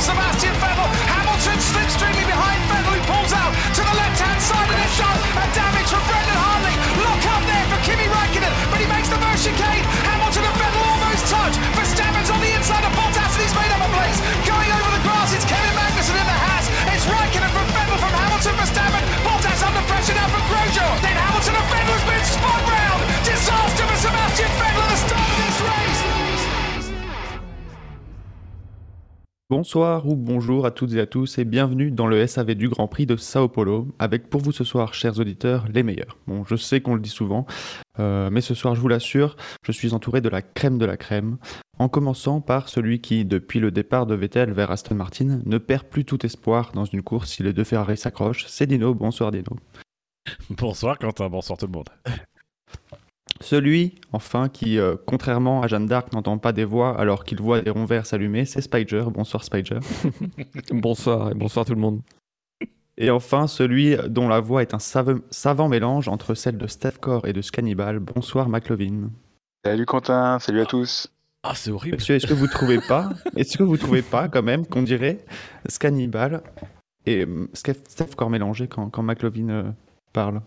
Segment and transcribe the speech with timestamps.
[0.00, 0.88] Sebastian Vettel.
[1.12, 5.18] Hamilton slipstreaming behind Vettel who pulls out to the left hand side of the shot.
[5.36, 6.74] And damage from Brendan Hartley.
[7.04, 9.84] Look up there for Kimi Raikkonen, but he makes the first chicane.
[10.08, 11.54] Hamilton and Vettel almost touch.
[11.76, 14.18] Verstappen's on the inside of Bottas and he's made up a place.
[14.48, 16.64] Going over the grass, it's Kevin Magnussen in the Haas.
[16.96, 19.04] It's Raikkonen from Vettel from Hamilton Verstappen.
[19.20, 20.96] Bottas under pressure now from Grosjean.
[21.04, 22.89] Then Hamilton and Vettel has been spun round.
[29.50, 32.86] Bonsoir ou bonjour à toutes et à tous et bienvenue dans le SAV du Grand
[32.86, 36.18] Prix de Sao Paulo avec pour vous ce soir, chers auditeurs, les meilleurs.
[36.28, 37.46] Bon, je sais qu'on le dit souvent,
[37.98, 40.96] euh, mais ce soir, je vous l'assure, je suis entouré de la crème de la
[40.96, 41.36] crème,
[41.80, 45.82] en commençant par celui qui, depuis le départ de Vettel vers Aston Martin, ne perd
[45.88, 48.46] plus tout espoir dans une course si les deux Ferrari s'accrochent.
[48.46, 49.56] C'est Dino, bonsoir Dino.
[50.50, 51.88] Bonsoir Quentin, bonsoir tout le monde.
[53.42, 57.62] Celui, enfin, qui, euh, contrairement à Jeanne d'Arc, n'entend pas des voix alors qu'il voit
[57.62, 59.04] des ronds verts s'allumer, c'est Spider.
[59.12, 59.78] Bonsoir Spider.
[60.72, 62.00] bonsoir et bonsoir tout le monde.
[62.98, 66.98] Et enfin, celui dont la voix est un save- savant mélange entre celle de Steph
[67.00, 67.98] Core et de Scannibal.
[67.98, 69.08] Bonsoir McLovin.
[69.64, 71.10] Salut Quentin, salut à tous.
[71.42, 71.96] Ah, c'est horrible.
[71.96, 75.24] Monsieur, est-ce que vous trouvez pas, est-ce que vous trouvez pas quand même qu'on dirait
[75.66, 76.42] Scannibal
[77.06, 79.62] et euh, Steph Steph Core mélangé quand, quand McLovin euh,
[80.12, 80.42] parle?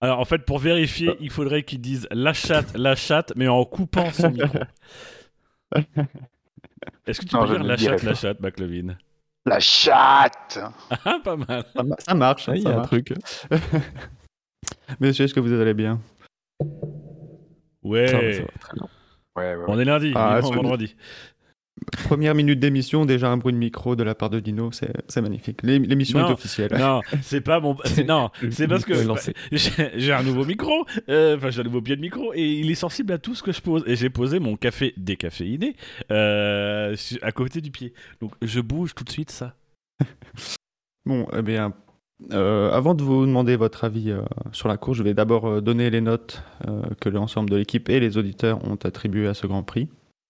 [0.00, 3.64] Alors en fait, pour vérifier, il faudrait qu'ils disent la chatte, la chatte, mais en
[3.64, 4.58] coupant son micro.
[7.06, 8.96] Est-ce que tu Non, peux dire la chatte, la chatte, McLovin?
[9.46, 10.58] La chatte
[11.04, 11.64] Ah, pas mal.
[11.74, 13.12] ça, ma- ça marche, hein, Il y a un truc.
[15.00, 16.00] Monsieur, est-ce que vous allez bien?
[17.82, 18.06] Ouais.
[18.08, 18.88] Ça va, ça va, très bien.
[19.36, 19.64] Ouais, ouais, ouais.
[19.68, 20.94] On est lundi, Ah, ce- vendredi.
[22.04, 25.62] Première minute d'émission, déjà un bruit de micro de la part de Dino, c'est magnifique.
[25.62, 26.70] L'é- L'émission est officielle.
[26.78, 27.76] Non, c'est pas mon.
[27.84, 28.92] c'est- Non, c'est parce que
[29.96, 32.74] j'ai un nouveau micro, euh, enfin j'ai un nouveau pied de micro et il est
[32.74, 33.82] sensible à tout ce que je pose.
[33.86, 35.74] Et j'ai posé mon café décaféiné
[36.10, 37.92] euh, à côté du pied.
[38.20, 39.54] Donc je bouge tout de suite ça.
[41.06, 41.72] Bon, eh bien,
[42.32, 44.20] euh, avant de vous demander votre avis euh,
[44.52, 47.88] sur la course, je vais d'abord euh, donner les notes euh, que l'ensemble de l'équipe
[47.88, 49.88] et les auditeurs ont attribuées à ce Grand Prix.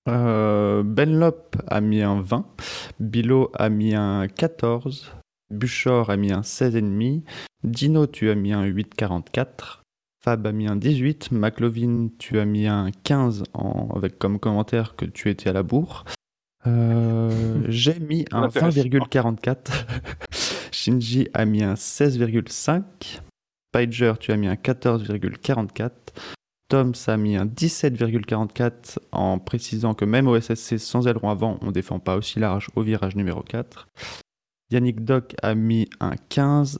[0.08, 2.46] Euh, Benlop a mis un 20,
[2.98, 5.12] Bilo a mis un 14,
[5.50, 7.22] Buchor a mis un 16,5,
[7.64, 9.82] Dino, tu as mis un 8,44,
[10.24, 14.96] Fab a mis un 18, McLovin, tu as mis un 15 en- avec comme commentaire
[14.96, 16.04] que tu étais à la bourre.
[16.66, 18.80] Euh, J'ai mis un Intéressant.
[18.82, 19.86] 20,44.
[20.72, 23.20] Shinji a mis un 16,5.
[23.72, 25.90] Piger, tu as mis un 14,44.
[26.70, 31.72] Toms a mis un 17,44 en précisant que même au SSC sans aileron avant, on
[31.72, 33.88] défend pas aussi large au virage numéro 4.
[34.70, 36.78] Yannick Doc a mis un 15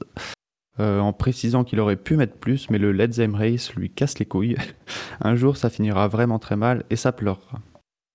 [0.79, 4.17] euh, en précisant qu'il aurait pu mettre plus, mais le Let's Aim Race lui casse
[4.17, 4.55] les couilles.
[5.19, 7.59] un jour, ça finira vraiment très mal et ça pleurera.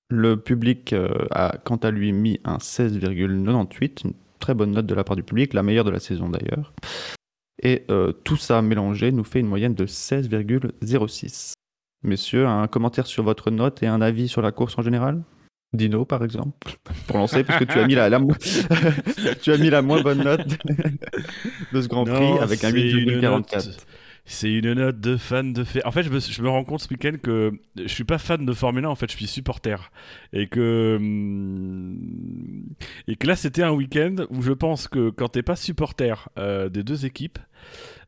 [0.09, 4.95] Le public euh, a quant à lui mis un 16,98, une très bonne note de
[4.95, 6.73] la part du public, la meilleure de la saison d'ailleurs.
[7.63, 11.53] Et euh, tout ça mélangé nous fait une moyenne de 16,06.
[12.07, 15.23] Messieurs, un commentaire sur votre note et un avis sur la course en général?
[15.73, 16.77] Dino, par exemple,
[17.09, 18.09] pour lancer, puisque tu as mis la,
[19.43, 20.47] tu as mis la moins bonne note
[21.73, 23.21] de ce Grand Prix Non, avec un c'est une 8,44.
[23.21, 23.87] note-
[24.25, 25.85] C'est une note de fan de fait.
[25.85, 28.47] En fait, je me, je me rends compte ce week-end que je suis pas fan
[28.47, 29.91] de Formule 1, en fait, je suis supporter.
[30.33, 30.97] Et que.
[30.99, 31.99] hum,
[33.09, 36.69] Et que là, c'était un week-end où je pense que quand t'es pas supporter euh,
[36.69, 37.39] des deux équipes,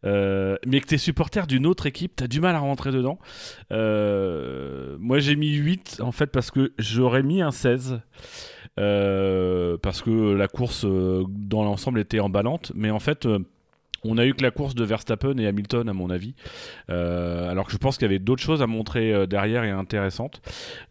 [0.05, 3.19] euh, mais que t'es supporter d'une autre équipe, t'as du mal à rentrer dedans.
[3.73, 8.01] Euh, Moi, j'ai mis 8, en fait, parce que j'aurais mis un 16.
[8.79, 13.27] euh, parce que la course dans l'ensemble était emballante, mais en fait,
[14.05, 16.35] on a eu que la course de Verstappen et Hamilton, à mon avis.
[16.91, 19.71] Euh, alors que je pense qu'il y avait d'autres choses à montrer euh, derrière et
[19.71, 20.41] intéressantes.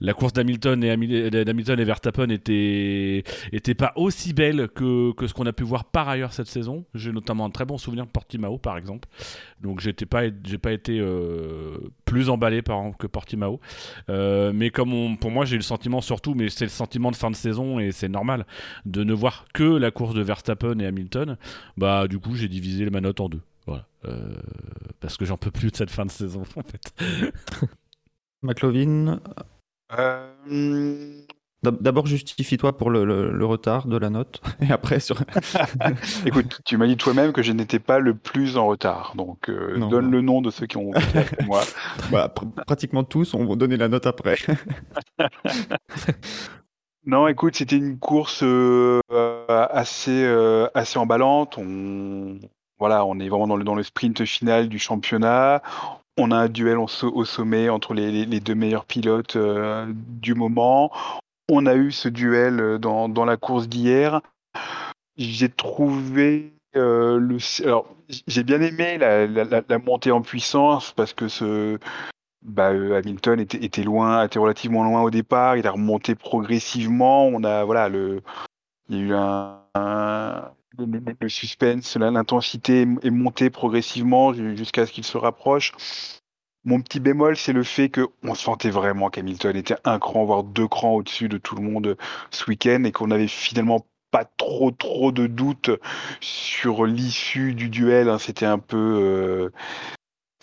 [0.02, 5.34] La course d'Hamilton et, d'Hamilton et Verstappen était, était pas aussi belle que, que ce
[5.34, 6.86] qu'on a pu voir par ailleurs cette saison.
[6.94, 9.08] J'ai notamment un très bon souvenir de Portimao, par exemple.
[9.62, 10.24] Donc j'étais pas,
[10.62, 13.60] pas été euh, plus emballé par, que Portimao.
[14.10, 17.16] Euh, mais comme pour moi, j'ai eu le sentiment surtout, mais c'est le sentiment de
[17.16, 18.46] fin de saison et c'est normal
[18.86, 21.38] de ne voir que la course de Verstappen et Hamilton.
[21.78, 23.42] Bah du coup, j'ai divisé ma note en deux.
[23.68, 23.86] Voilà.
[24.06, 24.34] Euh,
[25.00, 26.94] parce que j'en peux plus de cette fin de saison en fait.
[28.42, 29.20] McLovin,
[29.98, 31.22] Euh,
[31.64, 35.18] d'ab- d'abord justifie-toi pour le, le- le retard de la note, et après sur...
[36.26, 39.78] Écoute, tu m'as dit toi-même que je n'étais pas le plus en retard, donc euh,
[39.78, 40.12] Non, donne non.
[40.12, 41.62] le nom de ceux qui ont voté moi.
[42.12, 44.38] Bah, pr- pratiquement tous on va donner la note après.
[47.06, 49.00] Non, écoute, c'était une course euh,
[49.72, 51.58] assez, euh, assez emballante.
[51.58, 52.38] On,
[52.80, 55.62] voilà, on est vraiment dans le, sprint final du championnat.
[56.18, 59.86] On a un duel au, so- au sommet entre les, les- deux meilleurs pilotes euh,
[59.96, 60.92] du moment.
[61.50, 64.22] On a eu ce duel euh, dans, la course d'hier.
[65.18, 67.38] j'ai trouvé euh, le.
[67.64, 67.96] Alors,
[68.28, 71.80] j'ai bien aimé la, montée en puissance parce que ce.
[72.44, 75.58] Bah, Hamilton était, loin, était relativement loin au départ.
[75.58, 77.26] Il a remonté progressivement.
[77.28, 77.90] On a voilà.
[77.90, 85.18] Il y a eu un le, suspense, l'intensité est montée progressivement jusqu'à ce qu'il se
[85.18, 85.74] rapproche.
[86.66, 90.68] Mon petit bémol, c'est le fait qu'on sentait vraiment qu'Hamilton était un cran, voire deux
[90.68, 91.98] crans au-dessus de tout le monde
[92.30, 95.72] ce week-end et qu'on avait finalement pas trop trop de doutes
[96.20, 98.10] sur l'issue du duel.
[98.10, 98.18] Hein.
[98.18, 99.50] C'était un peu, euh,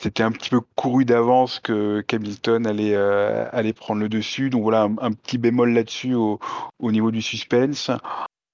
[0.00, 4.48] c'était un petit peu couru d'avance que qu'Hamilton allait euh, allait prendre le dessus.
[4.48, 6.38] Donc voilà un, petit bémol là-dessus au,
[6.80, 7.90] niveau du suspense.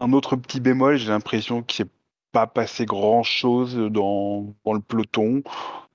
[0.00, 1.90] Un autre petit bémol, j'ai l'impression qu'il s'est
[2.32, 5.42] pas passé grand chose dans, le peloton.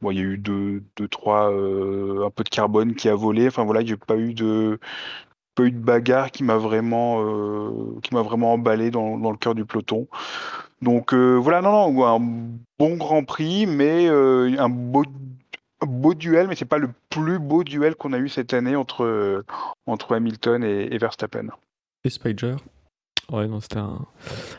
[0.02, 3.48] Bon, il y a eu deux, trois, euh, un peu de carbone qui a volé.
[3.48, 4.80] Enfin voilà, il n'y a pas eu de,
[5.58, 10.08] bagarre qui m'a vraiment, euh, emballé dans, le cœur du peloton.
[10.82, 12.20] Donc euh, voilà, non, non, un
[12.78, 15.04] bon Grand Prix, mais un beau,
[15.82, 19.44] beau duel, mais c'est pas le plus beau duel qu'on a eu cette année entre,
[19.88, 21.48] entre Hamilton et, et Verstappen.
[22.04, 22.58] Et Spider
[23.32, 23.80] Ouais, non, c'était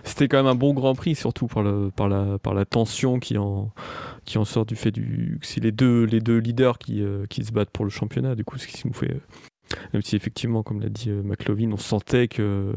[0.03, 3.21] c'était quand même un bon Grand Prix, surtout par, le, par, la, par la tension
[3.21, 3.73] qui en,
[4.25, 7.45] qui en sort du fait du c'est les deux, les deux leaders qui, euh, qui
[7.45, 8.35] se battent pour le championnat.
[8.35, 9.77] Du coup, ce qui nous fait, euh...
[9.93, 12.75] même si effectivement, comme l'a dit euh, McLovin, on sentait que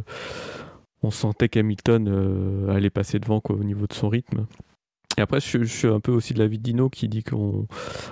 [1.01, 4.45] on sentait qu'Hamilton allait passer devant quoi, au niveau de son rythme.
[5.17, 7.67] Et après, je, suis un peu aussi de l'avis de Dino qui dit qu'on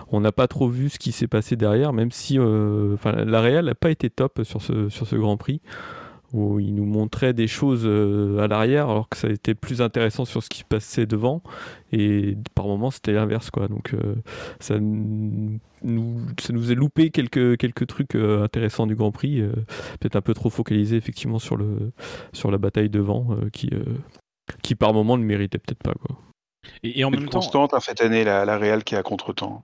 [0.10, 3.76] on n'a pas trop vu ce qui s'est passé derrière, même si la réelle n'a
[3.76, 5.62] pas été top sur ce, sur ce Grand Prix
[6.34, 9.82] où il nous montrait des choses euh, à l'arrière alors que ça a été plus
[9.82, 11.42] intéressant sur ce qui se passait devant.
[11.92, 13.68] Et par moments c'était l'inverse quoi.
[13.68, 14.16] Donc euh,
[14.60, 15.60] ça nous
[16.40, 19.52] ça nous a loupé quelques quelques trucs euh, intéressants du Grand Prix euh,
[20.00, 21.94] peut-être un peu trop focalisé effectivement sur le
[22.34, 23.70] sur la bataille devant euh, qui
[24.64, 26.18] qui par moments ne méritait peut-être pas quoi.
[26.84, 29.04] Et, et en même temps constante hein, cette année la, la Real qui est à
[29.04, 29.64] contretemps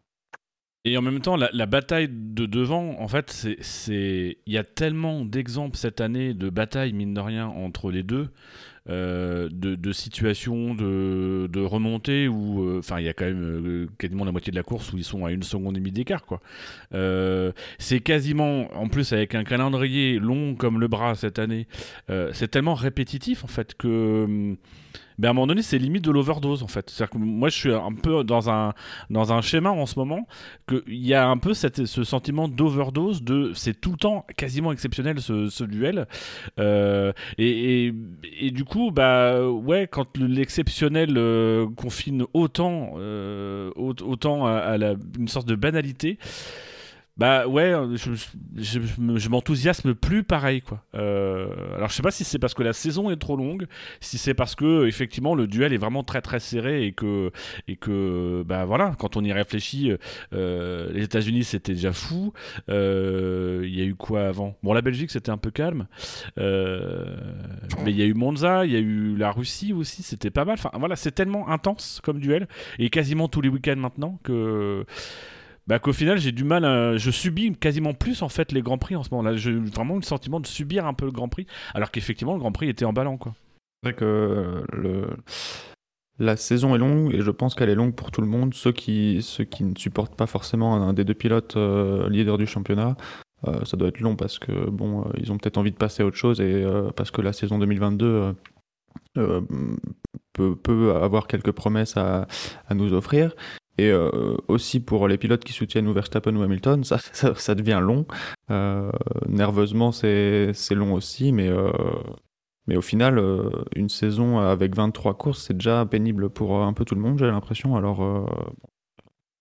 [0.85, 3.31] et en même temps, la, bataille de devant, en fait,
[3.61, 8.03] c'est, il y a tellement d'exemples cette année de batailles mine de rien entre les
[8.03, 8.27] deux,
[8.89, 13.65] euh, de, de, situations de, de remontée où, enfin, euh, il y a quand même
[13.65, 15.93] euh, quasiment la moitié de la course où ils sont à une seconde et demie
[15.93, 16.41] d'écart, quoi.
[17.79, 21.65] C'est quasiment, en plus avec un calendrier long comme le bras cette année,
[22.33, 24.57] c'est tellement répétitif en fait que
[25.17, 26.89] ben à un moment donné, c'est limite de l'overdose en fait.
[26.89, 28.73] C'est-à-dire que moi, je suis un peu dans un,
[29.09, 30.27] dans un schéma en ce moment,
[30.67, 34.71] qu'il y a un peu cette, ce sentiment d'overdose, de c'est tout le temps quasiment
[34.71, 36.07] exceptionnel ce, ce duel.
[36.59, 37.93] Euh, et, et,
[38.39, 44.95] et, du coup, bah ouais, quand l'exceptionnel euh, confine autant, euh, autant à, à la,
[45.17, 46.17] une sorte de banalité,
[47.15, 48.13] bah ouais, je,
[48.55, 50.83] je, m'enthousiasme plus pareil quoi.
[50.95, 53.67] Euh, alors je sais pas si c'est parce que la saison est trop longue,
[53.99, 57.31] si c'est parce que effectivement le duel est vraiment très très serré et que
[57.67, 59.93] et que bah voilà quand on y réfléchit,
[60.33, 62.33] euh, les États-Unis c'était déjà fou.
[62.69, 64.57] Euh, il y a eu quoi avant?
[64.63, 65.85] Bon la Belgique c'était un peu calme,
[66.39, 67.15] euh,
[67.83, 70.45] mais il y a eu Monza, il y a eu la Russie aussi, c'était pas
[70.45, 70.55] mal.
[70.55, 72.47] Enfin voilà c'est tellement intense comme duel
[72.79, 74.83] et quasiment tous les week-ends maintenant que
[75.67, 76.97] bah, qu'au final j'ai du mal à...
[76.97, 79.95] je subis quasiment plus en fait les grands prix en ce moment là j'ai vraiment
[79.95, 82.85] le sentiment de subir un peu le grand prix alors qu'effectivement le grand prix était
[82.85, 83.33] emballant quoi.
[83.83, 85.07] C'est vrai que le
[86.19, 88.53] la saison est longue et je pense qu'elle est longue pour tout le monde.
[88.53, 92.45] Ceux qui ceux qui ne supportent pas forcément un des deux pilotes euh, leaders du
[92.45, 92.95] championnat
[93.47, 96.03] euh, ça doit être long parce que bon euh, ils ont peut-être envie de passer
[96.03, 98.33] à autre chose et euh, parce que la saison 2022
[99.17, 99.41] euh,
[100.33, 102.27] peut, peut avoir quelques promesses à
[102.73, 103.35] nous offrir
[103.77, 107.79] et euh, aussi pour les pilotes qui soutiennent ou Verstappen ou Hamilton, ça, ça, devient
[107.81, 108.05] long.
[108.51, 108.91] Euh,
[109.27, 111.71] nerveusement, c'est long aussi, mais, euh,
[112.67, 113.21] mais au final,
[113.75, 117.25] une saison avec 23 courses, c'est déjà pénible pour un peu tout le monde, j'ai
[117.25, 117.75] l'impression.
[117.75, 118.27] Alors,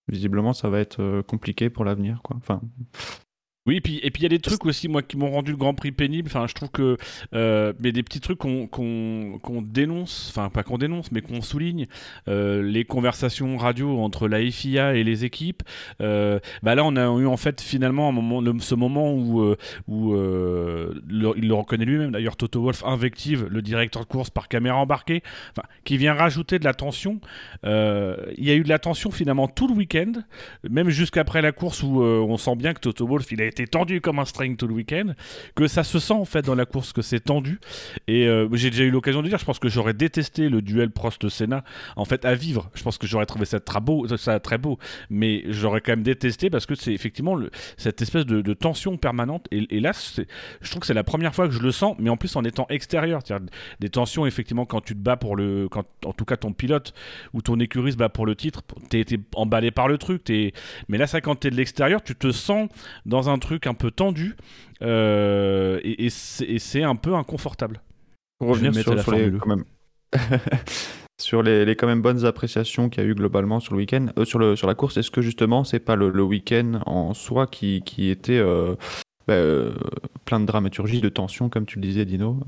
[0.09, 2.21] visiblement, ça va être compliqué pour l'avenir.
[2.35, 2.61] Enfin,
[3.64, 5.52] oui, et puis et puis il y a des trucs aussi moi qui m'ont rendu
[5.52, 6.28] le Grand Prix pénible.
[6.28, 6.97] Enfin, je trouve que
[7.33, 11.42] euh, mais des petits trucs qu'on qu'on qu'on dénonce, enfin pas qu'on dénonce, mais qu'on
[11.42, 11.87] souligne
[12.26, 15.62] euh, les conversations radio entre la FIA et les équipes.
[16.00, 19.54] Euh, bah là, on a eu en fait finalement un moment, le, ce moment où
[19.87, 21.00] où le,
[21.37, 22.11] il le reconnaît lui-même.
[22.11, 26.59] D'ailleurs, Toto Wolff invective le directeur de course par caméra embarquée, enfin qui vient rajouter
[26.59, 27.21] de la tension.
[27.62, 30.14] Il y a eu de la tension finalement tout le week-end,
[30.69, 34.01] même jusqu'après la course où on sent bien que Toto Wolff il a été tendu
[34.01, 35.15] comme un string tout le week-end,
[35.55, 37.61] que ça se sent en fait dans la course que c'est tendu.
[38.09, 40.91] Et euh, j'ai déjà eu l'occasion de dire, je pense que j'aurais détesté le duel
[40.91, 41.65] Prost-Senna
[41.97, 42.71] en fait à vivre.
[42.75, 44.79] Je pense que j'aurais trouvé ça très beau, ça très beau,
[45.11, 47.39] mais j'aurais quand même détesté parce que c'est effectivement
[47.77, 49.47] cette espèce de, tension permanente.
[49.51, 49.93] Et, là,
[50.61, 52.45] je trouve que c'est la première fois que je le sens, mais en plus en
[52.45, 53.21] étant extérieur,
[53.81, 56.93] des tensions effectivement quand tu te bats pour le, quand en tout cas ton pilote
[57.33, 59.05] ou ton écurie se bat pour le titre, t'es
[59.35, 60.53] emballé par le truc, es...
[60.89, 62.69] mais là ça quand t'es de l'extérieur, tu te sens
[63.07, 64.37] dans un truc un peu tendu
[64.83, 67.83] euh, et, c'est un peu inconfortable.
[68.39, 69.65] Pour revenir sur, les, quand même.
[71.21, 74.07] sur les, les, quand même bonnes appréciations qu'il y a eu globalement sur le week-end,
[74.19, 77.47] euh, sur, le, sur la course, est-ce que justement c'est pas le, week-end en soi
[77.47, 78.75] qui, qui était euh,
[79.29, 79.37] bah,
[80.25, 82.41] plein de dramaturgie, de tension, comme tu le disais, Dino,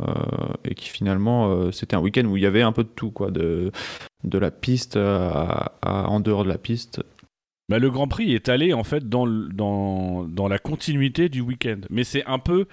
[0.65, 3.31] et qui finalement c'était un week-end où il y avait un peu de tout, quoi,
[3.31, 3.71] de,
[4.25, 7.05] de la piste à, en dehors de la piste,
[7.69, 11.81] bah, le Grand Prix est allé en fait dans, dans, dans la continuité du week-end.
[11.91, 12.67] Mais c'est un peu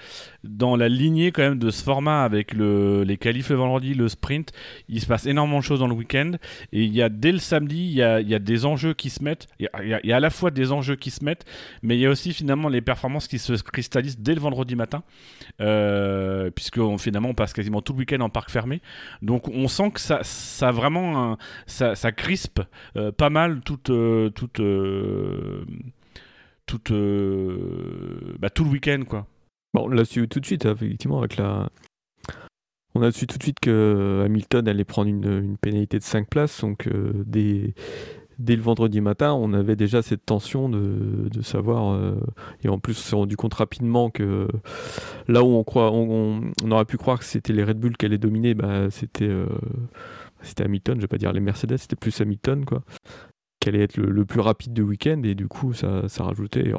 [0.44, 4.10] dans la lignée quand même de ce format avec le, les qualifs le vendredi, le
[4.10, 4.52] sprint.
[4.90, 6.34] Il se passe énormément de choses dans le week-end.
[6.72, 8.94] Et il y a dès le samedi, il y a, il y a des enjeux
[8.94, 9.48] qui se mettent.
[9.60, 11.46] Il y, a, il y, a, à la fois des enjeux qui se mettent,
[11.82, 15.04] mais il y a aussi finalement les performances qui se cristallisent dès le vendredi matin.
[15.60, 18.82] Euh, puisque finalement on passe quasiment tout le week-end en parc fermé.
[19.22, 22.62] Donc on sent que ça, ça vraiment ça, ça, crispe
[22.98, 23.90] euh, pas mal toute.
[23.90, 24.30] Euh,
[26.72, 29.28] toute euh, bah, tout le week-end, quoi.
[29.74, 31.70] On l'a su tout de suite, effectivement, avec la.
[32.94, 36.60] On a su tout de suite que Hamilton allait prendre une, pénalité de 5 places,
[36.60, 37.74] donc euh, dès,
[38.38, 41.98] le vendredi matin, on avait déjà cette tension de, savoir,
[42.66, 44.50] et en plus on s'est rendu compte rapidement que
[45.30, 48.18] là où on, croit, on, aurait pu croire que c'était les Red Bull qui allaient
[48.18, 49.32] dominer, bah, c'était
[50.60, 52.84] Hamilton, je vais pas dire les Mercedes, c'était plus Hamilton quoi
[53.62, 56.74] qu'elle allait être le, plus rapide de week-end et du coup ça, ça rajoutait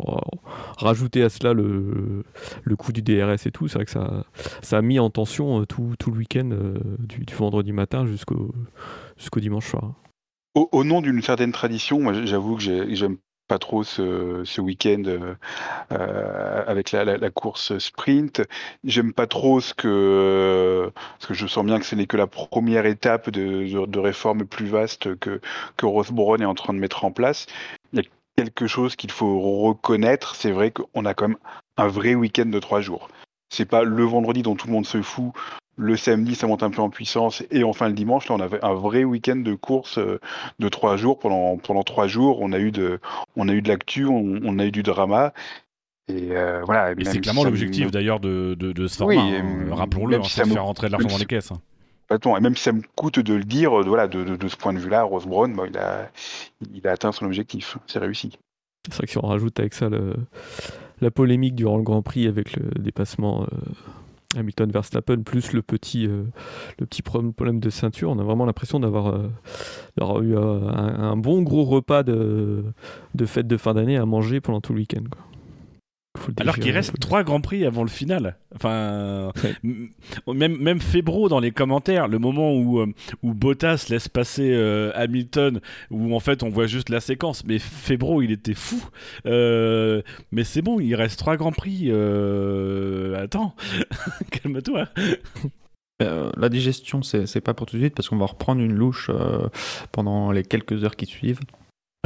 [0.76, 2.24] rajouter à cela le,
[2.62, 4.26] le coût du DRS et tout c'est vrai que ça,
[4.60, 8.52] ça a mis en tension euh, tout, tout le week-end euh, du, vendredi matin jusqu'au
[9.16, 9.94] jusqu'au dimanche soir.
[10.54, 12.62] Au, au nom d'une certaine tradition moi j'avoue que
[12.94, 13.16] j'aime
[13.48, 15.34] pas trop ce, ce week-end euh,
[15.92, 18.42] euh, avec la, la, course sprint.
[18.84, 22.26] J'aime pas trop ce que, parce que je sens bien que ce n'est que la
[22.26, 25.40] première étape de, de, réforme plus vaste que,
[25.76, 27.46] que Rothbron est en train de mettre en place.
[27.92, 31.38] Il y a quelque chose qu'il faut reconnaître, c'est vrai qu'on a quand même
[31.76, 33.08] un vrai week-end de trois jours.
[33.52, 35.32] C'est pas le vendredi dont tout le monde se fout
[35.76, 37.42] le samedi, ça monte un peu en puissance.
[37.50, 40.20] Et enfin, le dimanche, là, on avait un vrai week-end de course euh,
[40.58, 41.18] de trois jours.
[41.18, 43.00] Pendant, pendant trois jours, on a eu de,
[43.36, 45.32] on a eu de l'actu, on, a eu du drama.
[46.08, 46.92] Et euh, voilà.
[46.92, 49.14] Et c'est clairement l'objectif d'ailleurs de, de, ce format.
[49.14, 49.74] Oui, hein.
[49.74, 51.52] Rappelons-le, hein, c'est de faire rentrer de l'argent dans les caisses.
[51.52, 51.60] Hein.
[52.10, 54.74] Et même si ça me coûte de le dire, euh, voilà, de, de, ce point
[54.74, 56.10] de vue-là, Rose Brown, il, a,
[56.74, 57.78] il a atteint son objectif.
[57.86, 58.38] C'est réussi.
[58.86, 60.16] C'est vrai que si on rajoute avec ça le,
[61.02, 63.46] la polémique durant le Grand Prix avec le dépassement
[64.36, 66.24] Hamilton Verstappen plus le petit, euh,
[67.32, 72.02] problème de ceinture, on a vraiment l'impression d'avoir euh, eu euh, un, bon gros repas
[72.02, 72.72] de
[73.26, 75.04] fête de fin d'année à manger pendant tout le week-end.
[76.38, 78.36] Alors qu'il reste trois grands prix avant le final.
[78.54, 79.32] Enfin,
[80.26, 82.92] même même Febro dans les commentaires, le moment où euh,
[83.22, 87.44] où Bottas laisse passer euh, Hamilton, où en fait on voit juste la séquence.
[87.44, 88.82] Mais Febro, il était fou.
[89.26, 90.02] Euh,
[90.32, 91.90] mais c'est bon, il reste trois grands prix.
[91.90, 93.54] Attends,
[94.30, 94.88] calme-toi.
[96.00, 99.10] la digestion, c'est pas pour tout de suite parce qu'on va reprendre une louche
[99.92, 101.40] pendant les quelques heures qui suivent.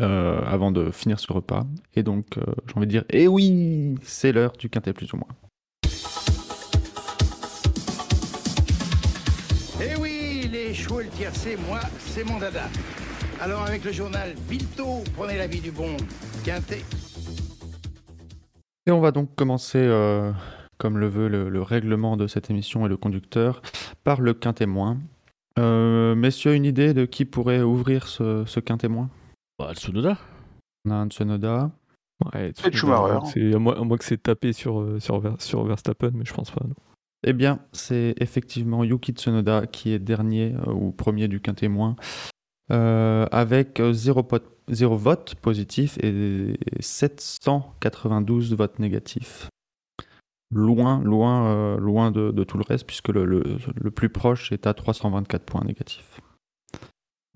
[0.02, 1.64] Euh, avant de finir ce repas.
[1.94, 5.16] Et donc, euh, j'ai envie de dire, eh oui, c'est l'heure du quintet plus ou
[5.16, 5.28] moins.
[9.80, 12.64] Eh oui, les chevaux et le tiercé, moi, c'est mon dada.
[13.40, 15.96] Alors avec le journal Bilto, prenez la vie du bon
[16.44, 16.82] quintet.
[18.84, 20.30] Et on va donc commencer, euh,
[20.76, 23.62] comme le veut le, règlement de cette émission et le conducteur,
[24.04, 24.98] par le quintet moins.
[25.56, 29.08] messieurs, une idée de qui pourrait ouvrir ce, ce quintet moins?
[29.58, 30.18] Bah, Tsunoda.
[30.84, 31.70] On a un Tsunoda.
[32.32, 36.34] Ouais, Tsunoda c'est à moi, que c'est tapé sur, euh, sur, sur Verstappen, mais je
[36.34, 36.64] pense pas.
[37.24, 41.96] Eh bien, c'est effectivement Yuki Tsunoda qui est dernier euh, ou premier du quintet moins,
[42.70, 44.26] euh, avec 0,
[44.68, 49.48] 0 vote positif et 792 votes négatifs.
[50.54, 53.42] Loin, loin, loin de, de, tout le reste, puisque le, le,
[53.74, 56.15] le plus proche est à 324 points négatifs.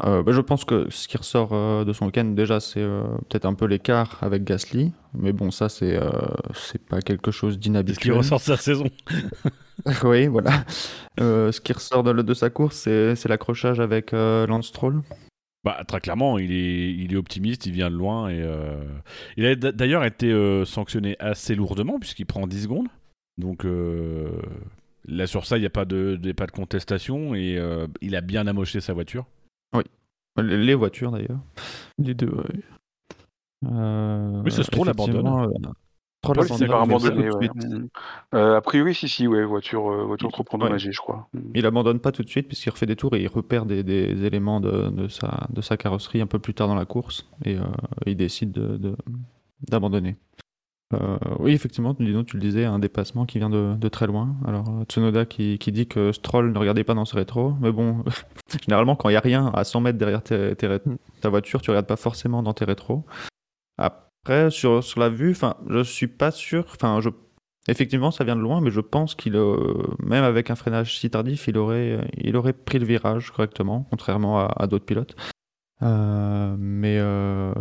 [0.04, 3.02] Euh, bah, je pense que ce qui ressort euh, de son week-end, déjà, c'est euh,
[3.28, 4.92] peut-être un peu l'écart avec Gasly.
[5.14, 5.98] Mais bon, ça, c'est
[6.54, 7.96] c'est pas quelque chose d'inhabituel.
[7.96, 8.86] Ce qui ressort de sa saison.
[10.04, 10.64] oui, voilà.
[11.18, 15.02] ce qui ressort de, de sa course, c'est l'accrochage avec Lance Stroll.
[15.64, 18.30] Bah, très clairement, il est, il est optimiste, il vient de loin.
[18.30, 18.42] Et,
[19.36, 20.32] Il a d'ailleurs été
[20.64, 22.88] sanctionné assez lourdement, puisqu'il prend 10 secondes.
[23.36, 23.66] Donc
[25.08, 27.34] là, sur ça, il n'y a pas de, pas de contestation.
[27.34, 27.58] Et
[28.00, 29.26] il a bien amoché sa voiture.
[30.36, 31.40] Les les voitures d'ailleurs.
[31.98, 32.60] Les deux, ouais.
[33.70, 35.48] Euh, Oui, c'est Stroll effectivement, euh,
[36.24, 37.30] Stroll Ouais, c'est par abandonné, abandonné.
[37.30, 37.70] tout de ouais.
[37.80, 37.92] suite.
[38.34, 41.28] Euh, a priori, si, si, ouais, voiture, euh, voiture trop endommagée, je crois.
[41.34, 41.38] Mm.
[41.56, 44.24] Il abandonne pas tout de suite puisqu'il refait des tours et il repère des, des
[44.24, 47.56] éléments de, de sa, de sa carrosserie un peu plus tard dans la course et
[47.56, 47.62] euh,
[48.06, 48.96] il décide de- de-
[49.68, 50.16] d'abandonner.
[50.92, 54.34] Euh, oui, effectivement, tu le disais, un dépassement qui vient de, de très loin.
[54.46, 57.70] Alors, euh, Tsunoda qui, qui dit que Stroll ne regardait pas dans ce rétro, mais
[57.70, 58.04] bon,
[58.66, 60.80] généralement, quand il n'y a rien à 100 mètres derrière tes- tes ré-
[61.20, 63.04] ta voiture, tu regardes pas forcément dans tes rétros.
[63.78, 65.36] Après, sur, sur la vue,
[65.68, 66.64] je suis pas sûr.
[66.74, 67.10] Enfin, je
[67.68, 71.10] Effectivement, ça vient de loin, mais je pense qu'il, euh, même avec un freinage si
[71.10, 75.14] tardif, il aurait, il aurait pris le virage correctement, contrairement à, à d'autres pilotes.
[75.82, 77.52] Euh, mais euh,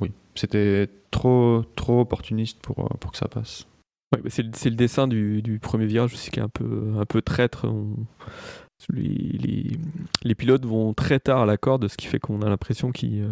[0.00, 3.66] oui, c'était trop, trop opportuniste pour, euh, pour que ça passe.
[4.14, 7.06] Ouais, c'est, le, le dessin du, du premier virage aussi qui est un peu, un
[7.06, 7.66] peu traître.
[8.92, 9.78] Les,
[10.24, 13.28] les- pilotes vont très tard à la corde, ce qui fait qu'on a l'impression qu'ils,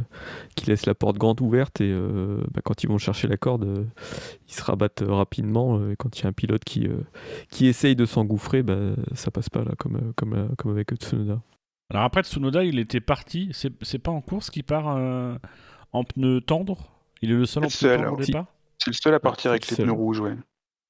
[0.68, 1.92] laissent la porte grande ouverte et
[2.54, 3.86] bah, quand ils vont chercher la corde,
[4.48, 5.90] ils se rabattent rapidement.
[5.90, 6.88] et quand il y a un pilote qui,
[7.50, 8.78] qui essaye de s'engouffrer, bah,
[9.14, 11.40] ça passe pas là, comme, comme, comme avec Tsunoda.
[11.90, 13.50] Alors après, Tsunoda, il était parti.
[13.52, 15.34] C'est c'est pas en course qu'il part euh,
[15.92, 16.92] en pneu tendre?
[17.22, 18.46] Il est le seul en pneu seul, tendre au départ?
[18.78, 19.86] C'est le seul à partir avec c'est les seul.
[19.86, 20.36] pneus rouges, ouais.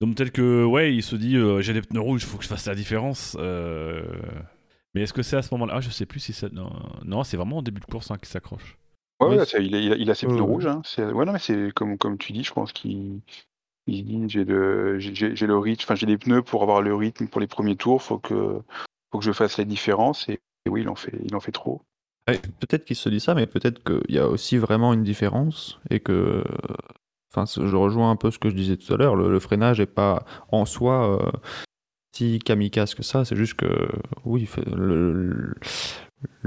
[0.01, 2.45] Donc peut-être que, ouais, il se dit, euh, j'ai des pneus rouges, il faut que
[2.45, 3.37] je fasse la différence.
[3.39, 4.03] euh,
[4.95, 5.75] Mais est-ce que c'est à ce moment-là?
[5.77, 6.53] Ah, je sais plus si c'est...
[6.53, 6.71] Non,
[7.05, 8.79] non c'est vraiment au début de course hein, qu'il s'accroche.
[9.21, 10.67] Ouais, Oui, ouais, il, a, il a- il a ses pneus rouges.
[10.67, 10.81] Hein.
[10.85, 13.21] C'est- Ouais, non, mais c'est comme, comme tu dis, je pense qu'il
[13.87, 17.27] il dit j'ai le, j'ai- le rythme, enfin j'ai les pneus pour avoir le rythme
[17.27, 18.61] pour les premiers tours, faut que,
[19.11, 20.29] faut que je fasse la différence.
[20.29, 21.83] Et, et oui, il en fait, en trop.
[22.27, 26.01] Peut-être qu'il se dit ça, mais peut-être qu'il y a aussi vraiment une différence et
[26.01, 26.45] que.
[27.33, 29.15] Enfin, je rejoins un peu ce que je disais tout à l'heure.
[29.15, 31.31] Le, freinage est pas en soi euh,
[32.13, 33.25] si kamikaze que ça.
[33.25, 33.89] C'est juste que,
[34.25, 35.55] oui, le,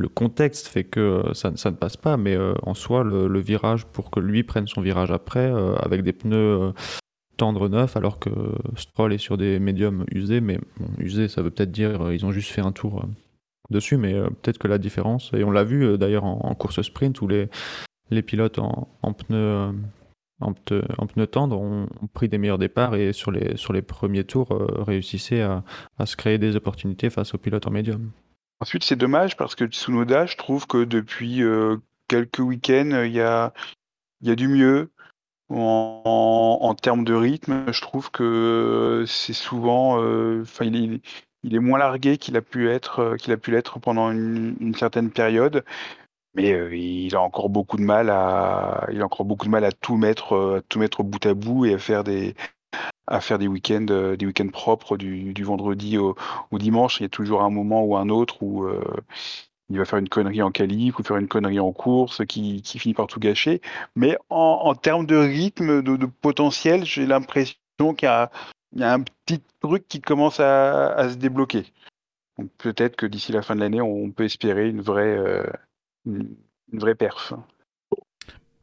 [0.10, 4.12] contexte fait que euh, ça, ne passe pas, mais euh, en soi, le, virage pour
[4.12, 6.74] que lui prenne son virage après avec des pneus.
[7.38, 8.30] tendres neufs alors que
[8.76, 10.60] Stroll est sur des médiums usés mais
[11.00, 13.06] usés ça veut peut-être dire euh, ont juste fait un tour
[13.70, 16.82] dessus, mais euh, peut-être que la différence, et on l'a vu euh, d'ailleurs en, course
[16.82, 17.50] sprint où les,
[18.10, 19.72] les pilotes en, pneus, euh,
[20.42, 23.82] en, pneu- en pneus tendres ont, pris des meilleurs départs et sur les, sur les
[23.82, 25.64] premiers tours euh, réussissaient à,
[25.98, 28.12] à se créer des opportunités face aux pilotes en médium.
[28.60, 33.22] Ensuite, c'est dommage parce que Tsunoda, je trouve que depuis euh, quelques week-ends, il y
[33.22, 33.54] a,
[34.22, 34.90] y a du mieux.
[35.50, 41.02] En, en- termes de rythme, je trouve que c'est souvent, euh, il
[41.44, 45.64] il est moins largué qu'il a pu euh, l'être pendant une, certaine période.
[46.36, 48.88] Mais euh, il a encore beaucoup de mal à,
[49.82, 56.16] tout mettre, euh, bout à bout et à faire des, week-ends, propres du, vendredi au,
[56.54, 57.00] dimanche.
[57.00, 58.68] Il y a toujours un moment ou un autre où
[59.70, 62.96] il va faire une connerie en qualif ou faire une connerie en course qui, finit
[62.96, 63.62] par tout gâcher.
[63.96, 67.56] Mais en, en termes de rythme, de, de potentiel, j'ai l'impression
[67.96, 68.32] qu'il y a,
[68.74, 71.66] il y a un petit truc qui commence à, se débloquer.
[72.58, 75.46] Peut-être que d'ici la fin de l'année, on peut espérer une vraie, euh,
[76.06, 76.36] une,
[76.98, 77.34] perf.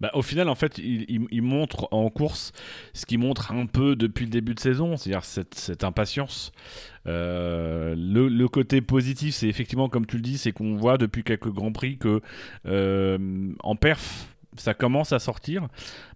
[0.00, 2.52] Bah, au final, en fait, il, montre en course
[2.94, 6.52] ce qu'il montre un peu depuis le début de saison, c'est-à-dire cette, impatience.
[7.06, 11.22] Euh, le, le côté positif, c'est effectivement, comme tu le dis, c'est qu'on voit depuis
[11.22, 12.22] quelques grands prix que
[12.66, 14.26] euh, en perf,
[14.60, 15.68] ça commence à sortir.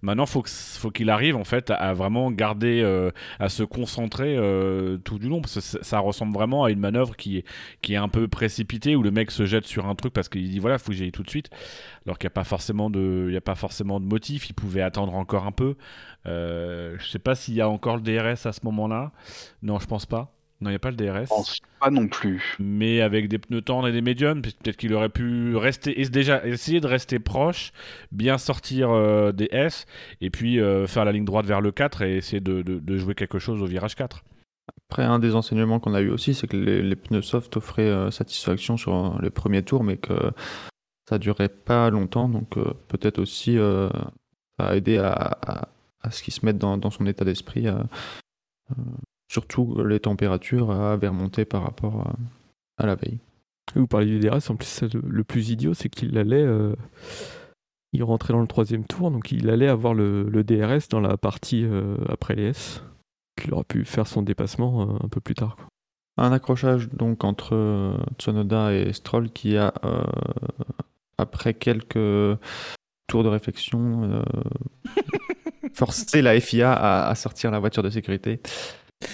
[0.02, 4.98] Maintenant, faut faut qu'il arrive en fait à, vraiment garder, euh, à se concentrer euh,
[4.98, 9.02] tout du long, ça, ressemble vraiment à une manœuvre qui est, un peu précipitée où
[9.02, 11.22] le mec se jette sur un truc parce qu'il dit voilà, faut que j'aille tout
[11.22, 11.48] de suite
[12.06, 14.50] alors qu'il n'y a pas forcément de, il y a pas forcément de motif.
[14.50, 15.76] Il pouvait attendre encore un peu.
[16.26, 19.12] Euh, je sais pas s'il y a encore le DRS à ce moment-là.
[19.62, 20.33] Non, je pense pas.
[20.60, 21.26] Non, il n'y a pas le DRS.
[21.80, 22.56] Pas non plus.
[22.58, 26.46] Mais avec des pneus tendres et des médiums, peut-être qu'il aurait pu rester, et déjà
[26.46, 27.72] essayer de rester proche,
[28.12, 29.84] bien sortir euh, des S,
[30.20, 32.96] et puis euh, faire la ligne droite vers le 4 et essayer de, de- de
[32.96, 34.24] jouer quelque chose au virage 4.
[34.90, 37.82] Après, un des enseignements qu'on a eu aussi, c'est que les, les pneus soft offraient
[37.82, 40.14] euh, satisfaction sur les premiers tours, mais que
[41.08, 42.28] ça durait pas longtemps.
[42.30, 43.90] Donc euh, peut-être aussi euh,
[44.58, 45.68] ça a aidé à, à-
[46.00, 47.66] à ce qu'il se mette dans, dans son état d'esprit.
[49.32, 52.14] Euh, euh, surtout les températures avaient remonté par rapport à,
[52.82, 53.18] à la veille.
[53.74, 56.42] Et Vous parlez du DRS, en plus, c'est le, le plus idiot, c'est qu'il allait.
[56.42, 56.74] euh,
[57.92, 61.16] il rentrait dans le troisième tour, donc il allait avoir le, le DRS dans la
[61.16, 62.82] partie euh, après les S.
[63.40, 65.56] Qu'il aurait pu faire son dépassement euh, un peu plus tard.
[65.56, 65.66] quoi.
[66.16, 70.04] Un accrochage donc entre euh, Tsunoda et Stroll qui a euh,
[71.18, 72.38] après quelques
[73.08, 74.22] tours de réflexion, euh,
[75.74, 78.40] forcer la FIA à, à sortir la voiture de sécurité.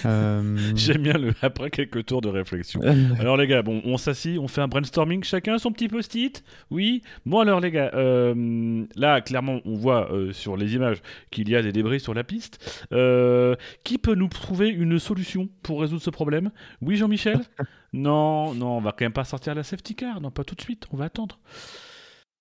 [0.05, 2.81] Euh, J'aime bien le après quelques tours de réflexion.
[3.19, 6.43] Alors les gars, bon, on s'assit, on fait un brainstorming, chacun son petit post-it.
[6.69, 7.01] Oui.
[7.25, 11.55] Bon alors les gars, euh, là clairement on voit euh, sur les images qu'il y
[11.55, 12.85] a des débris sur la piste.
[12.93, 16.51] Euh, qui peut nous trouver une solution pour résoudre ce problème?
[16.81, 17.39] Oui Jean-Michel?
[17.93, 20.61] Non, non, on va quand même pas sortir la safety car, non pas tout de
[20.61, 21.39] suite, on va attendre.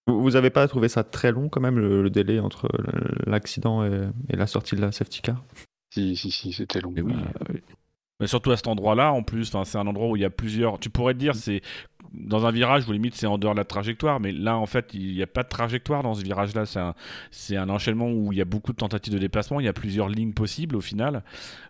[0.07, 2.69] Vous vous avez pas trouvé ça très long quand même, le, le délai entre
[3.27, 5.43] l'accident et, et la sortie de la safety car?
[5.91, 6.93] Si, si, si, c'était long.
[6.93, 7.15] Mais oui.
[8.21, 10.79] Mais surtout à cet endroit-là, en plus, c'est un endroit où il y a plusieurs.
[10.79, 11.63] Tu pourrais te dire, c'est
[12.13, 14.91] dans un virage où limite c'est en dehors de la trajectoire, mais là en fait
[14.95, 16.67] il n'y a pas de trajectoire dans ce virage-là.
[16.67, 19.61] C'est un, un enchaînement où il y a beaucoup de tentatives de déplacement.
[19.61, 21.23] Il y a plusieurs lignes possibles au final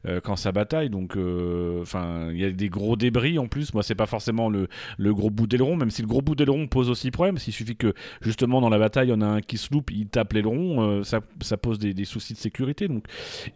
[0.06, 0.90] euh, quand ça bataille.
[0.90, 3.74] Donc, euh, enfin, il y a des gros débris en plus.
[3.74, 6.66] Moi, c'est pas forcément le, le gros bout d'aileron, même si le gros bout d'aileron
[6.66, 7.38] pose aussi problème.
[7.38, 9.90] S'il suffit que justement dans la bataille, il y en a un qui se loupe,
[9.90, 12.88] il tape l'aileron, euh, ça, ça pose des, des soucis de sécurité.
[12.88, 13.04] Donc,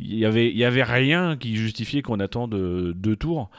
[0.01, 2.55] il y avait, y avait rien qui justifiait qu'on attende
[2.95, 3.51] deux tours.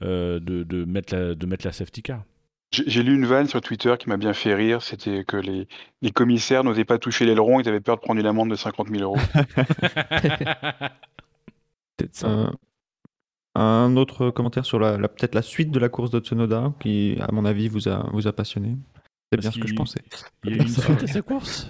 [0.00, 2.24] de, de, mettre la, de mettre la safety car.
[2.72, 4.80] J'ai j'ai lu une vanne sur Twitter qui m'a bien fait rire.
[4.82, 5.68] C'était que les,
[6.00, 7.60] les commissaires n'osaient pas toucher l'aileron.
[7.60, 9.16] Ils avaient peur de prendre une amende de 50 000 euros.
[11.96, 12.28] Peut-être ça.
[12.28, 12.50] Euh,
[13.54, 17.18] un autre commentaire sur la, la- peut-être la suite de la course de Tsunoda, qui,
[17.20, 18.76] à mon avis, vous a, vous a passionné.
[19.30, 20.02] C'est bien Parce ce que je qu'il- pensais.
[20.44, 21.68] Il y a eu une suite à sa course?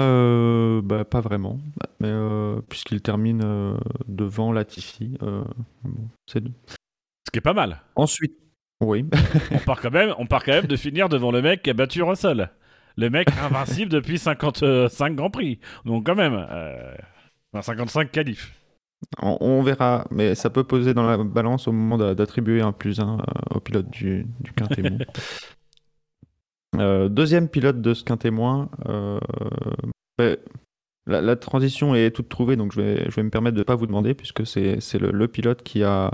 [0.00, 1.60] Euh, bah, pas vraiment,
[2.00, 3.76] mais euh, puisqu'il termine euh,
[4.08, 5.16] devant Latifi.
[5.22, 5.44] euh,
[5.84, 7.80] bon, c'est Ce qui est pas mal.
[7.94, 8.34] Ensuite,
[8.80, 9.04] oui.
[9.52, 11.74] On part quand même, on part quand même de finir devant le mec qui a
[11.74, 12.50] battu Russell.
[12.96, 15.58] Le mec invincible depuis 55 Grands Prix.
[15.84, 16.94] Donc quand même, euh,
[17.52, 18.52] enfin, 55 qualifs.
[19.20, 22.72] On, on verra, mais ça peut poser dans la balance au moment d'a- d'attribuer un
[22.72, 23.18] plus 1
[23.54, 24.82] au pilote du, du quintet.
[26.76, 28.68] Euh, deuxième pilote de ce quintet moins.
[28.88, 29.20] euh,
[31.06, 33.64] la, la transition est toute trouvée, donc je vais, je vais me permettre de ne
[33.64, 36.10] pas vous demander, puisque c'est c'est le, le pilote qui a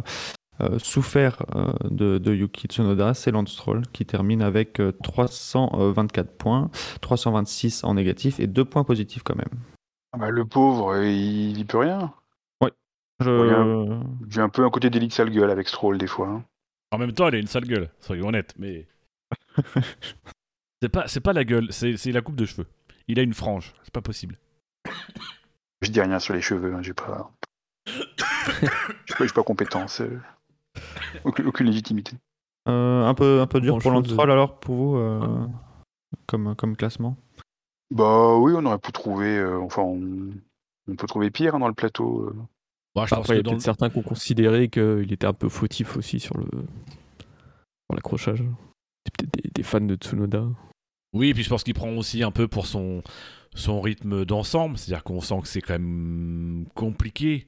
[0.60, 6.36] euh, souffert euh, de, de Yuki Tsunoda, c'est Lance Stroll, qui termine avec euh, 324
[6.36, 6.70] points,
[7.00, 9.48] 326 en négatif et 2 points positifs quand même.
[10.12, 12.12] Ah bah, le pauvre, euh, il n'y peut rien.
[13.22, 14.00] Je...
[14.30, 16.28] J'ai un peu un côté d'élite sale gueule avec Stroll des fois.
[16.28, 16.44] hein.
[16.90, 18.86] En même temps, elle a une sale gueule, soyons honnêtes, mais.
[20.82, 22.66] c'est pas, c'est pas la gueule, c'est c'est la coupe de cheveux.
[23.08, 24.38] Il a une frange, c'est pas possible.
[25.82, 27.30] Je dis rien sur les cheveux, hein, j'ai pas.
[27.86, 28.06] Je suis
[28.56, 30.10] pas, je suis pas compétent, c'est-
[31.24, 32.16] aucune, aucune légitimité.
[32.68, 35.46] Euh, un peu un peu dur pour Stroll alors pour vous euh,
[36.26, 37.16] comme comme classement?
[37.90, 39.36] Bah oui, on aurait pu trouver.
[39.38, 40.00] euh, enfin, on,
[40.88, 42.26] on peut trouver pire hein, dans le plateau.
[42.28, 42.36] euh.
[42.94, 45.26] Bon, je pense Après, il y a peut-être le- certains qui ont considéré qu'il était
[45.26, 48.44] un peu fautif aussi sur le sur l'accrochage.
[49.06, 50.44] C'est peut-être des, des fans de Tsunoda.
[51.12, 53.02] Oui, puis je pense qu'il prend aussi un peu pour son,
[53.54, 57.46] son rythme d'ensemble, c'est-à-dire qu'on sent que c'est quand même compliqué.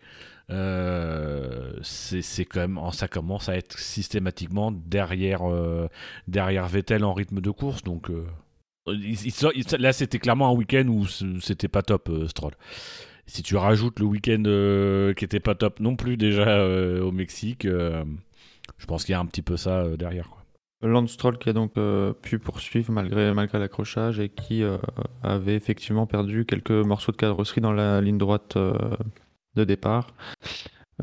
[0.50, 5.88] Euh, c'est quand même, ça commence à être systématiquement derrière, euh,
[6.28, 8.26] derrière Vettel en rythme de course, donc euh,
[9.78, 12.52] là c'était clairement un week-end où c'était pas top Stroll.
[13.26, 16.66] Si tu rajoutes le week-end qui était pas top non plus déjà
[17.00, 20.28] au Mexique, je pense qu'il y a un petit peu ça derrière.
[20.28, 20.42] Quoi.
[20.83, 21.74] Lance Stroll qui a donc
[22.22, 24.64] pu poursuivre malgré malgré l'accrochage et qui
[25.22, 28.59] avait effectivement perdu quelques morceaux de carrosserie dans la ligne droite
[29.55, 30.09] de départ.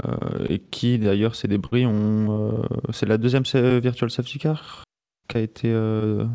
[0.06, 4.84] Euh, et qui d'ailleurs ces débris ont euh, c'est la deuxième sa- virtual safety car
[5.28, 6.26] qui a été euh,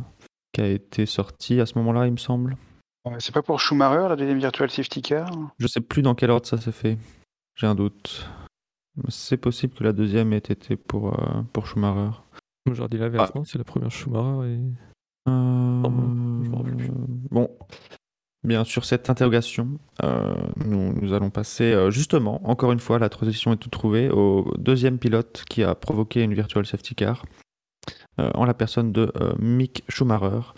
[0.53, 2.57] qui a été sortie à ce moment-là il me semble.
[3.07, 5.31] Euh, C'est pas pour Schumacher, la deuxième virtual safety car?
[5.59, 6.99] Je sais plus dans quel ordre ça s'est fait.
[7.57, 8.29] J'ai un doute.
[9.09, 12.17] C'est possible que la deuxième ait été pour, euh, pour Schumacher.
[12.71, 14.49] Jordi Laverse, non C'est la première Schumacher.
[14.49, 14.59] Et...
[15.29, 15.83] Euh,
[16.43, 16.91] je me rappelle plus.
[17.31, 17.49] Bon,
[18.45, 23.09] bien sur cette interrogation, euh, nous, nous allons passer euh, justement, encore une fois, la
[23.09, 27.25] transition est toute trouvée, au deuxième pilote qui a provoqué une virtual safety car,
[28.21, 30.53] euh, en la personne de Mick Schumacher,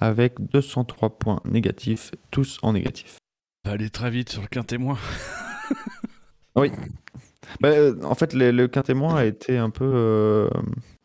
[0.00, 3.18] avec 203 points négatifs, tous en négatif.
[3.64, 4.98] Ça va aller très vite sur le quintémoin.
[7.60, 10.48] Bah, euh, en fait, le, le quintémoin a été un peu euh,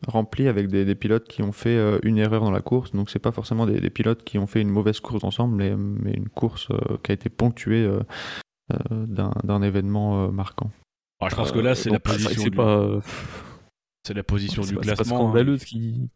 [0.06, 2.92] rempli avec des, des pilotes qui ont fait euh, une erreur dans la course.
[2.92, 5.74] Donc, c'est pas forcément des, des pilotes qui ont fait une mauvaise course ensemble, mais,
[5.76, 7.88] mais une course euh, qui a été ponctuée
[8.90, 10.70] d'un événement euh, marquant.
[11.20, 12.88] Ah, je pense que là, c'est Euh, la position C'est du, pas,
[14.06, 15.16] c'est la position du pas, c'est pas classement.
[15.16, 15.18] hein.
[15.30, 16.08] scandaleux ce qui.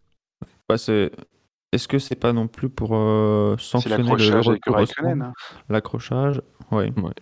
[0.70, 1.10] Ouais, c'est-
[1.72, 5.32] Est-ce que c'est pas non plus pour euh, sanctionner l'accrochage hein.
[5.70, 6.92] L'accrochage, ouais.
[6.98, 7.12] Ouais.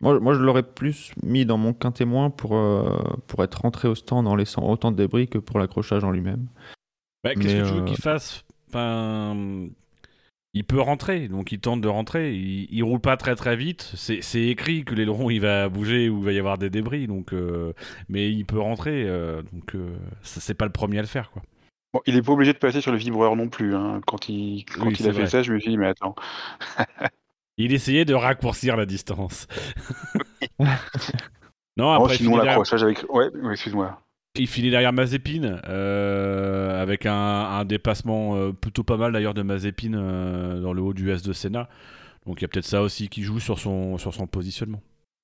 [0.00, 3.94] Moi, moi, je l'aurais plus mis dans mon quintémoin pour, euh, pour être rentré au
[3.94, 6.46] stand en laissant autant de débris que pour l'accrochage en lui-même.
[7.24, 8.44] Bah, Qu'est-ce que tu veux euh, qu'il fasse?
[8.68, 9.66] Enfin,
[10.54, 12.32] il peut rentrer, donc il tente de rentrer.
[12.34, 13.90] Il, il roule pas très très vite.
[13.94, 17.32] C'est écrit que l'aileron il va bouger ou il va y avoir des débris, donc
[17.32, 17.72] euh,
[18.08, 19.04] mais il peut rentrer.
[19.06, 21.42] euh, donc euh, c'est pas le premier à le faire, quoi.
[21.92, 23.74] Bon, il est pas obligé de passer sur le vibreur non plus.
[23.74, 24.00] hein.
[24.06, 25.26] Quand il, quand Oui, il a fait vrai.
[25.26, 26.14] ça, je me suis dit, mais attends.
[27.58, 29.46] Il essayait de raccourcir la distance.
[30.58, 30.66] non,
[31.78, 33.04] Oh, après il sinon, finit, derrière, l'accrochage avec.
[33.08, 34.00] Ouais, excuse-moi.
[34.36, 39.42] il finit derrière Mazepin euh, avec un, un dépassement euh, plutôt pas mal d'ailleurs de
[39.42, 41.68] Mazepin euh, dans le haut du S de Senna.
[42.26, 44.80] Donc il y a peut-être ça aussi qui joue sur son, sur son positionnement.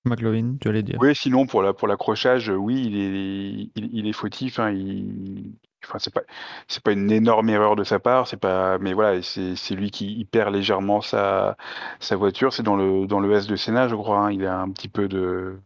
[0.06, 0.98] McLovin, tu allais dire.
[1.00, 4.58] Oui, sinon, pour la- pour l'accrochage, oui, il est, il, il est fautif.
[4.58, 5.52] Hein, il...
[5.86, 6.22] Enfin, c'est pas,
[6.68, 9.90] c'est pas une énorme erreur de sa part, c'est pas, mais voilà, c'est, c'est lui
[9.90, 11.56] qui il perd légèrement sa,
[12.00, 12.52] sa voiture.
[12.52, 14.18] C'est dans le, dans le S de Senna, je crois.
[14.26, 15.58] hein, il a un petit peu de,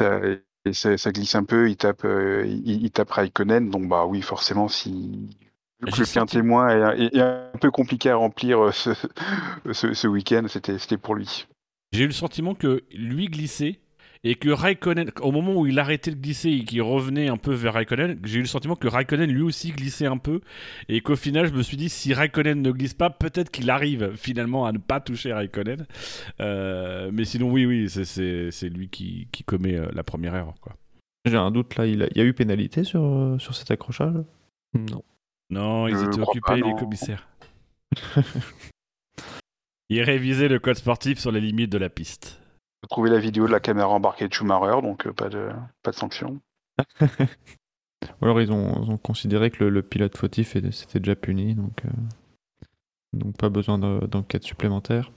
[0.00, 0.20] ça,
[0.64, 1.68] et ça, ça glisse un peu.
[1.70, 3.70] Il tape, euh, il, il tape Raikkonen.
[3.70, 5.36] Donc bah oui, forcément, si
[5.80, 8.90] le quin senti- témoin est, est- est un peu compliqué à remplir euh, ce,
[9.72, 11.46] ce, ce week-end, c'était, c'était pour lui.
[11.92, 13.80] J'ai eu le sentiment que lui glissait
[14.24, 17.52] et que Raikkonen, au moment où il arrêtait de glisser et qu'il revenait un peu
[17.52, 20.40] vers Raikkonen, j'ai eu le sentiment que Raikkonen lui aussi glissait un peu
[20.88, 24.12] et qu'au final je me suis dit si Raikkonen ne glisse pas, peut-être qu'il arrive
[24.16, 25.86] finalement à ne pas toucher Raikkonen.
[26.40, 30.74] Euh, mais sinon oui oui, c'est- lui qui, qui commet euh, la première erreur quoi.
[31.26, 33.70] J'ai un doute là, il, a- il y a eu pénalité sur, euh, sur cet
[33.70, 34.14] accrochage?
[34.74, 35.02] Non.
[35.50, 37.28] Non, ils Je étaient occupés pas, les commissaires.
[39.90, 42.40] Ils révisaient le code sportif sur les limites de la piste.
[42.84, 45.48] J'ai trouvé la vidéo de la caméra embarquée de Schumacher, donc euh, pas de,
[45.82, 46.38] pas de sanction.
[47.00, 51.16] Ou alors ils ont, ils ont considéré que le, le pilote fautif était- s'était déjà
[51.16, 51.90] puni, donc, euh,
[53.14, 55.12] donc pas besoin de- d'enquête supplémentaire.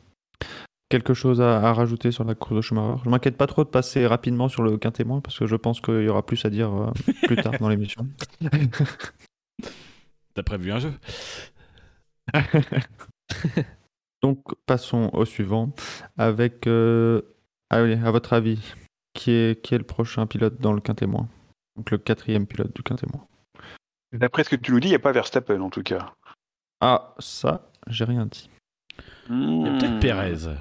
[0.88, 3.02] Quelque chose à, à rajouter sur la course de Schumacher?
[3.04, 6.04] Je m'inquiète pas trop de passer rapidement sur le quintémoin parce que je pense qu'il
[6.04, 6.92] y aura plus à dire euh,
[7.24, 8.08] plus tard dans l'émission.
[10.34, 10.94] T'as prévu un jeu?
[14.24, 15.74] Donc passons au suivant
[16.18, 17.22] avec, euh,
[17.70, 18.74] allez, à votre avis,
[19.14, 21.28] qui est, qui est le prochain pilote dans le quintémoin
[21.76, 23.26] Donc le quatrième pilote du quintémoin.
[24.12, 26.14] D'après ce que tu nous dis, il n'y a pas Verstappen en tout cas.
[26.80, 28.50] Ah, ça, j'ai rien dit.
[29.30, 30.56] Il y a peut-être Pérez.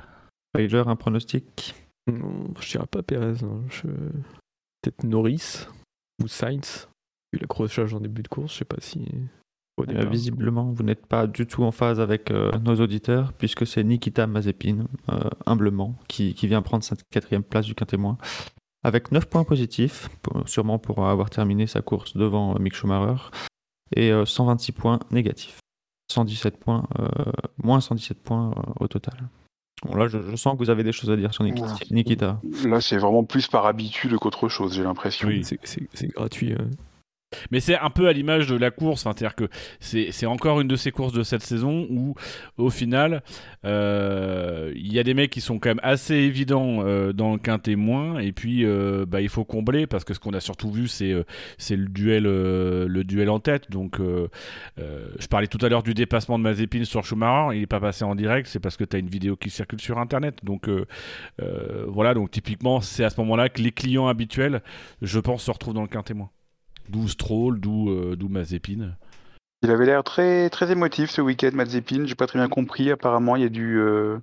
[0.53, 1.75] Pager, un pronostic?
[2.07, 3.43] Non, je dirais pas Pérez.
[3.45, 3.63] hein.
[3.69, 3.87] Je...
[4.83, 5.67] Peut-être Norris
[6.23, 6.89] ou Sainz.
[7.33, 9.07] Vu l'accrochage en début de course, je sais pas si.
[9.79, 13.85] Euh, visiblement, vous n'êtes pas du tout en phase avec euh, nos auditeurs, puisque c'est
[13.85, 18.17] Nikita Mazepin, euh, humblement, qui, qui vient prendre cette quatrième place du quintémoin,
[18.85, 23.21] avec 9 points positifs, pour- sûrement pour avoir terminé sa course devant euh, Mick Schumacher,
[23.95, 25.59] et euh, 126 points négatifs.
[26.11, 27.07] 117 points, euh,
[27.63, 29.29] moins 117 points euh, au total.
[29.85, 31.67] Bon, là, je, je sens que vous avez des choses à dire sur Nikita.
[31.67, 31.73] Ouais.
[31.91, 32.41] Nikita.
[32.65, 35.29] Là, c'est vraiment plus par habitude qu'autre chose, j'ai l'impression.
[35.29, 35.45] Oui.
[35.45, 36.55] C'est gratuit.
[36.55, 36.71] hein.
[37.51, 39.49] Mais c'est un peu à l'image de la course, c'est-à-dire que
[39.81, 42.15] c'est encore une de ces courses de cette saison où,
[42.59, 43.23] au final,
[43.65, 47.39] euh, il y a des mecs qui sont quand même assez évidents euh, dans le
[47.39, 50.71] quintet moins, et puis euh, bah, il faut combler parce que ce qu'on a surtout
[50.71, 51.25] vu, c'est
[51.71, 53.71] le duel, en tête.
[53.71, 54.01] Donc,
[54.79, 58.05] je parlais tout à l'heure du dépassement de Mazepin sur Schumacher, il n'est pas passé
[58.05, 60.39] en direct, c'est parce que tu as une vidéo qui circule sur Internet.
[60.43, 60.69] Donc,
[61.87, 64.63] voilà, donc typiquement, c'est à ce moment-là que les clients habituels,
[65.03, 66.31] je pense, se retrouvent dans le quintet moins.
[66.89, 68.95] D'où Stroll, d'où euh, d'où Mazepin.
[69.63, 72.07] Il avait l'air très, très émotif ce week-end, Mazepin.
[72.07, 72.91] J'ai pas très bien compris.
[72.91, 74.19] Apparemment, il y a du, euh,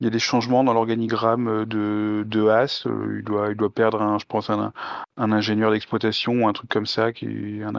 [0.00, 2.86] il y a des changements dans l'organigramme euh, de, de Haas.
[2.86, 4.72] Il doit, il doit perdre, un, je pense, un,
[5.16, 7.26] un ingénieur d'exploitation ou un truc comme ça, qui,
[7.64, 7.74] un,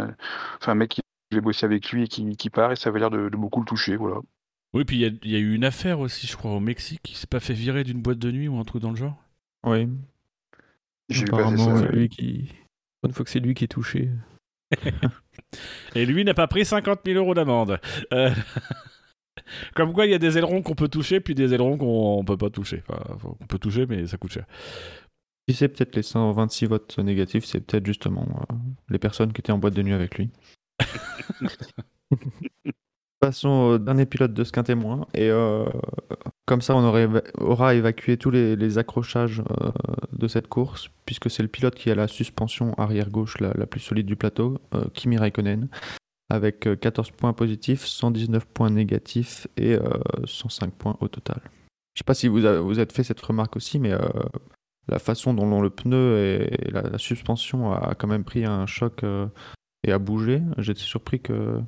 [0.60, 2.72] enfin, un mec qui devait bosser avec lui et qui, qui part.
[2.72, 4.18] Et ça avait l'air de, de beaucoup le toucher, voilà.
[4.74, 6.60] Oui, puis il y a- il y, a eu une affaire aussi, je crois, au
[6.62, 8.96] Mexique, qui s'est pas fait virer d'une boîte de nuit ou un truc dans le
[8.96, 9.18] genre.
[9.66, 9.88] Oui.
[11.10, 11.92] J'ai vu passer Apparemment, ça.
[11.92, 12.50] lui qui.
[13.04, 14.10] Une fois que c'est lui qui est touché.
[15.96, 17.80] Et lui n'a pas pris 50 000 euros d'amende.
[18.14, 18.32] Euh,
[19.76, 22.24] Comme quoi, il y a des ailerons qu'on peut toucher, puis des ailerons qu'on on
[22.24, 22.84] peut pas toucher.
[22.88, 24.46] Enfin, on peut toucher, mais ça coûte cher.
[25.50, 28.56] Si c'est peut-être les 126 votes négatifs, c'est peut-être justement euh,
[28.90, 30.30] les personnes qui étaient en boîte de nuit avec lui.
[33.22, 35.06] Passons au dernier pilote de ce quintémoin.
[35.14, 35.66] Et euh,
[36.48, 36.84] comme ça, on
[37.40, 39.72] aura évacué tous les, accrochages euh,
[40.12, 43.80] de cette course, puisque c'est le pilote qui a la suspension arrière-gauche la, la plus
[43.80, 45.70] solide du plateau, euh, Kimi Raikkonen,
[46.32, 49.82] avec euh, 14 points positifs, 119 points négatifs et euh,
[50.26, 51.42] 105 points au total.
[51.94, 54.00] Je sais pas si vous, a- vous avez fait cette remarque aussi, mais euh,
[54.88, 59.04] la façon dont le pneu et la, la suspension a quand même pris un choc
[59.04, 59.28] euh,
[59.84, 61.60] et a bougé, j'étais surpris que,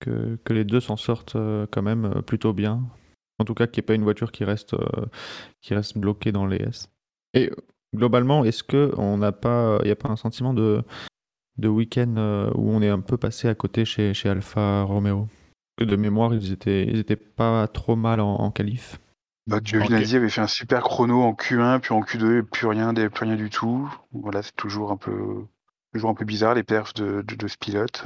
[0.00, 2.82] que, que les deux s'en sortent euh, quand même euh, plutôt bien.
[3.38, 5.06] En tout cas, qu'il n'y ait pas une voiture qui reste, euh,
[5.60, 6.90] qui reste bloquée dans les S.
[7.34, 7.50] Et
[7.94, 10.82] globalement, est-ce qu'on n'a pas, il n'y a pas un sentiment de,
[11.58, 15.28] de week-end euh, où on est un peu passé à côté chez, chez Alfa Romeo?
[15.78, 18.98] De mémoire, ils étaient, ils étaient pas trop mal en, en qualif.
[19.46, 23.10] Bah, Giovinazzi avait fait un super chrono en Q1, puis en Q2, plus rien, des-
[23.10, 23.88] plus rien du tout.
[24.12, 25.44] Voilà, c'est toujours un peu,
[25.92, 28.04] toujours un peu bizarre les perfs de, de, de ce pilote.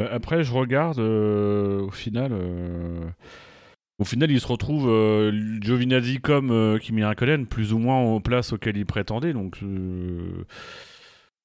[0.00, 2.32] Bah, après, je regarde, euh, au final.
[2.32, 3.10] euh,
[4.00, 8.20] Au final, il se retrouve euh, Giovinazzi comme euh, Kimi Raikkonen, plus ou moins aux
[8.20, 9.34] places auxquelles il prétendait.
[9.34, 9.58] Donc,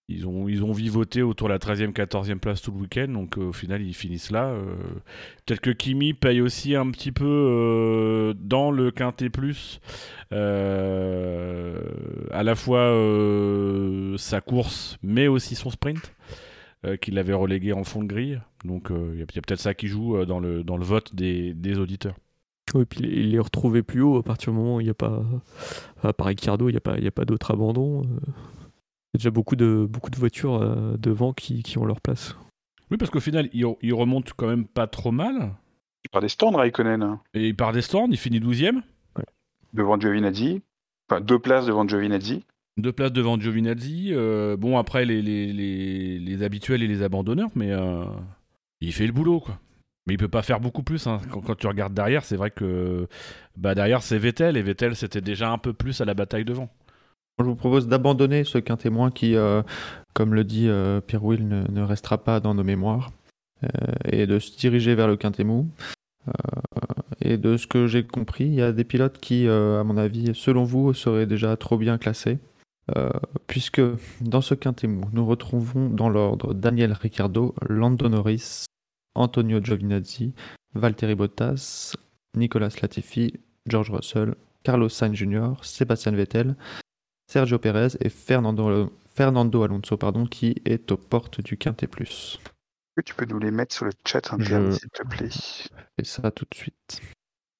[0.07, 3.07] ils, ont, ils ont vivoté autour de la 13e, 14e place tout le week-end.
[3.09, 4.55] Donc, au final, ils finissent là.
[5.45, 9.81] Peut-être que Kimi paye aussi un petit peu dans le Quintet Plus,
[10.31, 10.37] à
[12.43, 12.93] la fois
[14.17, 16.14] sa course, mais aussi son sprint
[16.85, 18.41] euh, qu'il avait relégué en fond de grille.
[18.63, 21.15] Donc euh, il y a, peut-être ça qui joue euh, dans, le, dans le vote
[21.15, 22.15] des, des auditeurs.
[22.73, 24.95] Oui, puis il les retrouvé plus haut à partir du moment où il n'y a
[24.95, 25.23] pas.
[26.03, 28.01] À part Ricciardo, il n'y a pas, il y a pas d'autre abandon.
[28.01, 28.05] euh.
[29.13, 30.59] Il y a déjà beaucoup de, beaucoup de voitures
[30.97, 32.35] devant qui, qui ont leur place.
[32.91, 35.53] Oui, parce qu'au final, il, il remonte quand même pas trop mal.
[36.03, 38.81] Il part des stands, Raikkonen, hein, Et il part des stands, il finit 12ème.
[39.73, 40.61] devant Giovinazzi.
[41.09, 42.43] Enfin, deux places devant Giovinazzi.
[42.77, 44.09] Deux places devant Giovinazzi.
[44.11, 48.03] euh, bon, après, les, habituels et les abandonneurs, mais euh,
[48.81, 49.59] il fait le boulot, quoi.
[50.07, 51.07] Mais il peut pas faire beaucoup plus.
[51.07, 51.19] hein.
[51.31, 53.07] Quand, tu regardes derrière, c'est vrai que
[53.57, 54.55] bah, derrière, c'est Vettel.
[54.57, 56.69] Et Vettel, c'était déjà un peu plus à la bataille devant.
[57.39, 59.63] Je vous propose d'abandonner ce quintet moins qui, euh,
[60.13, 60.69] comme le dit
[61.07, 63.11] Pierre Will, ne, restera pas dans nos mémoires,
[64.05, 65.67] et de se diriger vers le quintet mou.
[66.27, 66.31] Euh,
[67.21, 70.35] et de ce que j'ai compris, il y a des pilotes qui, à mon avis,
[70.35, 72.37] selon vous, seraient déjà trop bien classés.
[72.95, 73.09] Euh,
[73.47, 73.81] puisque
[74.21, 78.65] dans ce quintet mou, nous retrouvons dans l'ordre Daniel Ricciardo, Lando Norris,
[79.15, 80.33] Antonio Giovinazzi,
[80.75, 81.95] Valtteri Bottas,
[82.35, 83.33] Nicolas Latifi,
[83.65, 86.55] George Russell, Carlos Sainz Jr., Sébastien Vettel,
[87.31, 92.39] Sergio Perez et Fernando, Fernando Alonso pardon, qui est aux portes du Quintet Plus.
[93.03, 95.29] Tu peux nous les mettre sur le chat interne, Je- s'il te plaît?
[95.97, 97.01] Et ça tout de suite.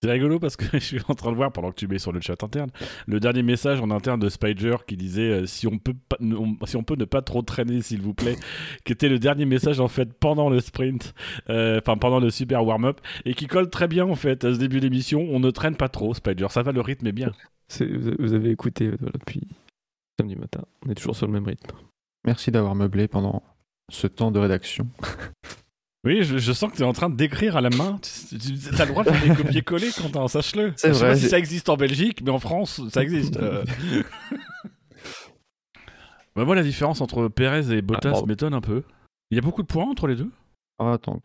[0.06, 2.12] C'est rigolo parce que je suis en train de voir pendant que tu mets sur
[2.12, 2.70] le chat interne
[3.08, 6.58] le dernier message en interne de Spider qui disait euh, si on peut pas, on-
[6.66, 8.36] si on peut ne pas trop traîner s'il vous plaît,
[8.86, 11.14] qui était le dernier message en fait pendant le sprint,
[11.50, 14.60] euh, enfin pendant le super warm-up et qui colle très bien en fait à ce
[14.60, 15.26] début d'émission.
[15.32, 17.32] On ne traîne pas trop Spider, ça va le rythme est bien.
[18.20, 19.42] Vous avez écouté voilà, depuis
[20.20, 20.62] samedi matin.
[20.86, 21.76] On est toujours sur le même rythme.
[22.26, 23.42] Merci d'avoir meublé pendant
[23.92, 24.88] ce temps de rédaction.
[26.06, 27.98] Oui, je, je sens que tu es en train de décrire à la main.
[28.02, 28.36] Tu,
[28.80, 30.74] as le droit de faire des copier-coller, Quentin, sache-le.
[30.78, 33.38] C'est Je sais vrai, pas si ça existe en Belgique, mais en France, ça existe.
[33.38, 33.64] euh.
[36.36, 38.26] Bah, moi, la différence entre Perez et Bottas bravo.
[38.26, 38.84] m'étonne un peu.
[39.32, 40.30] Il y a beaucoup de points entre les deux?
[40.80, 41.22] Ah, attends.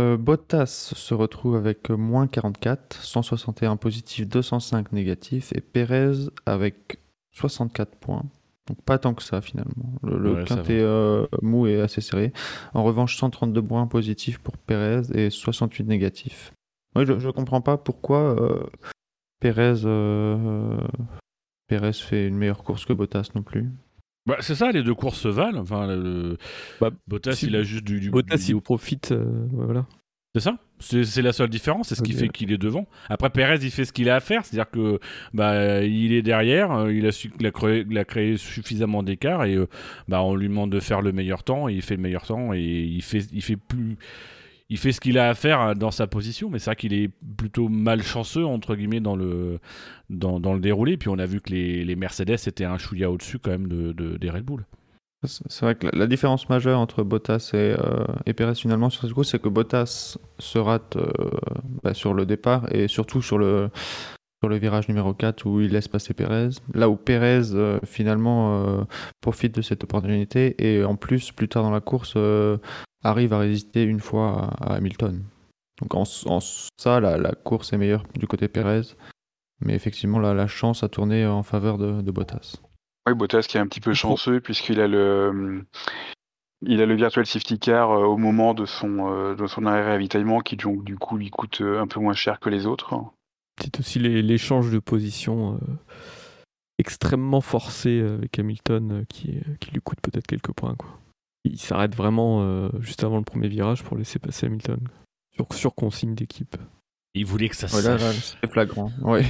[0.00, 6.98] Euh, Bottas se retrouve avec moins 44, 161 positif, 205 négatif, et Perez avec
[7.34, 8.24] 64 points.
[8.66, 9.92] Donc pas tant que ça finalement.
[10.02, 12.32] Le, le Ouais, quintet euh, mou est assez serré.
[12.74, 16.52] En revanche, 132 points positifs pour Perez et 68 négatifs.
[16.96, 18.64] Ouais, je, je comprends pas pourquoi euh,
[19.40, 20.78] Perez, euh,
[21.68, 23.70] Perez fait une meilleure course que Bottas non plus.
[24.26, 25.60] bah, C'est ça, les deux courses se valent.
[25.60, 26.36] Enfin, le-
[26.80, 28.00] Bah, Bottas, si- il a juste du.
[28.00, 29.12] du Bottas, du- il profite.
[29.12, 29.86] euh, voilà.
[30.34, 30.58] C'est ça?
[30.78, 32.86] C'est la seule différence, c'est ce qui fait qu'il est devant.
[33.08, 35.00] Après, Perez, il fait ce qu'il a à faire, c'est-à-dire que
[35.32, 39.02] bah, il est derrière, euh, il a, su, il a, créé, il a créé suffisamment
[39.02, 39.66] d'écart et euh,
[40.06, 42.52] bah, on lui demande de faire le meilleur temps et il fait le meilleur temps
[42.52, 43.96] et il fait, il fait plus.
[44.68, 46.92] Il fait ce qu'il a à faire euh, dans sa position, mais c'est vrai qu'il
[46.92, 47.08] est
[47.38, 49.60] plutôt malchanceux entre guillemets dans le
[50.10, 50.96] dans, dans le déroulé.
[50.96, 53.92] Puis on a vu que les, les Mercedes étaient un chouïa au-dessus quand même de,
[53.92, 54.64] de- des Red Bull.
[55.26, 59.30] C'est vrai que la, différence majeure entre Bottas et, euh, Perez finalement sur cette course,
[59.30, 61.30] c'est que Bottas se rate euh,
[61.82, 63.70] bah, sur le départ et surtout sur le,
[64.42, 66.50] virage numéro 4 où il laisse passer Perez.
[66.72, 68.84] Là où Perez euh, finalement euh,
[69.20, 72.58] profite de cette opportunité et en plus plus tard dans la course euh,
[73.02, 75.24] arrive à résister une fois à, Hamilton.
[75.80, 78.82] Donc en, ça, la, course est meilleure du côté Perez.
[79.60, 82.60] Mais effectivement, la, chance a tourné en faveur de Bottas.
[83.06, 85.64] Oui, Bottas qui est un petit peu chanceux puisqu'il a le
[86.62, 89.84] il a le virtual safety car euh, au moment de son euh, de son arrêt
[89.86, 92.94] ravitaillement qui donc du coup lui coûte euh, un peu moins cher que les autres.
[93.62, 95.58] C'est aussi les- l'échange de position euh,
[96.78, 100.74] extrêmement forcé euh, avec Hamilton euh, qui, qui lui coûte peut-être quelques points.
[100.74, 100.88] Quoi.
[101.44, 104.80] Il s'arrête vraiment euh, juste avant le premier virage pour laisser passer Hamilton.
[105.34, 106.56] Sur, sur consigne d'équipe.
[107.14, 108.90] Il voulait que ça Ouais, là, là, c'est flagrant.
[109.02, 109.24] Ouais.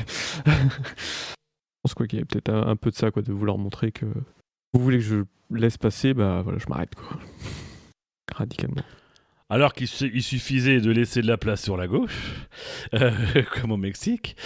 [1.86, 3.92] pense quoi qu'il y a peut-être un, un peu de ça, quoi, de vouloir montrer
[3.92, 4.06] que
[4.72, 7.16] vous voulez que je laisse passer, bah voilà, je m'arrête quoi.
[8.34, 8.82] Radicalement.
[9.48, 12.34] Alors qu'il su- il suffisait de laisser de la place sur la gauche,
[12.94, 13.12] euh,
[13.54, 14.36] comme au Mexique.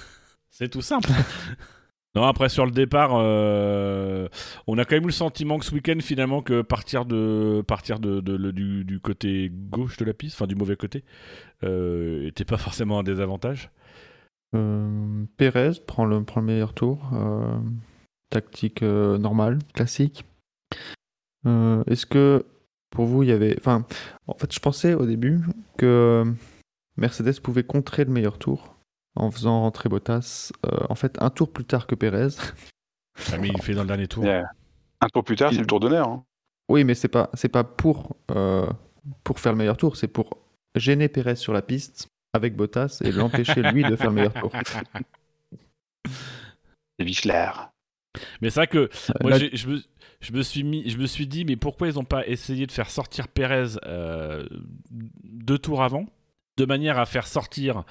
[0.50, 1.08] C'est tout simple.
[2.14, 4.28] Non, après sur le départ, euh,
[4.66, 7.98] on a quand même eu le sentiment que ce week-end finalement que partir de partir
[7.98, 8.20] de,
[8.50, 11.02] du, du côté gauche de la piste, enfin du mauvais côté,
[11.64, 13.70] euh, était pas forcément un désavantage.
[14.54, 17.10] Euh, Pérez prend le, prend le meilleur tour.
[17.12, 17.58] euh,
[18.30, 20.24] tactique euh, normale, classique.
[21.46, 22.44] Euh, Est-ce que
[22.90, 23.56] pour vous, il y avait.
[23.58, 23.84] Enfin,
[24.26, 25.40] en fait, je pensais au début
[25.78, 26.24] que
[26.96, 28.76] Mercedes pouvait contrer le meilleur tour
[29.16, 30.52] en faisant rentrer Bottas.
[30.66, 32.28] euh, en fait, un tour plus tard que Pérez.
[33.32, 34.24] Ah, mais il fait dans le dernier tour.
[34.24, 34.50] Yeah.
[35.00, 36.08] Un tour plus tard, c'est le tour d'honneur.
[36.08, 36.24] hein.
[36.68, 38.66] Oui, mais c'est pas c'est pas pour euh,
[39.24, 40.38] pour faire le meilleur tour, c'est pour
[40.76, 44.52] gêner Pérez sur la piste avec Bottas et l'empêcher lui de faire le meilleur tour.
[46.98, 47.50] C'est Wichler.
[48.40, 49.80] Mais c'est vrai que moi Là- j'ai- je me,
[50.20, 52.72] je me suis mis, je me suis dit mais pourquoi ils n'ont pas essayé de
[52.72, 54.44] faire sortir Pérez euh,
[54.90, 56.06] deux tours avant
[56.56, 57.84] de manière à faire sortir,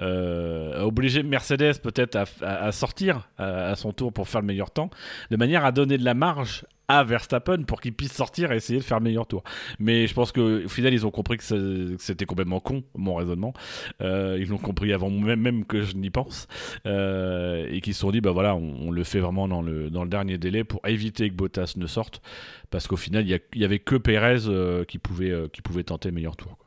[0.00, 4.40] euh, à obliger Mercedes peut-être à, à- à sortir à, à son tour pour faire
[4.40, 4.90] le meilleur temps,
[5.30, 8.78] de manière à donner de la marge à Verstappen pour qu'il puisse sortir et essayer
[8.78, 9.42] de faire le meilleur tour.
[9.78, 13.52] Mais je pense qu'au final, ils ont compris que c'était complètement con, mon raisonnement.
[14.00, 16.46] Euh, ils l'ont compris avant même, même que je n'y pense.
[16.86, 20.04] Euh, et qu'ils se sont dit, bah voilà, on, le fait vraiment dans le, dans
[20.04, 22.22] le dernier délai pour éviter que Bottas ne sorte.
[22.70, 25.62] Parce qu'au final, il y, a- il y avait que Pérez euh, qui, pouvait, qui
[25.62, 26.56] pouvait tenter le meilleur tour.
[26.56, 26.66] quoi.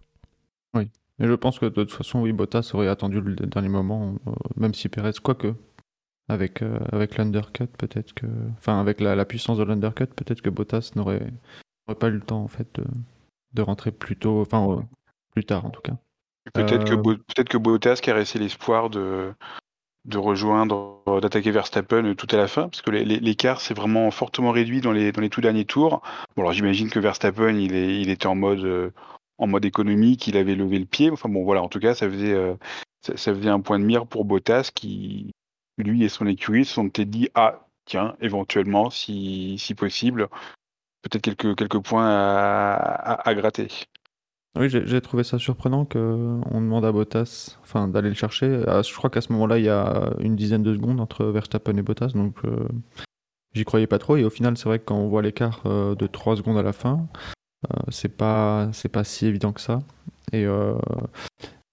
[1.22, 4.15] Mais je pense que de toute façon, oui, Bottas aurait attendu le dernier moment,
[4.55, 5.53] même si Pérez, quoique,
[6.30, 8.27] avec, euh, avec l'undercut, peut-être que.
[8.57, 11.32] Enfin, avec la, la puissance de l'undercut, peut-être que Bottas n'aurait
[11.99, 12.86] pas eu le temps, en fait, de,
[13.53, 14.82] de rentrer plus tôt, enfin, euh,
[15.34, 15.97] plus tard en tout cas.
[16.53, 19.34] Peut-être que, Euh, peut-être que Bottas caressait l'espoir de,
[20.05, 24.82] de rejoindre, d'attaquer Verstappen tout à la fin, parce que l'écart s'est vraiment fortement réduit
[24.82, 26.01] dans les, dans les tout derniers tours.
[26.36, 28.91] Bon, alors j'imagine que Verstappen, il, est, il était en mode, euh,
[29.38, 31.11] en mode économique, il avait levé le pied.
[31.11, 32.55] Enfin bon, voilà, en tout cas, ça faisait, euh,
[33.01, 35.32] ça, ça faisait un point de mire pour Bottas qui,
[35.84, 40.30] lui et son écurie, sont peut-être dit, ah, tiens, éventuellement, si, si possible,
[41.01, 43.67] peut-être quelques, quelques points à, gratter.
[44.57, 48.63] Oui, j'ai trouvé ça surprenant qu'on demande à Bottas enfin, d'aller le chercher.
[48.67, 51.77] Ah, Je crois qu'à ce moment-là, il y a une dizaine de secondes entre Verstappen
[51.77, 52.67] et Bottas, donc euh,
[53.53, 54.17] j'y croyais pas trop.
[54.17, 56.63] Et au final, c'est vrai que quand on voit l'écart euh, de 3 secondes à
[56.63, 57.07] la fin,
[57.71, 59.80] euh, c'est pas, pas si évident que ça.
[60.34, 60.45] Et,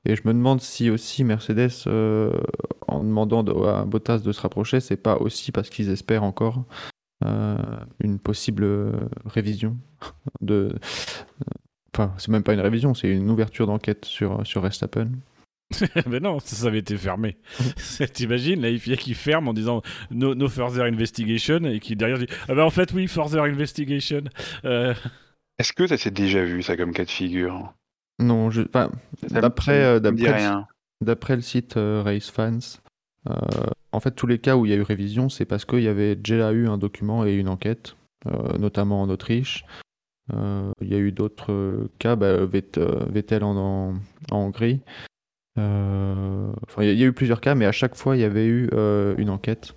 [0.07, 2.33] et je me demande si aussi Mercedes, euh,
[2.87, 6.65] en demandant de- à Bottas de se rapprocher, c'est pas aussi parce qu'ils espèrent encore
[7.25, 7.57] euh,
[8.01, 8.67] une possible
[9.25, 9.77] révision
[10.41, 10.75] de.
[11.95, 15.09] Enfin, c'est même pas une révision, c'est une ouverture d'enquête sur, sur Verstappen.
[16.07, 17.39] Mais non, ça, ça avait été fermé.
[18.13, 22.29] T'imagines, la FIA qui ferme en disant no, no further investigation et qui derrière dit
[22.49, 24.23] Ah ben en fait, oui, further investigation.
[24.65, 24.95] Euh,
[25.59, 27.73] Est-ce que ça s'est déjà vu, ça, comme cas de figure?
[28.19, 28.91] Non, je, enfin,
[29.31, 32.59] d'après euh, d'après le, site euh, Race Fans,
[33.29, 33.35] euh,
[33.93, 35.89] en fait, tous les cas où il y a eu révision, c'est parce qu'il y
[35.89, 37.97] avait déjà eu un document et une enquête,
[38.27, 39.67] euh, notamment en Autriche.
[40.33, 42.79] Euh, il y a eu d'autres cas, bah, Vett-
[43.11, 43.95] Vettel en, en,
[44.31, 44.81] en Hongrie.
[45.57, 48.69] Enfin, il y, a- eu plusieurs cas, mais à chaque fois, il y avait eu
[49.19, 49.75] une enquête.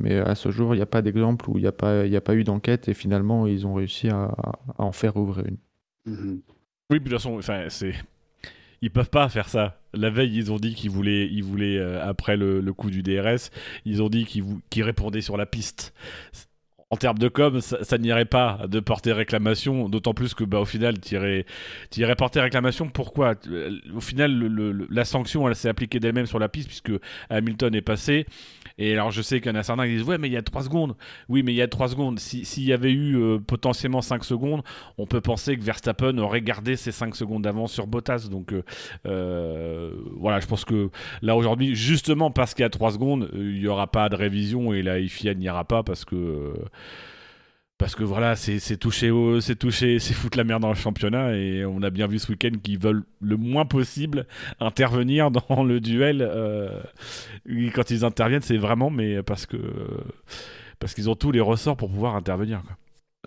[0.00, 2.12] Mais à ce jour, il n'y a pas d'exemple où il n'y a, pas- il
[2.12, 4.24] y a pas eu d'enquête et finalement, ils ont réussi à,
[4.78, 5.58] à en faire ouvrir une.
[6.06, 6.42] Mhm.
[6.92, 7.94] Oui, de toute façon, enfin, c'est.
[8.82, 9.80] Ils peuvent pas faire ça.
[9.94, 13.50] La veille, ils ont dit qu'ils voulaient, ils voulaient euh, après le, coup du DRS,
[13.86, 15.94] ils ont dit qu'ils qu'ils répondaient sur la piste.
[16.90, 20.66] En termes de com, ça, n'irait pas de porter réclamation, d'autant plus que, bah, au
[20.66, 21.46] final, irais
[22.18, 22.90] porter réclamation.
[22.90, 23.36] Pourquoi?
[23.46, 26.92] Euh, Au final, la sanction, elle s'est appliquée d'elle-même sur la piste, puisque
[27.30, 28.26] Hamilton est passé.
[28.84, 30.36] Et alors, je sais qu'il y en a certains qui disent Ouais, mais il y
[30.36, 30.96] a 3 secondes.
[31.28, 32.18] Oui, mais il y a 3 secondes.
[32.18, 34.62] Si- S'il y avait eu euh, potentiellement 5 secondes,
[34.98, 38.28] on peut penser que Verstappen aurait gardé ces 5 secondes d'avance sur Bottas.
[38.30, 38.62] Donc euh,
[39.06, 40.90] euh, voilà, je pense que
[41.22, 44.72] là aujourd'hui, justement parce qu'il y a 3 secondes, il n'y aura pas de révision
[44.72, 46.52] et la FIA n'y ira pas parce que.
[47.82, 49.10] Parce que voilà, c'est touché,
[49.40, 52.30] c'est touché, c'est foutre la merde dans le championnat et on a bien vu ce
[52.30, 54.28] week-end qu'ils veulent le moins possible
[54.60, 56.22] intervenir dans le duel.
[56.22, 56.80] euh,
[57.74, 59.56] quand ils interviennent, c'est vraiment mais parce que
[60.78, 62.62] parce qu'ils ont tous les ressorts pour pouvoir intervenir.
[62.62, 62.76] quoi.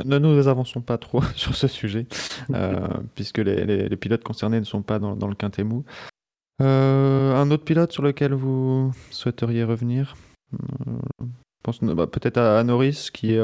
[0.06, 2.08] Ne nous avançons pas trop sur ce sujet,
[2.54, 5.84] euh, puisque les, pilotes concernés ne sont pas dans, le quintet mou.
[6.62, 10.16] Euh, un autre pilote sur lequel vous souhaiteriez revenir?
[11.82, 13.38] Bah, peut-être à, à Norris qui,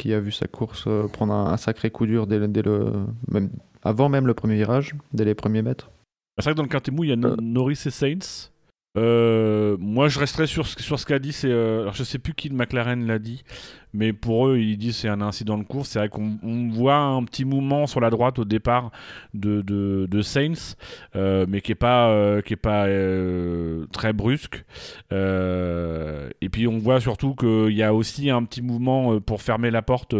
[0.00, 2.62] qui a vu sa course euh, prendre un, un sacré coup dur dès, le- dès
[2.62, 2.92] le,
[3.30, 3.50] même,
[3.82, 5.90] avant même le premier virage, dès les premiers mètres.
[6.38, 7.36] C'est vrai que dans le quintet mou, il y a Euh.
[7.40, 8.50] Norris et Saints.
[8.98, 11.32] Euh, moi, je resterai sur, ce- sur ce qu'a dit.
[11.32, 13.44] C'est, euh, alors, je sais plus qui de McLaren l'a dit,
[13.92, 15.90] mais pour eux, ils disent c'est un incident de course.
[15.90, 18.90] C'est vrai qu'on on voit un petit mouvement sur la droite au départ
[19.34, 20.76] de, de, de Sainz,
[21.16, 24.64] euh, mais qui est pas, euh, qui est pas euh, très brusque.
[25.10, 29.82] Et puis, on voit surtout qu'il y a aussi un petit mouvement pour fermer la
[29.82, 30.14] porte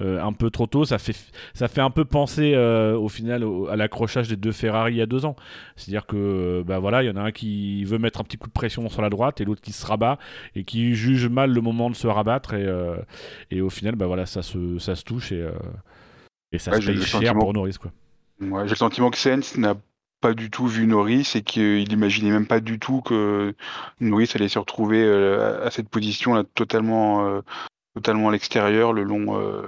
[0.00, 0.84] un peu trop tôt.
[0.84, 1.16] Ça fait,
[1.54, 5.06] ça fait un peu penser au final à l'accrochage des deux Ferrari il y a
[5.06, 5.36] deux ans.
[5.76, 8.48] C'est-à-dire que bah voilà, il y en a un qui veut mettre un petit coup
[8.48, 10.18] de pression sur la droite et l'autre qui se rabat
[10.54, 12.66] et qui juge mal le moment de se rabattre et,
[13.50, 15.52] et au final bah voilà, ça se, ça se touche et, euh,
[16.52, 17.92] et ça Ouais, se paye cher sentiment- pour Norris quoi.
[18.40, 19.74] Ouais, j'ai le sentiment que Sainz n'a
[20.20, 23.54] pas du tout vu Norris et qu'il imaginait même pas du tout que
[24.00, 27.40] Norris allait se retrouver euh, à cette position là totalement, euh,
[27.94, 29.62] totalement à l'extérieur, le long, euh,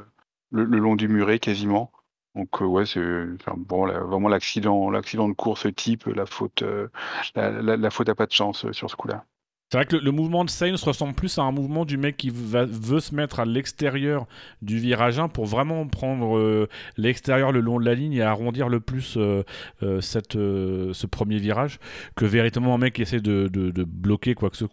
[0.52, 1.92] le, le long du muret quasiment.
[2.34, 3.00] Donc euh, ouais, c'est
[3.40, 6.88] enfin, bon, là, vraiment l'accident, l'accident de course type, la faute, euh,
[7.34, 9.24] la, la- la faute a pas de chance euh, sur ce coup-là.
[9.70, 12.30] C'est vrai que le, mouvement de Sainz ressemble plus à un mouvement du mec qui
[12.30, 14.26] va- veut se mettre à l'extérieur
[14.62, 18.70] du virage 1 pour vraiment prendre euh, l'extérieur le long de la ligne et arrondir
[18.70, 19.42] le plus euh,
[19.82, 21.80] euh, ce premier virage
[22.16, 23.50] que véritablement un mec qui essaie de,
[23.84, 24.66] bloquer quoi que ce,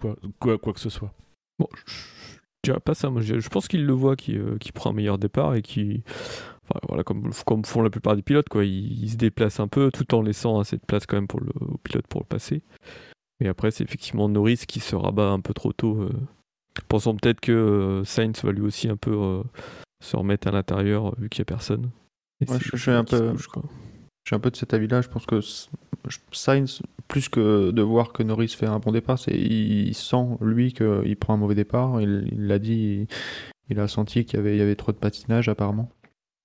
[0.90, 1.14] soit.
[1.60, 1.92] Bon, je
[2.64, 3.10] dirais pas ça.
[3.10, 4.40] Moi, je, pense qu'il le voit, qui
[4.74, 6.04] prend un meilleur départ et qui,
[6.88, 7.34] voilà, comme,
[7.66, 8.64] font la plupart des pilotes, quoi.
[8.64, 11.42] Il, il se déplace un peu tout en laissant assez de place quand même pour
[11.42, 12.62] le au pilote pour le passer.
[13.42, 16.10] Et après, c'est effectivement Norris qui se rabat un peu trop tôt, euh,
[16.88, 19.44] pensant peut-être que euh, Sainz va lui aussi un peu euh,
[20.04, 21.90] se remettre à l'intérieur vu qu'il n'y a personne.
[22.48, 23.48] Ouais, je- suis un peu- bouge.
[23.56, 25.02] Je suis un peu de cet avis-là.
[25.02, 25.40] Je pense que
[26.32, 30.74] Sainz, plus que de voir que Norris fait un bon départ, c'est il sent lui
[30.74, 32.02] qu'il prend un mauvais départ.
[32.02, 33.08] Il l'a dit, il,
[33.70, 35.90] il a senti qu'il y avait, il y avait trop de patinage apparemment.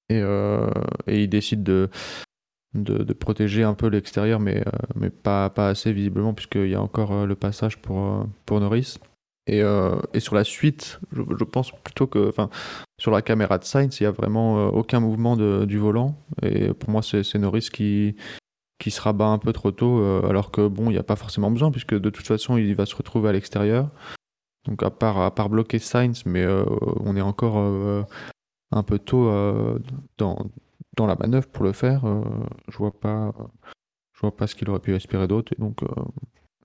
[0.08, 0.68] Et, euh,
[1.06, 1.88] et il décide de,
[2.74, 6.82] de, protéger un peu l'extérieur, mais, euh, mais pas, pas assez visiblement, puisqu'il y a
[6.82, 8.98] encore euh, le passage pour, euh, pour Norris.
[9.46, 9.62] Et,
[10.14, 12.30] et sur la suite, je, pense plutôt que,
[13.00, 16.14] sur la caméra de Sainz, il n'y a vraiment aucun mouvement de- du volant.
[16.42, 18.14] Et pour moi, c'est Norris qui,
[18.78, 21.50] qui se rabat un peu trop tôt, alors que bon, il n'y a pas forcément
[21.50, 23.88] besoin, puisque de toute façon, il va se retrouver à l'extérieur.
[24.66, 26.46] Donc à part, à part bloquer Sainz, mais
[27.00, 27.56] on est encore
[28.70, 29.32] un peu tôt
[30.16, 30.38] dans,
[30.96, 32.04] dans la manœuvre pour le faire.
[32.04, 32.22] euh,
[32.68, 33.32] je vois pas,
[34.14, 35.52] je vois pas ce qu'il aurait pu espérer d'autre.
[35.56, 35.86] Et donc euh,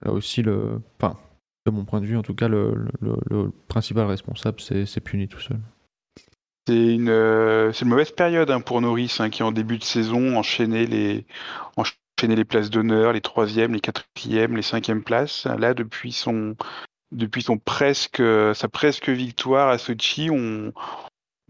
[0.02, 1.18] là aussi, le, enfin,
[1.66, 2.88] de mon point de vue, en tout cas, le,
[3.68, 5.60] principal responsable, c'est puni tout seul.
[6.68, 10.36] C'est une, euh, une mauvaise période hein, pour Norris, hein, qui en début de saison
[10.36, 11.26] enchaînait les,
[11.78, 15.46] enchaînait les places d'honneur, les troisièmes, les quatrièmes, les cinquièmes places.
[15.46, 16.56] Là, depuis son,
[17.12, 18.22] depuis son presque,
[18.56, 20.74] sa presque victoire à Sochi, on,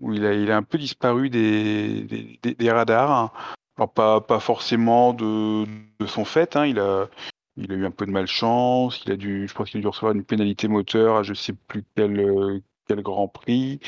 [0.01, 3.11] il a, un peu disparu des, des, radars.
[3.11, 3.31] hein.
[3.77, 5.65] Alors pas, forcément de,
[6.05, 7.09] son fait, hein, il a,
[7.57, 10.23] eu un peu de malchance, il a dû, je pense qu'il a dû recevoir une
[10.23, 13.79] pénalité moteur à je sais plus quel, quel Grand Prix.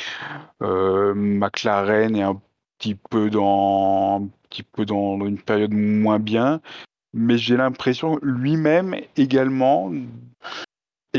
[0.62, 2.41] Euh, McLaren est un
[2.78, 6.62] petit peu dans, un petit peu dans une période moins bien,
[7.14, 9.91] mais j'ai l'impression lui-même également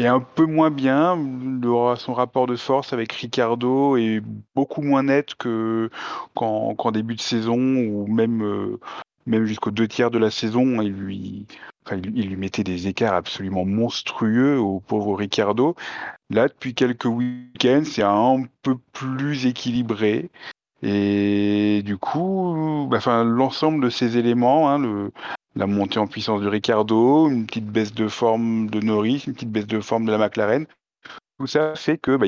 [0.05, 1.17] est un peu moins bien.
[1.17, 4.23] Le- son rapport de force avec Ricardo est
[4.55, 5.91] beaucoup moins net que
[6.35, 8.81] qu'en début de saison ou même euh,
[9.27, 10.81] même jusqu'aux deux tiers de la saison.
[10.81, 11.47] Il lui,
[11.93, 15.75] il lui mettait des écarts absolument monstrueux au pauvre Ricardo.
[16.31, 20.31] Là, depuis quelques week-ends, c'est un peu plus équilibré.
[20.83, 25.11] Et du coup, enfin, l'ensemble de ces éléments, hein,
[25.57, 29.51] la montée en puissance de Ricardo, une petite baisse de forme de Norris, une petite
[29.51, 30.67] baisse de forme de la McLaren,
[31.39, 32.27] tout ça fait que bah,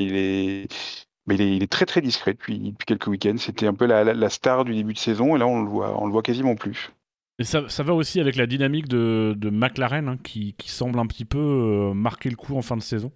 [1.27, 3.37] bah, il, est, très très discret depuis, quelques week-ends.
[3.37, 6.11] C'était un peu la, star du début de saison et là on le voit, le
[6.11, 6.91] voit quasiment plus.
[7.39, 11.25] Et ça, va aussi avec la dynamique de, McLaren hein, qui, qui semble un petit
[11.25, 13.11] peu euh, marquer le coup en fin de saison.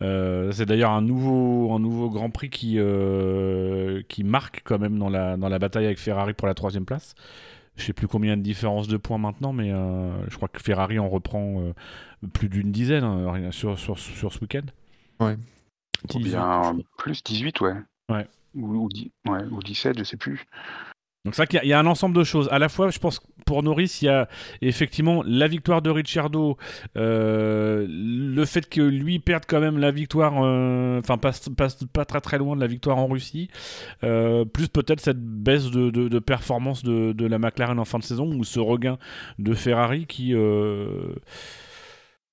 [0.00, 4.98] Euh, c'est d'ailleurs un nouveau, un nouveau Grand Prix qui, euh, qui marque quand même
[4.98, 7.14] dans la, dans la bataille avec Ferrari pour la troisième place.
[7.76, 10.98] Je sais plus combien de différence de points maintenant, mais euh, je crois que Ferrari
[10.98, 11.72] en reprend euh,
[12.32, 14.62] plus d'une dizaine hein, sur, sur, sur ce week-end.
[16.14, 17.74] Ou 18, bien je plus 18, ouais.
[18.08, 18.26] Ouais.
[18.54, 20.44] Ou, ou, dix- ouais, ou 17, je sais plus.
[21.24, 22.48] Donc c'est vrai qu'il y a- un ensemble de choses.
[22.52, 24.28] À la fois, je pense que pour Norris, il y a
[24.62, 26.56] effectivement la victoire de Ricciardo,
[26.96, 31.50] euh, le fait que lui perde quand même la victoire, euh, enfin passe,
[31.92, 33.48] pas très très loin de la victoire en Russie,
[34.04, 38.44] euh, plus peut-être cette baisse de, performance de, la McLaren en fin de saison ou
[38.44, 38.98] ce regain
[39.38, 40.34] de Ferrari qui,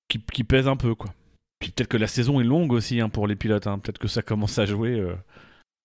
[0.08, 1.10] qui, qui pèse un peu quoi.
[1.58, 3.66] Puis peut-être que la saison est longue aussi hein, pour les pilotes.
[3.66, 3.78] hein.
[3.78, 5.02] Peut-être que ça commence à jouer.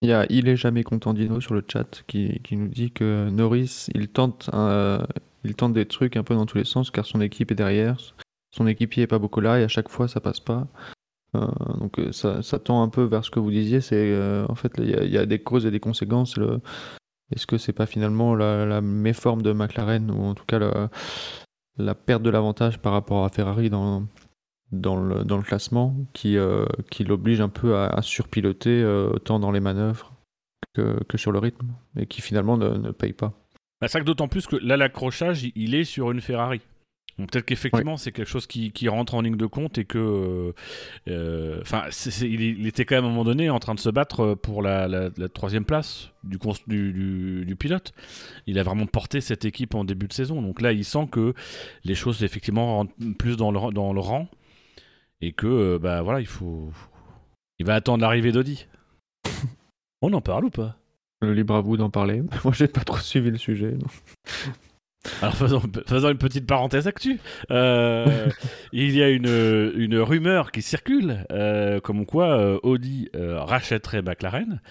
[0.01, 4.07] Il Il est jamais content Dino sur le chat qui, nous dit que Norris, il
[4.07, 5.03] tente, euh,
[5.43, 7.97] il tente des trucs un peu dans tous les sens car son équipe est derrière.
[8.51, 10.67] son équipier est pas beaucoup là et à chaque fois ça passe pas.
[11.35, 11.47] Euh,
[11.79, 14.17] donc euh, ça, ça, tend un peu vers ce que vous disiez, c'est
[14.49, 16.37] en fait il y, a des causes et des conséquences.
[17.33, 20.89] Est-ce que c'est pas finalement la, la, méforme de McLaren ou en tout cas la,
[21.77, 24.03] la perte de l'avantage par rapport à Ferrari dans,
[24.71, 29.39] dans, le, dans le classement qui, euh, qui l'oblige un peu à, à surpiloter autant
[29.39, 30.13] dans les manœuvres
[30.73, 33.33] que, que, sur le rythme et qui finalement ne, ne paye pas.
[33.81, 36.61] Bah, c'est que d'autant plus que là l'accrochage il est sur une Ferrari.
[37.17, 40.53] Peut-être qu'effectivement, c'est quelque chose qui, qui, rentre en ligne de compte et que.
[41.07, 43.89] Enfin, euh, il, il, était quand même à un moment donné en train de se
[43.89, 47.93] battre pour la, la, la troisième place du, du, du, du, pilote.
[48.47, 50.41] Il a vraiment porté cette équipe en début de saison.
[50.41, 51.33] Donc là, il sent que
[51.83, 54.27] les choses, effectivement, rentrent plus dans le, dans le rang
[55.21, 56.71] et que, bah voilà, il faut.
[57.59, 58.67] Il va attendre l'arrivée d'Audi.
[60.01, 60.77] On en parle ou pas?
[61.21, 62.23] Le libre à vous d'en parler.
[62.43, 63.75] Moi, j'ai pas trop suivi le sujet.
[65.21, 67.19] Alors faisons, faisons, une petite parenthèse actu.
[67.49, 68.29] Euh,
[68.71, 74.61] il y a une, une rumeur qui circule, euh, comme quoi euh, Audi rachèterait McLaren.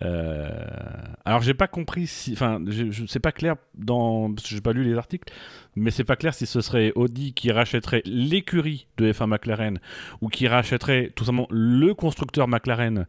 [0.00, 4.72] alors j'ai pas compris si, enfin, je sais pas clair dans, parce que j'ai pas
[4.72, 5.32] lu les articles,
[5.76, 9.78] mais c'est pas clair si ce serait Audi qui rachèterait l'écurie de F1 McLaren
[10.20, 13.06] ou qui rachèterait tout simplement le constructeur McLaren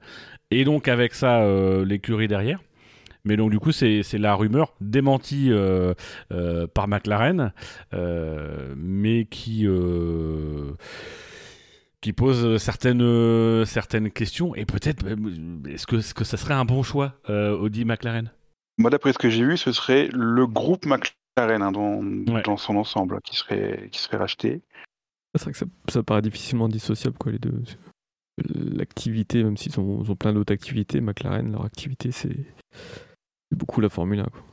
[0.52, 1.46] et donc avec ça
[1.84, 2.60] l'écurie derrière.
[3.26, 5.94] Mais donc, du coup, c'est la rumeur démentie euh,
[6.32, 7.54] euh, par McLaren,
[7.94, 10.72] euh, mais qui, euh,
[12.02, 14.56] qui pose certaines, certaines questions.
[14.56, 15.06] Et peut-être,
[15.70, 18.30] est-ce que, est que ça serait un bon choix, Audi McLaren
[18.78, 22.42] Moi, d'après ce que j'ai vu, ce serait le groupe McLaren hein, dans, ouais.
[22.44, 24.62] dans, son ensemble qui serait, qui serait racheté.
[25.36, 27.64] C'est vrai que ça, ça, paraît difficilement dissociable, quoi, les deux.
[28.54, 32.46] L'activité, même s'ils ont, ont, plein d'autres activités, McLaren, leur activité, c'est
[33.52, 34.24] beaucoup la Formule 1.
[34.26, 34.44] Quoi.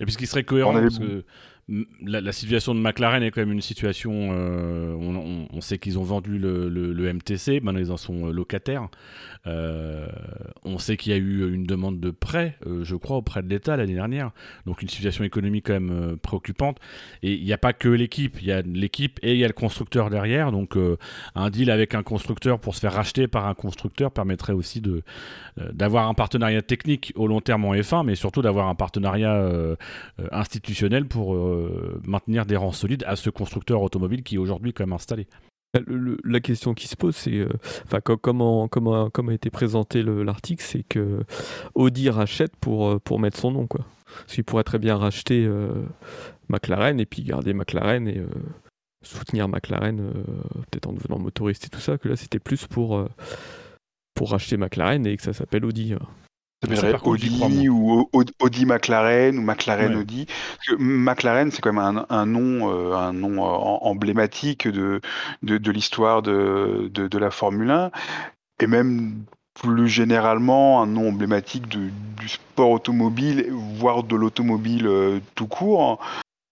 [0.00, 1.24] Et puis ce qui serait cohérent, parce que
[2.02, 4.30] la, situation de McLaren est quand même une situation.
[4.32, 4.94] Euh,
[5.52, 8.88] on, sait qu'ils ont vendu le, MTC, maintenant ils en sont locataires.
[9.46, 10.08] Euh,
[10.64, 13.48] on sait qu'il y a eu une demande de prêt, euh, je crois, auprès de
[13.48, 14.30] l'État l'année dernière.
[14.66, 16.78] Donc une situation économique quand même euh, préoccupante.
[17.22, 19.46] Et il n'y a pas que l'équipe, il y a l'équipe et il y a
[19.46, 20.52] le constructeur derrière.
[20.52, 20.96] Donc euh,
[21.34, 24.82] un deal avec un constructeur pour se faire racheter par un constructeur permettrait aussi
[25.56, 29.76] d'avoir un partenariat technique au long terme en F1, mais surtout d'avoir un partenariat
[30.32, 31.34] institutionnel pour
[32.06, 35.26] maintenir des rangs solides à ce constructeur automobile qui est aujourd'hui quand même installé.
[35.86, 37.48] Le, la question qui se pose, c'est, euh,
[37.84, 41.24] enfin, comment, comment, comment a été présenté l'article, c'est que
[41.74, 43.84] Audi rachète pour, pour mettre son nom, quoi.
[44.04, 45.84] Parce qu'il pourrait très bien racheter euh,
[46.48, 48.28] McLaren et puis garder McLaren et euh,
[49.02, 50.12] soutenir McLaren, euh,
[50.70, 53.04] peut-être en devenant motoriste et tout ça, que là c'était plus pour,
[54.14, 55.94] pour racheter McLaren et que ça s'appelle Audi.
[57.04, 58.08] Audi ou
[58.40, 60.00] Audi McLaren ou McLaren ouais.
[60.00, 60.26] Audi.
[60.26, 65.00] Parce que McLaren, c'est quand même un, un nom, euh, un nom emblématique de,
[65.42, 67.90] de, de l'histoire de, de, de, la Formule 1
[68.60, 75.20] et même plus généralement un nom emblématique de, du sport automobile, voire de l'automobile euh,
[75.34, 76.00] tout court.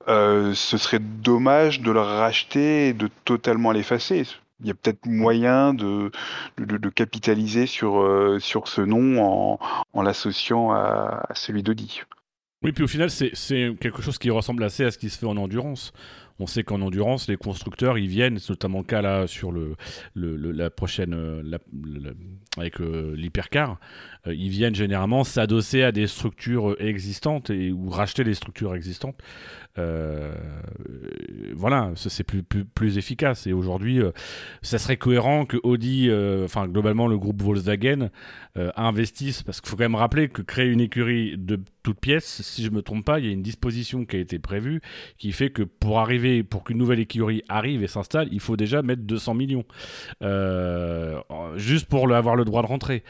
[0.09, 4.27] Euh, ce serait dommage de le racheter et de totalement l'effacer
[4.63, 6.11] il y a peut-être moyen de,
[6.57, 9.59] de, capitaliser sur, euh, sur ce nom en,
[9.93, 12.03] en l'associant à, celui d'Audi.
[12.63, 13.33] Oui, puis au final, c'est
[13.81, 15.93] quelque chose qui ressemble assez à ce qui se fait en endurance.
[16.39, 19.77] On sait qu'en endurance, les constructeurs, ils viennent, c'est notamment le cas là sur le,
[20.15, 21.59] le, la prochaine, euh,
[22.57, 23.79] avec euh, l'hypercar,
[24.27, 29.17] ils viennent généralement s'adosser à des structures existantes et ou racheter des structures existantes.
[29.79, 30.35] Euh,
[31.55, 33.47] voilà, c'est plus, plus, plus, efficace.
[33.47, 34.11] Et aujourd'hui, euh,
[34.61, 38.11] ça serait cohérent que Audi, euh, enfin globalement le groupe Volkswagen,
[38.77, 42.63] investisse, parce qu'il faut quand même rappeler que créer une écurie de toutes pièces, si
[42.63, 44.83] je me trompe pas, il y a une disposition qui a été prévue
[45.17, 48.83] qui fait que pour arriver, pour qu'une nouvelle écurie arrive et s'installe, il faut déjà
[48.83, 49.65] mettre 200 millions.
[51.57, 53.05] juste pour avoir le droit de rentrer.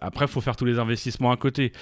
[0.00, 1.72] Après, il faut faire tous les investissements à côté.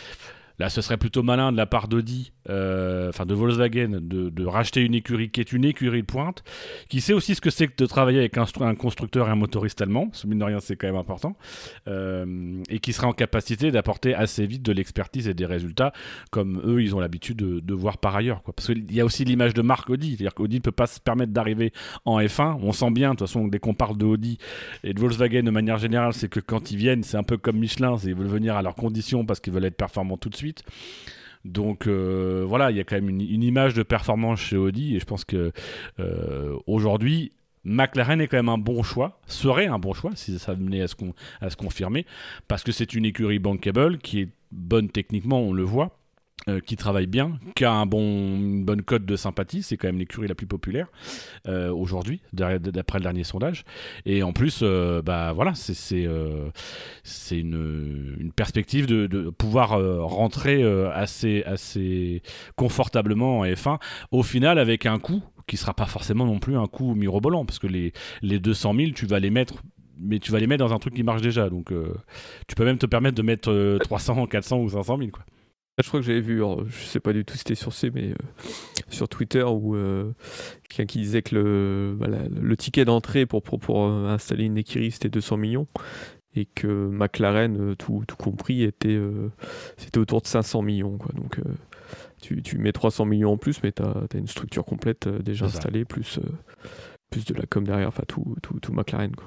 [0.58, 4.82] Là, ce serait plutôt malin de la part d'Audi, euh, enfin de Volkswagen, de, racheter
[4.82, 6.44] une écurie qui est une écurie de pointe,
[6.88, 9.80] qui sait aussi ce que c'est que de travailler avec un, constructeur et un motoriste
[9.80, 11.36] allemand, ce mine de rien c'est quand même important,
[11.88, 15.92] euh, et qui serait en capacité d'apporter assez vite de l'expertise et des résultats,
[16.30, 18.42] comme eux ils ont l'habitude de, voir par ailleurs.
[18.42, 18.54] Quoi.
[18.54, 21.00] Parce qu'il y a aussi l'image de marque Audi, c'est-à-dire qu'Audi ne peut pas se
[21.00, 21.72] permettre d'arriver
[22.04, 24.38] en F1, on sent bien, de toute façon, dès qu'on parle de Audi
[24.84, 27.58] et de Volkswagen de manière générale, c'est que quand ils viennent, c'est un peu comme
[27.58, 30.64] Michelin, ils veulent venir à leurs conditions parce qu'ils veulent être performants tout de suite.
[31.44, 35.00] Donc euh, voilà, il y a quand même une, image de performance chez Audi et
[35.00, 35.52] je pense que
[36.00, 37.32] euh, aujourd'hui,
[37.64, 40.88] McLaren est quand même un bon choix, serait un bon choix si ça venait à
[40.88, 40.94] se,
[41.40, 42.06] à se confirmer,
[42.48, 45.98] parce que c'est une écurie bankable qui est bonne techniquement, on le voit.
[46.46, 50.28] Euh, qui travaille bien, qui a une bonne cote de sympathie, c'est quand même l'écurie
[50.28, 50.88] la plus populaire
[51.48, 53.64] euh, aujourd'hui, d'après le dernier sondage.
[54.04, 56.52] Et en plus, euh, bah voilà, c'est une,
[58.36, 59.70] perspective de, pouvoir
[60.06, 60.62] rentrer
[60.92, 62.22] assez,
[62.56, 63.78] confortablement en F1,
[64.10, 67.58] au final avec un coût qui sera pas forcément non plus un coût mirobolant, parce
[67.58, 69.62] que les, les 200 000, tu vas les mettre
[69.96, 71.48] mais tu vas les mettre dans un truc qui marche déjà.
[71.48, 71.72] Donc,
[72.48, 75.10] tu peux même te permettre de mettre 300, 400 ou 500 000.
[75.10, 75.24] Quoi.
[75.82, 78.10] Je crois que j'avais vu, je sais pas du tout si c'était sur C, mais
[78.10, 78.14] euh,
[78.90, 80.12] sur Twitter, où euh,
[80.68, 84.56] quelqu'un qui disait que le, bah, le ticket d'entrée pour, pour, pour, euh, installer une
[84.56, 85.66] écurie, c'était 200 millions,
[86.36, 89.00] et que McLaren, tout, tout compris, était,
[89.76, 90.96] c'était autour de 500 millions.
[90.96, 91.10] Quoi.
[91.16, 91.40] Donc
[92.22, 95.84] tu, tu, mets 300 millions en plus, mais tu as, une structure complète déjà installée,
[95.84, 96.20] plus,
[97.10, 99.14] plus de la com derrière, enfin tout, tout, tout McLaren.
[99.14, 99.26] Quoi.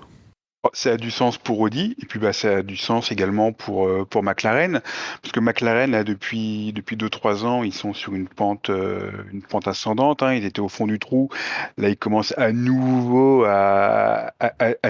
[0.74, 3.88] Ça a du sens pour Audi et puis bah, ça a du sens également pour,
[3.88, 4.82] euh, McLaren
[5.22, 9.12] parce que McLaren là depuis depuis deux trois ans ils sont sur une pente euh,
[9.32, 10.34] une pente ascendante hein.
[10.34, 11.30] ils étaient au fond du trou
[11.78, 14.32] là ils commencent à nouveau à,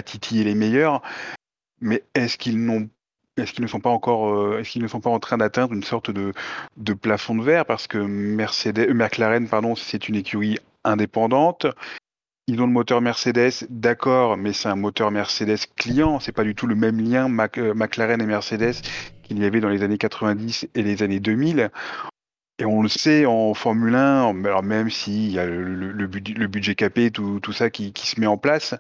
[0.05, 1.01] titiller les meilleurs
[1.81, 2.89] mais est-ce qu'ils n'ont
[3.37, 4.63] ne sont pas encore, euh,
[5.05, 6.33] en train d'atteindre une sorte de,
[6.77, 7.65] de plafond de verre?
[7.65, 11.67] Parce que Mercedes, McLaren, pardon, c'est une écurie indépendante.
[12.49, 16.21] Ils ont le moteur Mercedes, d'accord, mais c'est un moteur Mercedes client.
[16.21, 17.27] C'est pas du tout le même lien
[17.57, 18.75] euh, McLaren et Mercedes
[19.23, 21.69] qu'il y avait dans les années 90 et les années 2000.
[22.59, 27.11] Et on le sait en Formule 1, alors même s'il y a le, budget, capé,
[27.11, 28.75] tout, tout ça qui, se met en place,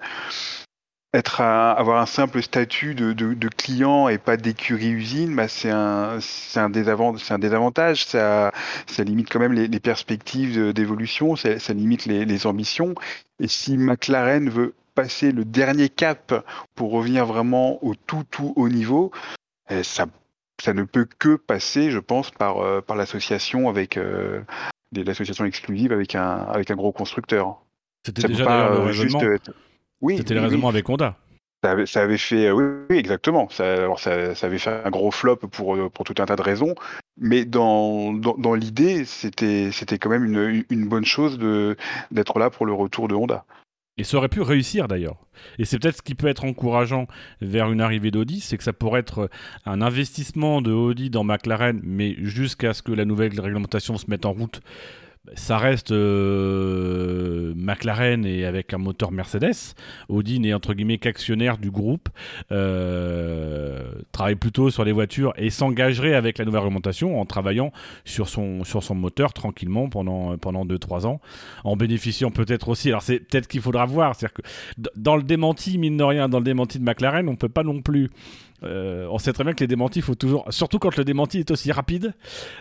[1.13, 6.19] être avoir un simple statut de, de, client et pas d'écurie usine, bah c'est un,
[6.19, 8.05] c'est un, désavantage, un désavantage.
[8.05, 8.51] Ça,
[8.87, 12.93] ça limite quand même les, les perspectives d'évolution, ça, ça, limite les, les, ambitions.
[13.39, 16.45] Et si McLaren veut passer le dernier cap
[16.75, 19.11] pour revenir vraiment au tout tout haut niveau,
[19.69, 20.07] eh, ça,
[20.61, 24.41] ça ne peut que passer, je pense, par, euh, par l'association avec euh,
[24.93, 27.61] l'association exclusive avec un, avec un gros constructeur.
[28.05, 29.17] C'était déjà pas, le juste
[30.01, 31.17] oui, C'était le raisonnement avec Honda.
[31.63, 31.71] Ça
[32.01, 33.49] avait, fait, oui, exactement.
[33.49, 36.75] Ça, alors ça, avait fait un gros flop pour, pour tout un tas de raisons,
[37.19, 41.75] mais dans, dans, l'idée, c'était, c'était quand même une, une bonne chose de,
[42.11, 43.43] d'être là pour le retour de Honda.
[43.97, 45.17] Et ça aurait pu réussir d'ailleurs.
[45.57, 47.07] Et c'est peut-être ce qui peut être encourageant
[47.41, 49.29] vers une arrivée d'Audi, c'est que ça pourrait être
[49.65, 54.25] un investissement de Audi dans McLaren, mais jusqu'à ce que la nouvelle réglementation se mette
[54.25, 54.61] en route
[55.35, 59.75] ça reste euh, McLaren et avec un moteur Mercedes.
[60.09, 62.09] Audi n'est entre guillemets qu'actionnaire du groupe,
[62.51, 67.71] euh, travaille plutôt sur les voitures et s'engagerait avec la nouvelle réglementation en travaillant
[68.05, 68.63] sur son,
[68.95, 71.21] moteur tranquillement pendant, pendant 2-3 ans,
[71.63, 72.89] en bénéficiant peut-être aussi.
[72.89, 74.15] Alors c'est peut-être qu'il faudra voir,
[74.95, 77.81] dans le démenti, mine de rien, dans le démenti de McLaren, on peut pas non
[77.81, 78.09] plus
[78.63, 81.51] euh, on sait très bien que les démentis, faut toujours, surtout quand le démenti est
[81.51, 82.13] aussi rapide.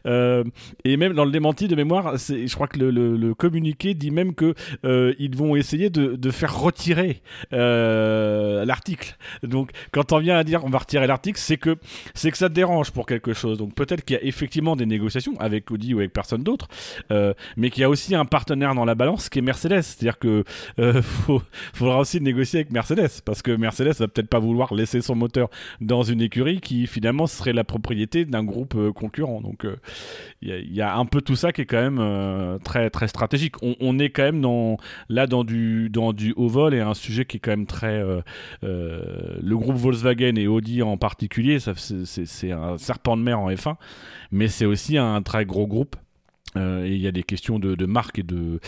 [0.06, 0.44] Euh,
[0.84, 4.54] et même dans le démenti de mémoire, je crois que le, communiqué dit même que
[4.84, 9.16] euh, ils vont essayer de, faire retirer l'article.
[9.42, 11.76] Donc, quand on vient à dire on va retirer l'article, c'est que
[12.14, 13.58] c'est que ça dérange pour quelque chose.
[13.58, 16.68] Donc, peut-être qu'il y a effectivement des négociations avec Audi ou avec personne d'autre,
[17.56, 19.82] mais qu'il y a aussi un partenaire dans la balance qui est Mercedes.
[19.82, 20.44] C'est-à-dire que
[21.72, 25.48] faudra aussi négocier avec Mercedes parce que Mercedes va peut-être pas vouloir laisser son moteur
[25.86, 29.40] dans une écurie qui finalement serait la propriété d'un groupe euh, concurrent.
[29.40, 29.66] Donc
[30.42, 33.08] il euh, y, a un peu tout ça qui est quand même euh, très très
[33.08, 33.54] stratégique.
[33.62, 34.76] On, est quand même
[35.08, 38.02] là dans du, dans du haut vol et un sujet qui est quand même très...
[38.62, 43.76] le groupe Volkswagen et Audi en particulier, c'est un serpent de mer en F1,
[44.32, 45.96] mais c'est aussi un très gros groupe
[46.56, 48.58] euh, et il y a des questions de, marque et de,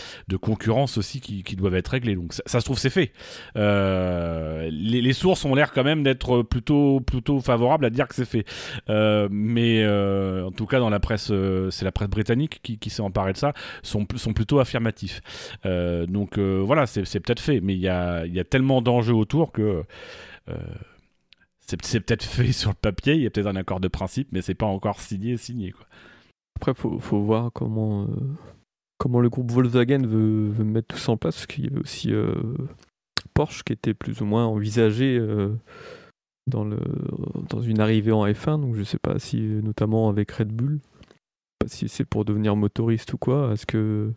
[0.41, 2.15] concurrence aussi qui, doivent être réglées.
[2.15, 3.11] Donc ça, se trouve, c'est fait.
[3.55, 8.25] Euh, les, sources ont l'air quand même d'être plutôt, plutôt favorables à dire que c'est
[8.25, 8.45] fait.
[8.89, 11.31] Euh, mais en tout cas, dans la presse,
[11.69, 15.21] c'est la presse britannique qui, s'est emparée de ça, sont, sont plutôt affirmatifs.
[15.63, 17.61] donc voilà, c'est peut-être fait.
[17.61, 19.83] Mais il y a, tellement d'enjeux autour que
[21.67, 24.41] c'est peut-être fait sur le papier, il y a peut-être un accord de principe, mais
[24.41, 25.73] c'est pas encore signé signé.
[26.59, 28.07] Après, faut, faut voir comment, euh,
[28.97, 32.11] comment le groupe Volkswagen veut, mettre tout ça en place, parce qu'il y avait aussi
[32.13, 32.35] euh,
[33.33, 35.55] Porsche qui était plus ou moins envisagé euh,
[36.47, 36.79] dans, le,
[37.49, 40.79] dans une arrivée en F1, donc je sais pas si, notamment avec Red Bull,
[41.65, 43.53] si c'est pour devenir motoriste ou quoi.
[43.53, 44.11] Est-ce que,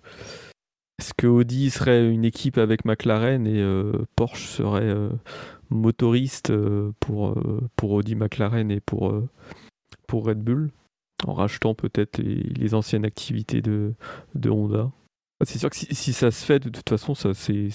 [0.99, 3.65] est-ce que Audi serait une équipe avec McLaren et
[4.17, 4.93] Porsche serait
[5.71, 6.53] motoriste
[6.99, 7.41] pour,
[7.77, 9.15] pour Audi McLaren et pour,
[10.09, 10.73] pour Red Bull?
[11.27, 13.95] En rachetant peut-être les, anciennes activités de,
[14.35, 14.91] de Honda.
[15.41, 17.69] Ah, c'est sûr que si, ça se fait, de toute façon, ça, c'est,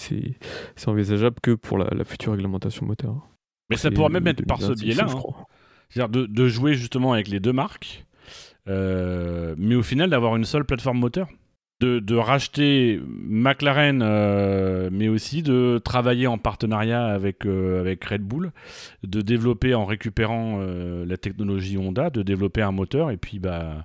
[0.86, 3.26] envisageable que pour la, future réglementation moteur.
[3.70, 5.06] Mais ça pourrait même être par ce biais-là.
[5.08, 5.44] Hein.
[5.90, 8.04] C'est-à-dire de, jouer justement avec les deux marques
[8.68, 11.28] Euh, mais au final, d'avoir une seule plateforme moteur.
[11.80, 18.50] De, racheter McLaren, euh, mais aussi de travailler en partenariat avec, euh, Red Bull,
[19.04, 23.84] de développer en récupérant euh, la technologie Honda, de développer un moteur, et puis bah,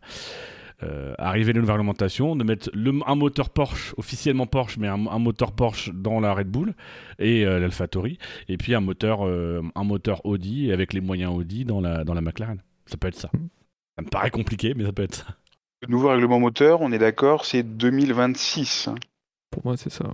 [1.20, 2.72] arriver les nouvelles réglementations, de mettre
[3.06, 6.74] un moteur Porsche, officiellement Porsche, mais un, moteur Porsche dans la Red Bull
[7.20, 8.18] et l'AlphaTauri,
[8.50, 12.22] et puis un moteur, un moteur Audi avec les moyens Audi dans la, dans la
[12.22, 12.60] McLaren.
[12.88, 13.30] Ça peut être ça.
[13.96, 15.26] Ça me paraît compliqué, mais ça peut être ça.
[15.84, 18.88] Le nouveau règlement moteur, on est d'accord, c'est 2026.
[18.88, 18.96] hein.
[19.52, 20.06] Pour moi, c'est ça.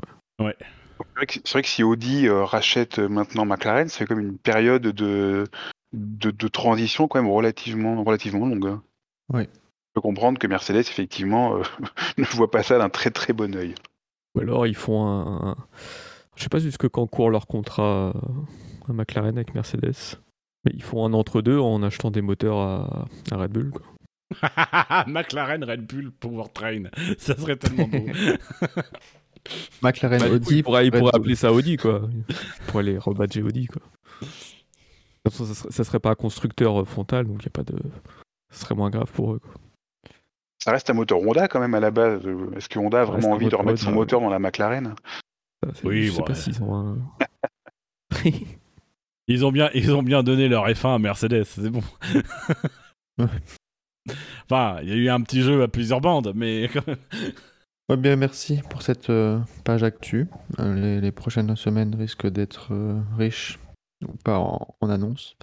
[0.42, 0.56] ouais.
[0.60, 4.20] C'est vrai que- c'est vrai que si Audi euh, rachète euh, maintenant McLaren, c'est comme
[4.20, 5.46] une période de,
[5.94, 8.68] de, de transition quand même relativement, relativement longue.
[8.68, 8.82] hein.
[9.32, 9.44] Oui.
[9.44, 11.62] Je peux comprendre que Mercedes, effectivement, euh,
[12.18, 13.76] ne voit pas ça d'un très très bon œil.
[14.36, 15.52] Ou alors ils font un.
[15.52, 15.56] un-
[16.36, 18.14] Je sais pas jusque quand court leur contrat
[18.90, 20.18] à McLaren avec Mercedes.
[20.66, 23.70] Mais ils font un entre-deux en achetant des moteurs à, à Red Bull.
[23.72, 23.82] Quoi.
[25.08, 26.84] McLaren Red Bull Powertrain,
[27.18, 28.06] ça serait tellement beau.
[29.82, 30.58] McLaren Bah, du coup, Audi.
[30.58, 31.22] il pourrait, il Red pourrait Bull.
[31.22, 32.02] appeler ça Audi, quoi.
[32.68, 33.82] Pour aller rebadger Audi, quoi.
[34.22, 34.26] De
[35.30, 37.52] toute façon, ça serait, ça serait pas un constructeur euh, frontal, donc il y a
[37.52, 37.76] pas de.
[38.52, 39.40] Ce serait moins grave pour eux.
[39.40, 39.54] Quoi.
[40.64, 42.22] Ça reste un moteur Honda quand même à la base.
[42.56, 44.94] Est-ce que Honda a Ça vraiment envie de remettre son moteur dans la McLaren?
[45.64, 46.36] Ça, Oui, je sais pas ouais.
[46.36, 46.98] s'ils ont un.
[49.28, 51.84] Ils ont bien, ils ont bien donné leur F1 à Mercedes, c'est bon.
[54.46, 56.70] Enfin, il y a eu un petit jeu à plusieurs bandes, mais
[57.98, 60.28] bien, merci pour cette euh, page actu.
[60.60, 63.60] Euh, les, prochaines semaines risquent d'être euh, riches,
[64.08, 65.36] ou pas en, annonces.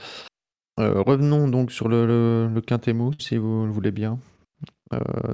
[0.78, 4.18] Revenons donc sur le, le, le si vous le voulez bien.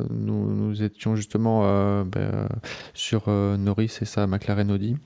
[0.09, 2.49] Nous, étions justement ben,
[2.95, 4.97] sur Norris et sa McLaren Audi.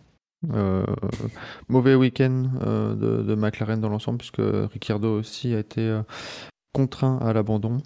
[1.68, 6.02] Mauvais week-end de, McLaren dans l'ensemble, puisque Ricciardo aussi a été
[6.76, 7.78] contraint à l'abandon.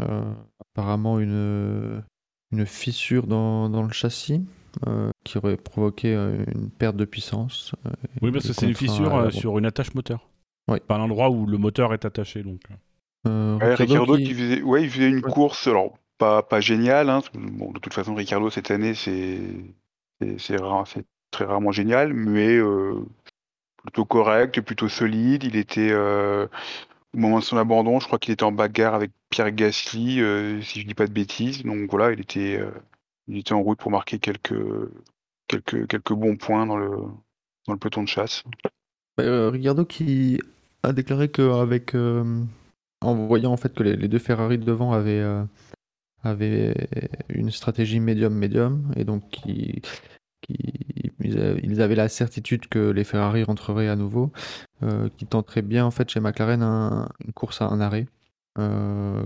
[0.00, 2.02] Euh, apparemment une,
[2.52, 4.42] une fissure dans, dans le châssis
[4.88, 7.72] euh, qui aurait provoqué euh, une perte de puissance.
[7.86, 7.90] euh,
[8.22, 10.26] Oui, parce que c'est une fissure sur une attache moteur.
[10.68, 10.78] Oui.
[10.88, 12.60] Par l'endroit où le moteur est attaché, donc.
[13.26, 15.30] Euh, Ouais, qui- qui faisait, ouais, il faisait une Ouais.
[15.30, 17.08] course, alors pas, pas géniale.
[17.10, 17.20] Hein.
[17.34, 22.94] Bon, de toute façon, Ricciardo cette année, c'est rare- c'est très rarement génial, mais euh,
[23.82, 25.44] plutôt correct, plutôt solide.
[25.44, 26.46] Il était euh,
[27.14, 30.60] au moment de son abandon, je crois qu'il était en bagarre avec Pierre Gasly, euh,
[30.62, 31.62] si je dis pas de bêtises.
[31.62, 32.70] Donc voilà, il était, euh,
[33.28, 34.54] il était en route pour marquer quelques
[35.46, 36.90] quelques quelques bons points dans le
[37.66, 38.42] dans le peloton de chasse.
[39.16, 40.40] Bah, euh, Ricciardo qui
[40.82, 45.24] a déclaré qu'avec en voyant en fait que les, deux Ferrari de devant avaient,
[46.22, 46.74] avaient
[47.28, 49.82] une stratégie médium-médium et donc qui,
[50.42, 54.32] qui- ils, avaient la certitude que les Ferrari rentreraient à nouveau,
[54.82, 58.06] euh, qui tenterait bien en fait chez McLaren un- une course à un arrêt,
[58.58, 59.22] euh,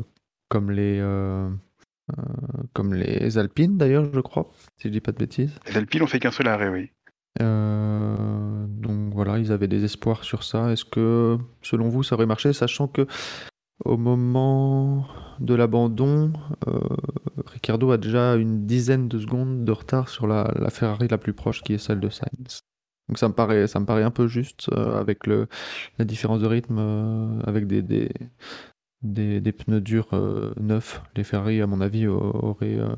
[0.49, 1.49] comme les euh,
[2.11, 2.23] euh,
[2.73, 5.53] comme les Alpines d'ailleurs je crois, si je dis pas de bêtises.
[5.69, 6.91] Les Alpines ont fait qu'un seul arrêt, oui.
[7.39, 10.71] Donc voilà, ils avaient des espoirs sur ça.
[10.73, 13.07] Est-ce que, selon vous, ça aurait marché, sachant que
[13.85, 15.07] au moment
[15.41, 16.33] de l'abandon,
[16.67, 16.81] euh,
[17.47, 21.33] Ricardo a déjà une dizaine de secondes de retard sur la, la Ferrari la plus
[21.33, 22.63] proche, qui est celle de Sainz.
[23.09, 25.49] Donc ça me paraît, ça me paraît un peu juste euh, avec le,
[25.99, 28.11] la différence de rythme, euh, avec des, des,
[29.03, 31.03] des, des pneus durs euh, neufs.
[31.17, 32.95] Les Ferrari, à mon avis, euh,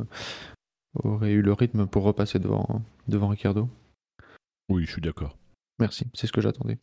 [1.05, 3.68] auraient eu le rythme pour repasser devant, devant Ricardo.
[4.68, 5.37] Oui, je suis d'accord.
[5.78, 6.78] Merci, c'est ce que j'attendais.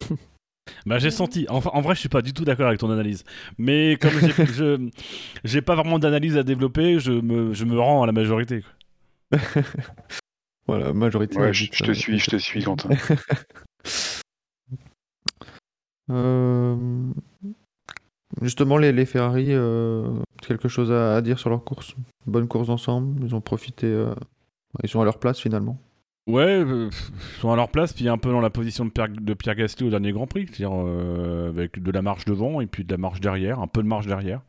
[0.86, 1.46] Bah, j'ai senti.
[1.48, 3.24] Enfin, en vrai, je suis pas du tout d'accord avec ton analyse.
[3.58, 4.12] Mais comme
[4.54, 4.88] je
[5.44, 8.62] j'ai pas vraiment d'analyse à développer, je me, je me rends à la majorité.
[9.30, 9.38] quoi.
[10.66, 11.36] Voilà, majorité.
[11.36, 12.90] Ouais, je, te suis, je te suis, Quentin.
[16.12, 16.76] Euh,
[18.40, 20.08] Justement, les, les Ferrari, euh,
[20.42, 21.94] quelque chose à, à dire sur leur course.
[22.26, 24.14] Bonne course d'ensemble, ils ont profité, euh,
[24.82, 25.78] ils sont à leur place finalement.
[26.26, 29.08] Ouais, euh, ils sont à leur place, puis un peu dans la position de Pierre,
[29.08, 32.66] de Pierre Gasly au dernier Grand Prix, c'est-à-dire euh, avec de la marche devant et
[32.66, 34.40] puis de la marche derrière, un peu de marche derrière.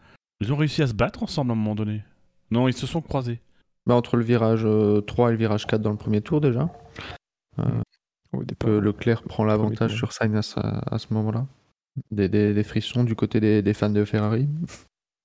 [0.41, 2.03] Ils ont réussi à se battre ensemble à un moment donné.
[2.51, 3.39] Non, ils se sont croisés.
[3.87, 6.69] Bah, entre le virage euh, 3 et le virage 4 dans le premier tour déjà.
[7.59, 7.63] Euh,
[8.33, 8.69] Au départ.
[8.69, 11.47] Leclerc prend l'avantage sur Sainz à, à ce moment-là.
[12.11, 14.47] Des, des- des frissons du côté des, des fans de Ferrari.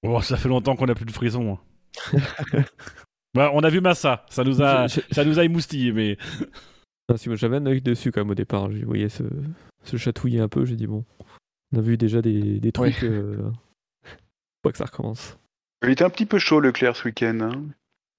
[0.03, 1.59] Oh, ça fait longtemps qu'on a plus de frissons.
[2.15, 2.19] hein.
[3.37, 6.17] Bah, on a vu Massa, ça nous a, ça nous a émoustillé, mais
[7.17, 8.71] si, moi, j'avais un œil dessus quand même au départ.
[8.73, 9.23] Je voyais se,
[9.85, 10.65] se chatouiller un peu.
[10.65, 11.05] J'ai dit bon,
[11.73, 13.05] on a vu déjà des, des trucs.
[13.05, 13.51] euh,
[14.63, 15.39] Pas que ça recommence.
[15.85, 17.39] Il était un petit peu chaud Leclerc ce week-end.
[17.43, 17.63] Hein.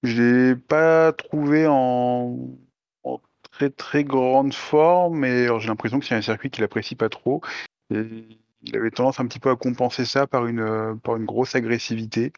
[0.04, 2.38] Je l'ai pas trouvé en...
[3.02, 6.94] en très très grande forme, mais alors, j'ai l'impression que c'est un circuit qu'il apprécie
[6.94, 7.42] pas trop.
[7.92, 8.04] Et
[8.62, 11.56] il avait tendance un petit peu à compenser ça par une, euh, par une grosse
[11.56, 12.32] agressivité.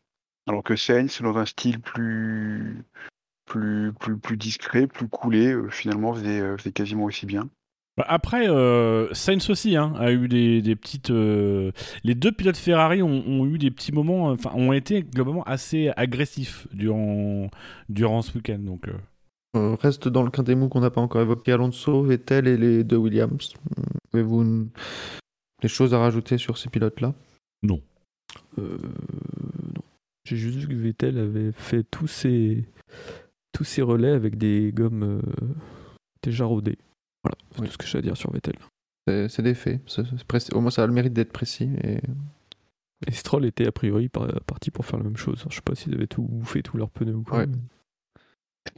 [0.48, 2.82] Alors que Sainz, dans un style plus,
[3.46, 7.48] plus, plus, plus discret, plus coulé, euh, finalement faisait, euh, faisait quasiment aussi bien.
[7.96, 11.10] Bah, Après, euh, Sainz aussi hein, a eu des, des petites.
[11.10, 11.72] euh,
[12.04, 15.90] Les deux pilotes Ferrari ont, ont eu des petits moments, enfin, ont été globalement assez
[15.96, 17.50] agressifs durant,
[17.88, 18.58] durant ce week-end.
[18.60, 18.92] Donc, euh,
[19.54, 22.84] On reste dans le quintet mou qu'on n'a pas encore évoqué Alonso, Vettel et les
[22.84, 23.52] deux Williams.
[24.14, 24.68] Avez-vous une-
[25.60, 27.12] des choses à rajouter sur ces pilotes-là?
[27.62, 27.80] Non.
[28.58, 29.59] Euh, non.
[30.30, 32.64] J'ai juste vu que Vettel avait fait tous ses,
[33.52, 35.20] tous ses relais avec des gommes euh,
[36.22, 36.78] déjà rodées.
[37.24, 37.66] Voilà, c'est Oui.
[37.66, 38.54] tout ce que j'ai à dire sur Vettel.
[39.28, 39.80] C'est des faits.
[40.52, 41.68] Au moins, ça a le mérite d'être précis.
[41.82, 41.98] Et...
[43.06, 45.44] Et Stroll était a priori par- parti pour faire la même chose.
[45.48, 47.38] Je sais pas s'ils avaient tout fait tous leurs pneus ou quoi.
[47.38, 47.46] Ouais.
[47.46, 47.56] mais-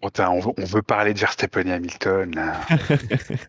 [0.00, 2.32] Bon, tain, on, veut, on veut parler de Verstappen et Hamilton.
[2.34, 2.61] là.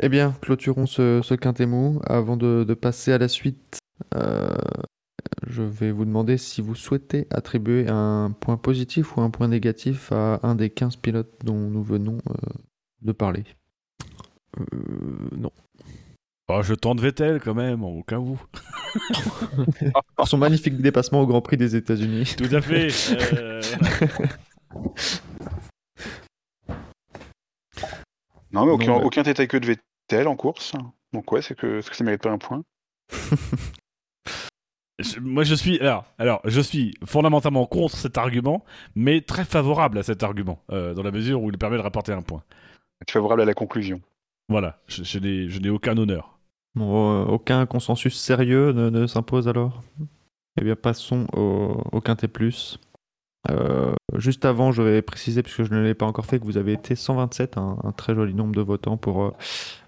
[0.00, 2.00] Eh bien, clôturons ce, ce quintet mou.
[2.06, 3.78] Avant de, de passer à la suite,
[4.14, 4.48] euh,
[5.46, 10.12] je vais vous demander si vous souhaitez attribuer un point positif ou un point négatif
[10.12, 12.34] à un des 15 pilotes dont nous venons euh,
[13.02, 13.44] de parler.
[14.58, 14.64] Euh,
[15.36, 15.50] non.
[16.50, 18.38] Oh, je tente Vettel quand même, au cas où.
[20.16, 22.34] Pour son magnifique dépassement au Grand Prix des États-Unis.
[22.38, 22.88] Tout à fait.
[23.34, 23.60] euh,
[28.52, 29.04] Non, mais aucun, Non, ouais.
[29.04, 30.72] aucun tête à queue de Vettel en course.
[31.12, 32.62] Donc, ouais, c'est que, c'est que ça mérite pas un point.
[34.98, 35.78] je- moi, je suis.
[35.80, 40.94] Alors, alors, je suis fondamentalement contre cet argument, mais très favorable à cet argument, euh,
[40.94, 42.42] dans la mesure où il permet de rapporter un point.
[43.06, 44.00] C'est favorable à la conclusion.
[44.48, 46.38] Voilà, je, je n'ai je n'ai aucun honneur.
[46.74, 49.82] Bon, euh, aucun consensus sérieux ne, ne s'impose alors?
[50.60, 52.78] Eh bien, passons au, au Quintet Plus.
[53.50, 56.56] Euh, juste avant, je vais préciser, puisque je ne l'ai pas encore fait, que vous
[56.56, 59.30] avez été 127, un, un très joli nombre de votants pour, euh,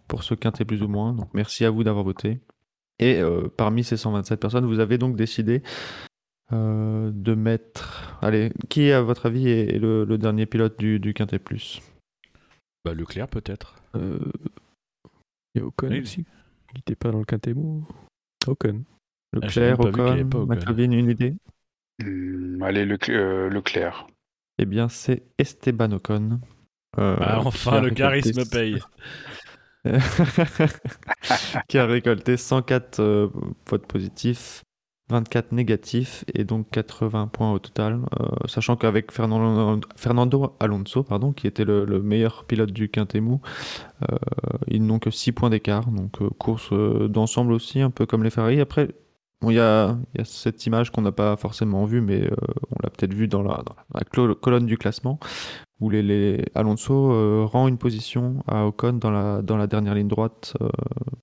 [0.09, 1.13] pour ce Quintet plus ou moins.
[1.13, 2.41] Donc, merci à vous d'avoir voté.
[3.01, 5.62] Et euh, parmi ces 127 personnes, vous avez donc décidé
[6.53, 8.16] euh, de mettre.
[8.22, 11.80] Allez, qui, à votre avis, est, est le, le dernier pilote du, du Quintet Plus?
[12.84, 13.74] Bah, Leclerc, peut-être.
[13.96, 14.18] Euh,
[15.55, 16.01] Il y a Ocon Oui.
[16.01, 16.24] aussi.
[16.74, 17.86] Il était pas dans le quintet mou.
[18.46, 18.84] Ocon.
[19.32, 20.46] Ah, Leclerc, avait Ocon, Ocon.
[20.46, 21.34] McLaren, une idée?
[22.03, 24.07] Hum, allez, le, euh, Leclerc.
[24.59, 26.38] Eh bien, c'est Esteban Ocon.
[26.98, 28.78] Euh, Ah, enfin, le charisme paye.
[31.68, 33.28] qui a récolté 104 euh,
[33.68, 34.62] votes positifs,
[35.09, 38.01] 24 négatifs et donc 80 points au total.
[38.20, 43.41] Euh, sachant qu'avec Fernando, Alonso, pardon, qui était le, le meilleur pilote du Quintet Mou,
[44.03, 44.16] euh,
[44.68, 45.87] ils n'ont que 6 points d'écart.
[45.87, 46.72] Donc course
[47.09, 48.61] d'ensemble aussi, un peu comme les Ferrari.
[48.61, 48.89] Après,
[49.41, 52.31] bon, il y, a, y a cette image qu'on n'a pas forcément vue, mais
[52.70, 53.64] on l'a peut-être vue dans la,
[54.41, 55.18] colonne du classement
[55.81, 59.95] où les, les- Alonso euh, rend une position à Ocon dans la, dans la dernière
[59.95, 60.68] ligne droite euh,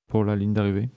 [0.08, 0.90] pour la ligne d'arrivée.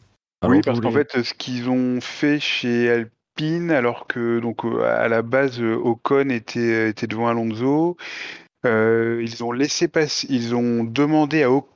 [0.46, 5.08] oui, parce qu'en fait, ce qu'ils ont fait chez Alpine, alors que donc euh, à
[5.08, 7.96] la base Ocon était, était devant Alonso,
[8.66, 11.68] euh, ils ont laissé passer, ils ont demandé à Ocon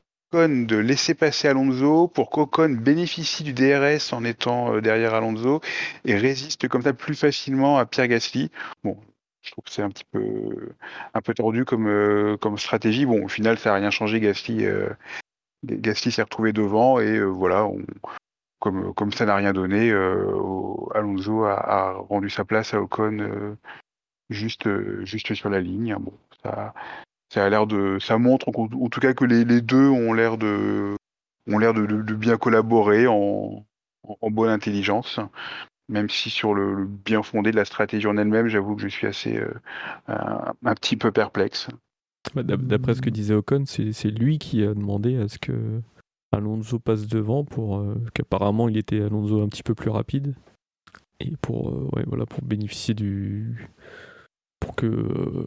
[0.67, 5.61] de laisser passer Alonso pour qu'Ocon bénéficie du DRS en étant derrière Alonso
[6.05, 8.51] et résiste comme ça plus facilement à Pierre Gasly.
[8.83, 8.97] Bon.
[9.45, 10.71] Je trouve que c'est un petit peu
[11.13, 13.05] un peu tordu comme euh, comme stratégie.
[13.05, 14.19] Bon, au final, ça n'a rien changé.
[14.19, 14.89] Gasly, euh,
[15.65, 17.69] Gasly s'est retrouvé devant et euh, voilà,
[18.59, 19.91] comme, comme ça n'a rien donné,
[20.95, 23.57] Alonso a, rendu sa place à Ocon
[24.31, 24.67] juste,
[25.05, 25.95] juste sur la ligne.
[26.01, 26.73] Bon, ça,
[27.29, 30.39] ça a l'air de, ça montre en, tout cas que les, les deux ont l'air
[30.39, 30.97] de,
[31.47, 31.85] ont l'air de,
[32.15, 33.67] bien collaborer en,
[34.03, 35.21] en bonne intelligence.
[35.89, 38.89] Même si sur le, le bien fondé de la stratégie en elle-même, j'avoue que je
[38.89, 39.53] suis assez euh,
[40.09, 41.69] un, un petit peu perplexe.
[42.35, 45.81] Bah, d'ap- D'après ce que disait Ocon, c'est lui qui a demandé à ce que
[46.33, 50.35] Alonso passe devant pour euh, qu'apparemment il était Alonso un petit peu plus rapide
[51.21, 53.69] et pour euh, ouais, voilà pour bénéficier du
[54.59, 55.47] pour que euh,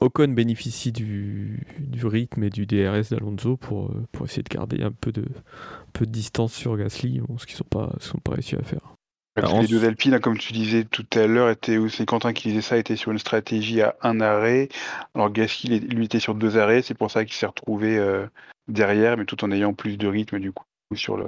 [0.00, 4.82] Ocon bénéficie du, du rythme et du DRS d'Alonso pour, euh, pour essayer de garder
[4.82, 7.98] un peu de un peu de distance sur Gasly, bon, ce qu'ils sont pas ce
[8.04, 8.94] qu'ils sont pas réussi à faire.
[9.34, 11.54] Parce que Alors, les deux Alpines, comme tu disais tout à l'heure,
[11.88, 14.68] c'est Quentin qui disait ça, était sur une stratégie à un arrêt.
[15.14, 16.82] Alors Gasly, lui, était sur deux arrêts.
[16.82, 18.26] C'est pour ça qu'il s'est retrouvé euh,
[18.68, 20.64] derrière, mais tout en ayant plus de rythme, du coup,
[20.94, 21.26] sur, le,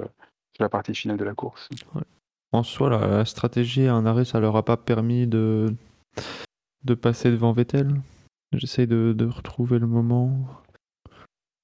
[0.53, 1.69] sur la partie finale de la course.
[2.51, 5.73] En soi, la, la stratégie à un arrêt, ça leur a pas permis de,
[6.83, 8.01] de passer devant Vettel.
[8.51, 10.45] J'essaye de, de retrouver le moment.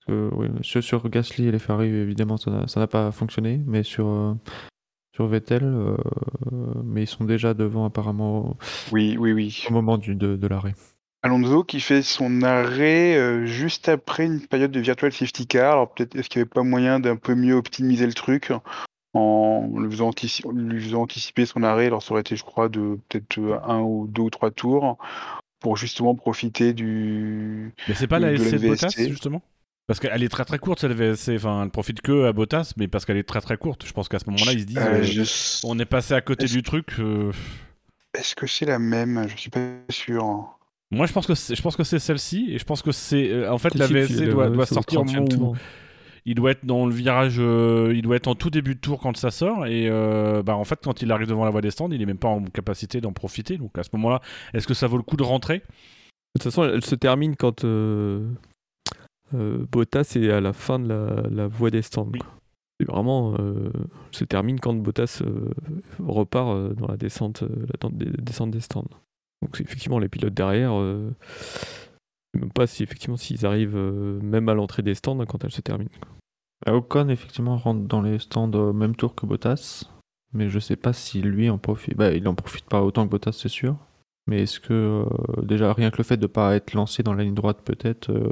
[0.08, 3.84] Oui, sur, sur Gasly et les Ferrari, évidemment, ça n'a- ça n'a pas fonctionné, mais
[3.84, 4.34] sur, euh,
[5.20, 5.98] sur Vettel, euh,
[6.86, 8.56] mais ils sont déjà devant apparemment
[8.94, 9.66] Oui, oui, oui.
[9.70, 10.74] au moment du, de, de l'arrêt.
[11.24, 15.74] Alonso qui fait son arrêt euh, juste après une période de virtual safety car.
[15.74, 18.54] Alors peut-être est-ce qu'il n'y avait pas moyen d'un peu mieux optimiser le truc
[19.14, 20.12] en lui faisant,
[20.54, 21.88] lui anticiper son arrêt?
[21.88, 24.98] Alors ça aurait été, je crois, de peut-être euh, un ou deux ou trois tours
[25.60, 27.74] pour justement profiter du.
[27.90, 29.42] Mais c'est pas de- la de SC de Bottas, justement?
[29.90, 31.36] Parce qu'elle est très très courte, cette VSC.
[31.38, 33.84] Enfin, elle profite que à Bottas, mais parce qu'elle est très très courte.
[33.88, 36.22] Je pense qu'à ce moment-là, ils se disent Euh, euh, je- on est passé à
[36.22, 36.92] côté du truc.
[37.00, 37.32] euh,
[38.14, 39.26] Est-ce que c'est la même?
[39.28, 39.60] Je suis pas
[39.90, 40.58] sûr.
[40.92, 43.48] Moi, je pense que c'est, je pense que c'est celle-ci, et je pense que c'est
[43.48, 45.56] en fait la VSC doit, doit sortir au 30e moment où tour.
[46.26, 49.00] il doit être dans le virage, euh, il doit être en tout début de tour
[49.00, 51.72] quand ça sort, et euh, bah en fait quand il arrive devant la voie des
[51.72, 53.58] stands, il est même pas en capacité d'en profiter.
[53.58, 54.22] Donc à ce moment-là,
[54.54, 55.60] est-ce que ça vaut le coup de rentrer?
[55.60, 55.64] De
[56.40, 58.28] toute façon, elle, elle se termine quand euh,
[59.34, 62.10] euh, Bottas est à la fin de la, la voie des stands.
[62.12, 62.20] Oui.
[62.88, 63.72] vraiment, euh,
[64.12, 65.50] se termine quand Bottas euh,
[66.00, 67.90] repart euh, dans la descente, euh, la
[68.22, 68.90] descente des stands.
[69.42, 70.74] Donc effectivement les pilotes derrière.
[70.74, 71.10] Je
[72.34, 73.78] sais même pas si effectivement s'ils arrivent
[74.22, 75.90] même à l'entrée des stands quand elle se termine.
[76.66, 79.90] Bah, Ocon, effectivement, rentre dans les stands au même tour que Bottas.
[80.34, 81.96] Mais je sais pas si lui en profite.
[81.96, 83.78] Bah, il en profite pas autant que Bottas, c'est sûr.
[84.28, 84.74] Mais est-ce que,
[85.06, 88.12] euh, déjà, rien que le fait de pas être lancé dans la ligne droite, peut-être,
[88.12, 88.30] euh,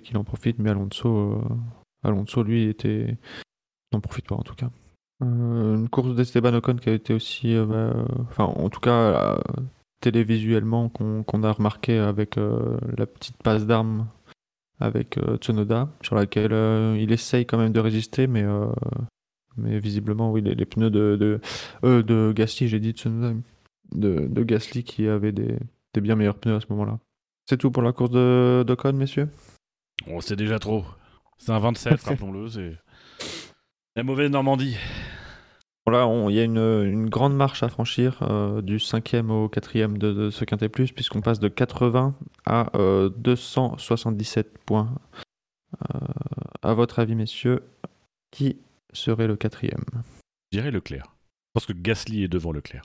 [0.00, 0.58] qu'il en profite.
[0.58, 1.40] Mais Alonso, euh,
[2.02, 3.16] Alonso lui, était.
[3.92, 4.70] n'en profite pas, en tout cas.
[5.22, 7.54] Euh, une course d'Esteban Ocon qui a été aussi.
[7.54, 9.38] euh, bah, Enfin, en tout cas,
[10.00, 14.08] télévisuellement, qu'on a remarqué avec la petite passe d'armes
[14.80, 16.52] avec Tsunoda, sur laquelle
[16.98, 18.44] il essaye quand même de résister, mais,
[19.56, 23.32] mais visiblement, oui, les, pneus de, de, de Gasly, j'ai dit Tsunoda,
[23.94, 25.56] de, de Gasly qui avait des,
[25.94, 26.98] des bien meilleurs pneus à ce moment-là.
[27.48, 29.28] C'est tout pour la course de messieurs?
[30.06, 30.84] Bon, c'est déjà trop.
[31.38, 32.48] C'est un 27, rappelons-le.
[32.48, 32.76] C'est
[33.96, 34.76] la mauvaise Normandie.
[35.86, 39.30] Bon, Là, on- il y a une, une grande marche à franchir euh, du cinquième
[39.30, 42.14] au quatrième de, de ce Quintet Plus, puisqu'on passe de 80
[42.46, 44.94] à euh, 277 points.
[45.94, 45.98] Euh,
[46.62, 47.62] à votre avis, messieurs,
[48.30, 48.58] qui
[48.92, 49.84] serait le quatrième?
[50.52, 51.04] Je dirais Leclerc.
[51.06, 52.82] Je pense que Gasly est devant Leclerc.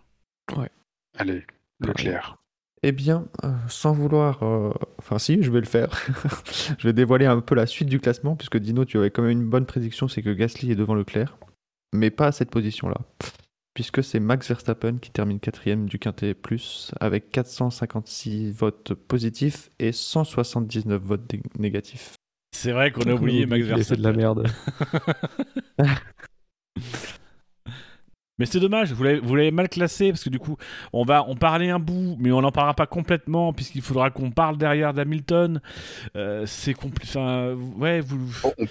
[1.17, 1.45] Allez,
[1.79, 2.37] Leclerc.
[2.83, 4.43] Eh bien, euh, sans vouloir...
[4.43, 5.89] euh, Enfin si, je vais le faire.
[6.77, 9.31] je vais dévoiler un peu la suite du classement, puisque Dino, tu avais quand même
[9.31, 11.37] une bonne prédiction, c'est que Gasly est devant Leclerc,
[11.93, 12.97] mais pas à cette position-là.
[13.73, 19.91] Puisque c'est Max Verstappen qui termine quatrième du Quintet Plus, avec 456 votes positifs et
[19.91, 22.15] 179 votes dé- négatifs.
[22.55, 24.43] C'est vrai qu'on a oublié Max Il a fait de la Verstappen.
[24.43, 24.47] merde.
[28.39, 30.57] Mais c'est dommage, vous l'avez vous l'avez mal classé parce que du coup,
[30.93, 34.29] on va en parler un bout, mais on n'en parlera pas complètement puisqu'il faudra qu'on
[34.31, 35.59] parle derrière d'Hamilton.
[36.15, 37.17] Euh, c'est compliqué.
[37.17, 38.65] Enfin, ouais, vous, Oh, on,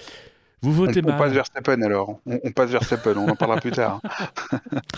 [0.61, 1.17] vous on- votez on mal.
[1.17, 2.19] passe vers Verstappen alors.
[2.25, 4.01] On, on passe vers Verstappen, on en parlera plus tard.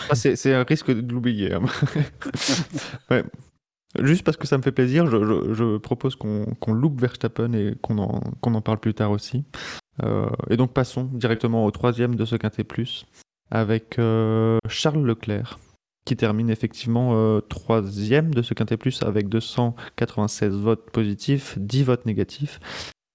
[0.08, 1.52] Ah, c'est c'est un risque de l'oublier.
[1.54, 1.62] hein.
[3.10, 3.24] Ouais.
[4.00, 7.52] Juste parce que ça me fait plaisir, je, je- je propose qu'on qu'on loupe Verstappen
[7.54, 9.44] et qu'on en, qu'on en parle plus tard aussi.
[10.04, 13.04] Euh, et donc passons directement au troisième de ce Quintet Plus
[13.50, 15.58] avec euh, Charles Leclerc
[16.04, 22.06] qui termine effectivement euh, troisième de ce Quintet Plus avec 296 votes positifs, 10 votes
[22.06, 22.58] négatifs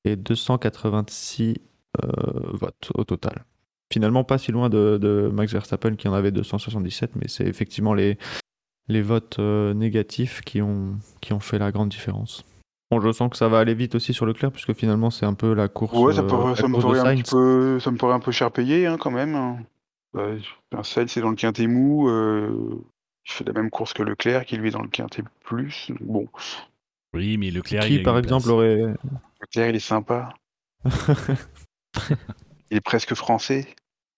[0.05, 1.55] et 286
[2.03, 2.09] euh,
[2.53, 3.43] votes au total.
[3.91, 7.93] Finalement pas si loin de, de Max Verstappen qui en avait 277, mais c'est effectivement
[7.93, 8.17] les,
[8.87, 12.45] les votes négatifs qui ont, qui ont fait la grande différence.
[12.91, 15.33] Bon, je sens que ça va aller vite aussi sur Leclerc, puisque finalement c'est un
[15.33, 17.21] peu la course, Ouais, ça, peut- la ça me course de ferait un Sainz.
[17.23, 19.35] petit peu, ça me ferait un peu cher payé hein, quand même.
[20.15, 20.37] Ouais,
[20.71, 22.09] un Sainz, c'est dans le quintet mou.
[22.09, 22.81] euh,
[23.27, 25.91] il fait la même course que Leclerc, qui lui est dans le quintet plus.
[25.99, 26.27] Bon,
[27.13, 27.85] Oui, mais Leclerc.
[27.87, 28.53] il Qui a par exemple place.
[28.53, 28.93] aurait...
[29.41, 30.33] Leclerc, il est sympa.
[32.71, 33.67] Il est presque français.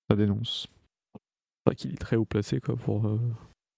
[0.09, 0.67] ça dénonce.
[1.15, 3.05] C'est vrai qu'il est très haut placé quoi pour.
[3.07, 3.15] euh,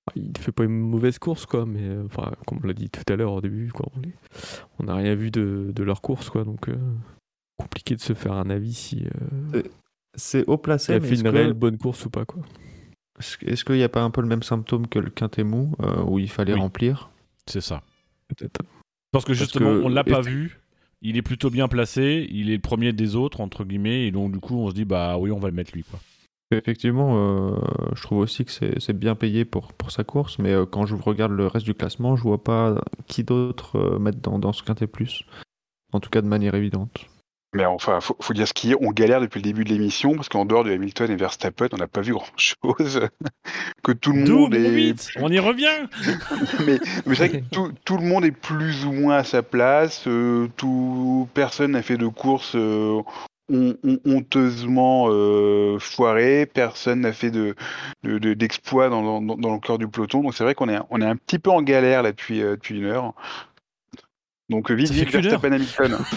[0.07, 2.89] enfin, Il fait pas une mauvaise course quoi, mais euh, enfin comme on l'a dit
[2.89, 3.87] tout à l'heure au début quoi,
[4.79, 6.77] on n'a rien vu de, de leur course quoi, donc euh,
[7.57, 9.05] compliqué de se faire un avis si
[9.53, 9.63] euh,
[10.15, 12.41] C'est haut il placé, a mais fait une que- réelle bonne course ou pas quoi.
[13.19, 16.01] est-ce qu'il n'y a pas un peu le même symptôme que le Quintet mou, euh,
[16.03, 16.59] où il fallait Oui.
[16.59, 17.09] remplir
[17.47, 17.83] C'est ça.
[18.27, 18.61] Peut-être.
[19.11, 20.59] Parce que Parce justement, que- on l'a pas vu.
[21.01, 22.27] Il est plutôt bien placé.
[22.31, 24.85] Il est le premier des autres entre guillemets, et donc du coup, on se dit
[24.85, 25.99] bah oui, on va le mettre lui quoi.
[26.51, 27.55] Effectivement, euh,
[27.95, 30.85] je trouve aussi que c'est c'est bien payé pour, pour sa course, mais euh, quand
[30.87, 34.51] je regarde le reste du classement, je vois pas qui d'autre euh, mettre dans, dans
[34.51, 35.23] ce Quintet Plus.
[35.93, 37.05] En tout cas, de manière évidente.
[37.53, 38.75] Mais enfin, faut, faut dire ce qui est.
[38.79, 41.77] On galère depuis le début de l'émission parce qu'en dehors de Hamilton et Verstappen, on
[41.77, 43.07] n'a pas vu grand-chose.
[43.83, 44.69] que tout le monde mon est.
[44.69, 45.65] 8 On y revient
[46.65, 49.41] mais mais c'est vrai que tout, tout le monde est plus ou moins à sa
[49.41, 50.03] place.
[50.07, 53.01] euh, tout, personne n'a fait de course euh,
[53.51, 56.45] hon- hon- honteusement euh, foirée.
[56.45, 57.55] Personne n'a fait de,
[58.03, 60.21] de- de- d'exploits dans, dans- dans le cœur du peloton.
[60.21, 62.51] Donc c'est vrai qu'on est, on est un petit peu en galère là depuis, euh,
[62.57, 63.15] depuis une heure.
[64.49, 65.97] Donc vite, vite Verstappen Hamilton.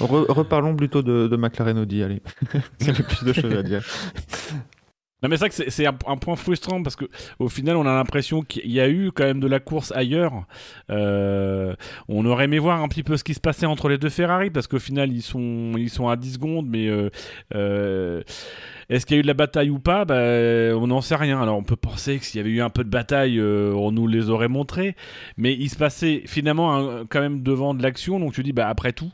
[0.00, 2.22] Re- reparlons plutôt de, McLaren Audi, allez.
[2.80, 3.82] Il y plus de choses à dire.
[5.24, 7.06] Non mais c'est vrai que c'est- un, point frustrant parce que
[7.38, 10.44] au final on a l'impression qu'il y a eu quand même de la course ailleurs.
[10.90, 11.74] Euh,
[12.08, 14.50] on aurait aimé voir un petit peu ce qui se passait entre les deux Ferrari
[14.50, 17.08] parce qu'au final ils sont ils sont à 10 secondes mais euh,
[17.54, 18.22] euh,
[18.90, 20.04] est-ce qu'il y a eu de la bataille ou pas?
[20.04, 20.16] Bah,
[20.76, 21.40] On n'en sait rien.
[21.40, 24.06] Alors on peut penser que s'il y avait eu un peu de bataille on nous
[24.06, 24.94] les aurait montrés
[25.38, 28.92] mais il se passait finalement quand même devant de l'action donc tu dis bah après
[28.92, 29.10] tout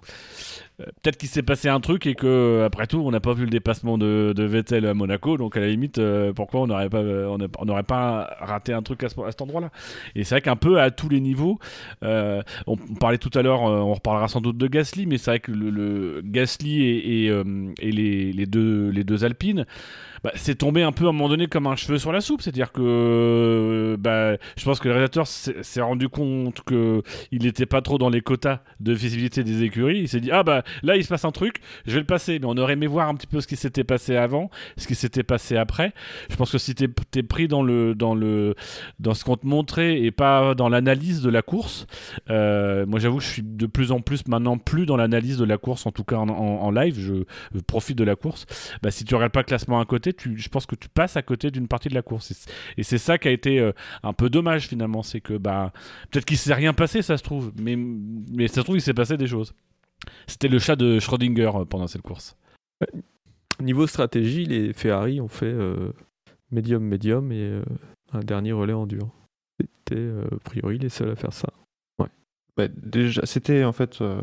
[1.02, 3.50] Peut-être qu'il s'est passé un truc et que après tout on n'a pas vu le
[3.50, 7.38] dépassement de, Vettel à Monaco donc à la limite euh, pourquoi on n'aurait pas on
[7.38, 9.70] n'a- on n'aurait pas raté un truc à, ce- à cet endroit-là?
[10.14, 11.58] Et c'est vrai qu'un peu à tous les niveaux
[12.04, 15.30] euh, on, parlait tout à l'heure euh, on reparlera sans doute de Gasly mais c'est
[15.30, 17.44] vrai que le, Gasly et, euh,
[17.82, 19.66] les deux Alpines
[20.22, 22.42] bah, c'est tombé un peu à un moment donné comme un cheveu sur la soupe
[22.42, 27.66] c'est-à-dire que euh, bah, je pense que le réalisateur s'est rendu compte que il n'était
[27.66, 30.00] pas trop dans les quotas de visibilité des écuries.
[30.00, 32.38] Il s'est dit ah bah là il se passe un truc, je vais le passer.
[32.38, 34.94] Mais on aurait aimé voir un petit peu ce qui s'était passé avant, ce qui
[34.94, 35.92] s'était passé après.
[36.28, 38.54] Je pense que si t'es es pris dans le dans le
[38.98, 41.86] dans ce qu'on te montrait et pas dans l'analyse de la course,
[42.30, 45.58] euh, moi j'avoue je suis de plus en plus maintenant plus dans l'analyse de la
[45.58, 46.98] course, en tout cas en, live.
[46.98, 47.14] Je,
[47.54, 48.46] je profite de la course.
[48.82, 51.22] Bah, si tu regardes pas le classement à côté, je pense que tu passes à
[51.22, 52.30] côté d'une partie de la course.
[52.76, 53.72] Et c'est- ça qui a été euh,
[54.02, 55.72] un peu dommage finalement, c'est que bah
[56.10, 57.76] peut-être qu'il s'est rien passé, ça se trouve, mais
[58.48, 59.54] ça se trouve il s'est passé des choses.
[60.26, 62.36] C'était le chat de Schrödinger euh, pendant cette course.
[63.60, 65.92] Niveau stratégie, les Ferrari ont fait euh,
[66.50, 67.62] médium, médium et euh,
[68.12, 69.10] un dernier relais en dur.
[69.60, 71.48] C'était euh, a priori les seuls à faire ça.
[72.60, 72.68] Bah,
[73.24, 74.20] c'était en fait euh,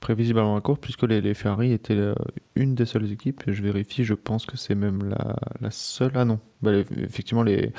[0.00, 2.14] prévisible avant la course, puisque les, Ferrari étaient euh,
[2.54, 3.42] une des seules équipes.
[3.46, 5.14] Je vérifie, je pense que c'est même
[5.60, 6.12] la, seule.
[6.14, 7.72] Ah non, Bah, effectivement, les,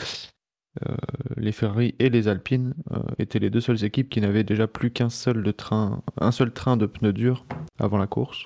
[0.87, 0.95] euh,
[1.37, 4.91] les Ferrari et les Alpines euh, étaient les deux seules équipes qui n'avaient déjà plus
[4.91, 7.45] qu'un seul de train, un seul train de pneus durs
[7.79, 8.45] avant la course.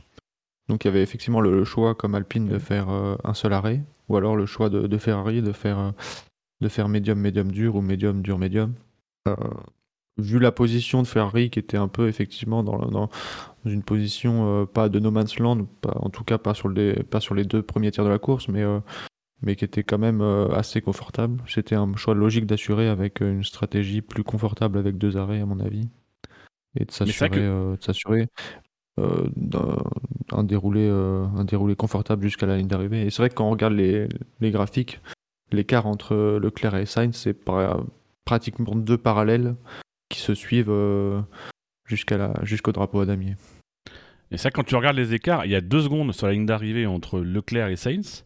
[0.69, 4.15] Donc il y avait effectivement le, choix comme Alpine de faire un seul arrêt, ou
[4.15, 5.91] alors le choix de, de Ferrari de faire,
[6.61, 8.73] de faire médium, médium dur ou médium, dur, médium.
[10.17, 13.09] Vu la position de Ferrari qui était un peu effectivement dans, dans
[13.65, 17.01] une position euh, pas de no man's land, pas- en tout cas pas sur, les,
[17.03, 18.79] pas sur les deux premiers tiers de la course, mais, euh,
[19.41, 21.41] mais qui était quand même euh, assez confortable.
[21.47, 25.59] C'était un choix logique d'assurer avec une stratégie plus confortable avec deux arrêts à mon
[25.59, 25.89] avis,
[26.79, 28.27] et de s'assurer que- de s'assurer
[28.97, 29.77] d'un
[30.31, 33.01] un déroulé, un déroulé confortable jusqu'à la ligne d'arrivée.
[33.05, 34.07] Et c'est vrai que quand on regarde les,
[34.39, 34.99] les graphiques,
[35.51, 37.83] l'écart entre Leclerc et Sainz, c'est par-
[38.25, 39.55] pratiquement deux parallèles
[40.13, 41.19] qui se suivent euh,
[41.85, 43.35] jusqu'à la, jusqu'au drapeau à damier.
[44.31, 46.45] Et ça, quand tu regardes les écarts, il y a deux secondes sur la ligne
[46.45, 48.25] d'arrivée entre Leclerc et Sainz.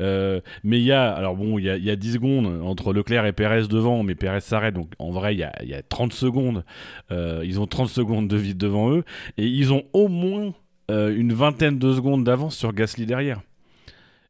[0.00, 2.92] Euh, mais il y a, alors bon, il y a, y a 10 secondes entre
[2.92, 4.74] Leclerc et Perez devant, mais Perez s'arrête.
[4.74, 6.64] Donc en vrai, il y a, y a 30 secondes.
[7.10, 9.04] euh, ils ont 30 secondes de vide devant eux.
[9.38, 10.54] Et ils ont au moins
[10.90, 13.40] euh, une vingtaine de secondes d'avance sur Gasly derrière.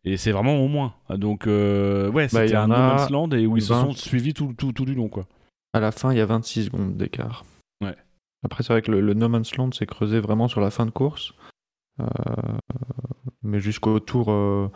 [0.04, 0.94] Et c'est vraiment au moins.
[1.10, 3.80] Donc ouais, Bah, c'était un no man's land et où ils se 20.
[3.82, 5.08] sont suivis tout, tout, tout du long.
[5.08, 5.26] quoi.
[5.72, 7.44] À la fin, il y a 26 secondes d'écart.
[7.82, 7.96] Ouais.
[8.44, 10.86] Après, c'est vrai que le, le No Man's Land s'est creusé vraiment sur la fin
[10.86, 11.32] de course.
[12.00, 12.04] Euh,
[13.42, 14.70] mais jusqu'au tour, euh,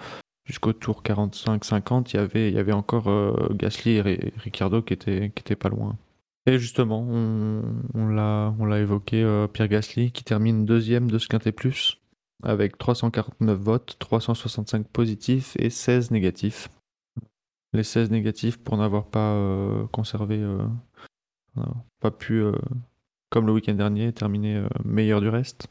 [0.45, 4.83] jusqu'au tour 45-50, il y avait, il y avait encore euh, Gasly et Ri- Ricciardo
[4.83, 5.97] qui étaient, qui étaient pas loin.
[6.47, 7.63] Et justement, on,
[7.95, 11.99] on l'a, on l'a évoqué, Pierre Gasly qui termine deuxième de ce Quintet Plus
[12.43, 16.69] avec 349 votes, 365 positifs et 16 négatifs.
[17.73, 20.67] Les 16 négatifs pour n'avoir pas euh, conservé, euh,
[22.01, 22.53] pas pu, euh,
[23.31, 25.69] comme le week-end dernier, terminer meilleur du reste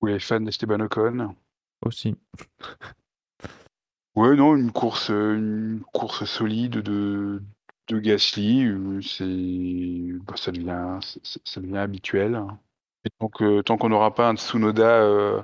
[0.00, 1.34] Ou les fans d'Esteban Ocon.
[1.84, 2.16] aussi.
[4.14, 7.42] Ouais, non, une course, une course solide de,
[7.88, 8.66] de Gasly,
[9.02, 12.40] c'est, bah, ça devient, c'est- ça devient habituel.
[13.04, 15.42] Et tant que, tant qu'on n'aura pas un Tsunoda euh,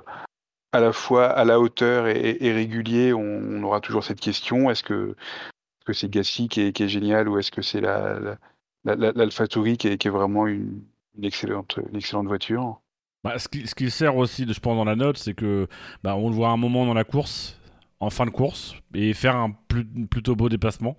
[0.73, 4.83] à la fois à la hauteur et, régulier, on, on aura toujours cette question est-ce
[4.83, 8.19] que, est-ce que c'est Gasly qui est, qui est génial ou est-ce que c'est la,
[8.19, 8.37] la,
[8.83, 10.81] la- la- l'AlphaTauri qui est, qui est vraiment une,
[11.17, 12.81] une excellente, une excellente voiture?
[13.23, 15.67] Bah, ce, qui, ce qui sert aussi, je pense, dans la note, c'est que
[16.03, 17.57] bah, on le voit à un moment dans la course,
[18.01, 20.97] en fin de course, et faire un plus- plutôt beau dépassement.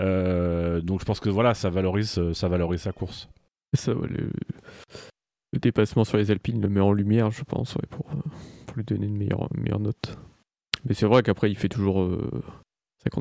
[0.00, 3.28] Euh, donc je pense que voilà, ça valorise, ça valorise sa course.
[3.72, 4.30] Ça, ouais, le,
[5.54, 8.06] le dépassement sur les Alpines le met en lumière, je pense, euh, pour
[8.76, 10.18] lui donner une meilleure, meilleure note.
[10.84, 12.02] Mais c'est vrai qu'après, il fait toujours.
[12.02, 12.42] euh,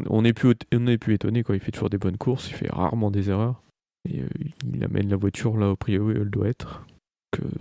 [0.10, 2.56] on n'est plus, on n'est plus étonné quand il fait toujours des bonnes courses, il
[2.56, 3.62] fait rarement des erreurs.
[4.10, 4.28] Et euh,
[4.74, 6.86] il amène la voiture là, au priori, elle doit être.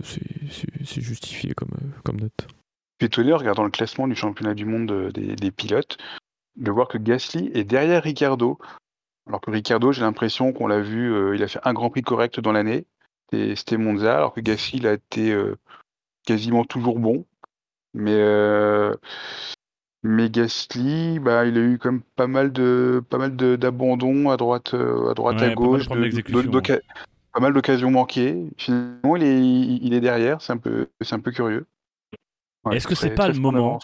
[0.03, 1.71] C'est, justifié comme,
[2.03, 2.47] comme note.
[2.99, 5.97] Je suis étonné regardant le classement du championnat du monde des, des pilotes
[6.55, 8.59] de voir que Gasly est derrière Ricardo.
[9.27, 12.39] Alors que Ricardo, j'ai l'impression qu'on l'a vu, il a fait un Grand Prix correct
[12.39, 12.85] dans l'année.
[13.55, 15.55] C'était- Monza, alors que Gasly, il a été euh,
[16.25, 17.25] quasiment toujours bon.
[17.93, 18.95] Mais, euh,
[20.03, 24.73] mais Gasly, bah, il a eu comme pas mal de pas mal d'abandons à droite,
[24.73, 26.81] euh, à droite, Ouais, à pas mal de gauche, de- de-
[27.33, 28.49] pas mal d'occasions manquées.
[28.57, 30.41] Finalement, il est, il est derrière.
[30.41, 31.65] C'est un peu, c'est un peu curieux.
[32.65, 33.79] Ouais, Est-ce que c'est pas le moment.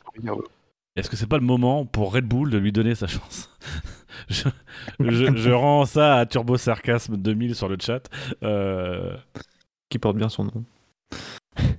[0.99, 3.49] Est-ce que c'est pas le moment pour Red Bull de lui donner sa chance
[4.29, 4.49] je,
[4.99, 8.01] je- je rends ça à Turbo Sarcasme 2000 sur le chat.
[8.43, 9.15] Euh,
[9.89, 10.63] Qui porte bien son nom.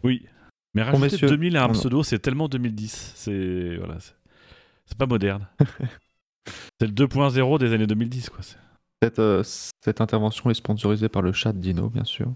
[0.02, 0.26] oui.
[0.74, 3.12] Mais rajouter messieurs, 2000 à un pseudo, c'est tellement 2010.
[3.16, 5.47] C'est voilà, c'est pas moderne.
[6.80, 8.40] c'est le 2.0 des années 2010 quoi.
[9.02, 12.32] Cette, euh, cette intervention est sponsorisée par le chat Dino, bien sûr.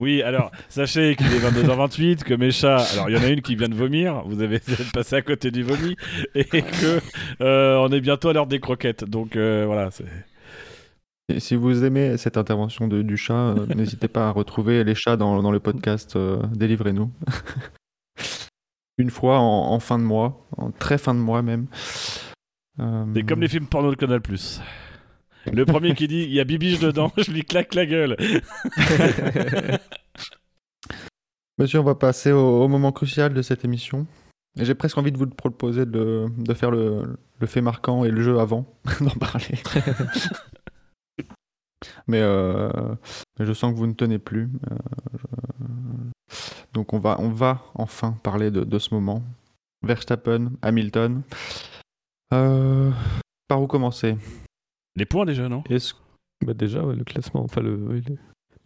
[0.00, 3.42] Oui, alors sachez qu'il est 22h28, que mes chats, alors il y en a une
[3.42, 4.60] qui vient de vomir, vous avez
[4.94, 5.96] passé à côté du vomi,
[6.36, 7.00] et que
[7.40, 9.04] euh, on est bientôt à l'heure des croquettes.
[9.04, 9.90] Donc euh, voilà,
[11.28, 14.94] Et si vous aimez cette intervention de- du chat, euh, n'hésitez pas à retrouver les
[14.94, 16.16] chats dans, dans le podcast
[16.54, 17.10] Délivrez-nous.
[18.98, 21.66] Une fois en, en fin de mois, en très fin de mois même.
[23.14, 24.20] C'est comme les films porno de Canal+.
[25.52, 28.16] Le premier qui dit il y a Bibiche dedans, je lui claque la gueule.
[31.58, 34.06] Monsieur, on va passer au, moment crucial de cette émission.
[34.56, 38.64] J'ai presque envie de vous proposer de, faire le, fait marquant et le jeu avant
[39.00, 39.58] d'en parler.
[42.06, 42.70] mais, euh,
[43.40, 44.48] je sens que vous ne tenez plus.
[44.70, 44.76] Euh,
[46.72, 49.22] Donc on va, on va enfin parler de, de ce moment.
[49.82, 51.22] Verstappen, Hamilton.
[52.32, 52.90] Euh,
[53.48, 54.16] Par où commencer?
[54.98, 55.94] Les points déjà, non Est-ce
[56.44, 58.00] Bah déjà, ouais, le classement, enfin le,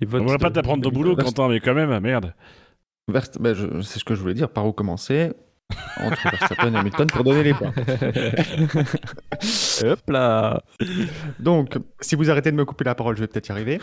[0.00, 0.22] les votes.
[0.22, 1.14] On va pas de- t'apprendre de ton boulot.
[1.14, 2.34] Quentin, mais quand même, merde.
[3.10, 4.48] Verst- je- c'est ce que je voulais dire.
[4.48, 5.32] Par où commencer
[6.00, 7.72] entre Verstappen et Hamilton pour donner les points.
[9.84, 10.62] Hop là
[11.38, 13.80] Donc, si vous arrêtez de me couper la parole, je vais peut-être y arriver.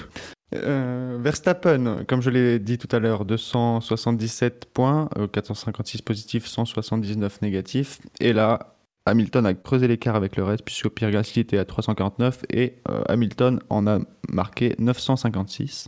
[0.55, 7.41] Euh, Verstappen, comme je l'ai dit tout à l'heure, 277 points, euh, 456 positifs, 179
[7.41, 7.99] négatifs.
[8.19, 8.75] Et là,
[9.09, 13.03] Hamilton a creusé l'écart avec le reste, puisque Pierre Gasly était à 349 et euh,
[13.07, 13.99] Hamilton en a
[14.29, 15.87] marqué 956.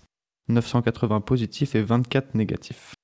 [0.49, 2.95] 980 positifs et 24 négatifs.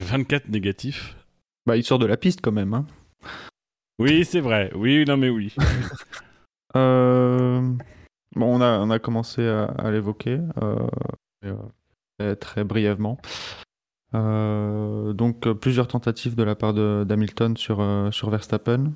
[0.00, 1.16] 24 négatifs.
[1.66, 2.74] Bah, il sort de la piste quand même.
[2.74, 2.86] Hein.
[3.98, 4.70] Oui, c'est vrai.
[4.74, 5.54] Oui, non, mais oui.
[6.76, 7.62] Euh,
[8.36, 13.18] Bon, on a, on a commencé à, à l'évoquer euh, très brièvement.
[14.14, 18.92] Euh, donc, euh, plusieurs tentatives de la part d'Hamilton sur, euh, sur Verstappen,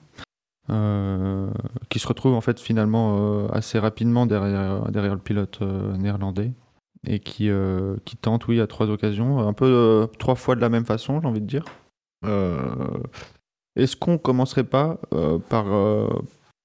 [1.90, 6.52] qui se retrouve en fait finalement assez rapidement derrière, derrière le pilote néerlandais
[7.04, 7.50] et qui,
[8.06, 11.26] qui tente, oui, à trois occasions, un peu trois fois de la même façon, j'ai
[11.26, 11.64] envie de dire.
[13.76, 14.98] Est-ce qu'on commencerait pas
[15.50, 15.66] par,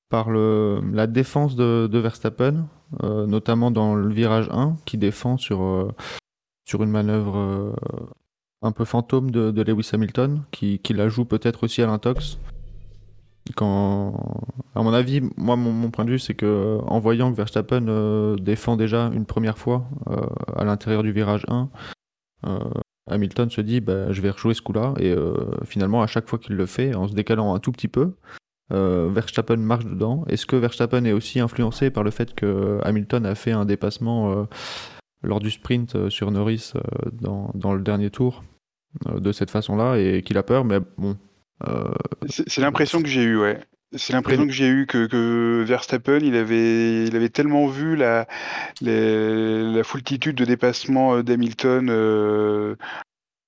[0.09, 2.67] par le, la défense de, Verstappen,
[3.01, 5.91] notamment dans le virage 1, qui défend sur,
[6.65, 7.75] sur une manœuvre
[8.61, 12.39] un peu fantôme de, Lewis Hamilton, qui, qui la joue peut-être aussi à l'intox.
[13.59, 18.35] À mon avis, moi, mon, point de vue, c'est que en voyant que Verstappen euh,
[18.35, 21.69] défend déjà une première fois euh, à l'intérieur du virage 1,
[22.47, 22.59] euh,
[23.09, 25.33] Hamilton se dit bah, je vais rejouer ce coup-là, et euh,
[25.65, 28.13] finalement, à chaque fois qu'il le fait, en se décalant un tout petit peu,
[28.73, 30.25] euh, Verstappen marche dedans.
[30.27, 34.31] Est-ce que Verstappen est aussi influencé par le fait que Hamilton a fait un dépassement
[34.31, 34.43] euh,
[35.23, 36.81] lors du sprint euh, sur Norris euh,
[37.11, 38.43] dans, dans le dernier tour
[39.07, 41.17] euh, de cette façon-là et qu'il a peur Mais bon,
[41.67, 41.91] euh,
[42.29, 43.59] C'est l'impression que j'ai eue, ouais.
[43.95, 48.27] C'est l'impression que j'ai eue que, que Verstappen, il avait, il avait tellement vu la,
[48.81, 52.75] les- la foultitude de dépassements euh, d'Hamilton euh,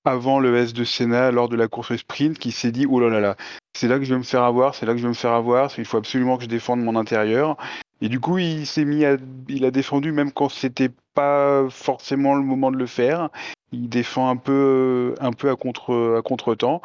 [0.06, 3.10] avant le S de Senna lors de la course sprint qu'il s'est dit oh là
[3.10, 3.36] là là,
[3.76, 5.32] c'est là que je vais me faire avoir, c'est là que je vais me faire
[5.32, 7.56] avoir, il faut absolument que je défende mon intérieur.
[8.00, 9.16] Et du coup, il s'est mis à,
[9.48, 13.28] il a défendu même quand c'était pas forcément le moment de le faire.
[13.72, 16.80] Il défend un peu, un peu à contre, à contre-temps.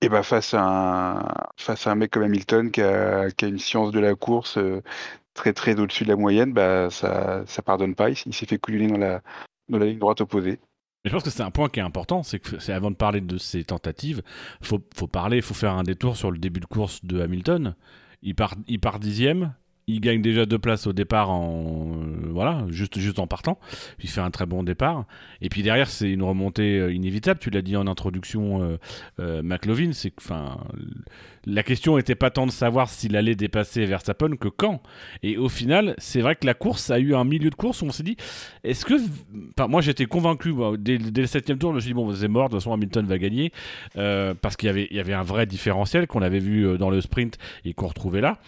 [0.00, 3.48] Et bah face à un, face à un mec comme Hamilton qui a, qui a
[3.48, 4.80] une science de la course euh,
[5.34, 8.10] très très au-dessus de la moyenne, bah ça, ça pardonne pas.
[8.10, 9.22] Il s'est fait couler dans la,
[9.68, 10.60] dans la ligne droite opposée.
[11.04, 12.96] Mais je pense que c'est un point qui est important, c'est que c'est avant de
[12.96, 14.22] parler de ces tentatives,
[14.62, 17.74] faut, faut parler, faut faire un détour sur le début de course de Hamilton.
[18.22, 19.54] Il part, il part dixième,
[19.88, 23.58] il gagne déjà deux places au départ en euh, voilà, juste juste en partant.
[24.00, 25.06] Il fait un très bon départ.
[25.40, 27.40] Et puis derrière, c'est une remontée euh, inévitable.
[27.40, 28.76] Tu l'as dit en introduction, euh,
[29.18, 30.58] euh, McLovin, c'est enfin
[31.46, 34.82] la question n'était pas tant de savoir s'il allait dépasser Verstappen que quand.
[35.22, 37.86] Et au final, c'est vrai que la course a eu un milieu de course où
[37.86, 38.16] on s'est dit
[38.64, 38.94] est-ce que.
[39.66, 41.70] Moi, j'étais convaincu dès, le septième tour.
[41.70, 43.52] Je me suis dit, bon, c'est mort, de toute façon, Hamilton va gagner.
[43.94, 47.86] parce qu'il y avait, un vrai différentiel qu'on avait vu dans le sprint et qu'on
[47.88, 48.38] retrouvait là.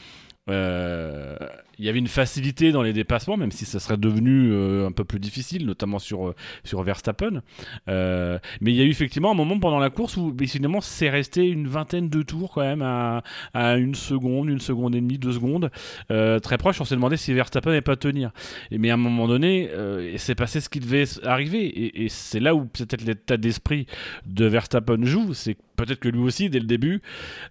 [0.50, 1.36] Euh,
[1.80, 4.92] il y avait une facilité dans les dépassements, même si ça serait devenu euh, un
[4.92, 7.40] peu plus difficile, notamment sur, euh, sur Verstappen.
[7.86, 11.48] mais il y a eu effectivement un moment pendant la course où finalement c'est resté
[11.48, 13.22] une vingtaine de tours quand même à,
[13.54, 15.70] à une seconde, une seconde et demie, deux secondes,
[16.08, 16.80] très proche.
[16.80, 18.30] On s'est demandé si Verstappen n'allait pas tenir.
[18.70, 19.70] Mais à un moment donné,
[20.16, 22.02] c'est passé ce qui devait arriver.
[22.04, 23.86] Et, c'est là où peut-être l'état d'esprit
[24.26, 25.32] de Verstappen joue.
[25.34, 27.00] C'est peut-être que lui aussi, dès le début,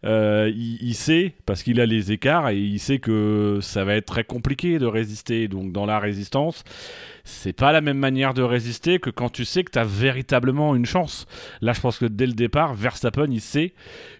[0.05, 4.18] euh, il, sait, parce qu'il a les écarts, et il sait que ça va être
[4.23, 5.47] compliqué de résister.
[5.47, 6.63] Donc dans la résistance,
[7.23, 10.75] c'est pas la même manière de résister que quand tu sais que tu as véritablement
[10.75, 11.25] une chance.
[11.61, 13.73] Là, je pense que dès le départ, Verstappen, il sait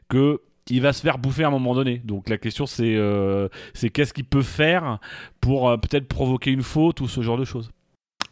[0.09, 1.99] que il va se faire bouffer à un moment donné.
[2.03, 4.99] Donc la question c'est euh, c'est qu'est-ce qu'il peut faire
[5.41, 7.71] pour euh, peut-être provoquer une faute ou ce genre de choses.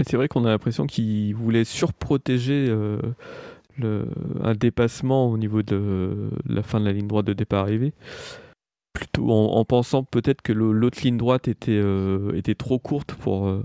[0.06, 2.72] C'est vrai qu'on a l'impression qu'il voulait surprotéger
[3.81, 7.94] un dépassement au niveau de la fin de la ligne droite de départ arrivé.
[8.98, 13.64] Plutôt en, pensant peut-être que l'autre ligne droite était, euh, était trop courte pour, euh,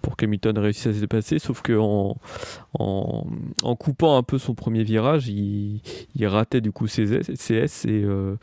[0.00, 2.16] pour qu'Hamilton réussisse à se dépasser, sauf qu'en
[2.72, 5.82] en, coupant un peu son premier virage, il,
[6.14, 8.36] il ratait du coup ses CS et euh,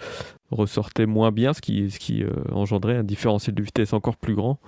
[0.51, 4.59] ressortait moins bien, ce qui, ce qui engendrait un différentiel de vitesse encore plus grand,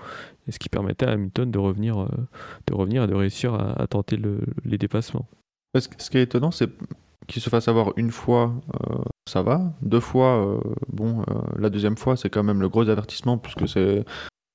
[0.47, 2.09] et ce qui permettait à Hamilton de revenir,
[2.65, 4.17] de revenir et de réussir à, tenter
[4.65, 5.27] les dépassements.
[5.77, 6.71] Ce, qui est étonnant, c'est
[7.29, 8.97] qu'il se fasse avoir une fois, euh,
[9.27, 9.73] ça va.
[9.81, 10.59] Deux fois, euh,
[10.91, 14.03] bon, euh, la deuxième fois, c'est quand même le gros avertissement, puisque c'est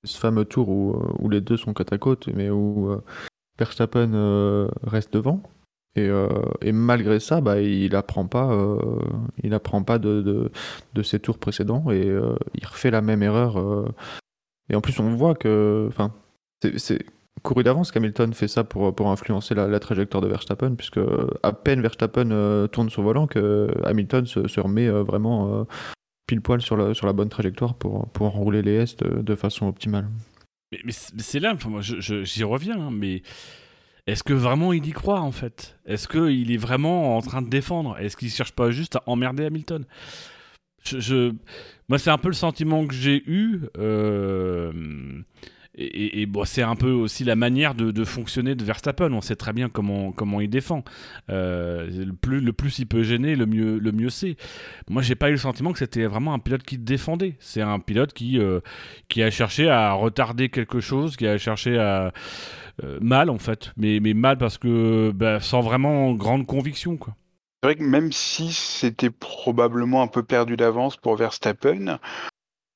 [0.03, 2.95] ce fameux tour où, les deux sont côte à côte, mais où
[3.59, 5.43] Verstappen reste devant.
[5.97, 6.11] Et,
[6.61, 8.51] et, malgré ça, bah, il apprend pas,
[9.43, 10.51] il apprend pas de, de,
[10.93, 12.07] de, ses tours précédents et
[12.55, 13.57] il refait la même erreur.
[14.69, 16.13] et en plus, on voit que, enfin,
[16.77, 17.07] c'est
[17.43, 21.01] couru d'avance qu'Hamilton fait ça pour, pour influencer la, trajectoire de Verstappen, puisque
[21.43, 25.65] à peine Verstappen euh, tourne son volant que Hamilton se, remet euh, vraiment euh,
[26.27, 29.67] pile poil sur la, sur la bonne trajectoire pour, pour enrouler les S de, façon
[29.67, 30.09] optimale.
[30.85, 33.23] Mais, c'est là, moi j'y reviens, hein, mais
[34.07, 35.79] est-ce que vraiment il y croit en fait?
[35.87, 37.99] Est-ce qu'il est vraiment en train de défendre?
[37.99, 39.85] Est-ce qu'il cherche pas juste à emmerder Hamilton?
[40.85, 41.33] Je,
[41.89, 43.61] Moi c'est un peu le sentiment que j'ai eu.
[45.77, 49.13] Et, bon, c'est un peu aussi la manière de, fonctionner de Verstappen.
[49.13, 50.85] On sait très bien comment, comment il défend.
[51.31, 54.37] Euh, le, plus, le plus il peut gêner, le mieux, le mieux c'est.
[54.89, 57.37] Moi, j'ai pas eu le sentiment que c'était vraiment un pilote qui défendait.
[57.41, 58.61] C'est un pilote qui, euh,
[59.09, 62.13] qui a cherché à retarder quelque chose, qui a cherché à.
[62.83, 67.15] Euh, mal en fait, mais, mais mal parce que bah, sans vraiment grande conviction quoi.
[67.63, 72.01] C'est vrai que même si c'était probablement un peu perdu d'avance pour Verstappen,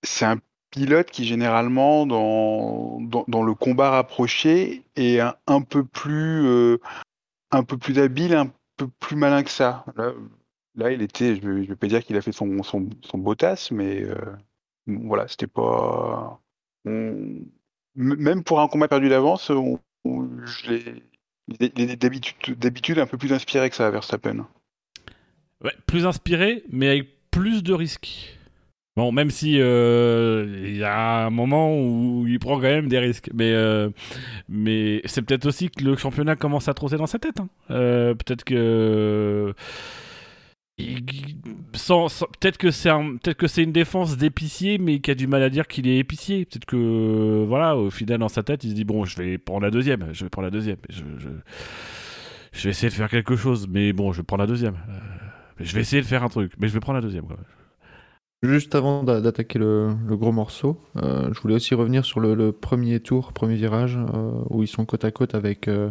[0.04, 0.38] c'est un
[0.70, 2.98] pilote qui généralement dans,
[3.42, 6.78] le combat rapproché est un, peu plus euh,
[7.50, 9.84] un peu plus habile, un peu plus malin que ça.
[10.74, 14.02] Là, il était, je ne vais pas dire qu'il a fait son, son, Bottas, mais
[14.02, 14.14] euh,
[14.86, 16.40] voilà, c'était pas.
[16.84, 21.02] même pour un combat perdu d'avance, je l'ai
[21.48, 24.46] d'habitude un peu plus inspiré que ça, Verstappen.
[25.64, 28.37] Ouais, plus inspiré, mais avec plus de risques.
[28.98, 32.98] Bon, même si euh, il y a un moment où il prend quand même des
[32.98, 33.90] risques, mais euh,
[34.48, 37.38] mais c'est peut-être aussi que le championnat commence à trosser dans sa tête.
[37.38, 37.48] Hein.
[37.70, 39.54] Euh, peut-être que
[40.76, 45.48] peut-être que c'est peut-être que c'est une défense d'épicier, mais qui a du mal à
[45.48, 46.44] dire qu'il est épicier.
[46.44, 49.62] Peut-être que voilà, au final dans sa tête, il se dit bon, je vais prendre
[49.62, 53.92] la deuxième, je vais prendre la deuxième, je, vais essayer de faire quelque chose, mais
[53.92, 54.74] bon, je vais prendre la deuxième.
[55.60, 57.26] je vais essayer de faire un truc, mais je vais prendre la deuxième.
[58.42, 63.32] Juste avant d'attaquer le, gros morceau, euh, je voulais aussi revenir sur le, premier tour,
[63.32, 65.90] premier virage, euh, où ils sont côte à côte avec, euh,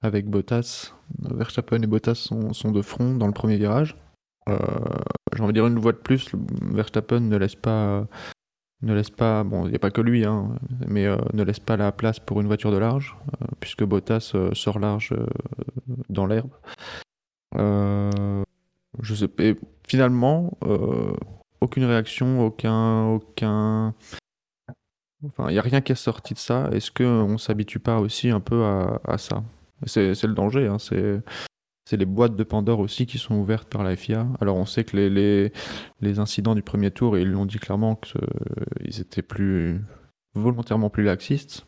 [0.00, 0.94] avec Bottas.
[1.18, 3.94] Verstappen et Bottas sont, de front dans le premier virage.
[4.46, 6.30] J'ai envie de dire une voie de plus,
[6.62, 8.06] Verstappen ne laisse pas,
[8.80, 10.54] ne laisse pas, bon, il n'y a pas que lui, hein,
[10.86, 11.04] mais
[11.34, 13.18] ne laisse pas la place pour une voiture de large,
[13.60, 15.12] puisque Bottas sort large
[16.08, 16.52] dans l'herbe.
[17.54, 20.56] je sais, et finalement,
[21.60, 23.06] aucune réaction, aucun.
[23.06, 23.94] aucun...
[25.24, 26.68] Enfin, il n'y a rien qui est sorti de ça.
[26.72, 29.42] Est-ce qu'on ne s'habitue pas aussi un peu à, ça?
[29.86, 30.66] C'est le danger.
[30.66, 30.78] Hein.
[30.78, 34.26] C'est les boîtes de Pandore aussi qui sont ouvertes par la FIA.
[34.40, 35.52] Alors on sait que les,
[36.00, 39.80] les, incidents du premier tour, ils l'ont dit clairement qu'ils étaient plus
[40.34, 41.66] volontairement plus laxistes.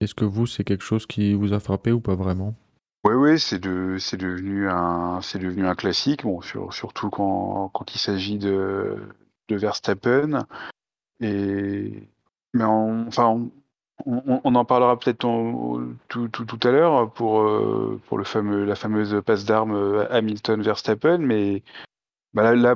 [0.00, 2.54] Est-ce que vous, c'est quelque chose qui vous a frappé ou pas vraiment?
[3.04, 6.24] Oui, oui, c'est de, c'est devenu un, c'est devenu un classique.
[6.24, 8.98] Bon, surtout quand, quand il s'agit de,
[9.48, 10.46] Verstappen.
[11.20, 13.08] Mais on,
[14.54, 15.20] en parlera peut-être
[16.08, 21.18] tout, à l'heure pour, euh, la fameuse passe d'armes euh, Hamilton-Verstappen.
[21.18, 21.62] Mais
[22.34, 22.74] bah là,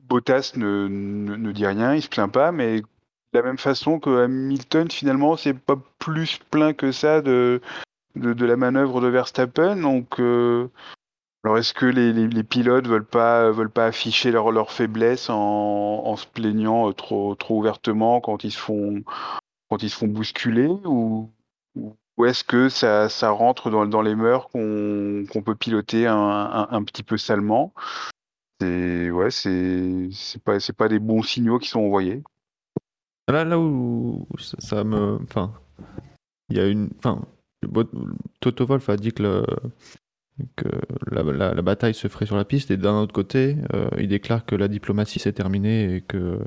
[0.00, 2.86] Bottas ne, ne, ne, dit rien, il se plaint pas, mais de
[3.32, 7.60] la même façon que Hamilton, finalement, c'est pas plus plein que ça de,
[8.16, 9.76] de, la manœuvre de Verstappen.
[9.76, 10.68] Donc, euh,
[11.44, 15.36] alors est-ce que les, les, pilotes veulent pas veulent pas afficher leur, leur faiblesse en,
[16.04, 19.02] en, se plaignant euh, trop trop ouvertement quand ils se font
[19.68, 21.30] quand ils se font bousculer ou,
[21.74, 26.84] ou est-ce que ça, ça rentre dans, dans les mœurs qu'on peut piloter un, un,
[26.84, 27.72] petit peu salement?
[28.60, 30.10] C'est ouais, c'est
[30.44, 32.22] pas c'est pas des bons signaux qui sont envoyés.
[33.28, 35.18] Là, là où ça, me.
[35.22, 35.52] Enfin,
[36.48, 36.90] il y a une.
[36.98, 37.22] Enfin,
[38.40, 39.44] Toto Wolf a dit que,
[41.10, 44.54] la, bataille se ferait sur la piste, et d'un autre côté, euh, il déclare que
[44.54, 46.38] la diplomatie s'est terminée et que.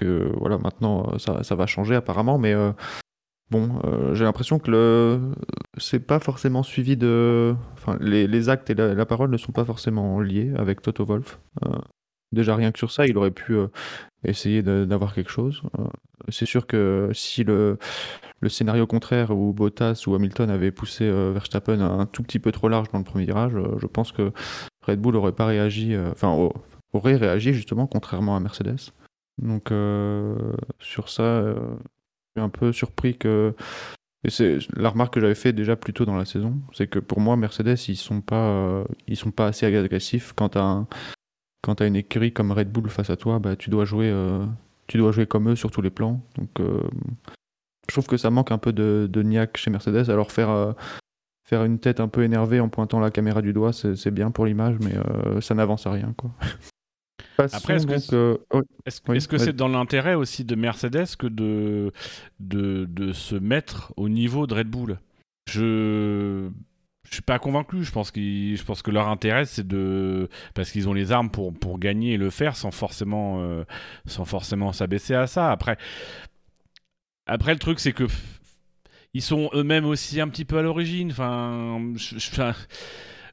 [0.00, 2.72] Voilà, maintenant ça, ça, va changer apparemment, mais euh,
[3.50, 5.18] bon, euh, j'ai l'impression que
[5.76, 7.54] c'est pas forcément suivi de.
[7.74, 11.04] Enfin, les, les actes et la, la, parole ne sont pas forcément liés avec Toto
[11.04, 11.40] Wolf.
[12.32, 13.68] Déjà rien que sur ça, il aurait pu euh,
[14.22, 15.62] essayer d'avoir quelque chose.
[15.78, 15.84] Euh,
[16.28, 17.78] c'est sûr que si le,
[18.48, 22.68] scénario contraire où Bottas ou Hamilton avaient poussé euh, Verstappen un tout petit peu trop
[22.68, 24.32] large dans le premier virage, je pense que
[24.82, 26.50] Red Bull aurait pas réagi, enfin
[26.92, 28.92] aurait réagi justement contrairement à Mercedes.
[29.38, 29.72] Donc
[30.78, 33.54] sur ça, je suis un peu surpris que
[34.24, 36.98] et c'est la remarque que j'avais fait déjà plus tôt dans la saison, c'est que
[36.98, 40.88] pour moi Mercedes ils sont pas ils sont pas assez agressifs quant à un,
[41.62, 44.10] quand tu as une écurie comme Red Bull face à toi, bah, tu, dois jouer,
[44.10, 44.44] euh,
[44.86, 46.20] tu dois jouer comme eux sur tous les plans.
[46.36, 46.82] Donc, euh,
[47.88, 50.10] je trouve que ça manque un peu de, de niaque chez Mercedes.
[50.10, 50.72] Alors, faire, euh,
[51.48, 54.46] faire une tête un peu énervée en pointant la caméra du doigt, c'est bien pour
[54.46, 54.94] l'image, mais
[55.40, 56.14] ça n'avance à rien.
[56.16, 56.30] Quoi.
[57.38, 58.40] Après, est-ce que
[58.84, 61.92] est-ce que c'est dans l'intérêt aussi de Mercedes que de,
[62.40, 64.98] de, de se mettre au niveau de Red Bull?
[65.48, 66.50] Je
[67.08, 67.84] je suis pas convaincu.
[67.84, 70.28] Je pense, que leur intérêt, c'est de.
[70.54, 73.64] Parce qu'ils ont les armes pour, pour gagner et le faire sans forcément euh,
[74.06, 75.50] sans forcément s'abaisser à ça.
[75.50, 75.78] Après,
[77.26, 78.04] Après le truc, c'est que.
[79.14, 81.10] Ils sont eux-mêmes aussi un petit peu à l'origine.
[81.10, 81.80] Enfin.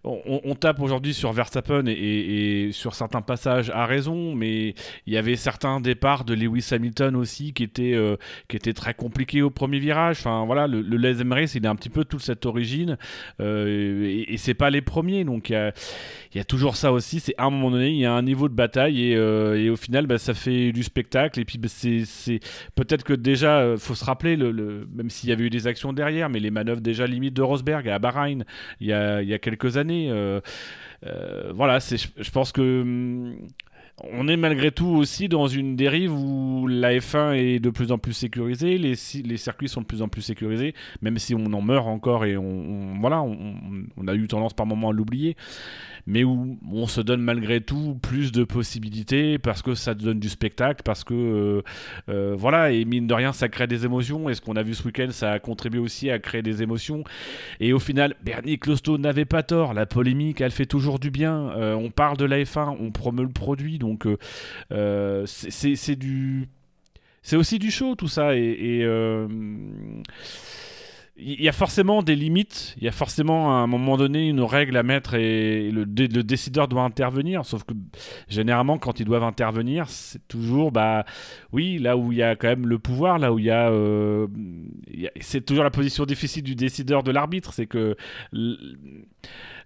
[0.06, 4.76] On, tape aujourd'hui sur Verstappen et, sur certains passages à raison, mais
[5.08, 8.16] il y avait certains départs de Lewis Hamilton aussi qui étaient, euh,
[8.48, 10.18] qui étaient très compliqués au premier virage.
[10.20, 12.98] Enfin voilà, le, le Les Race, il a un petit peu toute cette origine
[13.42, 15.74] euh, et, et c'est pas les premiers, donc il
[16.36, 17.20] y a, toujours ça aussi.
[17.20, 19.76] C'est à un moment donné, il y a un niveau de bataille et, euh, au
[19.76, 21.40] final, bah, ça fait du spectacle.
[21.40, 22.40] Et puis bah, c'est
[22.76, 26.30] peut-être que déjà, faut se rappeler, le, même s'il y avait eu des actions derrière,
[26.30, 28.44] mais les manœuvres déjà limite de Rosberg à Bahreïn
[28.80, 29.95] il y a quelques années.
[30.10, 30.42] Euh,
[31.06, 33.48] euh, voilà, je pense que hum,
[34.04, 37.98] on est malgré tout aussi dans une dérive où la F1 est de plus en
[37.98, 41.88] plus sécurisée, les, circuits sont de plus en plus sécurisés, même si on en meurt
[41.88, 45.38] encore et on, voilà, on, a eu tendance par moment à l'oublier
[46.08, 50.30] mais où on se donne malgré tout plus de possibilités parce que ça donne du
[50.30, 51.62] spectacle, parce que euh,
[52.10, 54.30] euh, voilà, et mine de rien, ça crée des émotions.
[54.30, 57.04] Et ce qu'on a vu ce week-end, ça a contribué aussi à créer des émotions.
[57.60, 59.74] Et au final, Bernie Closto n'avait pas tort.
[59.74, 61.50] La polémique, elle fait toujours du bien.
[61.58, 63.85] Euh, on parle de la F1, on promeut le produit, donc
[65.26, 66.48] c'est du.
[67.22, 68.86] C'est aussi du show tout ça et, et
[71.18, 74.42] il y a forcément des limites, il y a forcément à un moment donné une
[74.42, 77.46] règle à mettre et le, décideur doit intervenir.
[77.46, 77.74] Sauf que
[78.28, 81.06] généralement, quand ils doivent intervenir, c'est toujours, bah
[81.54, 83.70] oui, là où il y a quand même le pouvoir, là où il y a.
[83.70, 84.28] Euh,
[85.22, 87.96] c'est toujours la position difficile du décideur de l'arbitre, c'est que.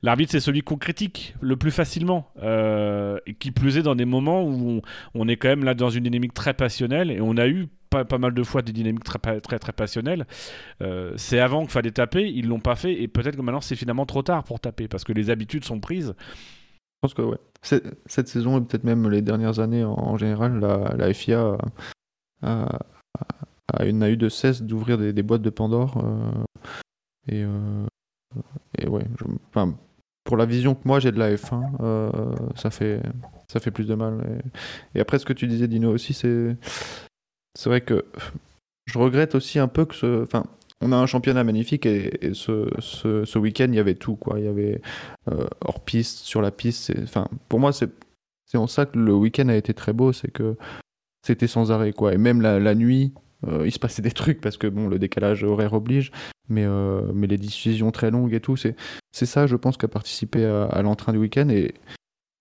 [0.02, 4.06] L'arbitre, c'est celui qu'on critique le plus facilement, euh, et qui plus est dans des
[4.06, 4.82] moments où
[5.14, 8.06] on, est quand même là dans une dynamique très passionnelle, et on a eu pas,
[8.06, 10.26] pas mal de fois des dynamiques très très, très passionnelles.
[10.82, 13.76] Euh, c'est avant qu'il fallait taper, ils l'ont pas fait, et peut-être que maintenant c'est
[13.76, 16.14] finalement trop tard pour taper, parce que les habitudes sont prises.
[16.18, 17.38] Je pense que ouais.
[17.62, 21.58] Cette saison, et peut-être même les dernières années en, général, la, FIA
[22.42, 22.80] a,
[23.74, 25.98] a, eu de cesse d'ouvrir des, boîtes de Pandore.
[25.98, 26.32] Euh,
[27.28, 27.46] et,
[28.78, 29.04] et ouais,
[29.50, 29.76] enfin,
[30.30, 32.12] pour la vision que moi j'ai de la F1, euh,
[32.56, 33.02] ça, fait,
[33.48, 34.42] ça fait plus de mal.
[34.94, 36.56] Et, après, ce que tu disais, Dino, aussi, c'est,
[37.56, 38.06] c'est vrai que
[38.86, 40.24] je regrette aussi un peu que ce.
[40.24, 40.46] Enfin,
[40.82, 44.16] on a un championnat magnifique et, ce, ce, week-end, il y avait tout.
[44.16, 44.40] Quoi.
[44.40, 44.82] Il y avait
[45.30, 46.94] euh, hors piste, sur la piste.
[47.04, 47.90] Enfin, pour moi, c'est,
[48.56, 50.56] en ça que le week-end a été très beau, c'est que
[51.26, 51.92] c'était sans arrêt.
[51.92, 52.14] Quoi.
[52.14, 53.14] Et même la, nuit,
[53.48, 56.12] euh, il se passait des trucs parce que bon, le décalage horaire oblige,
[56.48, 58.76] mais, euh, mais les décisions très longues et tout, c'est,
[59.12, 61.50] ça, je pense, qui a participé à, l'entrain du week-end.
[61.50, 61.74] Et,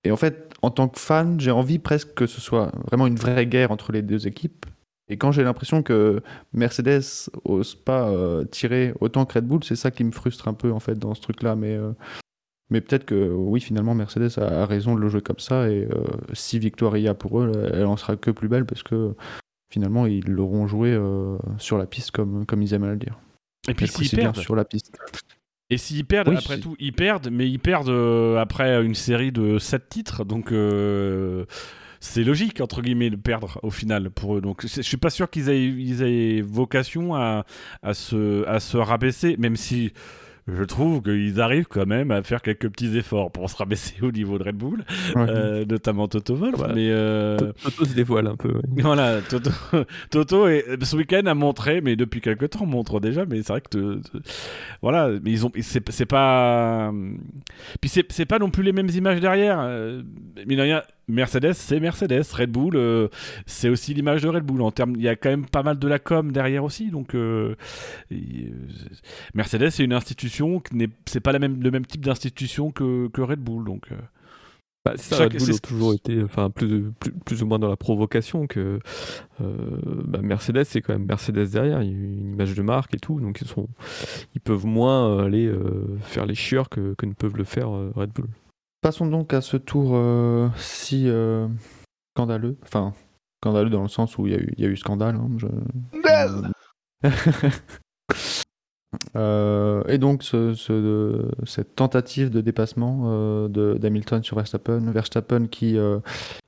[0.05, 3.16] et en fait, en tant que fan, j'ai envie presque que ce soit vraiment une
[3.16, 4.64] vraie guerre entre les deux équipes.
[5.09, 6.22] Et quand j'ai l'impression que
[6.52, 10.55] Mercedes ose pas euh, tirer autant que Red Bull, c'est ça qui me frustre un
[10.55, 11.56] peu en fait dans ce truc-là.
[11.56, 11.78] Mais,
[12.70, 15.70] mais peut-être que oui, finalement, Mercedes a, raison de le jouer comme ça.
[15.70, 15.89] Et
[16.35, 19.14] si victoire il y a pour eux, elle en sera que plus belle parce que
[19.70, 23.18] finalement, ils l'auront joué euh, sur la piste comme, comme ils aiment à le dire.
[23.68, 24.93] Et puis s'ils perdent, sur la piste.
[25.68, 29.32] et s'ils perdent, Oui, après tout, ils perdent, mais ils perdent euh, après une série
[29.32, 31.44] de 7 titres, donc euh,
[32.00, 34.40] c'est logique entre guillemets de perdre au final pour eux.
[34.40, 37.44] Donc je suis pas sûr qu'ils aient, ils aient vocation à,
[37.82, 39.92] à se, à se rabaisser, même si.
[40.50, 44.10] Je trouve qu'ils arrivent quand même à faire quelques petits efforts pour se rabaisser au
[44.10, 44.82] niveau de Red Bull,
[45.14, 45.26] Ouais.
[45.28, 46.58] euh, notamment Toto Wolff.
[46.58, 46.72] Ouais.
[46.74, 48.54] Mais euh, Toto se dévoile un peu.
[48.54, 48.62] ouais.
[48.82, 49.50] Voilà, Toto,
[50.10, 53.68] Toto ce week-end a montré, mais depuis quelques temps montre déjà, mais c'est vrai que
[53.68, 54.18] te- te-
[54.80, 56.94] voilà, mais ils ont, c'est pas,
[57.82, 59.58] puis c'est c'est pas non plus les mêmes images derrière.
[59.60, 60.02] euh,
[60.34, 63.09] de rien, Mercedes, c'est Mercedes, Red Bull, euh,
[63.47, 64.60] c'est aussi l'image de Red Bull.
[64.62, 67.14] En termes, il y a quand même pas mal de la com derrière aussi, donc
[67.14, 67.55] euh,
[68.10, 68.52] et,
[69.35, 73.09] Mercedes c'est une institution qui n'est, c'est pas la même, le même type d'institution que,
[73.09, 73.90] que Red Bull, donc.
[73.93, 73.97] euh,
[74.85, 77.68] Bah, ça, Chaque- Red Bull a toujours été enfin, plus, plus, plus ou moins dans
[77.68, 78.78] la provocation que
[79.40, 79.56] euh,
[80.06, 82.98] bah, Mercedes, c'est quand même Mercedes derrière, il y a une image de marque et
[82.98, 83.68] tout, donc ils, sont,
[84.35, 87.93] ils peuvent moins aller euh, faire les chieurs que, que ne peuvent le faire euh,
[87.97, 88.28] Red Bull.
[88.80, 91.48] Passons donc à ce tour euh, si euh,
[92.16, 92.56] scandaleux.
[92.62, 92.94] Enfin,
[93.42, 95.16] scandaleux dans le sens où il y a eu, il y a eu scandale.
[95.16, 95.46] hein, je-
[99.16, 105.76] Euh, et donc, ce- ce- cette tentative de dépassement d'Hamilton sur Verstappen, Verstappen qui,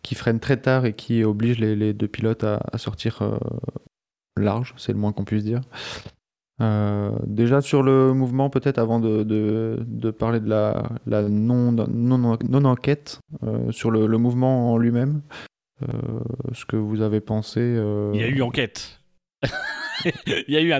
[0.02, 3.38] qui freine très tard et qui oblige les, les deux pilotes à, à sortir
[4.38, 5.60] large, c'est le moins qu'on puisse dire.
[6.60, 12.64] Euh, déjà sur le mouvement, peut-être avant de, parler de la, la non, non, non
[12.64, 15.22] enquête euh, sur le, mouvement en lui-même,
[15.82, 15.86] euh,
[16.52, 17.60] ce que vous avez pensé.
[17.60, 19.00] Il y a eu enquête.
[20.26, 20.72] Il y a eu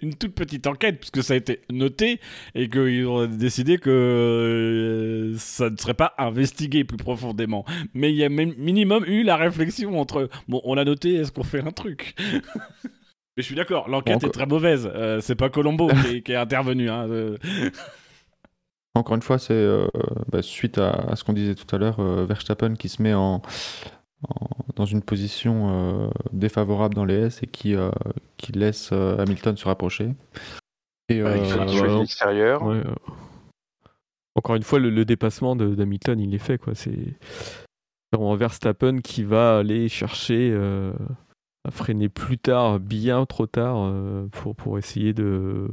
[0.00, 2.18] une toute petite enquête, puisque ça a été noté,
[2.54, 7.66] et qu'ils ont décidé que ça ne serait pas investigué plus profondément.
[7.92, 11.42] Mais il y a minimum eu la réflexion entre, bon, on a noté, est-ce qu'on
[11.42, 12.14] fait un truc?
[13.36, 14.88] Mais je suis d'accord, l'enquête Bon, est très mauvaise.
[14.94, 16.88] Euh, c'est pas Colombo qui, est, qui est intervenu.
[16.90, 17.08] hein.
[18.96, 19.88] Encore une fois, c'est euh,
[20.30, 23.12] bah, suite à, à ce qu'on disait tout à l'heure, euh, Verstappen qui se met
[23.12, 23.42] en,
[24.28, 27.90] en- dans une position euh, défavorable dans les S et qui, euh,
[28.36, 30.10] qui laisse euh, Hamilton se rapprocher.
[31.08, 32.02] Et, Avec euh, Félix ouais, Félix ouais.
[32.04, 32.62] extérieur.
[32.62, 32.94] Ouais, euh,
[34.36, 36.58] Encore une fois, le, le dépassement d'Hamilton, il est fait.
[36.58, 36.76] quoi.
[36.76, 37.16] C'est
[38.12, 40.92] vraiment Verstappen qui va aller chercher euh,
[41.70, 45.68] freiner plus tard, bien trop tard, euh, pour, pour essayer de,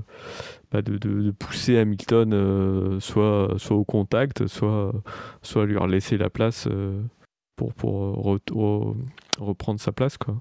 [0.71, 4.93] bah, de, de- de pousser Hamilton euh, soit, soit au contact, soit,
[5.41, 7.01] soit lui laisser la place euh,
[7.55, 8.95] pour, pour re- re-
[9.39, 10.17] reprendre sa place.
[10.17, 10.35] Quoi.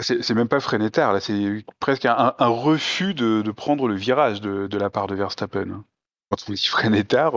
[0.00, 4.40] C'est même pas freiner tard, là, c'est presque un, refus de, de prendre le virage
[4.40, 5.84] de, de la part de Verstappen.
[6.30, 7.34] Quand on dit freiner tard,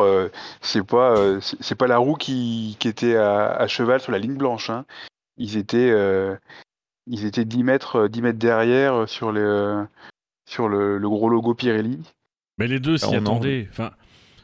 [0.61, 4.69] c'est pas, c'est pas la roue qui, qui était à, cheval sur la ligne blanche.
[4.69, 4.85] hein.
[5.37, 5.91] Ils étaient,
[7.07, 9.85] ils étaient 10 mètres, 10 mètres derrière euh, sur, le,
[10.45, 11.99] sur le, le gros logo Pirelli.
[12.57, 13.67] Mais les deux s'y en- attendaient.
[13.71, 13.91] Enfin,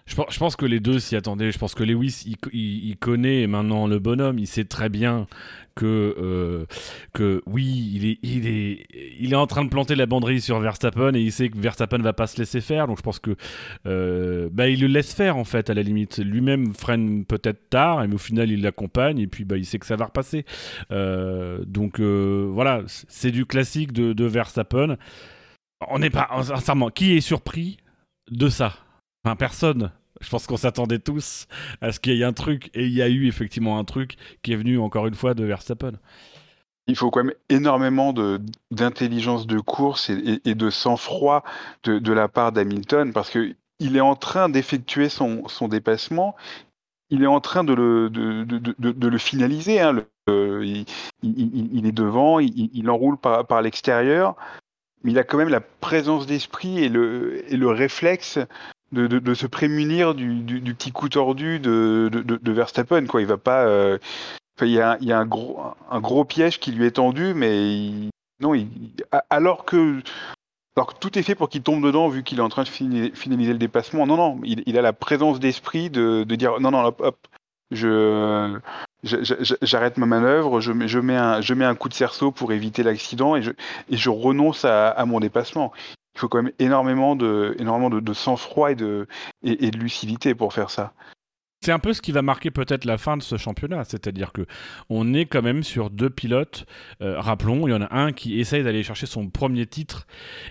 [0.10, 1.52] je, pense- que les deux s'y attendaient.
[1.52, 4.40] Je pense que Lewis, il, connaît maintenant le bonhomme.
[4.40, 5.27] Il sait très bien
[5.76, 6.65] que, euh,
[7.14, 8.86] que oui, il est, il, est,
[9.19, 11.99] il est en train de planter la banderie sur Verstappen et il sait que Verstappen
[11.99, 12.88] va pas se laisser faire.
[12.88, 13.36] Donc je pense que
[13.86, 16.18] euh, bah, il le laisse faire en fait à la limite.
[16.18, 19.86] Lui-même freine peut-être tard, mais au final il l'accompagne et puis bah, il sait que
[19.86, 20.44] ça va repasser.
[20.91, 24.98] Euh, donc voilà, c'est du classique de, de Verstappen.
[25.88, 27.77] On n'est pas sincèrement qui est surpris
[28.31, 28.73] de ça?
[29.37, 29.91] Personne.
[30.21, 31.47] Je pense qu'on s'attendait tous
[31.81, 34.17] à ce qu'il y ait un truc, et il y a eu effectivement un truc
[34.41, 35.93] qui est venu encore une fois de Verstappen.
[36.87, 38.13] Il faut quand même énormément
[38.71, 41.43] d'intelligence de, course et, de sang-froid
[41.83, 46.35] de, la part d'Hamilton parce que il est en train d'effectuer son, son dépassement.
[47.11, 49.79] Il est en train de le, de, de- de- de- le finaliser.
[49.79, 50.03] hein.
[50.27, 54.35] Il, est devant, il, il enroule par, par l'extérieur,
[55.03, 58.39] mais il a quand même la présence d'esprit et le, et le réflexe
[58.91, 63.05] de, se prémunir du, du- petit coup tordu de, Verstappen.
[63.05, 63.21] Quoi.
[63.21, 63.65] Il va pas.
[63.65, 63.97] euh,
[64.61, 67.91] il y a, un, gros, un gros piège qui lui est tendu, mais
[68.41, 68.53] non,
[69.29, 70.01] alors, que,
[70.75, 72.67] alors que tout est fait pour qu'il tombe dedans, vu qu'il est en train de
[72.67, 74.05] finaliser le dépassement.
[74.05, 77.27] Non, non, il, a la présence d'esprit de, dire non, non, hop,
[77.71, 78.59] je,
[79.03, 82.51] j'arrête ma manœuvre, je mets, je, mets un, je mets un coup de cerceau pour
[82.51, 83.51] éviter l'accident et je,
[83.89, 85.71] et je renonce à mon dépassement.
[86.19, 89.07] Il faut quand même énormément de, énormément de, sang-froid et de,
[89.41, 90.91] et, et de lucidité pour faire ça.
[91.61, 94.45] c'est un peu ce qui va marquer peut-être la fin de ce championnat, c'est-à-dire que
[94.89, 96.65] on est quand même sur deux pilotes.
[97.01, 100.07] Euh, rappelons, il y en a un qui essaye d'aller chercher son premier titre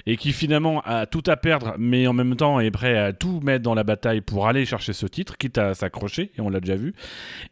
[0.07, 3.41] et qui finalement a tout à perdre, mais en même temps est prêt à tout
[3.43, 6.61] mettre dans la bataille pour aller chercher ce titre, quitte à s'accrocher, et on l'a
[6.61, 6.95] déjà vu.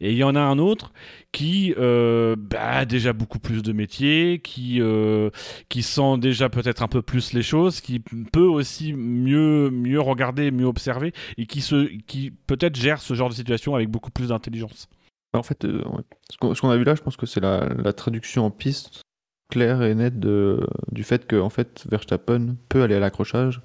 [0.01, 0.91] Et il y en a un autre
[1.37, 5.29] qui euh, bah, a déjà beaucoup plus de métier, qui, euh,
[5.69, 10.49] qui sent déjà peut-être un peu plus les choses, qui peut aussi mieux, mieux regarder,
[10.49, 11.63] mieux observer, et qui,
[12.07, 14.89] qui peut-être gère ce genre de situation avec beaucoup plus d'intelligence.
[15.33, 15.83] En fait, euh,
[16.31, 19.03] ce qu'on a vu là, je pense que c'est la, la, traduction en piste
[19.51, 23.61] claire et nette du fait que en fait, Verstappen peut aller à l'accrochage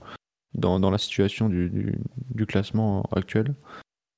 [0.53, 1.99] dans, dans, la situation du, du,
[2.35, 3.55] du classement actuel,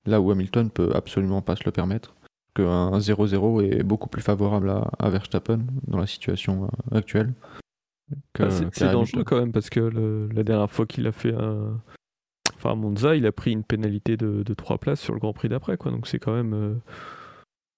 [0.07, 2.17] là où Hamilton peut absolument pas se le permettre
[2.55, 7.33] qu'un 0-0 est beaucoup plus favorable à, Verstappen dans la situation euh, actuelle.
[8.39, 9.81] Ah, c'est dangereux quand même parce que
[10.33, 11.81] la dernière fois qu'il a fait un.
[12.57, 15.49] Enfin, Monza, il a pris une pénalité de, de 3 places sur le Grand Prix
[15.49, 15.91] d'après, quoi.
[15.91, 16.55] Donc c'est quand même.
[16.55, 16.75] Euh,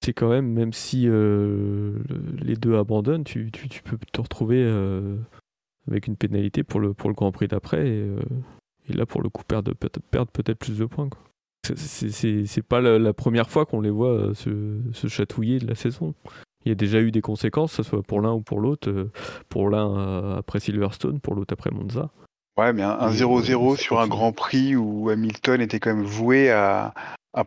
[0.05, 1.99] c'est quand même, même si euh,
[2.39, 4.63] les deux abandonnent, tu, tu, tu, peux te retrouver
[5.89, 7.89] avec une pénalité pour le, pour le Grand Prix d'après.
[7.89, 8.11] Et,
[8.89, 9.73] et, là, pour le coup, perdre,
[10.11, 11.09] perdre peut-être plus de points.
[11.09, 11.23] Quoi
[11.75, 16.15] c'est pas la, première fois qu'on les voit euh, se, chatouiller de la saison.
[16.65, 18.91] Il y a déjà eu des conséquences, que ce soit pour l'un ou pour l'autre.
[18.91, 19.11] Euh,
[19.49, 22.11] pour l'un euh, après Silverstone, pour l'autre après Monza.
[22.59, 26.95] Ouais, mais un 0-0 sur un Grand Prix où Hamilton était quand même voué à,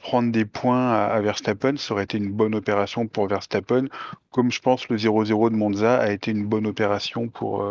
[0.02, 3.86] prendre des points à, Verstappen, ça aurait été une bonne opération pour Verstappen,
[4.30, 7.66] comme je pense le 0-0 de Monza a été une bonne opération pour,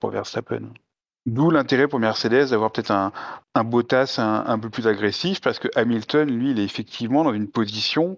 [0.00, 0.62] pour Verstappen.
[1.26, 3.12] D'où l'intérêt pour Mercedes d'avoir peut-être un,
[3.54, 7.48] un Bottas un, peu plus agressif, parce que Hamilton, lui, il est effectivement dans une
[7.48, 8.16] position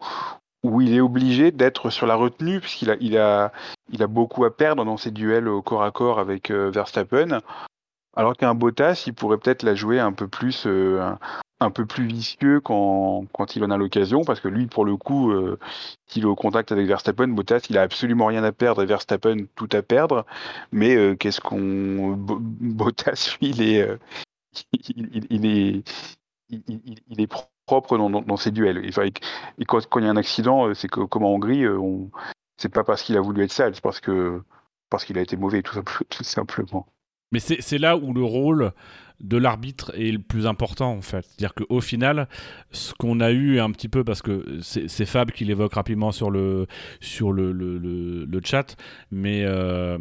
[0.62, 3.52] où il est obligé d'être sur la retenue, puisqu'il a, il a,
[3.90, 7.40] il a beaucoup à perdre dans ses duels au corps à corps avec euh, Verstappen.
[8.16, 11.10] Alors qu'un Bottas, il pourrait peut-être la jouer un peu plus, euh,
[11.62, 14.96] un peu plus vicieux quand, quand il en a l'occasion, parce que lui, pour le
[14.96, 15.58] coup, euh,
[16.06, 19.46] s'il est au contact avec Verstappen, Bottas, il a absolument rien à perdre et Verstappen
[19.54, 20.26] tout à perdre.
[20.72, 22.16] Mais euh, qu'est-ce qu'on.
[22.16, 23.82] Bottas, lui, il est.
[23.82, 23.96] Euh,
[24.72, 25.82] il, est.
[26.50, 27.32] Il, est
[27.66, 28.84] propre dans, dans, ses duels.
[28.84, 32.10] Et, quand, il y a un accident, c'est que, comme en Hongrie, on...
[32.58, 34.42] c'est pas parce qu'il a voulu être sale, c'est parce que
[34.90, 36.86] parce qu'il a été mauvais, tout, tout simplement.
[37.32, 38.72] Mais c'est là où le rôle
[39.20, 41.24] de l'arbitre est le plus important en fait.
[41.24, 42.28] C'est-à-dire qu'au final,
[42.70, 46.30] ce qu'on a eu un petit peu, parce que c'est Fab qui l'évoque rapidement sur
[46.30, 46.66] le,
[47.00, 48.76] sur le, le, le, chat,
[49.10, 49.98] mais euh,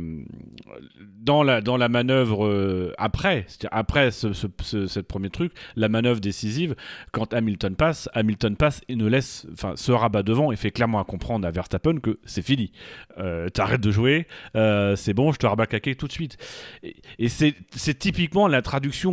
[1.20, 6.76] dans, la, dans la manœuvre euh, après, après ce, ce, premier truc, la manœuvre décisive,
[7.12, 11.00] quand Hamilton passe, Hamilton passe et ne laisse, enfin, se rabat devant et fait clairement
[11.00, 12.72] à comprendre à Verstappen que c'est fini.
[13.18, 16.38] Euh, t'arrêtes de jouer, c'est bon, je te rabats tout de suite.
[16.84, 19.11] Et, et c'est typiquement la traduction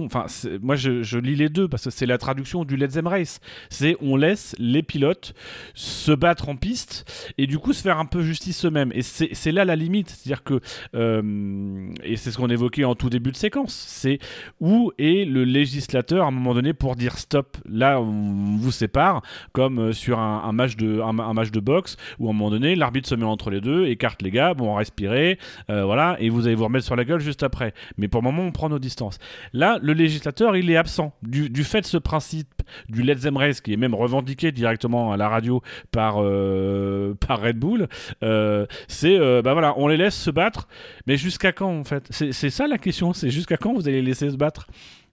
[0.63, 3.41] moi je, lis les deux parce que c'est la traduction du Let's Them Race.
[3.71, 5.35] C'est on laisse les pilotes
[5.75, 8.93] se battre en piste et du coup se faire un peu justice eux-mêmes.
[8.95, 10.11] Et c'est là la limite.
[10.11, 10.61] C'est-à-dire que,
[10.95, 14.19] euh, et c'est ce qu'on évoquait en tout début de séquence, c'est
[14.61, 19.23] où est le législateur à un moment donné pour dire stop, là on vous sépare,
[19.53, 22.75] comme euh, sur un, match, de, un, match de boxe où à un moment donné
[22.75, 25.39] l'arbitre se met entre les deux, écarte les gars, bon, respirer,
[25.71, 27.75] euh, voilà, et vous allez vous remettre sur la gueule juste après.
[27.97, 29.19] Mais pour le moment on prend nos distances.
[29.53, 31.13] Là, le législateur, il est absent.
[31.23, 35.17] Du, fait de ce principe du Let's Them Race, qui est même revendiqué directement à
[35.17, 37.89] la radio par, euh, par Red Bull,
[38.23, 40.69] euh, c'est, euh, bah voilà, on les laisse se battre,
[41.07, 42.07] mais jusqu'à quand en fait?
[42.11, 44.67] C'est ça la question, c'est jusqu'à quand vous allez les laisser se battre?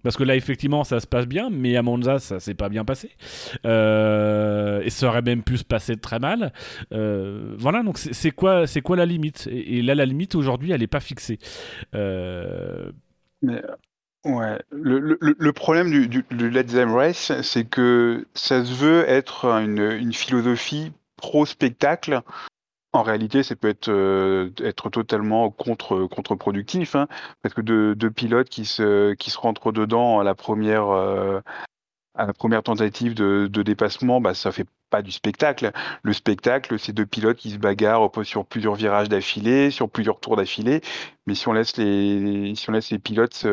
[0.04, 2.86] Parce que là, effectivement, ça se passe bien, mais à Monza, ça s'est pas bien
[2.86, 3.10] passé.
[3.64, 6.54] et ça aurait même pu se passer très mal.
[6.92, 9.50] voilà, donc c'est quoi, c'est quoi la limite?
[9.52, 11.40] Et, là, la limite aujourd'hui, elle n'est pas fixée.
[13.42, 13.62] Mais
[14.26, 18.74] Ouais, le, le, le problème du, du, du Let's Them Race, c'est que ça se
[18.74, 22.22] veut être une, une philosophie pro-spectacle.
[22.92, 27.08] En réalité, ça peut être, euh, être totalement contre, contre-productif, hein,
[27.44, 31.42] parce que deux, deux, pilotes qui se, qui se rentrent dedans à la première, euh,
[32.18, 35.72] à la première tentative de, dépassement, bah, ça fait pas du spectacle.
[36.04, 40.36] Le spectacle, c'est deux pilotes qui se bagarrent sur plusieurs virages d'affilée, sur plusieurs tours
[40.38, 40.82] d'affilée.
[41.28, 43.46] Mais si on laisse les, si on laisse les pilotes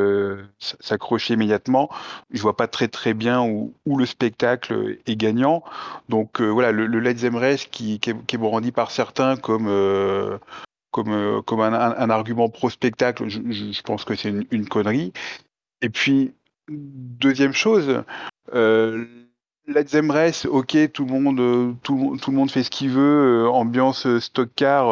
[0.58, 1.90] s'accrocher immédiatement,
[2.30, 5.62] je vois pas très très bien où, le spectacle est gagnant.
[6.08, 10.38] Donc euh, voilà, le, le Let's Race qui, est, brandi par certains comme euh,
[10.90, 15.12] comme, euh, comme un, argument pro spectacle, je pense que c'est une, une, connerie.
[15.80, 16.34] Et puis
[16.68, 18.04] deuxième chose.
[18.54, 19.06] Euh,
[19.68, 19.94] Let's
[20.46, 24.48] ok, tout le monde, euh, tout, le fait ce qu'il veut, euh, ambiance euh, stock
[24.56, 24.88] car,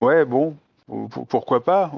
[0.00, 0.56] ouais, bon,
[1.28, 1.92] pourquoi pas.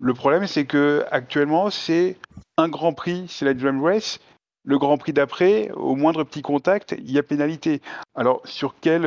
[0.00, 2.16] Le problème, c'est que actuellement, c'est
[2.56, 4.18] un Grand Prix, c'est la Race,
[4.64, 7.80] le Grand Prix d'après, au moindre petit contact, il y a pénalité.
[8.16, 9.04] Alors, sur quel,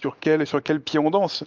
[0.00, 1.44] sur quel, sur quel pied on danse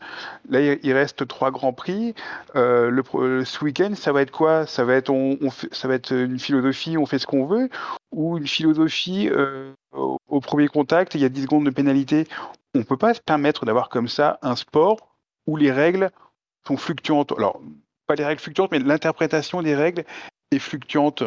[0.49, 2.15] Là, il reste trois Grands Prix.
[2.55, 4.65] Euh, le, ce week-end, ça va être quoi?
[4.65, 5.37] Ça va être, on,
[5.71, 7.69] ça va être une philosophie, on fait ce qu'on veut,
[8.11, 12.27] ou une philosophie euh, au, premier contact, il y a 10 secondes de pénalité.
[12.75, 15.15] On ne peut pas se permettre d'avoir comme ça un sport
[15.47, 16.11] où les règles
[16.67, 17.33] sont fluctuantes.
[17.37, 17.61] Alors,
[18.07, 20.03] pas les règles fluctuantes, mais l'interprétation des règles
[20.51, 21.23] est fluctuante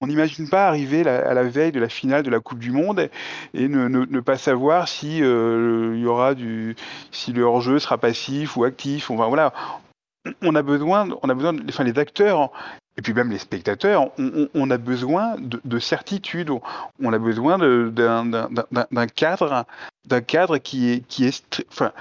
[0.00, 3.10] on n'imagine pas arriver à la veille de la finale de la Coupe du Monde
[3.52, 6.74] et ne, pas savoir si euh, y aura du,
[7.10, 9.10] si le hors-jeu sera passif ou actif.
[9.10, 9.52] voilà,
[10.42, 12.50] on a besoin, on a besoin, enfin les acteurs
[12.96, 16.50] et puis même les spectateurs, on, a besoin de, certitude,
[17.02, 19.64] on a besoin d'un cadre,
[20.06, 21.92] d'un cadre qui est, qui est, enfin,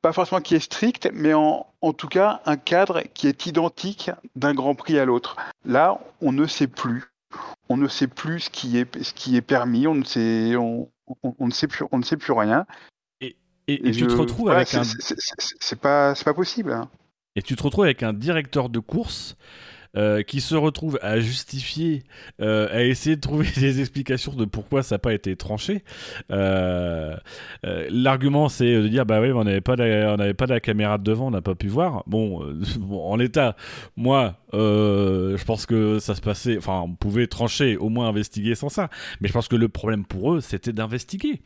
[0.00, 4.12] pas forcément qui est strict, mais en, en tout cas un cadre qui est identique
[4.36, 5.36] d'un Grand Prix à l'autre.
[5.64, 7.10] Là, on ne sait plus
[7.68, 10.88] on ne sait plus ce qui est, ce qui est permis, on ne sait, on,
[11.40, 12.66] ne sait plus, on ne sait plus rien.
[13.20, 13.36] Et,
[13.66, 14.82] et, tu te retrouves avec un.
[14.84, 16.72] C'est pas, pas possible.
[16.72, 16.88] Hein.
[17.36, 19.36] Et tu te retrouves avec un directeur de course
[19.96, 22.02] euh, qui se retrouve à justifier,
[22.42, 25.82] euh, à essayer de trouver des explications de pourquoi ça n'a pas été tranché.
[26.30, 27.16] Euh,
[27.62, 31.28] l'argument, c'est de dire bah oui, on n'avait pas, n'avait pas la caméra de devant,
[31.28, 32.04] on n'a pas pu voir.
[32.06, 32.42] Bon,
[32.92, 33.56] en l'état,
[33.96, 38.68] moi, je pense que ça se passait, enfin, on pouvait trancher, au moins investiguer sans
[38.68, 38.90] ça.
[39.20, 41.40] Mais je pense que le problème pour eux, c'était d'investiguer.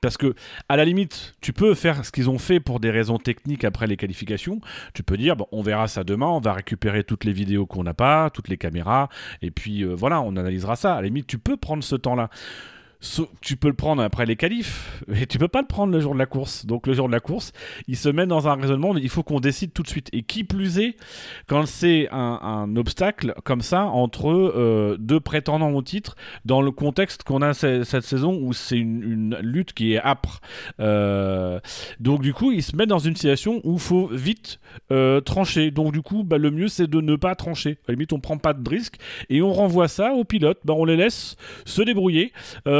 [0.00, 0.34] Parce que,
[0.68, 3.86] à la limite, tu peux faire ce qu'ils ont fait pour des raisons techniques après
[3.86, 4.60] les qualifications.
[4.94, 7.84] Tu peux dire, bon, on verra ça demain, on va récupérer toutes les vidéos qu'on
[7.84, 9.08] n'a pas, toutes les caméras,
[9.42, 10.94] et puis euh, voilà, on analysera ça.
[10.94, 12.30] À la limite, tu peux prendre ce temps-là
[13.40, 16.14] tu peux le prendre après les qualifs, mais tu peux pas le prendre le jour
[16.14, 16.66] de la course.
[16.66, 17.52] Donc le jour de la course,
[17.88, 20.08] il se met dans un raisonnement, il faut qu'on décide tout de suite.
[20.12, 20.96] Et qui plus est,
[21.46, 27.22] quand c'est un, obstacle comme ça entre euh, deux prétendants au titre, dans le contexte
[27.22, 30.40] qu'on a cette, saison où c'est une, lutte qui est âpre.
[30.80, 31.60] Euh,
[32.00, 34.58] donc du coup, il se met dans une situation où il faut vite
[34.90, 35.70] euh, trancher.
[35.70, 37.78] Donc du coup, bah, le mieux c'est de ne pas trancher.
[37.86, 38.96] À la limite, on prend pas de risque
[39.28, 40.60] et on renvoie ça aux pilotes.
[40.64, 42.32] Bah, on les laisse se débrouiller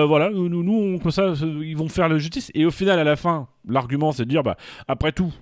[0.07, 2.51] voilà, nous, nous comme ça, ils vont faire la justice.
[2.55, 4.57] Et au final, à la fin, l'argument, c'est de dire, bah,
[4.89, 5.33] après tout,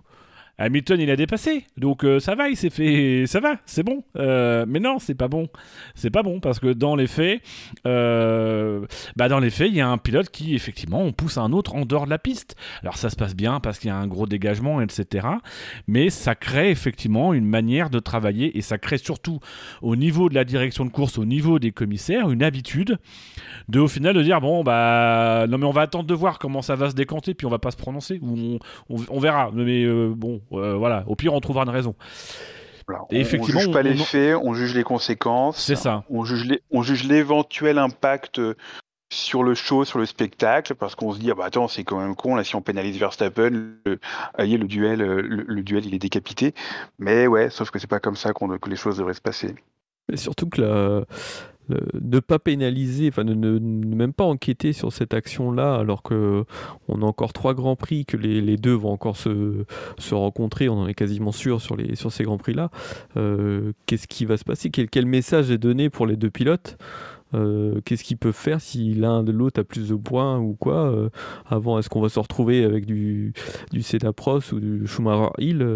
[0.59, 1.65] Hamilton il a dépassé.
[1.77, 4.05] Donc euh, ça va il s'est fait ça va c'est bon.
[4.17, 5.49] Euh, mais non c'est pas bon.
[5.95, 7.43] C'est pas bon parce que dans les faits
[7.87, 8.87] euh,
[9.17, 11.75] bah dans les faits il y a un pilote qui effectivement on pousse un autre
[11.75, 12.57] en dehors de la piste.
[12.83, 15.27] Alors ça se passe bien parce qu'il y a un gros dégagement etc
[15.89, 19.41] mais ça crée effectivement une manière de travailler et ça crée surtout
[19.83, 22.99] au niveau de la direction de course au niveau des commissaires une habitude
[23.69, 26.63] de au final de dire bon bah non mais on va attendre de voir comment
[26.63, 28.59] ça va se décanter puis on va pas se prononcer ou
[28.89, 29.51] on, on verra.
[29.53, 31.95] Mais bon euh, voilà, au pire, on trouvera une raison.
[33.11, 35.59] Et effectivement, on juge pas les faits, on juge les conséquences.
[35.59, 36.05] C'est ça.
[36.11, 38.41] On juge, on juge l'éventuel impact
[39.11, 41.99] sur le show, sur le spectacle, parce qu'on se dit, ah bah attends, c'est quand
[41.99, 43.99] même con, là, si on pénalise Verstappen, le,
[44.39, 46.55] le duel, le, duel, il est décapité.
[46.99, 49.55] Mais ouais, sauf que c'est pas comme ça que les choses devraient se passer.
[50.11, 51.05] Mais surtout que la,
[51.69, 56.45] ne pas pénaliser, enfin ne, même pas enquêter sur cette action-là, alors que
[56.89, 59.65] on a encore trois grands prix, que les, deux vont encore se,
[60.13, 61.77] rencontrer, on en est quasiment sûr sur,
[62.13, 62.71] ces grands prix-là.
[63.17, 64.71] Euh, qu'est-ce qui va se passer?
[64.71, 66.77] Quel, message est donné pour les deux pilotes?
[67.35, 70.87] Euh, Qu'est-ce qu'ils peuvent faire si l'un de l'autre a plus de points ou quoi
[70.87, 71.09] euh,
[71.47, 73.33] Avant, est-ce qu'on va se retrouver avec du,
[73.73, 73.83] du
[74.53, 75.67] ou du Schumacher Hill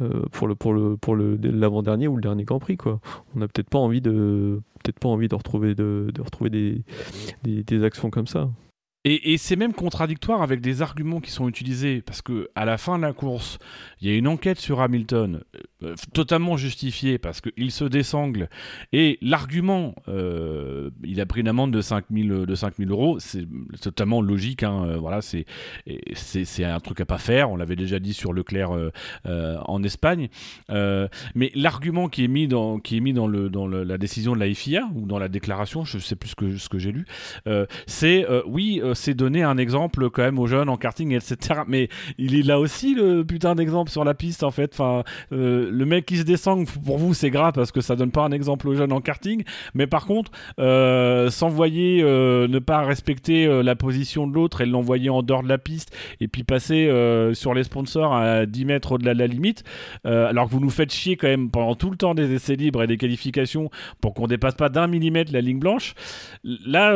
[0.00, 3.00] euh, pour le pour le pour le l'avant-dernier ou le dernier Grand Prix quoi.
[3.34, 6.82] On n'a peut-être pas envie de peut-être pas envie de retrouver de, retrouver des,
[7.44, 8.48] des actions comme ça.
[9.06, 12.98] Et, c'est même contradictoire avec des arguments qui sont utilisés, parce que à la fin
[12.98, 13.58] de la course,
[14.02, 15.40] il y a une enquête sur Hamilton,
[15.82, 18.50] euh, totalement justifiée, parce qu'il se désangle,
[18.92, 23.46] et l'argument, euh, il a pris une amende de 5000 de 5000 euros, c'est
[23.80, 25.46] totalement logique, hein, euh, voilà, c'est
[26.62, 28.70] un truc à pas faire, on l'avait déjà dit sur Leclerc
[29.24, 30.28] en Espagne,
[30.68, 32.78] mais l'argument qui est mis dans
[33.26, 36.92] la décision de la FIA ou dans la déclaration, je sais plus ce que j'ai
[36.92, 37.06] lu,
[37.86, 41.60] c'est oui euh, c'est donner un exemple quand même aux jeunes en karting, etc.
[41.66, 41.88] Mais
[42.18, 44.72] il est là aussi le putain d'exemple sur la piste en fait.
[44.74, 48.10] Enfin, euh, le mec qui se descend, pour vous, c'est grave parce que ça donne
[48.10, 49.44] pas un exemple aux jeunes en karting.
[49.74, 55.22] Mais par contre, euh, s'envoyer, ne pas respecter la position de l'autre et l'envoyer en
[55.22, 56.90] dehors de la piste et puis passer
[57.34, 59.64] sur les sponsors à 10 mètres au-delà de la limite,
[60.04, 62.82] alors que vous nous faites chier quand même pendant tout le temps des essais libres
[62.82, 65.94] et des qualifications pour qu'on dépasse pas d'un millimètre la ligne blanche.
[66.44, 66.92] Là,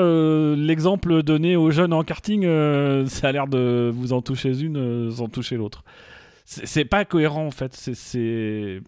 [0.56, 4.76] l'exemple donné aux jeunes en karting, euh, ça a l'air de vous en toucher une
[4.76, 5.84] euh, sans toucher l'autre.
[6.46, 7.74] C'est pas cohérent en fait.
[7.74, 8.82] C'est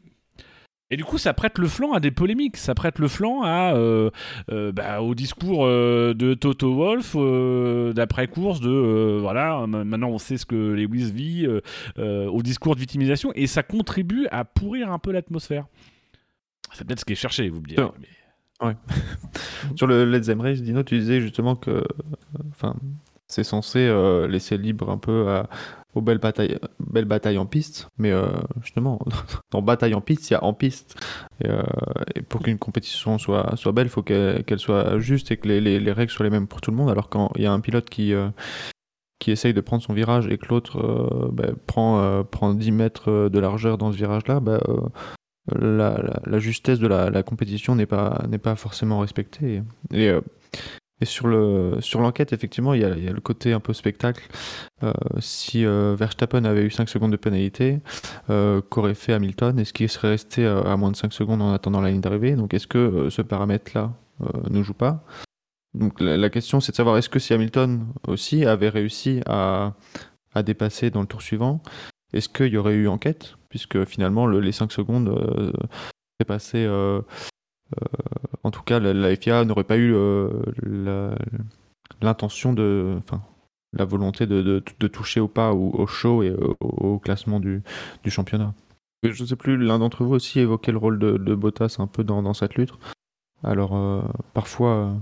[0.91, 3.75] Et du coup, ça prête le flanc à des polémiques, ça prête le flanc à,
[3.75, 4.11] euh,
[4.51, 7.17] euh, bah, au discours euh, de Toto Wolf
[7.95, 11.49] d'après-course, de voilà, maintenant on sait ce que Lewis vit,
[11.99, 15.67] au discours de victimisation, et ça contribue à pourrir un peu l'atmosphère.
[16.73, 17.89] C'est peut-être ce qui est cherché, vous me direz.
[18.61, 18.77] Ouais.
[19.77, 21.85] Sur le Let's Race, Dino, tu disais justement que
[22.51, 22.75] enfin,
[23.27, 23.89] c'est censé
[24.29, 25.49] laisser libre un peu à,
[25.97, 28.29] aux belles batailles, belles batailles en piste, mais euh,
[28.63, 29.01] justement,
[29.51, 30.95] dans bataille en piste, il y a en piste.
[31.43, 31.63] Et, euh,
[32.29, 35.93] pour qu'une compétition soit, soit belle, il faut qu'elle soit juste et que les, les,
[35.93, 36.91] règles soient les mêmes pour tout le monde.
[36.91, 38.29] Alors quand il y a un pilote qui, euh,
[39.19, 43.39] qui essaye de prendre son virage et que l'autre bah, prend, prend 10 mètres de
[43.39, 44.61] largeur dans ce virage-là, bah,
[45.55, 49.63] la, justesse de la, compétition n'est pas, forcément respectée.
[49.93, 50.13] Et,
[51.01, 54.27] et sur le sur l'enquête, effectivement, il y, a, le côté un peu spectacle.
[54.83, 57.81] Euh, si euh, Verstappen avait eu 5 secondes de pénalité,
[58.31, 59.59] euh, qu'aurait fait Hamilton?
[59.59, 62.35] Est-ce qu'il serait resté à moins de 5 secondes en attendant la ligne d'arrivée?
[62.35, 63.93] Donc est-ce que ce paramètre-là
[64.49, 65.05] ne joue pas?
[65.75, 69.75] Donc la, question, c'est de savoir est-ce que si Hamilton aussi avait réussi à
[70.45, 71.61] dépasser dans le tour suivant,
[72.13, 73.37] est-ce qu'il y aurait eu enquête?
[73.49, 76.67] Puisque finalement, le, les 5 secondes seraient passées
[77.75, 77.87] euh,
[78.43, 80.31] en tout cas, la, FIA n'aurait pas eu euh,
[82.01, 83.23] l'intention de, enfin,
[83.73, 87.63] la volonté de, toucher au pas au, show et au, classement du,
[88.07, 88.55] championnat.
[89.03, 92.05] Je ne sais plus, l'un d'entre vous aussi évoquait le rôle de, Bottas un peu
[92.05, 92.73] dans, cette lutte.
[93.43, 94.03] Alors, euh,
[94.33, 94.95] parfois,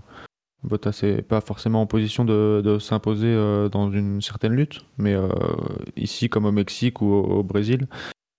[0.64, 3.34] Bottas n'est pas forcément en position de, s'imposer
[3.70, 5.14] dans une certaine lutte, mais
[5.96, 7.86] ici, comme au Mexique ou au, Brésil,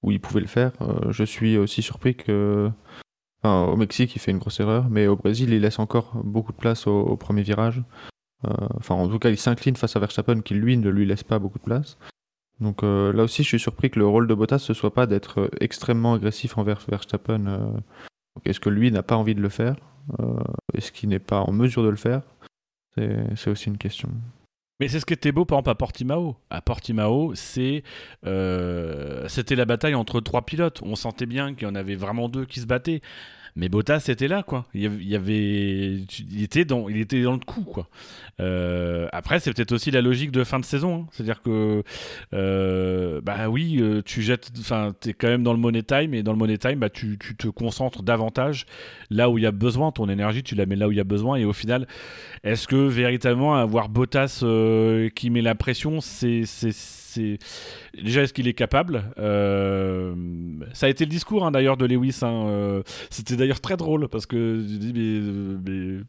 [0.03, 0.71] où il pouvait le faire,
[1.09, 2.69] je suis aussi surpris que
[3.47, 6.57] au Mexique, il fait une grosse erreur, mais au Brésil, il laisse encore beaucoup de
[6.57, 7.83] place au, premier virage.
[8.45, 11.23] Euh, enfin, en tout cas, il s'incline face à Verstappen, qui lui ne lui laisse
[11.23, 11.97] pas beaucoup de place.
[12.59, 15.07] Donc euh, là aussi, je suis surpris que le rôle de Bottas ne soit pas
[15.07, 17.45] d'être extrêmement agressif envers Verstappen.
[17.47, 17.71] Euh.
[18.45, 19.75] Est-ce que lui n'a pas envie de le faire?
[20.73, 22.21] Est-ce qu'il n'est pas en mesure de le faire
[22.95, 24.09] C'est aussi une question.
[24.79, 26.35] Mais c'est ce qui était beau, par exemple, à Portimao.
[26.49, 27.83] À Portimao, c'est,
[28.23, 30.81] c'était la bataille entre trois pilotes.
[30.83, 33.01] On sentait bien qu'il y en avait vraiment deux qui se battaient.
[33.57, 34.65] Mais Bottas était là, quoi.
[34.73, 35.99] Il y avait,
[36.29, 37.87] il était dans, il était dans le coup, quoi.
[38.41, 41.07] Euh, après, c'est peut-être aussi la logique de fin de saison, hein.
[41.13, 41.83] c'est-à-dire que,
[42.33, 46.21] euh, bah oui, euh, tu jettes, enfin, t'es quand même dans le money time, et
[46.21, 48.65] dans le money time, bah tu, tu te concentres davantage
[49.09, 51.01] là où il y a besoin, ton énergie, tu la mets là où il y
[51.01, 51.87] a besoin, et au final,
[52.43, 54.43] est-ce que véritablement avoir Bottas
[55.15, 56.43] qui met la pression, c'est
[57.93, 59.11] déjà est-ce qu'il est capable?
[59.17, 60.13] Euh,
[60.73, 62.19] Ça a été le discours hein, d'ailleurs de Lewis.
[62.21, 64.65] Hein, euh, c'était d'ailleurs très drôle parce que
[65.65, 66.01] mais,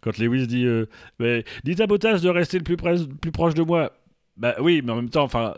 [0.00, 0.86] quand Lewis dit euh,
[1.18, 3.92] mais, dites à Bottas de rester le plus, plus proche de moi.
[4.36, 5.54] Bah oui, mais en même temps, enfin,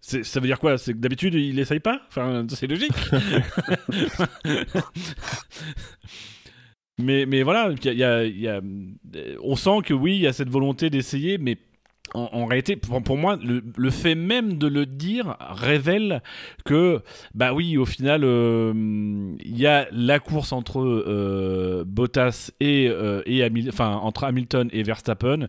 [0.00, 0.76] ça veut dire quoi?
[0.76, 2.02] C'est que d'habitude il essaye pas?
[2.48, 2.92] C'est logique.
[6.98, 8.04] mais, mais voilà, y y
[8.48, 8.60] a,
[9.42, 11.56] on sent que oui, il y a cette volonté d'essayer, mais
[12.14, 16.22] en, réalité, pour, moi, le, fait même de le dire révèle
[16.64, 17.02] que,
[17.34, 18.72] bah oui, au final, euh,
[19.44, 24.82] il y a la course entre euh, Bottas et, euh, et enfin, entre Hamilton et
[24.82, 25.48] Verstappen.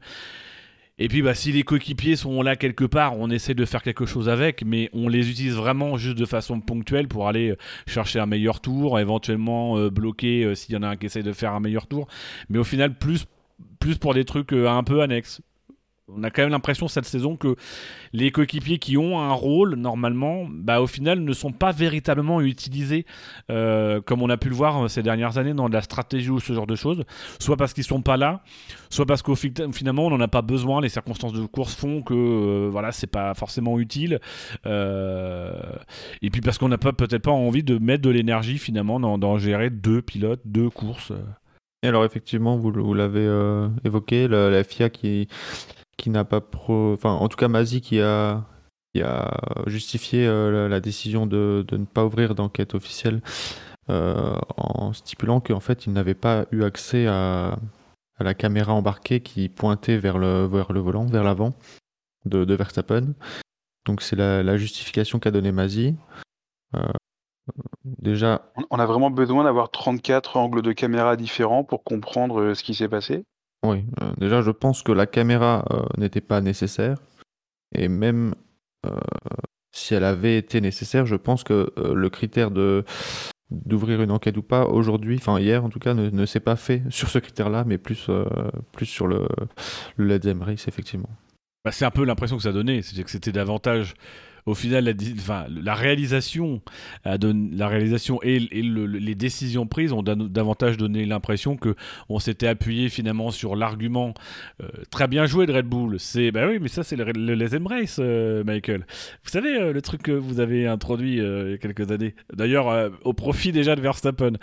[1.00, 4.06] Et puis, bah, si les coéquipiers sont là quelque part, on essaie de faire quelque
[4.06, 7.56] chose avec, mais on les utilise vraiment juste de façon ponctuelle pour aller
[7.88, 11.54] chercher un meilleur tour, éventuellement bloquer s'il y en a un qui essaie de faire
[11.54, 12.08] un meilleur tour.
[12.50, 13.26] Mais au final, plus
[13.80, 15.42] plus pour des trucs un peu annexes
[16.16, 17.56] on a quand même l'impression cette saison que
[18.14, 23.06] les coéquipiers qui ont un rôle normalement, bah, au final ne sont pas véritablement utilisés
[23.50, 26.40] euh, comme on a pu le voir euh, ces dernières années dans la stratégie ou
[26.40, 27.04] ce genre de choses,
[27.40, 28.42] soit parce qu'ils sont pas là,
[28.90, 32.14] soit parce qu'au finalement on n'en a pas besoin, les circonstances de course font que
[32.14, 34.20] euh, voilà c'est pas forcément utile,
[34.66, 39.70] et puis parce qu'on n'a peut-être pas envie de mettre de l'énergie finalement dans, gérer
[39.70, 41.14] deux pilotes, deux courses.
[41.84, 43.28] Et alors effectivement, vous, l'avez
[43.84, 45.28] évoqué, la FIA qui
[46.02, 48.44] qui n'a pas enfin en tout cas Mazi qui a
[48.92, 49.32] qui a
[49.68, 53.22] justifié euh, la, décision de, ne pas ouvrir d'enquête officielle
[53.90, 57.58] euh, en stipulant qu'en fait il n'avait pas eu accès à,
[58.20, 61.54] la caméra embarquée qui pointait vers le, vers le volant, vers l'avant
[62.26, 63.14] de, Verstappen.
[63.86, 65.96] Donc c'est la, justification qu'a donné Mazi.
[66.76, 66.92] Euh,
[67.84, 68.52] déjà.
[68.70, 72.90] On a vraiment besoin d'avoir 34 angles de caméra différents pour comprendre ce qui s'est
[72.90, 73.24] passé
[73.64, 76.98] oui, euh, déjà je pense que la caméra euh, n'était pas nécessaire.
[77.74, 78.36] Et même
[78.86, 78.98] euh,
[79.72, 82.84] si elle avait été nécessaire, je pense que le critère de
[83.50, 86.84] d'ouvrir une enquête ou pas aujourd'hui, enfin hier en tout cas, ne, s'est pas fait
[86.90, 88.10] sur ce critère-là, mais plus,
[88.72, 89.28] plus sur le,
[89.98, 91.10] le Let's Race, effectivement.
[91.66, 93.94] Bah, c'est un peu l'impression que ça donnait, c'est que c'était davantage
[94.46, 94.96] au final,
[95.64, 96.62] la, réalisation,
[97.06, 101.76] la réalisation et, les décisions prises ont davantage donné l'impression que
[102.10, 104.14] on s'était appuyé finalement sur l'argument
[104.62, 106.00] euh, très bien joué de Red Bull.
[106.00, 108.86] C'est bah oui, mais ça c'est le, les Embrace, euh, Michael.
[109.24, 112.16] Vous savez euh, le truc que vous avez introduit il y a quelques années.
[112.34, 114.34] D'ailleurs, au profit déjà de Verstappen.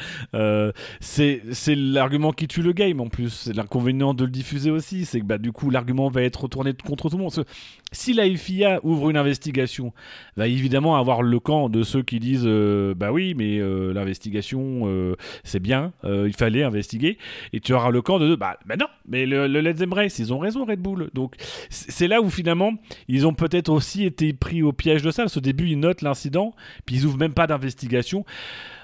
[1.01, 3.31] c'est c'est l'argument qui tue le game en plus.
[3.31, 5.05] C'est l'inconvénient de le diffuser aussi.
[5.05, 7.45] C'est que bah du coup l'argument va être retourné contre tout le monde.
[7.93, 9.93] Si la FIA ouvre une investigation,
[10.37, 12.49] va évidemment avoir le camp de ceux qui disent
[12.97, 13.59] bah oui, mais
[13.93, 17.19] l'investigation c'est bien, il fallait investiguer.
[17.53, 20.33] Et tu auras le camp de bah, bah non, mais le, le Let's Embrace, ils
[20.33, 21.11] ont raison Red Bull.
[21.15, 21.35] Donc
[21.71, 22.75] c'est là où finalement
[23.09, 25.23] ils ont peut-être aussi été pris au piège de ça.
[25.23, 26.55] Parce qu'au début ils notent l'incident,
[26.85, 28.25] puis ils ouvrent même pas d'investigation.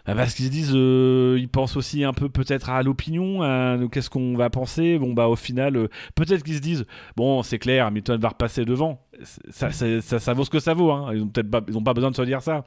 [0.07, 3.41] Bah, parce qu'ils se disent, euh, ils pensent aussi un peu peut-être à l'opinion,
[3.89, 4.99] qu'est-ce qu'on va penser.
[4.99, 6.87] Bon bah au final, euh, peut-être qu'ils se disent,
[7.17, 9.01] bon c'est clair, Hamilton va repasser devant.
[9.23, 10.91] Ça, vaut ce que ça vaut.
[10.91, 11.13] Hein.
[11.15, 12.65] Ils ont peut-être pas, pas besoin de se dire ça.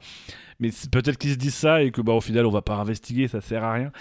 [0.60, 3.28] Mais peut-être qu'ils se disent ça et que bah au final on va pas investiguer,
[3.28, 3.92] ça sert à rien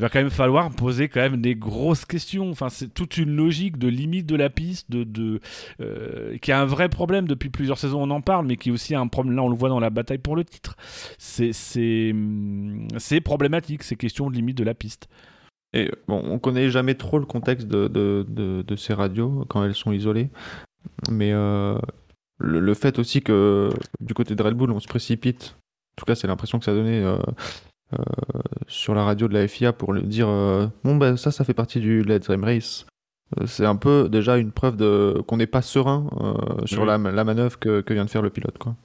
[0.00, 2.50] il va quand même falloir poser quand même des grosses questions.
[2.50, 5.40] Enfin, c'est toute une logique de limite de la piste, de, de
[5.82, 8.02] euh, qui a un vrai problème depuis plusieurs saisons.
[8.02, 9.36] On en parle, mais qui est aussi un problème.
[9.36, 10.74] Là, on le voit dans la bataille pour le titre.
[11.18, 15.10] C'est c'est problématique ces questions de limite de la piste.
[15.74, 19.74] Et bon, on connaît jamais trop le contexte de, de, de, ces radios quand elles
[19.74, 20.30] sont isolées,
[21.10, 21.78] mais euh,
[22.38, 23.70] le, fait aussi que
[24.00, 25.56] du côté de Red Bull, on se précipite.
[25.92, 27.02] En tout cas, c'est l'impression que ça donnait.
[27.02, 27.18] Euh,
[27.92, 27.96] euh,
[28.68, 31.80] sur la radio de la FIA pour dire euh, bon ben ça ça fait partie
[31.80, 32.86] du Let's Dream Race
[33.40, 36.06] euh, c'est un peu déjà une preuve de qu'on n'est pas serein
[36.66, 38.76] sur la, la, manœuvre que, que, vient de faire le pilote quoi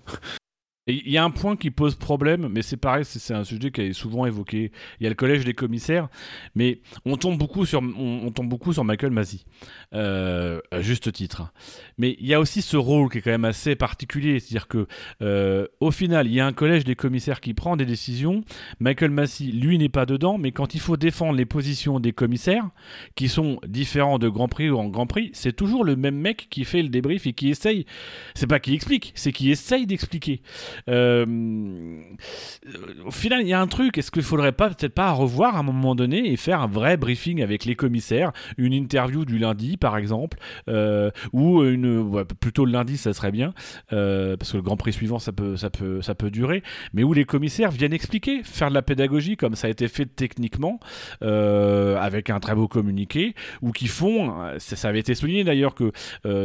[0.88, 3.82] il y a un point qui pose problème, mais c'est pareil, c'est un sujet qui
[3.82, 4.72] est souvent évoqué.
[5.00, 6.10] Il y a le collège des commissaires,
[6.54, 9.46] mais on tombe beaucoup sur, on, tombe beaucoup sur Michael Masi,
[9.94, 11.52] euh, à juste titre.
[11.98, 14.88] Mais il y a aussi ce rôle qui est quand même assez particulier, c'est-à-dire que
[15.24, 18.44] euh, au final, il y a un collège des commissaires qui prend des décisions.
[18.80, 22.70] Michael Massey, lui, n'est pas dedans, mais quand il faut défendre les positions des commissaires,
[23.16, 26.48] qui sont différents de Grand Prix ou en Grand Prix, c'est toujours le même mec
[26.52, 27.88] qui fait le débrief et qui essaye.
[28.36, 30.42] C'est pas qui explique, c'est qui essaye d'expliquer.
[30.90, 31.26] Euh,
[33.06, 33.98] au final, il y a un truc.
[33.98, 36.98] Est-ce qu'il faudrait pas peut-être pas revoir à un moment donné et faire un vrai
[36.98, 40.38] briefing avec les commissaires, une interview du lundi par exemple,
[40.68, 43.54] euh, ou une plutôt le lundi, ça serait bien,
[43.94, 47.04] euh, parce que le Grand Prix suivant, ça peut ça peut ça peut durer, mais
[47.04, 50.80] où les commissaires viennent expliquer, faire de la pédagogie comme ça a été fait techniquement
[51.22, 55.92] avec un très beau communiqué, ou qui font, ça, avait été souligné d'ailleurs que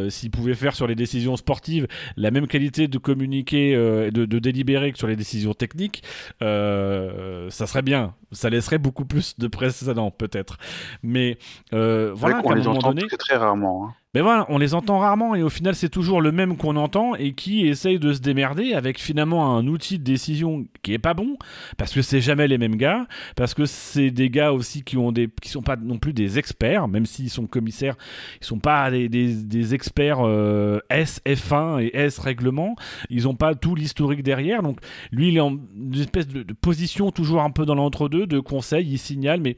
[0.08, 1.86] s'ils pouvaient faire sur les décisions sportives
[2.16, 6.02] la même qualité de communiquer de de, délibérer que sur les décisions techniques,
[6.42, 8.14] euh, ça serait bien.
[8.32, 10.58] Ça laisserait beaucoup plus de précédents, peut-être.
[11.02, 11.38] Mais
[11.72, 13.06] euh, voilà, qu'à un moment donné.
[13.06, 13.86] Très, très rarement.
[13.86, 13.94] Hein.
[14.12, 17.14] Mais voilà, on les entend rarement et au final c'est toujours le même qu'on entend
[17.14, 21.14] et qui essaye de se démerder avec finalement un outil de décision qui est pas
[21.14, 21.36] bon
[21.78, 23.06] parce que c'est jamais les mêmes gars,
[23.36, 26.40] parce que c'est des gars aussi qui ont des qui sont pas non plus des
[26.40, 27.94] experts, même s'ils sont commissaires,
[28.40, 32.74] ils sont pas des, des, experts euh, S F1 et S règlement,
[33.10, 34.80] ils ont pas tout l'historique derrière, donc
[35.12, 38.90] lui il est en une espèce de position toujours un peu dans l'entre-deux, de conseil,
[38.90, 39.56] il signale, mais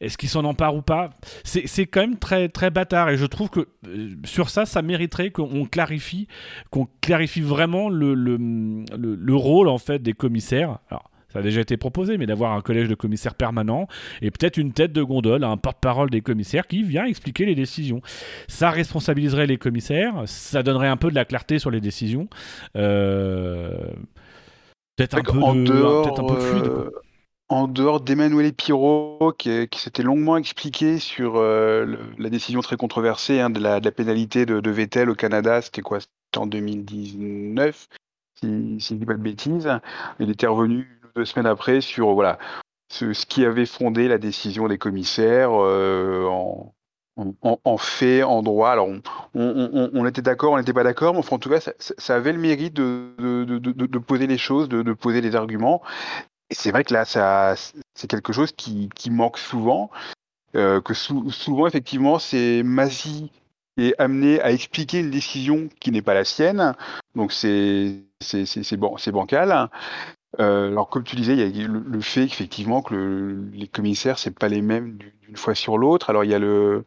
[0.00, 1.10] est-ce qu'il s'en empare ou pas?
[1.44, 3.10] C'est quand même très, très bâtard.
[3.10, 6.28] Et je trouve que euh, sur ça, ça mériterait qu'on clarifie,
[6.70, 10.78] qu'on clarifie vraiment le, le, le, rôle en fait des commissaires.
[10.90, 13.88] Alors, ça a déjà été proposé, mais d'avoir un collège de commissaires permanent
[14.22, 18.02] et peut-être une tête de gondole, un porte-parole des commissaires qui vient expliquer les décisions.
[18.46, 22.28] Ça responsabiliserait les commissaires, ça donnerait un peu de la clarté sur les décisions.
[22.76, 23.76] Euh,
[24.96, 26.68] peut-être un, peu de, un peu fluide.
[26.68, 26.90] Quoi.
[27.50, 32.76] Euh, en dehors d'Emmanuel Pirot, qui, qui s'était longuement expliqué sur euh, la décision très
[32.76, 36.00] controversée hein, de, la, pénalité de, Vettel au Canada, c'était quoi?
[36.00, 37.88] C'était en 2019,
[38.34, 38.46] si,
[38.80, 39.70] si je ne dis pas de bêtises.
[40.20, 42.38] Il était revenu deux semaines après sur voilà
[42.90, 46.26] ce, qui avait fondé la décision des commissaires euh,
[47.16, 48.70] en, fait, en droit.
[48.70, 48.88] Alors,
[49.34, 52.38] on, était d'accord, on n'était pas d'accord, mais enfin, en tout cas, ça, avait le
[52.38, 55.82] mérite de, poser les choses, de, poser les arguments.
[56.50, 57.04] C'est vrai que là,
[57.94, 59.90] c'est quelque chose qui, manque souvent,
[60.54, 63.30] euh, que souvent, effectivement, c'est Mazi
[63.76, 66.74] qui est amené à expliquer une décision qui n'est pas la sienne.
[67.14, 68.04] Donc, c'est,
[68.76, 69.70] bancal.
[70.40, 74.36] Euh, alors, comme tu disais, il y a le, fait effectivement que les commissaires, c'est
[74.36, 76.10] pas les mêmes d'une fois sur l'autre.
[76.10, 76.84] Alors, il y a le,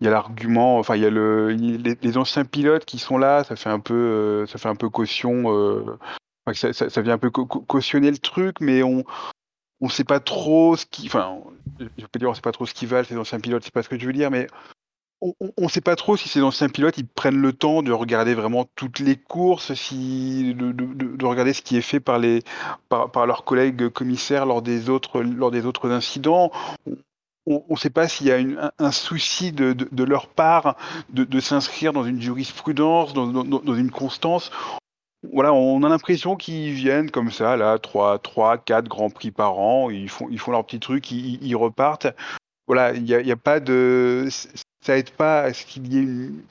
[0.00, 3.44] il y a l'argument, enfin, il y a le, les, anciens pilotes qui sont là,
[3.44, 5.44] ça fait un peu, euh, ça fait un peu caution
[6.52, 9.04] ça, vient un peu cautionner le truc, mais on
[9.80, 11.38] on sait pas trop ce qui, enfin,
[11.78, 13.82] je peux dire on sait pas trop ce qu'ils valent ces anciens pilotes, c'est pas
[13.82, 14.46] ce que je veux dire, mais
[15.20, 18.34] on ne sait pas trop si ces anciens pilotes ils prennent le temps de regarder
[18.34, 22.42] vraiment toutes les courses, de, de- de- de regarder ce qui est fait par les
[22.88, 26.50] par, leurs collègues commissaires lors des autres lors des autres incidents.
[27.46, 30.76] On ne sait pas s'il y a un, souci de, de- leur part
[31.10, 34.50] de, s'inscrire dans une jurisprudence, dans- dans une constance.
[35.32, 39.58] Voilà, on a l'impression qu'ils viennent comme ça, là, 3, 3, 4 grands prix par
[39.58, 42.08] an, ils font, ils font leur petit truc, ils, repartent.
[42.66, 44.28] Voilà, il n'y a, pas de.
[44.84, 46.02] Ça aide pas à ce qu'il y ait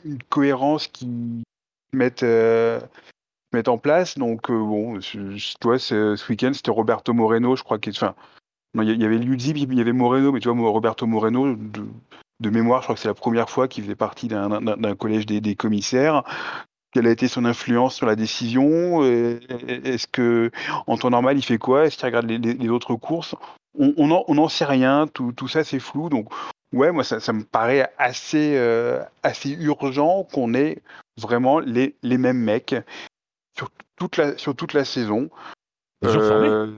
[0.05, 1.43] une, cohérence qui
[1.93, 2.79] mette, euh,
[3.51, 4.17] mette en place.
[4.17, 4.99] Donc, euh, bon,
[5.59, 7.93] toi, ce, week-end, c'était Roberto Moreno, je crois qu'il.
[8.75, 12.49] Il y, avait Liuzzi, puis il y avait Moreno, mais tu vois, Roberto Moreno, de,
[12.49, 15.55] mémoire, je crois que c'est la première fois qu'il faisait partie d'un collège des, des
[15.55, 16.23] commissaires.
[16.93, 20.51] Quelle a été son influence sur la décision Est-ce que,
[20.85, 21.85] en temps normal, il fait quoi?
[21.85, 23.35] Est-ce qu'il regarde les, les- autres courses?
[23.77, 25.07] On n'en on sait rien.
[25.07, 26.09] Tout, tout ça, c'est flou.
[26.09, 26.29] Donc,
[26.71, 30.83] ouais, moi, ça, ça me paraît assez, euh, assez urgent qu'on ait
[31.17, 32.75] vraiment les, les mêmes mecs
[33.57, 35.29] sur toute la, sur toute la saison.
[36.05, 36.71] Euh,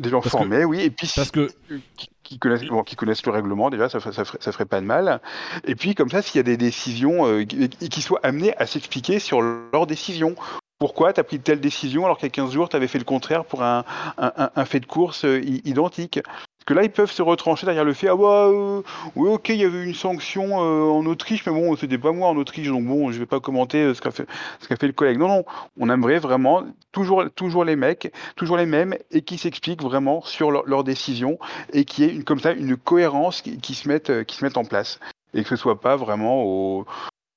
[0.00, 0.80] Des gens Parce que- formés, oui.
[0.80, 1.48] Et puis, Parce que
[1.96, 4.80] qui, qui connaissent, bon, qui connaissent le règlement, déjà, ça, ça, ferait, ça ferait pas
[4.80, 5.20] de mal.
[5.64, 9.18] Et puis, comme ça, s'il y a des décisions, euh, qui, soient amenées à s'expliquer
[9.18, 10.34] sur leurs décisions.
[10.78, 12.98] Pourquoi tu as pris telle décision alors qu'il y a 15 jours, tu avais fait
[12.98, 13.84] le contraire pour un,
[14.16, 16.20] un- un- un fait de course euh, identique?
[16.60, 18.82] Parce que là, ils peuvent se retrancher derrière le fait Ah, bah, euh,
[19.16, 22.28] oui, ok, il y avait une sanction euh, en Autriche, mais bon, c'était pas moi
[22.28, 24.26] en Autriche, donc bon, je vais pas commenter euh, ce qu'a fait,
[24.68, 25.18] qu'a fait le collègue.
[25.18, 25.44] Non, non,
[25.80, 26.62] on aimerait vraiment
[26.92, 31.38] toujours, toujours les mecs, toujours les mêmes, et qui s'expliquent vraiment sur leur- leurs décisions
[31.72, 34.44] et qui ait une, comme ça une cohérence qui, qui se mette, euh, qui se
[34.44, 35.00] mette en place
[35.32, 36.84] et que ce soit pas vraiment au-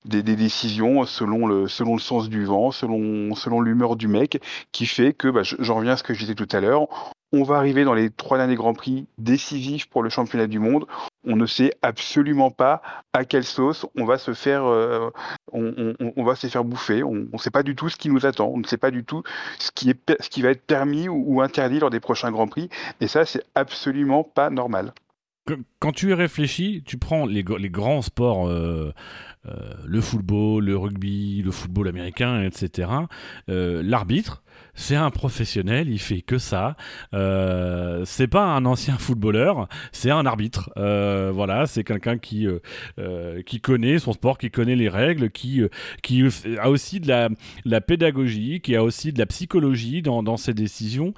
[0.05, 4.85] des, décisions selon le, selon le sens du vent, selon, selon l'humeur du mec, qui
[4.85, 6.87] fait que, bah, je- j'en reviens à ce que je disais tout à l'heure,
[7.35, 10.85] on va arriver dans les trois derniers Grands Prix décisifs pour le championnat du monde.
[11.25, 15.09] On ne sait absolument pas à quelle sauce on va se faire, euh,
[15.51, 17.01] on, va se faire bouffer.
[17.03, 18.51] On ne sait pas du tout ce qui nous attend.
[18.53, 19.23] On ne sait pas du tout
[19.57, 22.69] ce qui, est, ce qui va être permis ou, interdit lors des prochains Grands Prix.
[23.01, 24.93] Et ça, c'est absolument pas normal.
[25.79, 28.93] quand tu y réfléchis, tu prends les, gr- les grands sports, euh,
[29.85, 32.89] le football, le rugby, le football américain, etc.
[33.49, 34.42] euh, L'arbitre,
[34.75, 36.75] c'est un professionnel, il fait que ça.
[37.13, 40.71] Euh, c'est pas un ancien footballeur, c'est un arbitre.
[40.77, 45.61] Euh, voilà, c'est quelqu'un qui euh, qui connaît son sport, qui connaît les règles, qui
[46.01, 46.23] qui
[46.59, 47.29] a aussi de la,
[47.65, 51.13] la pédagogie, qui a aussi de la psychologie dans, dans ses décisions.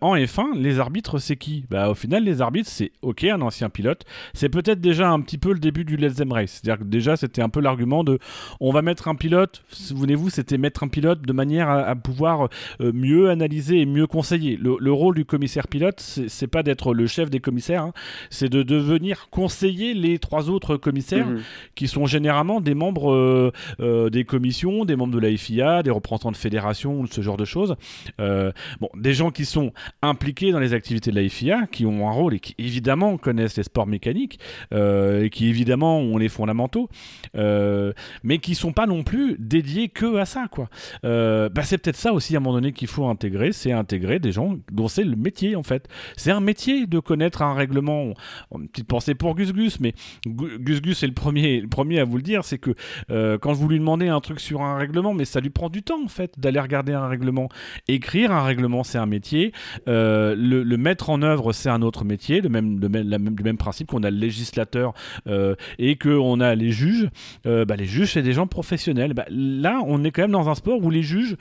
[0.00, 1.64] En F1, les arbitres, c'est qui?
[1.70, 4.04] Bah au final, les arbitres, c'est ok, un ancien pilote.
[4.34, 6.60] C'est peut-être déjà un petit peu le début du Let's Them Race.
[6.62, 8.18] C'est-à-dire que déjà, c'était un peu l'argument de
[8.60, 9.64] on va mettre un pilote.
[9.68, 12.48] Souvenez-vous, c'était mettre un pilote de manière à, pouvoir
[12.80, 14.56] mieux analyser et mieux conseiller.
[14.56, 17.92] Le, le rôle du commissaire pilote, c'est pas d'être le chef des commissaires, hein,
[18.30, 21.40] c'est de devenir conseiller les trois autres commissaires Mhm.
[21.74, 25.90] qui sont généralement des membres euh, euh, des commissions, des membres de la FIA, des
[25.90, 27.76] représentants de fédérations, ce genre de choses.
[28.20, 29.72] Euh, bon, des gens qui sont
[30.02, 33.56] impliqués dans les activités de la FIA, qui ont un rôle et qui évidemment connaissent
[33.56, 34.38] les sports mécaniques,
[34.72, 36.88] euh, et qui évidemment ont les fondamentaux,
[37.36, 37.92] euh,
[38.22, 40.68] mais qui sont pas non plus dédiés que à ça, quoi.
[41.04, 44.32] Euh, bah, c'est peut-être ça aussi à moment donné qu'il faut intégrer, c'est intégrer des
[44.32, 45.88] gens dont c'est le métier en fait.
[46.16, 48.14] C'est un métier de connaître un règlement.
[48.56, 49.94] Une petite pensée pour Gus Gus, mais
[50.26, 52.74] Gu- Gus Gus est le premier, le premier à vous le dire, c'est que
[53.10, 55.82] euh, quand vous lui demandez un truc sur un règlement, mais ça lui prend du
[55.82, 57.48] temps en fait d'aller regarder un règlement.
[57.88, 59.52] Écrire un règlement, c'est un métier.
[59.88, 62.40] Euh, le, mettre en œuvre, c'est un autre métier.
[62.40, 64.92] Le même, le même principe qu'on a le législateur
[65.28, 67.08] euh, et qu'on a les juges.
[67.46, 69.14] Euh, bah, les juges, c'est des gens professionnels.
[69.14, 71.36] Bah, là, on est quand même dans un sport où les juges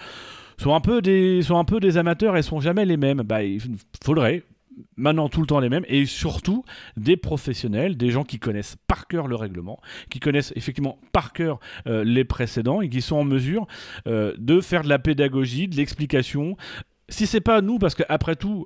[0.63, 3.21] sont un peu des, sont un peu des amateurs et sont jamais les mêmes.
[3.21, 3.61] Bah, il
[4.03, 4.43] faudrait
[4.95, 6.63] maintenant tout le temps les mêmes et surtout
[6.97, 9.79] des professionnels, des gens qui connaissent par cœur le règlement,
[10.09, 13.67] qui connaissent effectivement par cœur euh, les précédents et qui sont en mesure
[14.07, 16.55] euh, de faire de la pédagogie, de l'explication.
[17.09, 18.65] Si c'est pas nous, parce qu'après tout,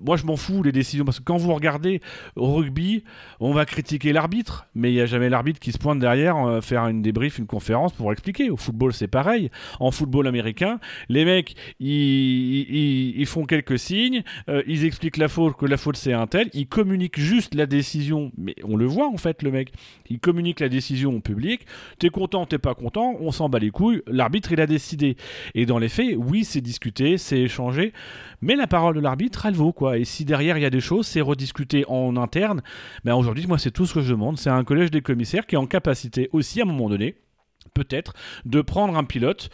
[0.00, 2.00] moi je m'en fous les décisions, parce que quand vous regardez
[2.36, 3.04] au rugby,
[3.40, 6.60] on va critiquer l'arbitre, mais il n'y a jamais l'arbitre qui se pointe derrière euh,
[6.60, 8.50] faire une débrief, une conférence pour expliquer.
[8.50, 9.50] Au football c'est pareil.
[9.78, 15.66] En football américain, les mecs ils, font quelques signes, euh, ils expliquent la faute, que
[15.66, 19.16] la faute c'est un tel, ils communiquent juste la décision, mais on le voit en
[19.16, 19.72] fait le mec,
[20.08, 21.66] il communique la décision au public,
[21.98, 25.16] t'es content, t'es pas content, on s'en bat les couilles, l'arbitre il a décidé.
[25.54, 27.92] Et dans les faits, oui c'est discuté, c'est échangé,
[28.42, 31.06] mais la parole de l'arbitre elle vaut et si derrière il y a des choses,
[31.06, 32.62] c'est rediscuté en interne,
[33.04, 35.54] ben aujourd'hui moi c'est tout ce que je demande, c'est un collège des commissaires qui
[35.54, 37.16] est en capacité aussi à un moment donné,
[37.74, 38.14] peut-être
[38.44, 39.50] de prendre un pilote.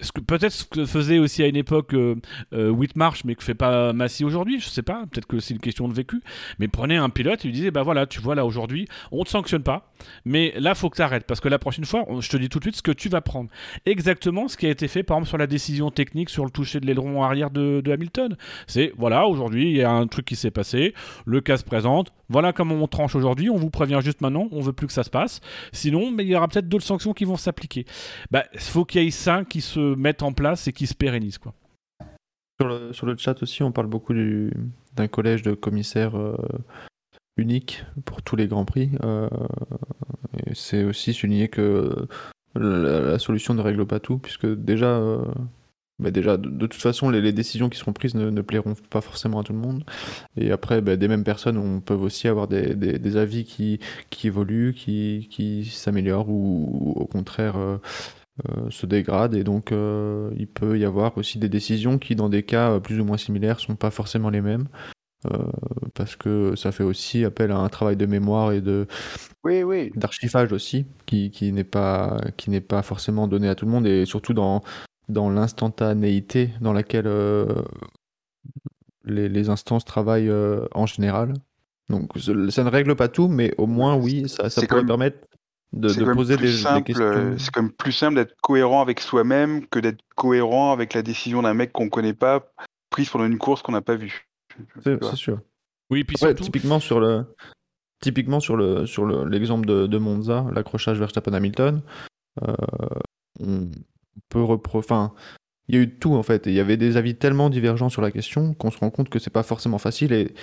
[0.00, 2.16] Ce que peut-être ce que faisait aussi à une époque euh,
[2.52, 5.60] euh, Whitmarsh mais que fait pas Massy aujourd'hui je sais pas peut-être que c'est une
[5.60, 6.22] question de vécu
[6.58, 9.30] mais prenez un pilote et lui disait bah voilà tu vois là aujourd'hui on te
[9.30, 9.92] sanctionne pas
[10.24, 12.58] mais là faut que tu arrêtes parce que la prochaine fois je te dis tout
[12.58, 13.50] de suite ce que tu vas prendre.
[13.86, 16.80] Exactement ce qui a été fait par exemple sur la décision technique sur le toucher
[16.80, 18.36] de l'aileron arrière de, de Hamilton.
[18.66, 20.94] C'est voilà aujourd'hui il y a un truc qui s'est passé
[21.24, 24.60] le cas se présente voilà comment on tranche aujourd'hui on vous prévient juste maintenant on
[24.60, 25.40] veut plus que ça se passe.
[25.72, 27.51] Sinon mais il y aura peut-être d'autres sanctions qui vont s'appliquer.
[28.30, 31.38] Bah, faut qu'il y ait ça qui se mettent en place et qui se pérennisent,
[31.38, 31.54] quoi.
[32.92, 34.52] Sur le, chat aussi, on parle beaucoup du-
[34.94, 36.36] d'un collège de commissaires euh,
[37.36, 38.90] unique pour tous les grands prix.
[39.02, 39.28] Euh,
[40.52, 42.06] c'est aussi souligner que
[42.54, 45.24] la, la solution ne règle pas tout, puisque déjà, euh,
[46.02, 48.74] bah déjà de, de toute façon, les, les décisions qui seront prises ne, ne plairont
[48.90, 49.84] pas forcément à tout le monde.
[50.36, 53.80] Et après, bah, des mêmes personnes, on peut aussi avoir des, des- des avis qui,
[54.10, 57.78] qui évoluent, qui, qui s'améliorent ou, au contraire euh,
[58.50, 59.34] euh, se dégradent.
[59.36, 63.00] Et donc, euh, il peut y avoir aussi des décisions qui, dans des cas plus
[63.00, 64.68] ou moins similaires, sont pas forcément les mêmes.
[65.94, 68.86] parce que ça fait aussi appel à un travail de mémoire et de
[69.44, 69.92] Oui, oui.
[69.94, 73.86] d'archivage aussi, qui, qui n'est pas qui n'est pas forcément donné à tout le monde
[73.86, 74.62] et surtout dans
[75.12, 77.46] dans l'instantanéité dans laquelle euh,
[79.04, 81.34] les, les instances travaillent euh, en général.
[81.88, 82.10] Donc
[82.50, 85.18] ça ne règle pas tout, mais au moins oui, ça, pourrait même- permettre
[85.72, 87.38] de, poser des, simple, euh, questions.
[87.38, 91.42] C'est quand même plus simple d'être cohérent avec soi-même que d'être cohérent avec la décision
[91.42, 92.46] d'un mec qu'on connaît pas,
[92.90, 94.26] prise pendant une course qu'on n'a pas vue.
[94.84, 95.40] C'est sûr.
[95.90, 97.24] Oui, puis Ouais, typiquement sur le
[98.00, 101.80] typiquement sur le sur le- l'exemple de, de Monza, l'accrochage Verstappen Hamilton,
[102.46, 102.54] euh,
[103.40, 103.70] on
[104.28, 104.42] peut
[105.68, 108.02] il y a eu tout en fait, il y avait des avis tellement divergents sur
[108.02, 110.34] la question qu'on se rend compte que c'est pas forcément facile et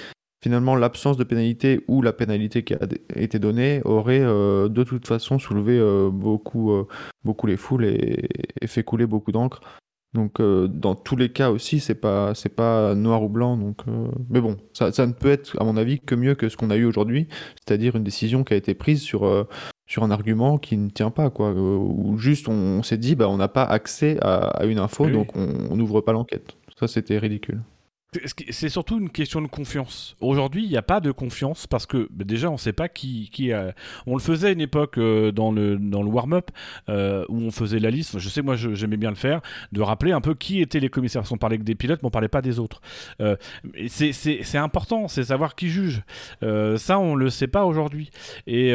[0.41, 2.79] finalement l'absence de pénalité ou la pénalité qui a
[3.15, 6.87] été donnée aurait euh, de toute façon soulevé euh, beaucoup euh,
[7.23, 8.27] beaucoup les foules et
[8.65, 9.61] fait couler beaucoup d'encre.
[10.13, 13.57] Donc euh, dans tous les cas aussi, c'est pas c'est pas noir ou blanc.
[13.57, 16.49] Donc, euh, mais bon, ça, ça ne peut être à mon avis que mieux que
[16.49, 19.47] ce qu'on a eu aujourd'hui, c'est-à-dire une décision qui a été prise sur euh,
[19.85, 23.29] sur un argument qui ne tient pas quoi, ou juste on, on s'est dit bah
[23.29, 26.55] on n'a pas accès à, à une info, Oui, donc on on n'ouvre pas l'enquête.
[26.79, 27.61] Ça c'était ridicule.
[28.49, 30.15] C'est surtout une question de confiance.
[30.19, 32.89] Aujourd'hui, il n'y a pas de confiance parce que bah, déjà, on ne sait pas
[32.89, 33.29] qui.
[34.07, 36.49] On le faisait à une époque euh, dans le, dans le warm-up
[36.89, 38.17] euh, où on faisait la liste.
[38.17, 39.41] Je sais, moi, j'aimais bien le faire,
[39.73, 41.21] de rappeler un peu qui étaient les commissaires.
[41.21, 42.81] Parce qu'on parlait que des pilotes, mais on parlait pas des autres.
[43.21, 43.35] Euh,
[43.87, 46.01] c'est- important, c'est savoir qui juge.
[46.41, 48.09] Ça, on le sait pas aujourd'hui.
[48.47, 48.71] Et,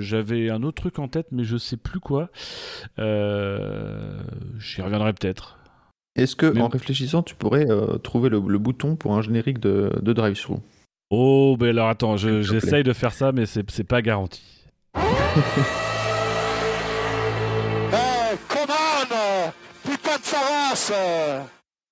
[0.00, 2.30] j'avais un autre truc en tête, mais je sais plus quoi.
[2.98, 5.58] J'y reviendrai peut-être.
[6.16, 9.58] Est-ce que Mais- en réfléchissant, tu pourrais euh, trouver le, le bouton pour un générique
[9.58, 10.60] de, de drive-through
[11.10, 14.42] Oh, ben alors attends, je- j'essaye de faire ça, mais c'est pas garanti.
[17.92, 19.52] Eh, come on
[19.88, 20.92] Putain de savance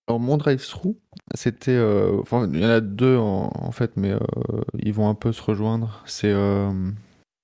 [0.08, 0.96] Alors mon drive-through,
[1.34, 4.18] c'était, euh, enfin il y en a deux en, en fait, mais euh,
[4.78, 6.02] ils vont un peu se rejoindre.
[6.06, 6.70] C'est euh,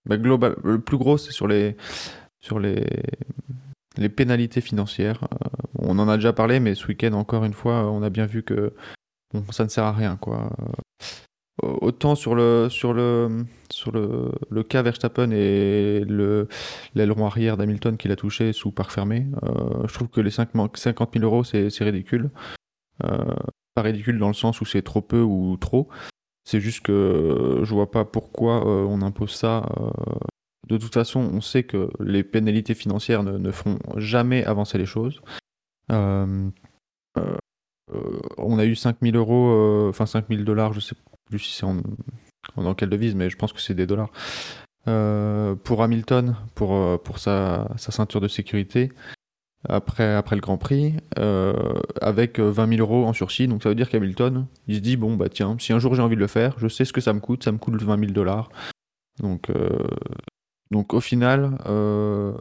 [0.07, 1.77] bah, global, le plus gros, c'est sur les
[2.41, 2.85] sur les
[3.99, 5.25] les pénalités financières.
[5.25, 5.49] Euh,
[5.81, 8.43] on en a déjà parlé, mais ce week-end encore une fois, on a bien vu
[8.43, 8.73] que
[9.51, 10.51] ça ne sert à rien quoi.
[11.65, 16.49] Euh, autant sur le sur le sur le, cas Verstappen et le
[16.95, 20.55] l'aileron arrière d'Hamilton qu'il a touché sous par fermé, euh, je trouve que les 5
[20.55, 22.31] man- 50 000 euros c'est ridicule.
[23.75, 25.89] Pas ridicule dans le sens où c'est trop peu ou trop.
[26.45, 29.69] C'est juste que je vois pas pourquoi on impose ça.
[30.67, 34.87] De toute façon, on sait que les pénalités financières ne, ne feront jamais avancer les
[34.87, 35.23] choses.
[35.91, 36.51] Euh,
[37.17, 41.65] euh, on a eu 5000 euros, euh, enfin 5000 dollars, je sais plus si c'est
[41.65, 44.11] en, quelle devise, mais je pense que c'est des dollars.
[45.65, 48.91] Pour Hamilton, pour, pour sa, sa ceinture de sécurité,
[49.69, 50.95] après, après le Grand Prix,
[52.01, 53.49] avec euh, 20 000 euros en sursis.
[53.49, 56.01] Donc ça veut dire qu'Hamilton, il se dit, bon, bah tiens, si un jour j'ai
[56.01, 57.99] envie de le faire, je sais ce que ça me coûte, ça me coûte 20
[57.99, 58.49] 000 dollars.
[59.21, 59.51] Donc,
[60.71, 62.33] donc au final, euh,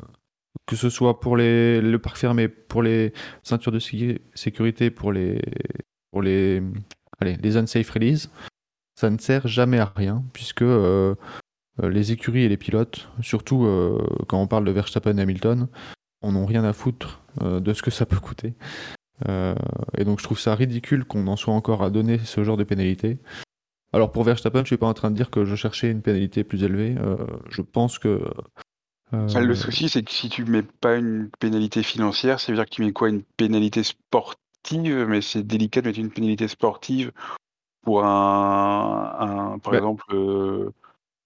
[0.66, 3.14] que ce soit pour les, le parc fermé, pour les
[3.44, 5.42] ceintures de sécu- sécurité, pour les,
[6.14, 6.62] allez,
[7.42, 8.30] les unsafe release,
[8.96, 11.16] ça ne sert jamais à rien, puisque euh,
[11.82, 13.68] euh, les écuries et les pilotes, surtout
[14.28, 15.68] quand on parle de Verstappen et Hamilton,
[16.22, 18.56] en ont rien à foutre de ce que ça peut coûter.
[19.28, 22.64] Et donc je trouve ça ridicule qu'on en soit encore à donner ce genre de
[22.64, 23.20] pénalité.
[23.94, 26.44] Alors pour Verstappen, je suis pas en train de dire que je cherchais une pénalité
[26.44, 26.96] plus élevée.
[27.00, 27.18] Euh,
[27.50, 28.22] je pense que
[29.14, 32.66] euh, le souci, c'est que si tu mets pas une pénalité financière, ça veut dire
[32.66, 33.10] que tu mets quoi?
[33.10, 37.12] Une pénalité sportive, mais c'est délicat de mettre une pénalité sportive
[37.84, 39.80] pour un, un par Ouais.
[39.80, 40.72] exemple, euh,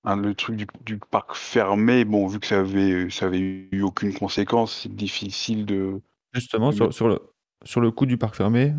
[0.05, 4.13] le truc du, du parc fermé, bon, vu que ça avait, ça avait eu aucune
[4.13, 6.01] conséquence, c'est difficile de.
[6.33, 7.19] Justement, sur, sur le,
[7.63, 8.73] sur le coup du parc fermé,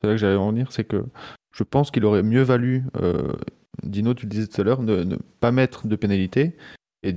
[0.00, 1.04] c'est là que j'allais en venir, c'est que
[1.60, 3.32] je pense qu'il aurait mieux valu, euh,
[3.82, 6.56] Dino, tu le disais tout à l'heure, ne, ne pas mettre de pénalité
[7.02, 7.16] et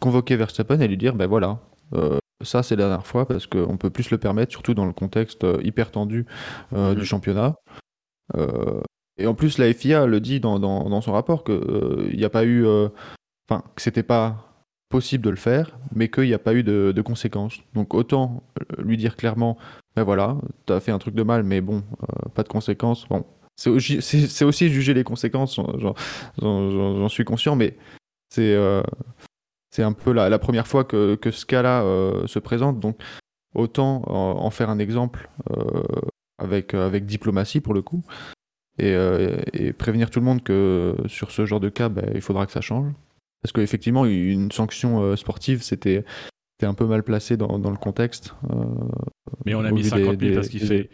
[0.00, 1.60] convoquer Verstappen et lui dire, ben voilà,
[1.92, 4.94] euh, ça c'est la dernière fois parce qu'on peut plus le permettre, surtout dans le
[4.94, 6.24] contexte euh, hyper tendu
[6.72, 6.98] euh, Mhm.
[7.00, 7.54] du championnat.
[9.18, 12.30] Et en plus, la FIA le dit dans, dans- dans son rapport qu'il n'y a
[12.30, 12.66] pas eu,
[13.46, 14.48] enfin, que c'était pas
[14.88, 17.60] possible de le faire, mais qu'il n'y a pas eu de, de conséquences.
[17.74, 18.42] Donc autant
[18.78, 19.58] lui dire clairement,
[19.96, 21.82] ben voilà, t'as fait un truc de mal, mais bon,
[22.34, 23.06] pas de conséquences.
[23.08, 23.26] Bon,
[23.70, 27.76] c'est aussi, juger les conséquences, j'en- suis conscient, mais
[28.30, 28.82] c'est euh,
[29.78, 33.00] un peu la, la première fois que, que ce cas-là euh, se présente, donc
[33.54, 35.82] autant en, en faire un exemple euh,
[36.38, 38.02] avec, avec diplomatie pour le coup,
[38.78, 38.96] et,
[39.52, 42.52] et prévenir tout le monde que sur ce genre de cas, ben, il faudra que
[42.52, 42.90] ça change.
[43.42, 46.04] Parce qu'effectivement, une sanction sportive, c'était
[46.62, 48.34] un peu mal placé dans, dans le contexte.
[49.44, 50.90] Mais on a mis vu 50 000 des- parce qu'il fait.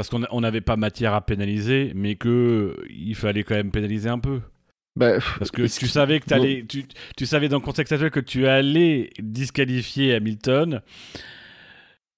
[0.00, 4.18] Parce qu'on n'avait pas matière à pénaliser, mais que il fallait quand même pénaliser un
[4.18, 4.40] peu.
[4.96, 6.84] Bah, Parce que tu savais que bon, t'allais- tu,
[7.18, 10.80] tu savais dans le contexte actuel que tu allais disqualifier Hamilton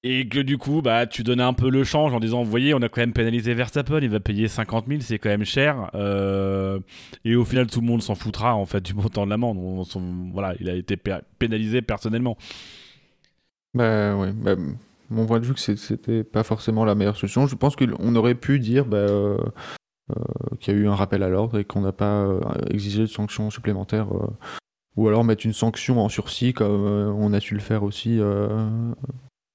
[0.04, 2.72] et que du coup bah tu donnais un peu le change en disant vous voyez
[2.72, 5.90] on a quand même pénalisé Verstappen il va payer 50 000 c'est quand même cher
[5.94, 6.78] euh,
[7.24, 9.58] et au final tout le monde s'en foutra en fait du montant de l'amende.
[10.32, 12.36] Voilà il a été pé- pénalisé personnellement.
[13.74, 14.54] Bah ouais, bah,
[15.12, 17.46] mon point de vue que c'était pas forcément la meilleure solution.
[17.46, 19.38] Je pense qu'on aurait pu dire bah, euh,
[20.10, 20.14] euh,
[20.60, 22.40] qu'il y a eu un rappel à l'ordre et qu'on n'a pas euh,
[22.70, 24.08] exigé de sanctions supplémentaires.
[24.96, 28.20] ou alors mettre une sanction en sursis comme on a su le faire aussi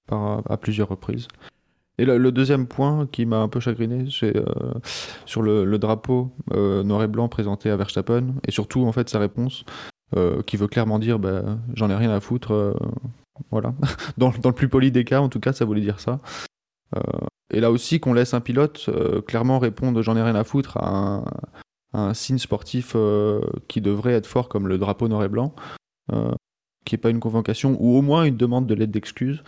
[0.09, 1.27] à plusieurs reprises.
[1.99, 4.35] Et le, deuxième point qui m'a un peu chagriné, c'est
[5.25, 9.63] sur le, drapeau noir et blanc présenté à Verstappen, et surtout en fait sa réponse,
[10.47, 11.43] qui veut clairement dire bah,
[11.75, 12.75] j'en ai rien à foutre,
[13.51, 13.73] voilà.
[14.17, 16.19] dans, dans le plus poli des cas, en tout cas, ça voulait dire ça.
[16.95, 17.01] Euh,
[17.53, 20.77] et là aussi, qu'on laisse un pilote euh, clairement répondre j'en ai rien à foutre
[20.77, 21.19] à un,
[21.93, 25.53] à un signe sportif euh, qui devrait être fort comme le drapeau noir et blanc,
[26.85, 29.43] qui n'est pas une convocation ou au moins une demande de l'aide d'excuse.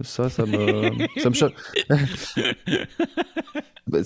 [0.00, 1.54] Ça, ça me, ça me choque.
[3.86, 4.00] Bah,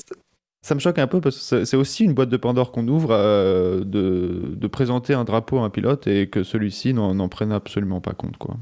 [0.63, 3.11] ça- me choque un peu parce que c'est- aussi une boîte de Pandore qu'on ouvre
[3.13, 7.51] euh, de, de présenter un drapeau à un pilote et que celui-ci n'en n'en prenne
[7.53, 8.37] absolument pas compte.
[8.37, 8.57] Quoi.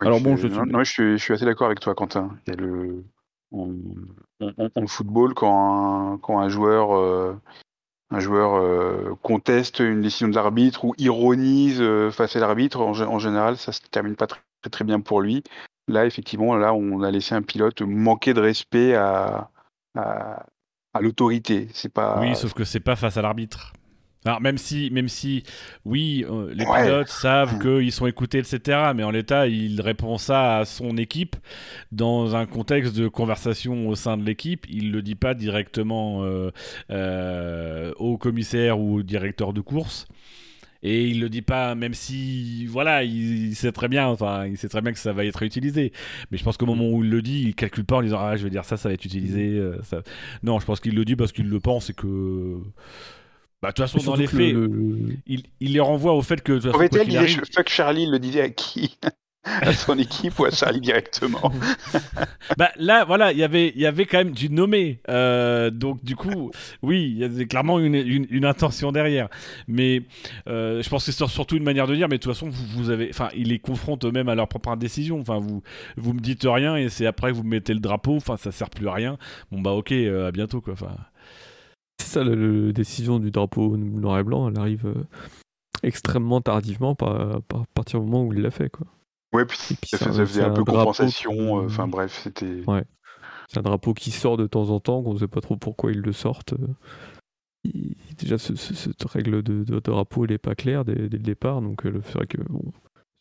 [0.00, 1.66] Oui, Alors je bon, suis- je suis- non, non, je suis, je suis assez d'accord
[1.66, 2.36] avec toi, Quentin.
[2.46, 3.04] Il y a le,
[3.52, 7.34] en football, quand un, quand un joueur, euh,
[8.10, 12.92] un joueur euh, conteste une décision de l'arbitre ou ironise euh, face à l'arbitre, en,
[12.92, 15.42] gé- en général, ça se termine pas très, très, très bien pour lui.
[15.88, 19.50] Là, effectivement, là, on a laissé un pilote manquer de respect à,
[19.96, 20.44] à,
[20.92, 21.68] à l'autorité.
[21.72, 22.20] C'est pas.
[22.20, 23.72] oui sauf que c'est pas face à l'arbitre
[24.24, 25.44] alors même si même si
[25.84, 26.82] oui euh, les Ouais.
[26.84, 27.58] pilotes savent Mm.
[27.80, 31.36] qu'ils sont écoutés etc mais en l'état il répond ça à son équipe
[31.92, 36.50] dans un contexte de conversation au sein de l'équipe il le dit pas directement euh,
[36.90, 40.06] euh, au commissaire ou au directeur de course
[40.82, 44.56] et il le dit pas même si voilà il, il sait très bien enfin il
[44.58, 45.92] sait très bien que ça va être utilisé
[46.30, 48.36] mais je pense qu'au moment où il le dit il calcule pas en disant ah
[48.36, 50.02] je vais dire ça ça va être utilisé ça...
[50.42, 52.58] non je pense qu'il le dit parce qu'il le pense et que
[53.66, 56.52] bah de toute façon dans les faits le- il, il les renvoie au fait que
[56.52, 58.96] de toute façon, quoi Vettel disait arrive- fuck Charlie, il le disait à qui
[59.62, 61.52] À son équipe ou à Charlie directement
[62.58, 64.98] Bah là, voilà, il y avait, il y avait quand même du nommé.
[65.08, 66.50] Euh, donc du coup,
[66.82, 69.28] oui, il y avait clairement une, une, une intention derrière.
[69.68, 70.02] Mais
[70.48, 72.08] euh, je pense que c'est sur- surtout une manière de dire.
[72.08, 74.70] Mais de toute façon, vous, vous avez, enfin, ils les confrontent eux-mêmes à leur propre
[74.70, 75.20] indécision.
[75.20, 75.62] Enfin, vous,
[75.96, 78.16] vous me dites rien et c'est après que vous mettez le drapeau.
[78.16, 79.16] Enfin, ça sert plus à rien.
[79.52, 80.72] Bon bah ok, euh, à bientôt quoi.
[80.72, 80.96] Enfin,
[81.98, 85.04] C'est ça, la décision du drapeau noir et blanc, elle arrive euh,
[85.82, 88.70] extrêmement tardivement par, par à partir du moment où il l'a fait.
[88.70, 88.86] Quoi.
[89.32, 91.60] Ouais, puis ça, ça- ça faisait c'est un un peu drapeau compensation.
[91.60, 92.62] euh, Enfin bref, c'était.
[92.66, 92.84] Ouais.
[93.48, 95.92] C'est un drapeau qui sort de temps en temps, qu'on ne sait pas trop pourquoi
[95.92, 96.54] ils le sortent.
[96.54, 96.66] euh.
[97.64, 101.16] Il- déjà, ce- ce- cette règle de, de drapeau, elle n'est pas claire dès, dès
[101.16, 102.72] le départ, donc c'est vrai que bon,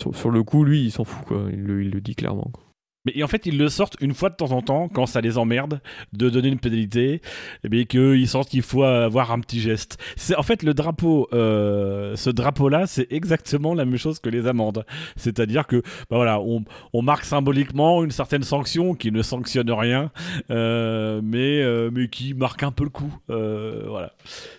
[0.01, 1.45] sur, sur le coup, lui, il s'en fout, quoi.
[1.51, 2.49] Il, le, il le dit clairement.
[2.53, 2.63] quoi.
[3.05, 5.21] Mais et en fait, ils le sortent une fois de temps en temps, quand ça
[5.21, 5.79] les emmerde,
[6.13, 7.21] de donner une pénalité,
[7.63, 9.97] et bien qu'ils sentent qu'il faut avoir un petit geste.
[10.15, 14.47] C'est en fait le drapeau, euh, ce drapeau-là, c'est exactement la même chose que les
[14.47, 14.85] amendes.
[15.15, 15.77] C'est-à-dire que,
[16.09, 16.63] bah voilà, on,
[16.93, 20.11] on marque symboliquement une certaine sanction qui ne sanctionne rien,
[20.51, 23.13] euh, mais euh, mais qui marque un peu le coup.
[23.27, 24.13] Voilà.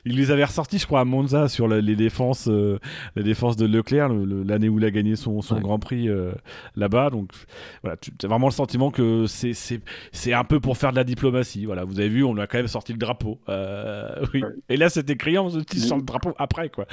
[0.04, 3.66] Ils les avaient ressortis, je crois, à Monza sur la- les défenses, les défenses de
[3.66, 5.60] Leclerc, le- le- l'année où il a gagné son, son Ouais.
[5.60, 6.08] Grand Prix
[6.76, 7.10] là-bas.
[7.10, 7.30] Donc
[7.82, 9.80] voilà, tu vraiment le sentiment que c'est c'est
[10.12, 11.64] c'est un peu pour faire de la diplomatie.
[11.66, 13.38] Voilà, vous avez vu, on a quand même sorti le drapeau.
[13.48, 14.42] Euh, oui.
[14.42, 14.50] Ouais.
[14.68, 16.86] Et là, c'était criant, on se dit sur le drapeau après quoi.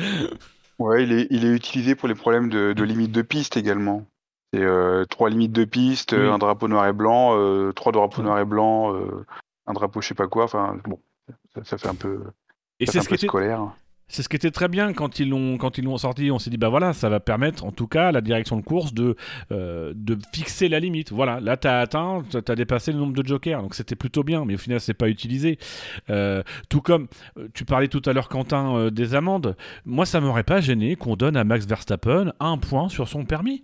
[0.80, 4.06] Ouais, il est, il est utilisé pour les problèmes de, de limite de piste également.
[4.54, 6.28] C'est euh, trois limites de piste, Oui.
[6.28, 9.26] un drapeau noir et blanc, euh, trois drapeaux noirs et blancs, euh,
[9.68, 10.46] un drapeau je sais pas quoi.
[10.46, 11.00] Enfin bon,
[11.56, 12.20] ça, ça fait un peu,
[12.80, 13.72] Et ça c'est fait ce un qui était scolaire.
[14.08, 16.30] C'est ce qui était très bien quand ils l'ont quand ils l'ont sorti.
[16.30, 18.62] On s'est dit bah voilà, ça va permettre en tout cas à la direction de
[18.62, 19.16] course de
[19.52, 21.12] euh, de fixer la limite.
[21.12, 24.46] Voilà, là t'as atteint, t'as dépassé le nombre de jokers, donc c'était plutôt bien.
[24.46, 25.58] Mais au final c'est pas utilisé.
[26.10, 27.08] Euh, tout comme
[27.38, 29.56] euh, tu parlais tout à l'heure Quentin des amendes.
[29.86, 33.64] Moi ça m'aurait pas gêné qu'on donne à Max Verstappen un point sur son permis.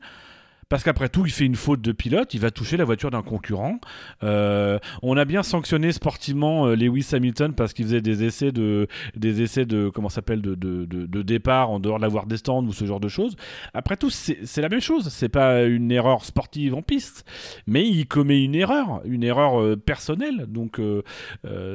[0.70, 3.24] Parce qu'après tout, il fait une faute de pilote, il va toucher la voiture d'un
[3.24, 3.80] concurrent.
[4.24, 8.88] Euh, on a bien sanctionné sportivement euh, Lewis Hamilton parce qu'il faisait des essais de,
[9.16, 12.38] des essais de, comment s'appelle, de, de, de, départ en dehors de la voie des
[12.38, 13.36] stands ou ce genre de choses.
[13.74, 15.10] Après tout, c'est la même chose.
[15.10, 17.26] C'est pas une erreur sportive en piste,
[17.66, 20.46] mais il commet une erreur, une erreur euh, personnelle.
[20.48, 20.80] Donc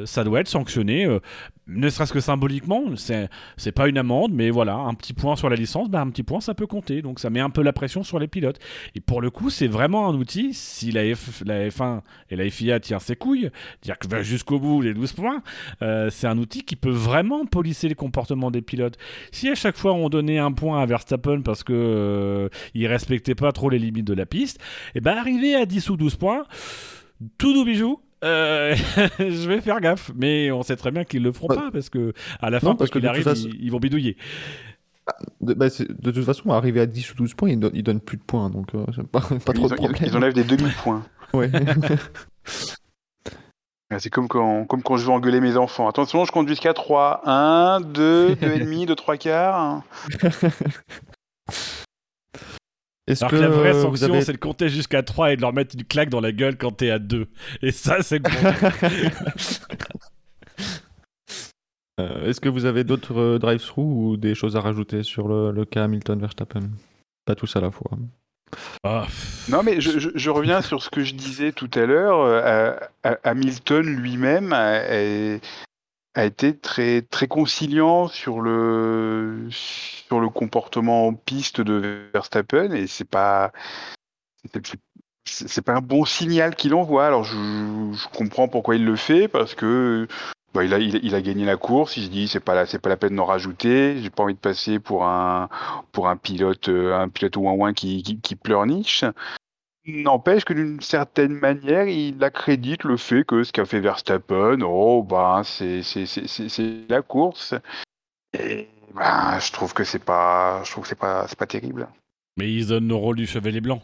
[0.04, 1.18] ça doit être sanctionné.
[1.66, 5.56] Ne serait-ce que symboliquement, c'est pas une amende, mais voilà, un petit point sur la
[5.56, 8.02] licence, bah, un petit point ça peut compter, donc ça met un peu la pression
[8.02, 8.58] sur les pilotes.
[8.94, 12.00] Et pour le coup, c'est vraiment un outil, si la, F, la F1
[12.30, 13.50] et la FIA tirent ses couilles,
[13.82, 15.42] dire que va jusqu'au bout les 12 points,
[15.82, 18.98] euh, c'est un outil qui peut vraiment polisser les comportements des pilotes.
[19.32, 23.34] Si à chaque fois on donnait un point à Verstappen parce que euh, il respectait
[23.34, 24.60] pas trop les limites de la piste,
[24.94, 26.44] et ben arrivé à 10 ou 12 points,
[27.38, 28.03] tout doux bijou.
[28.24, 28.74] Euh,
[29.18, 32.12] je vais faire gaffe, mais on sait très bien qu'ils le feront pas parce que
[32.40, 34.16] à la fin, parce arrive, toute façon- ils, ils vont bidouiller.
[35.42, 37.82] De, bah, c'est- de toute façon, arriver à 10 ou 12 points, il donne, il
[37.82, 40.02] donne plus de points, donc euh, pas, pas Ils, trop de ils- problème.
[40.06, 41.04] ils enlèvent des demi-points.
[41.34, 41.50] Ouais.
[43.90, 45.86] Ah, C'est comme quand, comme quand je veux engueuler mes enfants.
[45.88, 47.20] Attention, je compte jusqu'à 3.
[47.28, 49.82] 1, 2, 2,5, 2, 3 quarts.
[53.06, 55.42] Est-ce Alors que, la vraie vous sanction, avez- c'est de compter jusqu'à 3 et de
[55.42, 57.26] leur mettre une claque dans la gueule quand t'es à 2.
[57.62, 58.30] Et ça, c'est le bon.
[62.00, 65.52] Euh, Est-ce que vous avez d'autres euh, drive-through ou des choses à rajouter sur le,
[65.52, 66.70] le cas Hamilton-Verstappen
[67.24, 67.92] Pas tous à la fois.
[68.82, 69.06] Ah.
[69.48, 72.18] Non, mais je, je- je reviens sur ce que je disais tout à l'heure.
[72.20, 72.74] Euh,
[73.22, 74.52] Hamilton lui-même
[76.14, 82.86] a, été très, très conciliant sur le, sur le comportement en piste de Verstappen et
[82.86, 83.52] c'est pas.
[85.24, 87.06] c'est- pas un bon signal qu'il envoie.
[87.06, 90.06] Alors je, comprends pourquoi il le fait parce que
[90.52, 91.96] bah, il, a, il, il a gagné la course.
[91.96, 94.00] Il se dit c'est pas la, c'est pas la peine d'en rajouter.
[94.00, 95.48] J'ai pas envie de passer pour un
[95.92, 99.04] pour un pilote un pilote ouin ouin qui, qui, qui pleurniche.
[99.86, 105.02] N'empêche que d'une certaine manière, il accrédite le fait que ce qu'a fait Verstappen, oh
[105.02, 107.54] ben c'est c'est c'est c'est- c'est la course.
[108.38, 111.86] Et ben, je trouve que c'est pas je trouve que c'est pas c'est pas terrible.
[112.38, 113.82] Mais ils donnent le rôle du chevalier blanc.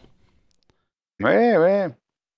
[1.21, 1.89] Ouais ouais.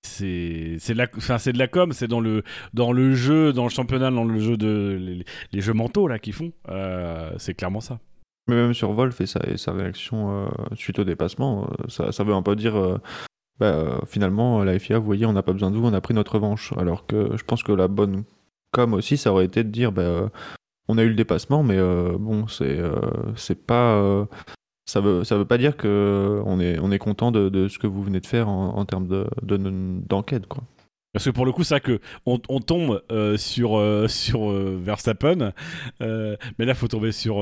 [0.06, 3.54] C'est c'est de la enfin c'est de la com, c'est dans le dans le jeu,
[3.54, 6.52] dans le championnat, dans le jeu de les, les jeux mentaux là qu'ils font.
[6.68, 8.00] Euh, c'est clairement ça.
[8.50, 12.12] Mais même sur Wolf et sa, et sa réaction euh, suite au dépassement, euh, ça,
[12.12, 12.98] ça veut un peu dire euh,
[13.60, 16.14] bah, finalement, la FIA, vous voyez, on n'a pas besoin de vous, on a pris
[16.14, 16.74] notre revanche.
[16.78, 18.24] Alors que je pense que la bonne
[18.72, 20.30] com aussi, ça aurait été de dire bah, euh,
[20.88, 24.28] on a eu le dépassement, mais euh, bon, c'est euh, pas.
[24.86, 27.80] ça veut, ça veut pas dire que on est, on est content de, de ce
[27.80, 29.58] que vous venez de faire en, termes de- de-
[30.08, 30.64] d'enquête, quoi.
[31.14, 35.54] Parce que pour le coup, ça que on, tombe euh, sur euh, sur euh, Verstappen,
[36.02, 37.36] mais là faut tomber sur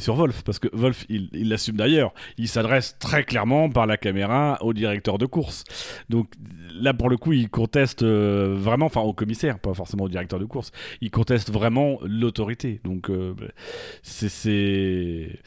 [0.00, 2.14] sur Wolf parce que Wolf il l'assume d'ailleurs.
[2.38, 5.64] Il s'adresse très clairement par la caméra au directeur de course.
[6.08, 6.32] Donc
[6.72, 10.46] là pour le coup, il conteste vraiment, enfin au commissaire, pas forcément au directeur de
[10.46, 10.72] course.
[11.02, 12.80] Il conteste vraiment l'autorité.
[12.84, 13.10] Donc
[14.02, 15.38] c'est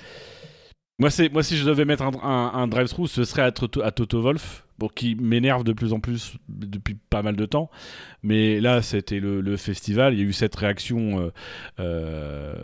[1.01, 4.65] moi, c'est moi si je devais mettre un, drive-through, ce serait à, à Toto Wolf,
[4.81, 7.69] bon, qui m'énerve de plus en plus depuis pas mal de temps.
[8.23, 10.13] Mais là, c'était le, festival.
[10.13, 11.31] Il y a eu cette réaction, euh,
[11.79, 12.55] euh,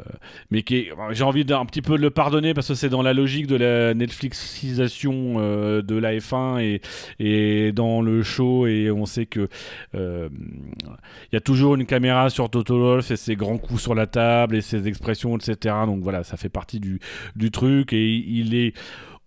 [0.49, 3.13] mais qui j'ai envie d'un petit peu de le pardonner parce que c'est dans la
[3.13, 6.81] logique de la Netflixisation euh, de la F1 et,
[7.19, 8.65] et dans le show.
[8.65, 9.47] Et on sait que
[9.93, 14.07] il y a toujours une caméra sur Toto Wolff et ses grands coups sur la
[14.07, 15.75] table et ses expressions, etc.
[15.85, 16.99] Donc voilà, ça fait partie du,
[17.35, 18.73] du truc et il est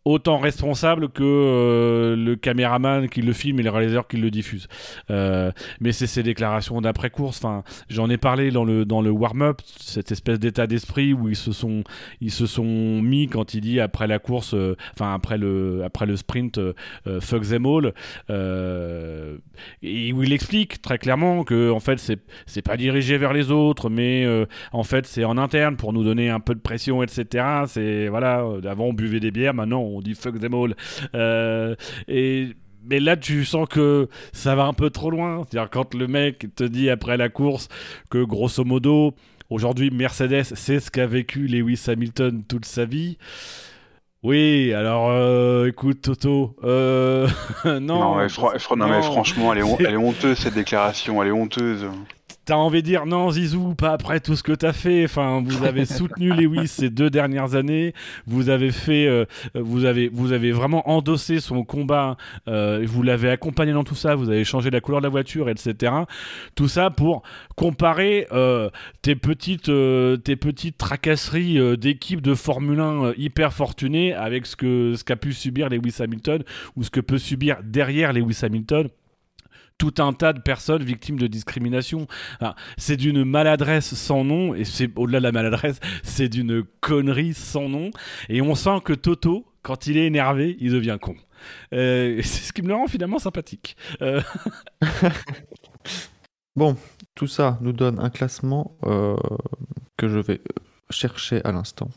[0.05, 4.67] autant responsable que euh, le caméraman qui le filme et le réalisateur qui le diffuse.
[5.11, 7.39] Euh, mais c'est ses déclarations d'après-course.
[7.39, 11.37] Enfin, j'en ai parlé dans le dans le warm-up, cette espèce d'état d'esprit où ils
[11.37, 11.85] se sont
[12.21, 16.07] ils se sont mis quand il dit après la course, euh, enfin après le après
[16.07, 16.59] le sprint,
[17.21, 17.93] fuck them all,
[19.83, 23.91] et où il explique très clairement que en fait c'est pas dirigé vers les autres,
[23.91, 24.27] mais
[24.73, 27.45] en fait c'est en interne pour nous donner un peu de pression, etc.
[27.67, 30.75] C'est voilà, avant on buvait des bières, maintenant on dit fuck them all.
[31.15, 31.75] Euh,
[32.09, 32.55] et
[32.85, 35.45] mais là, tu sens que ça va un peu trop loin.
[35.49, 37.69] C'est-à-dire quand le mec te dit après la course
[38.11, 39.15] que grosso modo,
[39.51, 43.19] aujourd'hui Mercedes, c'est ce qu'a vécu Lewis Hamilton toute sa vie.
[44.23, 47.27] Oui, alors euh, écoute Toto, euh,
[47.65, 48.27] non, Non, mais,
[48.77, 51.87] non, franchement, est, elle est honteuse cette déclaration, elle est honteuse.
[52.45, 55.05] T'as envie de dire non Zizou, pas après tout ce que t'as fait.
[55.05, 57.95] Enfin, vous avez soutenu Lewis ces deux dernières années,
[58.27, 62.17] vous avez fait, euh, vous avez, vous avez vraiment endossé son combat,
[62.49, 65.49] euh, vous l'avez accompagné dans tout ça, vous avez changé la couleur de la voiture,
[65.49, 65.93] etc.
[66.55, 67.23] Tout ça pour
[67.57, 68.71] comparer euh,
[69.03, 69.71] tes petites,
[70.25, 75.17] tes petites tracasseries d'équipe de Formule 1 euh, hyper fortunées avec ce que, ce qu'a
[75.17, 76.43] pu subir Lewis Hamilton
[76.77, 78.89] ou ce que peut subir derrière Lewis Hamilton
[79.81, 82.07] tout un tas de personnes victimes de discrimination.
[82.77, 87.69] C'est d'une maladresse sans nom, et c'est au-delà de la maladresse, c'est d'une connerie sans
[87.69, 87.91] nom.
[88.29, 91.17] Et on sent que Toto, quand il est énervé, il devient con.
[91.73, 93.77] Euh, c'est ce qui me le rend finalement sympathique.
[94.03, 94.21] Euh,
[96.57, 96.77] Bon,
[97.15, 99.17] tout ça nous donne un classement euh,
[99.97, 100.41] que je vais
[100.91, 101.89] chercher à l'instant.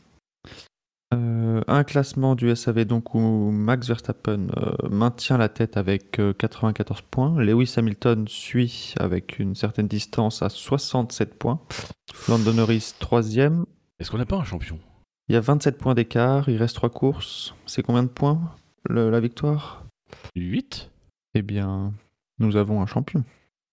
[1.13, 3.19] Euh, un classement du SAV donc où
[3.51, 7.39] Max Verstappen euh, maintient la tête avec euh, 94 points.
[7.41, 11.61] Lewis Hamilton suit avec une certaine distance à 67 points.
[12.27, 13.65] Lando Norris troisième.
[13.99, 14.79] Est-ce qu'on n'a pas un champion?
[15.29, 16.49] Il y a 27 points d'écart.
[16.49, 17.53] Il reste trois courses.
[17.65, 18.41] C'est combien de points
[18.89, 19.85] le- la victoire?
[20.35, 20.89] 8
[21.35, 21.93] Eh bien,
[22.39, 23.23] nous avons un champion.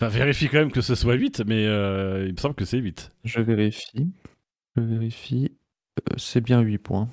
[0.01, 2.79] Enfin, vérifie quand même que ce soit 8, mais euh, il me semble que c'est
[2.79, 3.11] 8.
[3.25, 4.09] Je vérifie.
[4.77, 5.53] Je vérifie.
[5.99, 7.09] Euh, c'est bien 8 points.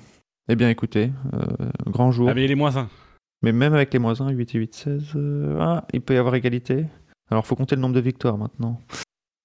[0.48, 2.28] Eh bien, écoutez, euh, grand jour.
[2.30, 2.88] Ah, mais il est moins 1.
[3.42, 6.16] Mais même avec les moins 1, 8 et 8, 16, euh, ah, il peut y
[6.16, 6.86] avoir égalité.
[7.30, 8.80] Alors, faut compter le nombre de victoires maintenant.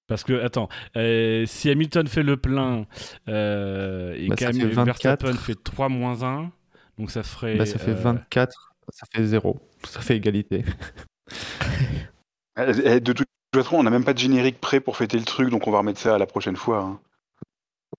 [0.06, 2.86] Parce que, attends, euh, si Hamilton fait le plein
[3.28, 4.84] euh, et Bah, 24.
[4.84, 6.50] Verstappen fait 3 moins 1,
[6.98, 7.56] donc ça ferait.
[7.56, 9.60] Bah, ça fait euh, 24, ça fait 0.
[9.84, 10.64] Ça fait égalité.
[12.56, 15.24] Eh, eh, De toute façon, on n'a même pas de générique prêt pour fêter le
[15.24, 16.82] truc, donc on va remettre ça à la prochaine fois.
[16.82, 17.00] hein.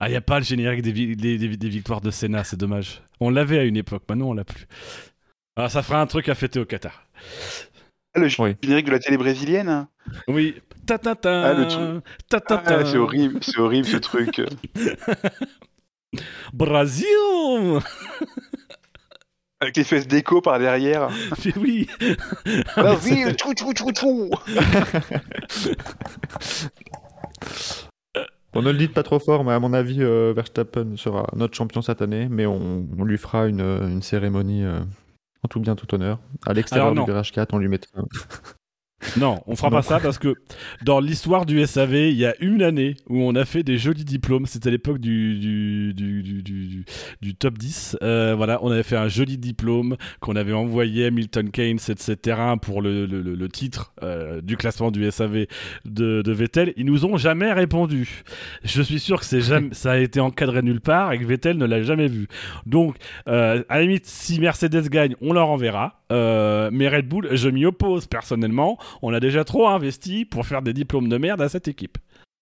[0.00, 2.44] Ah, il n'y a pas le générique des, vi- des- des- des victoires de Senna,
[2.44, 3.02] c'est dommage.
[3.20, 4.66] On l'avait à une époque, maintenant on l'a plus.
[5.56, 7.06] Ah, ça fera un truc à fêter au Qatar.
[8.14, 8.56] Ah, le Oui.
[8.62, 9.86] générique de la télé brésilienne
[10.28, 10.56] Oui.
[10.86, 11.48] Ta ta ta.
[11.50, 12.04] Ah, le truc.
[12.28, 12.84] Ta ta Ah, ta.
[12.84, 14.40] C'est horrible, c'est horrible ce truc.
[16.52, 17.06] Brésil
[19.60, 21.08] Avec les fesses d'écho par derrière.
[21.44, 21.86] Mais oui.
[22.76, 24.30] Brasil, tchou tchou tchou tchou.
[28.56, 31.54] On ne le dit pas trop fort, mais à mon avis, euh, Verstappen sera notre
[31.54, 32.28] champion cette année.
[32.30, 34.80] Mais on, on lui fera une, une cérémonie euh,
[35.42, 36.18] en tout bien, tout honneur.
[36.46, 38.02] À l'extérieur du virage 4, on lui mettra.
[39.18, 39.76] Non, on fera Non.
[39.76, 40.34] pas ça parce que
[40.82, 44.04] dans l'histoire du SAV, il y a une année où on a fait des jolis
[44.06, 44.46] diplômes.
[44.46, 46.84] C'était à l'époque du, du, du, du,
[47.20, 47.98] du- top 10.
[48.02, 52.38] Euh, voilà, on avait fait un joli diplôme qu'on avait envoyé à Milton Keynes, etc.
[52.60, 55.46] pour le, le, le- titre euh, du classement du SAV
[55.84, 56.72] de, de Vettel.
[56.76, 58.24] Ils nous ont jamais répondu.
[58.64, 61.66] Je suis sûr que jamais, ça a été encadré nulle part et que Vettel ne
[61.66, 62.28] l'a jamais vu.
[62.64, 62.96] Donc,
[63.28, 66.00] euh, à la limite, si Mercedes gagne, on leur enverra.
[66.10, 68.78] Mais Red Bull, je m'y oppose personnellement.
[69.02, 71.98] On a déjà trop investi pour faire des diplômes de merde à cette équipe.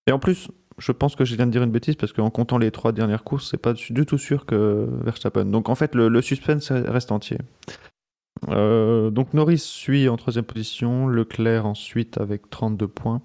[0.06, 0.48] Et en plus,
[0.78, 3.24] je pense que je viens de dire une bêtise parce qu'en comptant les trois dernières
[3.24, 5.46] courses, c'est pas du tout sûr que Verstappen.
[5.46, 7.38] Donc en fait, le, suspense reste entier.
[8.48, 13.22] Euh, donc Norris suit en troisième position, Leclerc ensuite avec 32 points,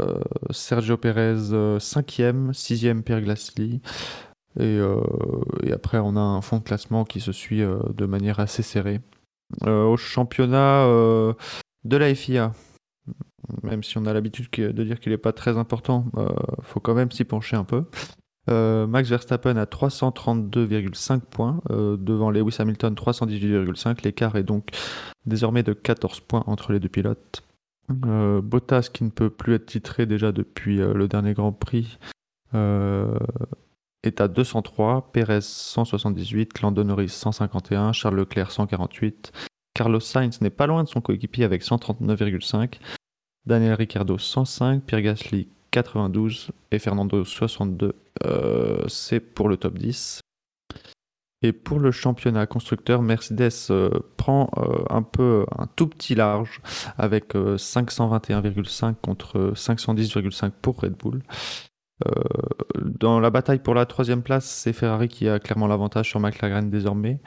[0.00, 3.80] Euh, Sergio Perez euh, cinquième, sixième Pierre Gasly.
[4.58, 4.78] Et,
[5.62, 9.00] et après, on a un fond de classement qui se suit de manière assez serrée.
[9.64, 10.86] Au championnat
[11.84, 12.52] de la FIA,
[13.62, 16.28] même si on a l'habitude de dire qu'il n'est pas très important, euh,
[16.62, 17.84] faut quand même s'y pencher un peu.
[18.48, 24.02] Euh, Max Verstappen a 332,5 points, euh, devant Lewis Hamilton 318,5.
[24.02, 24.70] L'écart est donc
[25.26, 27.42] désormais de 14 points entre les deux pilotes.
[27.88, 31.98] Bottas, qui ne peut plus être titré déjà depuis le dernier Grand Prix,
[32.54, 35.10] est à 203.
[35.12, 39.32] Perez 178, Lando Norris 151, Charles Leclerc 148.
[39.80, 42.74] Carlos Sainz n'est pas loin de son coéquipier avec 139,5.
[43.46, 47.94] Daniel Ricciardo 105, Pierre Gasly 92 et Fernando 62.
[48.26, 50.20] Euh, c'est pour le top 10.
[51.40, 56.60] Et pour le championnat constructeur, Mercedes euh, prend euh, un peu un tout petit large
[56.98, 61.22] avec euh, 521,5 contre 510,5 pour Red Bull.
[62.78, 66.70] Dans la bataille pour la troisième place, c'est Ferrari qui a clairement l'avantage sur McLaren
[66.70, 67.20] désormais,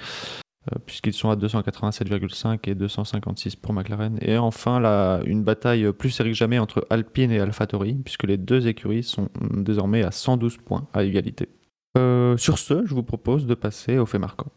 [0.85, 4.17] puisqu'ils sont à 287,5 et 256 pour McLaren.
[4.21, 8.37] Et enfin, la- une bataille plus serrée que jamais entre Alpine et AlphaTauri, puisque les
[8.37, 11.49] deux écuries sont désormais à 112 points à égalité.
[11.97, 14.47] Euh, sur ce, je vous propose de passer au fait marquant.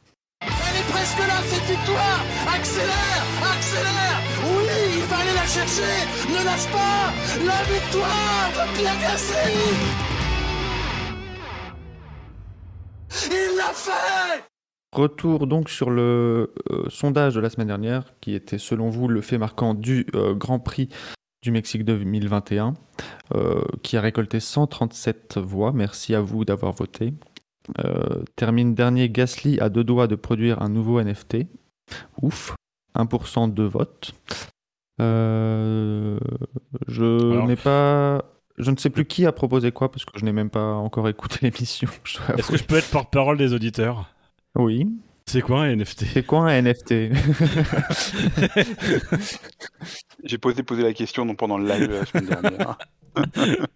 [0.41, 2.25] Elle est presque là, cette victoire!
[2.55, 3.25] Accélère!
[3.55, 4.21] Accélère!
[4.45, 6.07] Oui, il va aller la chercher!
[6.31, 7.13] Ne lâche pas!
[7.45, 9.53] La victoire de Pierre Gasly!
[13.31, 14.45] Il l'a fait
[14.93, 19.21] Retour donc sur le euh, sondage de la semaine dernière, qui était selon vous le
[19.21, 20.89] fait marquant du euh, Grand Prix
[21.43, 22.75] du Mexique 2021,
[23.35, 25.73] euh, qui a récolté 137 voix.
[25.73, 27.13] Merci à vous d'avoir voté.
[28.37, 31.49] Termine dernier Gasly à deux doigts de produire un nouveau NFT.
[32.23, 32.55] Ouf,
[32.97, 34.13] 1% de vote.
[35.01, 36.19] Je
[37.33, 38.25] Alors- n'ai pas.
[38.59, 41.09] Je ne sais plus qui a proposé quoi parce que je n'ai même pas encore
[41.09, 41.89] écouté l'émission.
[42.39, 44.09] Est-ce que je peux être porte-parole des auditeurs?
[44.59, 44.87] Oui.
[45.29, 46.93] C'est quoi un NFT C'est quoi un NFT
[50.25, 52.79] J'ai posé, posé la question donc, pendant le live la semaine dernière.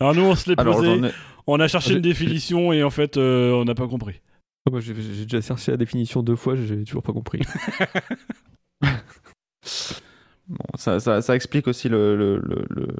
[0.00, 1.10] Alors nous, on se l'est posé, ai-
[1.46, 4.20] on a cherché une définition et en fait, euh, on n'a pas compris.
[4.66, 7.40] Ah, Moi, j'ai j'ai déjà cherché la définition deux fois, j'ai toujours pas compris.
[10.46, 12.96] Bon, ça, ça- ça explique aussi le, le, le, le-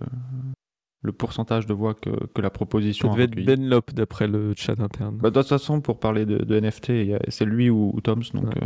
[1.04, 3.34] le pourcentage de voix que, que la Ça proposition a devait être.
[3.44, 5.18] Ben Lop d'après le chat interne.
[5.18, 6.92] Bah, de toute façon, pour parler de, de NFT,
[7.28, 8.22] c'est lui ou, ou Toms.
[8.32, 8.62] Donc, Ouais.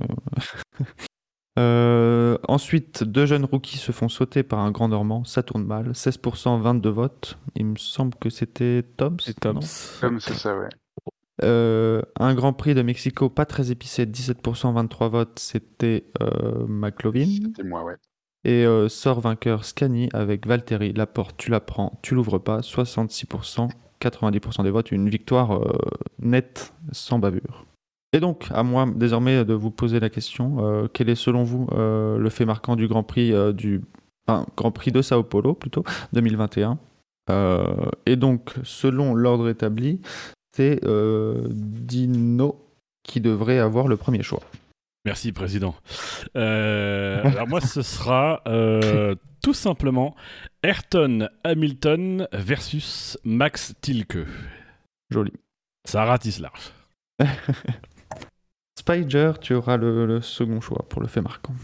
[0.78, 0.84] euh,
[1.58, 5.24] euh, ensuite, deux jeunes rookies se font sauter par un grand Normand.
[5.24, 5.94] Ça tourne mal.
[5.94, 7.38] 16%, 22 votes.
[7.56, 9.16] Il me semble que c'était Toms.
[9.20, 9.60] C'est Toms.
[10.00, 10.68] Comme c'est ça, ouais.
[11.44, 14.06] Euh, un Grand Prix de Mexico pas très épicé.
[14.06, 15.38] 17%, 23 votes.
[15.38, 17.26] C'était euh, McLovin.
[17.26, 17.94] C'était moi, ouais.
[18.44, 20.92] Et euh, sort vainqueur Scani avec Valtteri.
[20.92, 22.60] La porte, tu la prends, tu l'ouvres pas.
[22.60, 23.68] 66%,
[24.00, 24.92] 90% des votes.
[24.92, 25.72] Une victoire euh,
[26.20, 27.66] nette, sans bavure.
[28.12, 31.66] Et donc, à moi désormais de vous poser la question euh, quel est selon vous
[31.76, 33.82] le fait marquant du Grand Prix du
[34.26, 35.84] enfin, Grand Prix de Sao Paulo plutôt
[36.14, 36.78] 2021
[37.30, 40.00] Euh, Et donc, selon l'ordre établi,
[40.56, 40.80] c'est
[41.50, 42.64] Dino
[43.02, 44.40] qui devrait avoir le premier choix.
[45.08, 45.74] Merci, président.
[46.36, 50.14] Euh, alors moi, ce sera euh, tout simplement
[50.62, 54.26] Ayrton Hamilton versus Max Tilke.
[55.08, 55.32] Joli.
[55.86, 56.74] Ça ratisse large.
[58.78, 61.54] Spider, tu auras le, le second choix pour le fait marquant.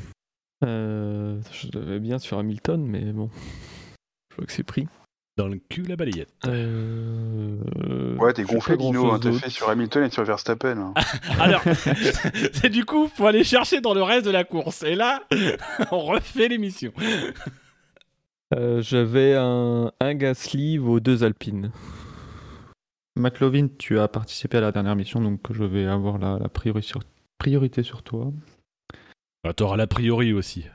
[0.64, 3.28] Euh, je l'avais bien sur Hamilton, mais bon.
[4.30, 4.88] Je vois que c'est pris.
[5.36, 6.32] Dans le cul, la balayette.
[6.46, 7.56] Euh,
[8.18, 9.10] Ouais, t'es gonflé, Dino.
[9.10, 9.42] hein, T'as d'autre.
[9.42, 10.78] fait sur Hamilton et sur Verstappen.
[10.78, 10.94] hein.
[11.40, 11.60] Alors,
[12.52, 14.84] c'est du coup, faut aller chercher dans le reste de la course.
[14.84, 15.22] Et là,
[15.90, 16.92] on refait l'émission.
[18.54, 21.72] Euh, J'avais un, un Gasly aux deux Alpines.
[23.16, 26.82] McLovin, tu as participé à la dernière mission, donc je vais avoir la, la priori
[26.82, 27.00] sur-
[27.38, 28.32] priorité sur toi.
[29.42, 30.66] Bah, T'auras l'a priori aussi.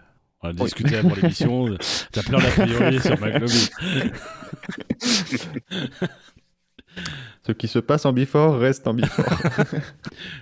[0.41, 0.57] On a Oui.
[0.57, 1.77] discuté avant l'émission.
[2.11, 3.47] T'as plein d'a priori sur McLovin.
[7.43, 9.25] Ce qui se passe en bifort reste en bifort.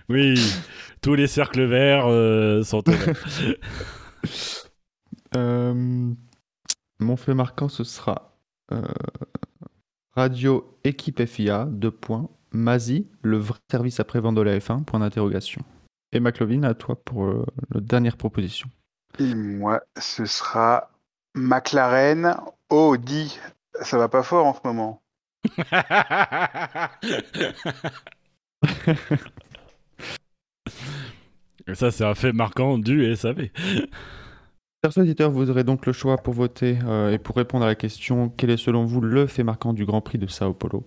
[0.09, 0.40] Oui,
[1.01, 2.84] tous les cercles verts euh, sont.
[5.35, 6.14] Euh,
[7.00, 8.38] mon fait marquant, ce sera
[8.72, 8.82] euh,
[10.16, 12.30] Radio Équipe FIA, deux points.
[12.51, 15.61] Mazi, le vrai service après-vente de la F1, point d'interrogation.
[16.11, 18.69] Et McLovin, à toi pour la dernière proposition.
[19.19, 20.89] Et moi, ce sera
[21.33, 22.35] McLaren
[22.69, 23.39] Audi.
[23.81, 25.01] Ça va pas fort en ce moment.
[31.67, 33.49] Et ça, c'est un fait marquant du SAV.
[34.85, 37.75] Chers auditeurs, vous aurez donc le choix pour voter euh, et pour répondre à la
[37.75, 40.85] question quel est selon vous le fait marquant du Grand Prix de Sao Paulo?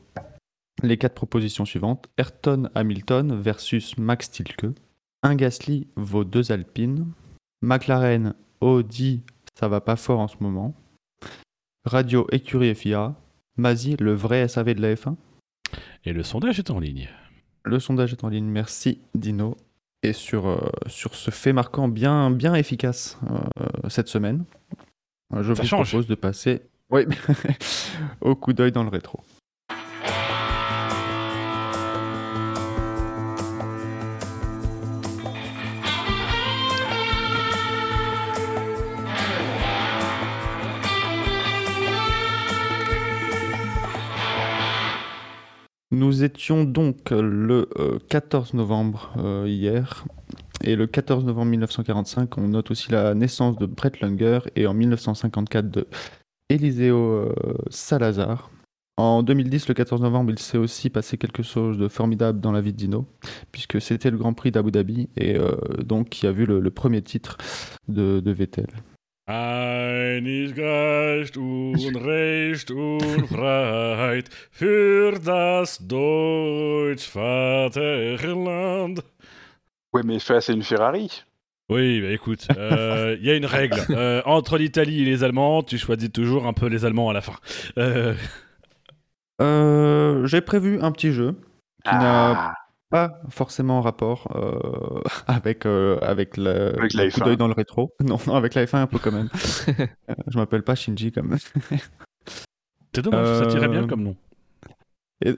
[0.82, 4.68] Les quatre propositions suivantes Ayrton Hamilton versus Max Tilke,
[5.22, 7.12] un Gasly vaut deux Alpines,
[7.62, 9.22] McLaren Audi,
[9.58, 10.74] ça va pas fort en ce moment,
[11.84, 13.14] Radio Écurie FIA,
[13.56, 15.16] Mazi, le vrai SAV de la F1.
[16.04, 17.08] Et le sondage est en ligne.
[17.64, 19.56] Le sondage est en ligne, merci Dino.
[20.02, 24.44] Et sur, euh, sur ce fait marquant bien, bien efficace euh, cette semaine,
[25.34, 25.90] euh, je Ça vous change.
[25.90, 27.02] propose de passer oui,
[28.22, 29.20] au coup d'œil dans le rétro.
[46.20, 50.04] Nous étions donc le euh, 14 novembre euh, hier.
[50.62, 54.74] Et le 14 novembre 1945, on note aussi la naissance de Brett Lunger et en
[54.74, 55.86] 1954 de
[56.50, 57.34] Eliseo euh,
[57.70, 58.50] Salazar.
[58.98, 62.60] En 2010, le 14 novembre, il s'est aussi passé quelque chose de formidable dans la
[62.60, 63.06] vie de Dino,
[63.50, 67.00] puisque c'était le Grand Prix d'Abu Dhabi et euh, donc qui a vu le, premier
[67.00, 67.38] titre
[67.88, 68.68] de Vettel.
[69.30, 79.04] Einig Geist und Recht und Freiheit für das Deutsch Vaterland.
[79.92, 81.08] Ouais, mais ça, c'est une Ferrari.
[81.68, 83.80] Oui, bah écoute, euh, il y a une règle.
[83.90, 87.20] Euh, entre l'Italie et les Allemands, tu choisis toujours un peu les Allemands à la
[87.20, 87.36] fin.
[87.78, 88.14] Euh,
[89.40, 91.36] Euh, J'ai prévu un petit jeu
[91.84, 92.54] qui n'a Ah,
[92.90, 97.24] pas forcément en rapport euh, avec, euh, avec le, Avec la le coup F1.
[97.24, 97.92] d'œil dans le rétro.
[98.04, 99.28] Non, non, avec la F1 un peu quand même.
[100.10, 101.38] Euh, je m'appelle pas Shinji quand même.
[102.94, 104.16] C'est dommage, ça tirait bien Euh, comme nom.
[105.24, 105.34] Et,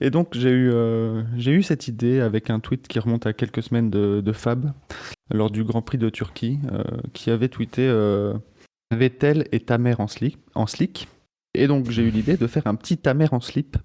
[0.00, 3.32] et donc j'ai eu, euh, j'ai eu cette idée avec un tweet qui remonte à
[3.32, 4.72] quelques semaines de, de Fab
[5.30, 6.82] lors du Grand Prix de Turquie, euh,
[7.12, 8.34] qui avait tweeté euh,
[8.94, 11.08] Vettel et ta mère en slick, en slick.
[11.54, 13.80] Et donc j'ai eu l'idée de faire un petit ta mère en slip euh,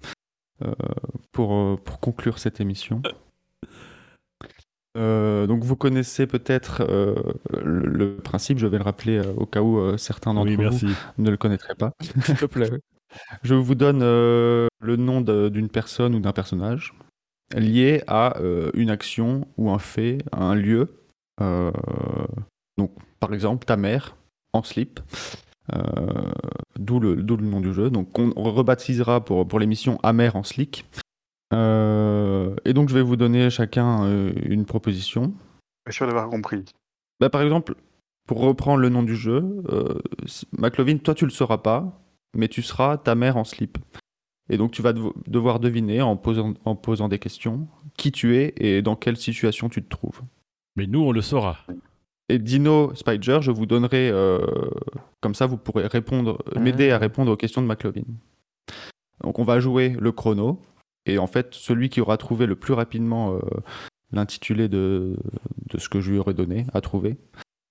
[1.32, 3.02] pour, euh, pour conclure cette émission.
[4.98, 7.16] Euh, donc vous connaissez peut-être euh,
[7.52, 10.56] le, le principe, je vais le rappeler euh, au cas où euh, certains d'entre Oui,
[10.56, 10.94] vous
[11.24, 11.92] ne le connaîtraient pas.
[12.24, 12.72] S'il te plaît.
[13.44, 16.94] Je vous donne euh, le nom d'une personne ou d'un personnage
[17.54, 21.02] lié à euh, une action ou un fait, à un lieu.
[21.42, 21.72] Euh,
[22.78, 24.16] donc, par exemple, ta mère
[24.54, 25.00] en slip.
[25.74, 26.32] Euh,
[26.78, 27.90] D'où le, d'où le nom du jeu.
[27.90, 30.86] Donc, on, rebaptisera pour, pour l'émission Amer en slick.
[31.54, 35.34] Euh, et donc, je vais vous donner chacun euh, une proposition.
[35.86, 36.66] Pas sûr d'avoir compris.
[37.20, 37.76] Bah, par exemple,
[38.28, 40.00] pour reprendre le nom du jeu, euh,
[40.58, 42.02] McLovin, toi tu le sauras pas,
[42.36, 43.78] mais tu seras ta mère en slip.
[44.50, 48.36] Et donc tu vas devo- devoir deviner en posant, en posant des questions qui tu
[48.36, 50.22] es et dans quelle situation tu te trouves.
[50.76, 51.58] Mais nous, on le saura.
[52.30, 54.40] Et Dino Spider, je vous donnerai, euh,
[55.22, 56.60] comme ça vous pourrez répondre, Ah.
[56.60, 58.02] m'aider à répondre aux questions de McLovin.
[59.24, 60.60] Donc on va jouer le chrono,
[61.06, 63.40] et en fait celui qui aura trouvé le plus rapidement euh,
[64.12, 65.16] l'intitulé de,
[65.70, 67.18] de ce que je lui aurais donné à trouver,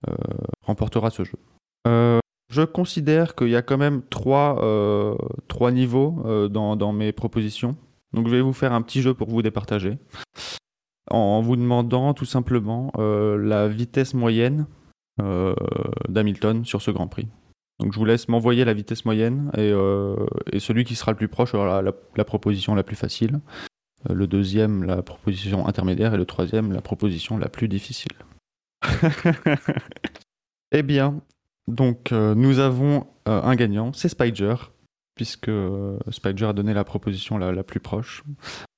[0.09, 0.15] euh,
[0.63, 1.39] remportera ce jeu.
[2.53, 4.61] Je considère qu'il y a quand même trois,
[5.49, 7.75] trois niveaux dans, dans mes propositions.
[8.13, 9.99] Donc je vais vous faire un petit jeu pour vous départager.
[11.11, 14.67] En vous demandant tout simplement euh, la vitesse moyenne
[15.21, 15.55] euh,
[16.09, 17.29] d'Hamilton sur ce Grand Prix.
[17.79, 20.17] Donc je vous laisse m'envoyer la vitesse moyenne et, euh,
[20.59, 23.41] celui qui sera le plus proche aura la, la proposition la plus facile.
[24.09, 28.13] Le deuxième, la proposition intermédiaire et le troisième, la proposition la plus difficile.
[30.73, 31.21] eh bien,
[31.69, 34.57] donc nous avons un gagnant, c'est Spider,
[35.15, 38.23] puisque euh, Spider a donné la proposition la, la plus proche,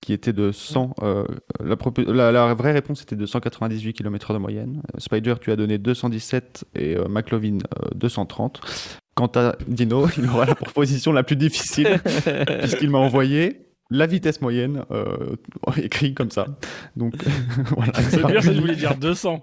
[0.01, 0.95] qui était de 100.
[1.03, 1.25] euh,
[1.65, 4.83] la, propo- la- la vraie réponse était de 198 km de moyenne.
[4.95, 8.61] Euh, Spider, tu as donné 217 et euh, McLovin euh, 230.
[9.15, 12.01] Quant à Dino, il aura la proposition la plus difficile,
[12.61, 15.37] puisqu'il m'a envoyé la vitesse moyenne euh,
[15.77, 16.47] écrit comme ça.
[16.97, 17.15] Donc
[17.77, 17.93] voilà.
[17.95, 19.41] C'est bien, ça je voulais dire 200.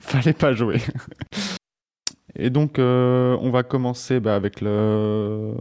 [0.00, 0.78] Fallait pas jouer.
[2.38, 5.54] Et donc, euh, on va commencer bah, avec le.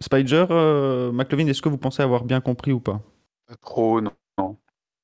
[0.00, 3.00] Spider, euh, McLovin, est-ce que vous pensez avoir bien compris ou pas?
[3.46, 4.12] Pas trop, non.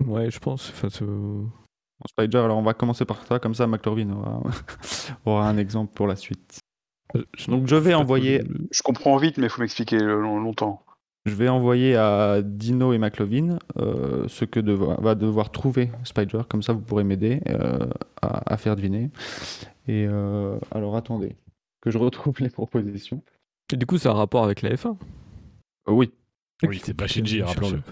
[0.04, 0.70] Ouais, je pense.
[0.70, 4.42] Enfin, c'est- Bon, Spider, alors on va commencer par ça, comme ça McLovin aura,
[5.24, 6.58] aura un exemple pour la suite.
[7.36, 10.84] je- Donc je vais envoyer, Je comprends vite, mais il faut m'expliquer le- long- longtemps.
[11.24, 16.62] Je vais envoyer à Dino et McLovin euh, ce que va devoir trouver Spider, comme
[16.62, 17.78] ça vous pourrez m'aider euh,
[18.20, 19.10] à, à faire deviner.
[19.88, 21.36] Et euh, alors attendez,
[21.80, 23.22] que je retrouve les propositions.
[23.72, 24.96] Et du coup, ça a un rapport avec la F1.
[25.88, 26.10] Euh, oui,
[26.62, 27.82] Oui, c'est pas Shinji, rappelons-le.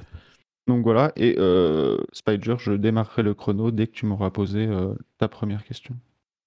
[0.67, 4.95] Donc voilà, et euh, Spider, je démarrerai le chrono dès que tu m'auras posé euh,
[5.19, 5.97] ta première question.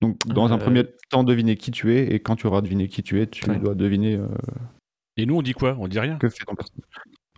[0.01, 3.03] Donc dans un premier temps, deviner qui tu es, et quand tu auras deviné qui
[3.03, 3.57] tu es, tu Ouais.
[3.57, 4.27] dois deviner euh,
[5.17, 5.75] Et nous, on dit quoi?
[5.79, 6.17] On dit rien.
[6.17, 6.85] que fait ton personnage?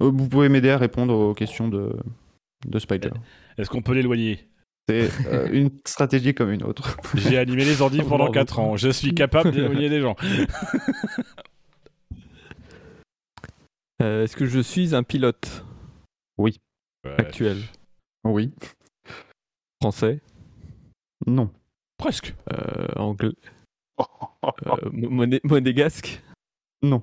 [0.02, 1.95] Euh, vous pouvez m'aider à répondre aux questions de,
[2.68, 3.12] de Spider.
[3.58, 4.48] Est-ce qu'on peut l'éloigner?
[4.88, 6.98] C'est euh, une stratégie comme une autre.
[7.16, 8.34] J'ai animé les ordi pendant Bravo.
[8.34, 8.78] 4 ans.
[8.78, 10.16] Je suis capable d'éloigner des gens.
[14.02, 15.64] Euh, Est-ce que je suis un pilote?
[16.38, 16.52] Ouais.
[17.18, 17.58] actuel
[18.26, 18.52] Oui.
[19.82, 20.20] Français?
[21.26, 21.50] Non.
[21.98, 22.36] Presque.
[22.52, 23.32] euh, Anglais
[24.02, 26.22] euh, mo- moné- Monégasque?
[26.82, 27.02] Non.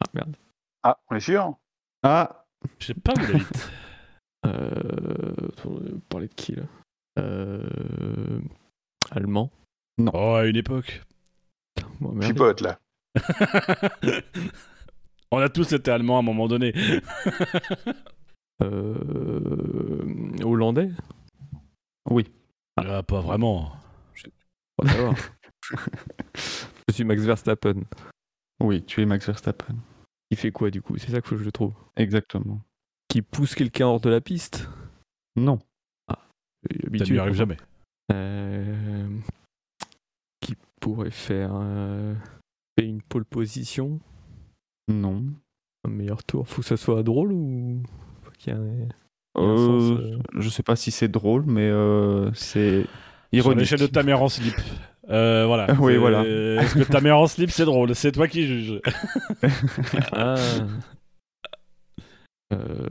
[0.00, 0.36] Ah merde.
[0.82, 1.54] Ah, on est sûr
[2.02, 2.44] Ah,
[2.78, 3.70] Je sais pas où la vite.
[4.46, 6.64] Euh, on parlait de qui là
[7.18, 8.40] euh,
[9.10, 9.50] Allemand
[10.12, 11.02] Oh, à une époque.
[12.00, 12.36] Moi, Je suis merde.
[12.36, 12.78] pote, là.
[15.30, 16.72] On a tous été allemands à un moment donné.
[18.62, 20.90] Euh, Hollandais
[22.08, 22.30] oui.
[22.76, 23.72] Ah, pas vraiment.
[24.80, 25.14] Savoir.
[26.88, 27.82] Je suis Max Verstappen.
[28.60, 29.74] Oui, tu es Max Verstappen.
[30.30, 30.96] Il fait quoi du coup?
[30.96, 31.72] C'est ça qu'il faut que je trouve.
[31.96, 32.60] Exactement.
[33.08, 34.68] Qui pousse quelqu'un hors de la piste?
[35.36, 35.58] Non.
[36.10, 37.56] Euh, Ça lui arrive jamais.
[38.12, 39.06] Euh,
[40.40, 42.14] Qui pourrait faire euh,
[42.78, 44.00] fait une pole position?
[44.88, 45.24] Non.
[45.86, 47.82] Un meilleur tour Faut que ça soit drôle ou
[48.22, 48.88] faut qu'il y ait un-
[49.36, 52.88] Euh, sens, euh, Je sais pas si c'est drôle, mais euh, c'est Sur
[53.32, 53.58] ironique.
[53.60, 54.54] l'échelle de ta mère en slip.
[55.10, 55.66] Euh, voilà.
[55.80, 56.24] Oui, voilà.
[56.62, 58.80] Est-ce que ta mère en slip, c'est drôle C'est toi qui juges.
[60.12, 60.36] Ah.
[62.52, 62.86] Euh,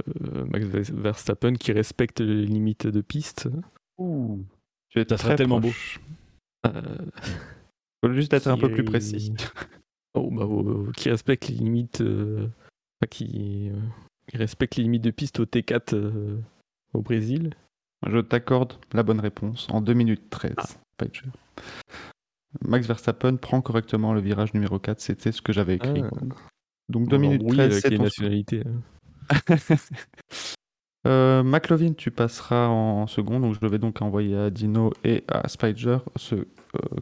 [0.52, 3.48] Max Verstappen qui respecte les limites de piste.
[3.98, 4.44] Ouh.
[4.90, 6.00] Tu es Ça serait tellement proche.
[6.66, 6.82] Euh,
[8.04, 9.34] Faut juste être un peu plus précis.
[10.16, 12.02] Oh, bah, oh, qui respecte les limites.
[12.02, 12.48] euh,
[13.02, 13.80] enfin, qui, euh,
[14.28, 16.38] qui respecte les limites de piste au T4 euh,
[16.94, 17.54] au Brésil.
[18.06, 20.54] Je t'accorde la bonne réponse en 2 minutes 13.
[20.58, 20.64] Ah.
[20.98, 21.26] Pas de jeu.
[22.62, 26.04] Max Verstappen prend correctement le virage numéro 4, c'était ce que j'avais écrit.
[26.04, 26.10] Ah.
[26.90, 28.64] Donc 2 On minutes l'embrouille 13, avec c'est ton nationalités.
[28.66, 29.56] hein.
[31.06, 35.50] Euh, McLovin, tu passeras en second, donc je vais donc envoyer à Dino et à
[35.50, 36.46] Spider ce euh,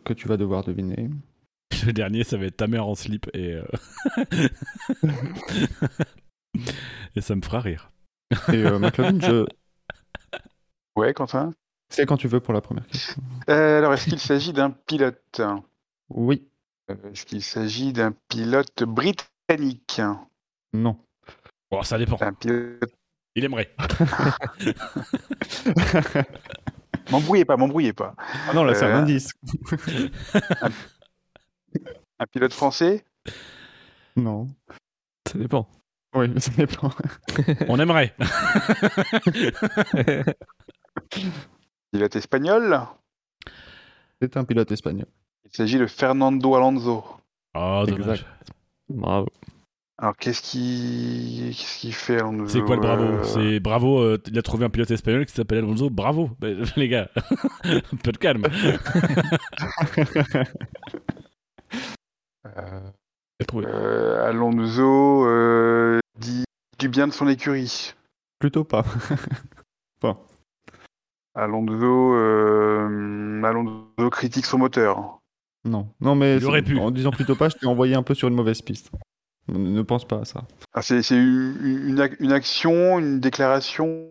[0.03, 1.11] que tu vas devoir deviner.
[1.85, 3.53] Le dernier, ça va être ta mère en slip et.
[3.53, 3.63] euh,
[7.15, 7.91] et ça me fera rire.
[8.51, 9.45] Et euh, McLovin, je...
[10.95, 11.51] Ouais, Quentin?
[11.91, 13.21] C'est quand tu veux pour la première question.
[13.49, 15.41] Euh, alors, est-ce qu'il s'agit d'un pilote?
[16.09, 16.47] Oui,
[16.89, 20.01] Euh, Est-ce qu'il s'agit d'un pilote britannique?
[20.73, 20.97] Non.
[21.69, 22.17] Bon, ça dépend.
[22.21, 22.91] Un pilote...
[23.35, 23.73] Il aimerait.
[27.11, 28.15] M'embrouillez pas, m'embrouillez pas.
[28.49, 29.31] Ah non, là c'est un Euh, indice.
[32.19, 33.03] Un pilote français?
[34.15, 34.47] Non.
[35.27, 35.67] Ça dépend.
[36.13, 36.91] Oui, ça dépend.
[37.69, 38.13] On aimerait.
[41.91, 42.79] Pilote espagnol?
[44.21, 45.07] C'est un pilote espagnol.
[45.45, 47.03] Il s'agit de Fernando Alonso.
[47.53, 48.25] Oh, dommage.
[48.87, 49.27] Bravo.
[49.97, 52.47] Alors, qu'est-ce qu'il qu'est-ce qu'il fait, Alonso?
[52.47, 53.03] C'est quoi le bravo?
[53.03, 55.89] Euh, C'est bravo, euh, il a trouvé un pilote espagnol qui s'appelle Alonso.
[55.89, 56.31] Bravo,
[56.77, 57.09] les gars.
[57.65, 58.45] un peu de calme.
[62.45, 62.79] euh,
[63.53, 66.45] euh, Alonso euh, dit
[66.79, 67.93] du bien de son écurie.
[68.39, 68.85] Plutôt pas.
[71.35, 75.19] Alonso, euh, Alonso critique son moteur.
[75.63, 75.87] Non.
[76.01, 76.79] Non, mais Il aurait c'est- pu.
[76.79, 78.91] en disant plutôt pas, je t'ai envoyé un peu sur une mauvaise piste.
[79.47, 80.43] Ne, pense pas à ça.
[80.73, 84.09] Ah, c'est une, une ac- une action, une déclaration,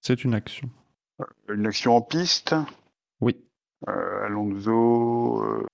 [0.00, 0.68] C'est une action.
[1.48, 2.54] une action en piste?
[3.20, 3.36] Oui.
[3.88, 5.66] Euh, Alonso, euh,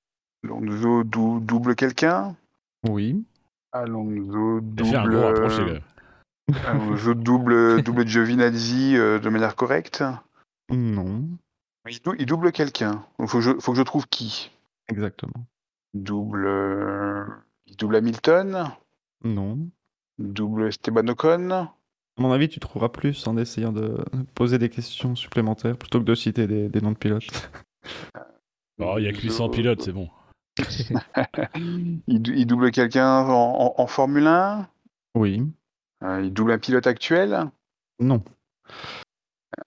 [0.44, 2.36] Alonso dou- double quelqu'un?
[2.88, 3.24] Oui.
[3.72, 5.78] Alonso double, euh.
[6.66, 10.04] Alonso double, double Giovinazzi euh, de manière correcte?
[10.70, 11.28] Non.
[11.88, 13.04] Il, dou- il double quelqu'un.
[13.20, 14.50] Il faut, que je- faut que je trouve qui.
[14.88, 15.46] Exactement.
[15.94, 17.24] Double, euh,
[17.66, 18.70] il double Hamilton.
[19.24, 19.68] Non.
[20.18, 21.50] Double Esteban Ocon.
[21.50, 24.02] À mon avis, tu trouveras plus en essayant de
[24.34, 27.50] poser des questions supplémentaires plutôt que de citer des, des noms de pilotes.
[28.78, 30.10] Oh, il y a que 800 pilotes, c'est bon.
[32.06, 34.68] Il, dou- il double quelqu'un en, en- en Formule 1.
[35.14, 35.42] Oui.
[36.02, 37.50] Euh, il double un pilote actuel.
[38.00, 38.22] Non.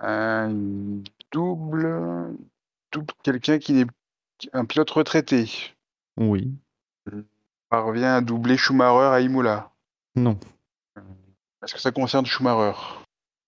[0.03, 2.35] Euh, il double,
[2.91, 3.87] double quelqu'un qui est
[4.53, 5.49] un pilote retraité.
[6.17, 6.51] Oui.
[7.69, 9.71] Parvient à doubler Schumacher à Imola.
[10.15, 10.37] Non.
[11.63, 12.77] Est-ce que ça concerne Schumacher?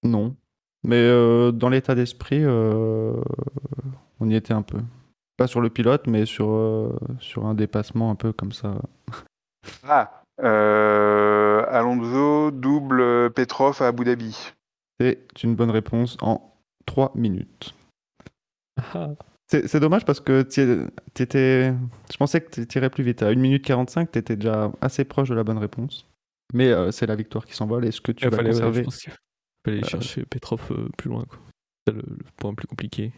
[0.04, 0.36] Non.
[0.84, 3.22] Mais euh, dans l'état d'esprit, euh,
[4.20, 4.80] on y était un peu.
[5.38, 8.76] Pas sur le pilote, mais sur, euh, sur un dépassement un peu comme ça.
[9.88, 14.54] Ah, euh, Alonso double Petrov à Abu Dhabi.
[15.02, 16.54] C'est une bonne réponse en
[16.86, 17.74] 3 minutes.
[18.94, 19.10] Ah,
[19.50, 21.74] C'est dommage parce que t'y- t'étais.
[22.12, 23.22] Je pensais que tu irais plus vite.
[23.24, 26.08] À 1 minute 45, tu étais déjà assez proche de la bonne réponse.
[26.54, 27.86] Mais euh, c'est la victoire qui s'envole.
[27.86, 29.12] Est-ce que tu il vas fallait, ouais, conserver je pense qu'il
[29.66, 31.26] fallait aller Euh, chercher Petrov euh, plus loin.
[31.88, 33.12] C'est le, le point plus compliqué.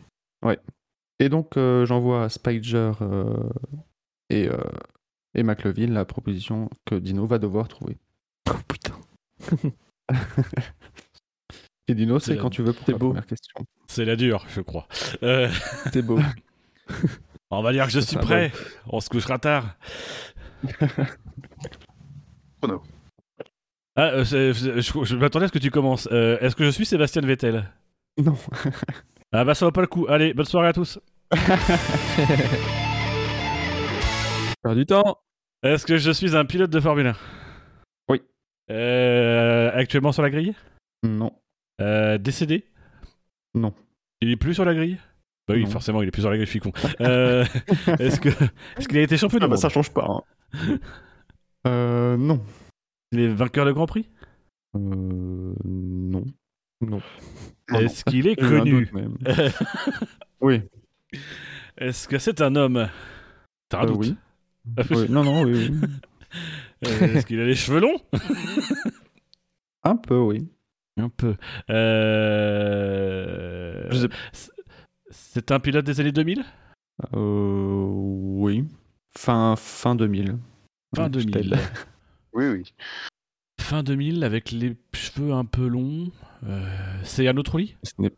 [1.19, 3.49] Et donc, j'envoie à Spider euh,
[4.29, 4.49] et,
[5.35, 7.97] et McLevin la proposition que Dino va devoir trouver.
[8.49, 8.95] Oh putain.
[11.87, 13.07] Et Dino, C'est la- quand tu veux pour c'est la beau.
[13.09, 13.65] première question.
[13.87, 14.87] C'est la dure, je crois.
[15.23, 15.49] Euh,
[15.91, 16.17] C'est beau.
[17.51, 18.51] on va dire que je suis prêt.
[18.87, 19.75] On se couchera tard.
[22.61, 22.81] Chrono.
[23.95, 24.53] Ah, euh, je,
[25.03, 26.07] je m'attendais à ce que tu commences.
[26.11, 27.69] Euh, Est-ce que je suis Sébastien Vettel?
[28.17, 28.37] Non.
[29.31, 30.05] Ah bah ça vaut pas le coup.
[30.07, 30.99] Allez, bonne soirée à tous.
[34.63, 35.17] Perds du temps.
[35.63, 37.15] Est-ce que je suis un pilote de Formule 1
[38.09, 38.21] Oui.
[38.71, 40.53] Euh, actuellement sur la grille?
[41.03, 41.31] Non.
[41.81, 42.65] Euh, Décédé?
[43.55, 43.73] Non.
[44.21, 44.97] Il est plus sur la grille?
[45.47, 45.69] Bah oui, Non.
[45.69, 46.71] forcément, il est plus sur la grille, je suis con.
[47.01, 47.43] Euh,
[47.99, 48.29] Est-ce que
[48.77, 50.07] est-ce qu'il a été champion Ah bah ça change pas.
[50.07, 50.79] hein.
[51.67, 52.41] euh, non.
[53.11, 54.09] Il est vainqueur de Grand Prix?
[54.75, 54.79] Euh,
[55.65, 56.23] non.
[56.81, 57.01] Non.
[57.69, 58.89] Non, Est-ce qu'il est connu?
[58.93, 59.17] même.
[60.41, 60.61] oui.
[61.77, 62.89] Est-ce que c'est un homme?
[63.69, 64.15] T'as un Euh, doute oui.
[64.89, 65.05] Oui.
[65.09, 65.79] Non, non, oui, oui.
[66.81, 67.99] Est-ce qu'il a les cheveux longs?
[69.83, 70.47] Un peu, oui.
[70.97, 71.35] Un peu.
[71.69, 73.89] Euh...
[75.11, 76.43] C'est- un pilote des années 2000
[77.15, 78.65] Euh, oui.
[79.17, 80.37] Fin, fin 2000.
[80.95, 81.31] Fin Ouais, je 2000.
[81.31, 81.57] t'aide.
[82.33, 82.73] Oui, oui.
[83.59, 86.11] fin 2000 avec les cheveux un peu longs.
[86.45, 88.09] Euh, c'est un autre lit Ce Euh,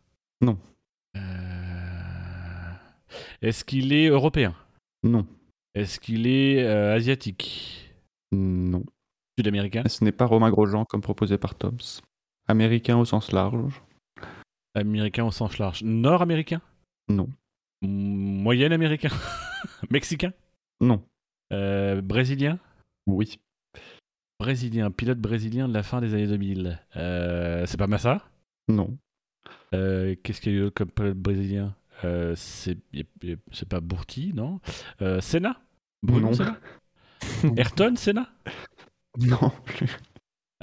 [3.42, 4.56] Est-ce qu'il est européen?
[5.04, 5.26] Non.
[5.74, 7.94] Est-ce qu'il est euh, asiatique?
[8.32, 8.84] Non.
[9.38, 9.84] Sud-américain?
[9.88, 11.78] Ce n'est pas Romain Grosjean comme proposé par Toms.
[12.48, 13.82] Américain au sens large
[14.76, 15.84] Américain au sens large.
[15.84, 16.62] Nord-américain?
[17.08, 17.30] Non.
[17.82, 19.10] Moyen américain
[19.90, 20.34] Mexicain?
[20.82, 21.04] Non.
[21.54, 22.60] Euh, Brésilien?
[23.08, 23.40] Oui.
[24.40, 26.80] Brésilien, pilote brésilien de la fin des années 2000.
[26.98, 28.22] Euh, c'est pas Massa?
[28.68, 28.98] Non.
[29.74, 31.74] Euh, Qu'est-ce qu'il y a eu comme pilote brésilien?
[32.36, 32.78] C'est
[33.70, 34.60] pas Bourti, non?
[35.22, 35.62] Senna?
[36.04, 36.34] Bruno Non.
[36.34, 36.60] Senna?
[37.58, 38.30] Ayrton Senna?
[39.20, 39.96] Non plus.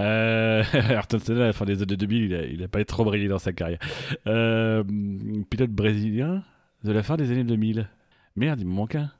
[0.00, 3.04] Euh, Ayrton Senna, à la fin des années 2000, il a, il a pas trop
[3.04, 3.78] brillé dans sa carrière.
[4.26, 4.82] Euh,
[5.50, 6.42] pilote brésilien
[6.84, 7.88] de la fin des années 2000.
[8.36, 9.10] Merde, il me manque un.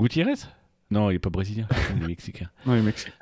[0.00, 0.34] Gutiérrez?
[0.90, 2.50] Non, il est pas brésilien, il est mexicain.
[2.66, 3.12] Non, il est mexicain.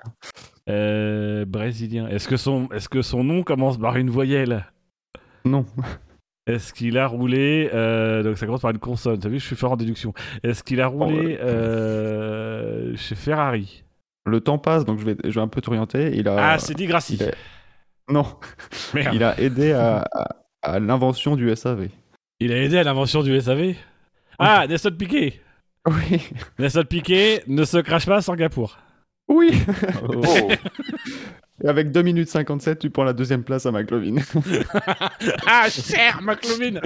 [0.68, 2.08] Euh, brésilien.
[2.08, 4.66] Est-ce que, son, est que son nom commence par une voyelle?
[5.44, 5.64] Non.
[6.46, 7.70] Est-ce qu'il a roulé.
[7.72, 9.18] euh, donc ça commence par une consonne.
[9.20, 10.12] T'as vu, je suis fort en déduction.
[10.42, 11.38] Est-ce qu'il a roulé ouais.
[11.40, 13.84] euh, chez Ferrari?
[14.26, 16.12] Le temps passe, donc je vais, je vais un peu t'orienter.
[16.14, 17.14] Il a, Ah, c'est Di Grassi.
[17.14, 17.34] il est-
[18.08, 18.26] Non.
[18.94, 19.14] Merde.
[19.14, 21.88] Il a aidé à, à- à l'invention du SAV.
[22.38, 23.74] Il a aidé à l'invention du SAV
[24.38, 25.40] Ah, Nelson Piquet
[25.86, 26.20] Oui.
[26.58, 28.78] Nelson Piquet ne se crache pas à Singapour.
[29.28, 29.62] Oui.
[30.08, 30.22] Oh.
[31.62, 34.16] Et avec 2 minutes 57, tu prends la deuxième place à McLovin.
[35.46, 36.80] ah, cher McLovin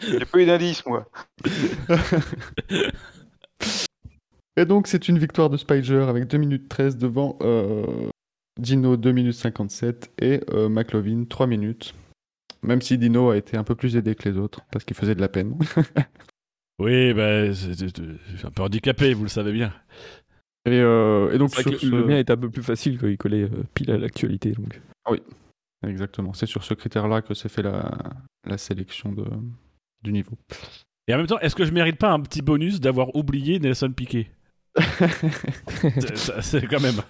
[0.00, 1.06] J'ai pas eu d'indice, moi.
[4.56, 8.08] Et donc, c'est une victoire de Spiger avec 2 minutes 13 devant euh,
[8.60, 11.94] Dino 2 minutes 57 et euh, McLovin 3 minutes.
[12.62, 15.14] Même si Dino a été un peu plus aidé que les autres parce qu'il faisait
[15.14, 15.56] de la peine.
[16.80, 19.72] Oui, bah, c'est- un peu handicapé, vous le savez bien.
[20.64, 23.44] Et, euh, et donc, sur le ce- mien est un peu plus facile qu'il collait
[23.44, 24.50] euh, pile à l'actualité.
[24.50, 24.80] Donc.
[25.86, 27.92] Exactement, c'est sur ce critère-là que s'est fait la,
[28.44, 29.24] la sélection de,
[30.02, 30.36] du niveau.
[31.06, 33.92] Et en même temps, est-ce que je mérite pas un petit bonus d'avoir oublié Nelson
[33.92, 34.30] Piquet?
[36.40, 37.00] C'est- quand même.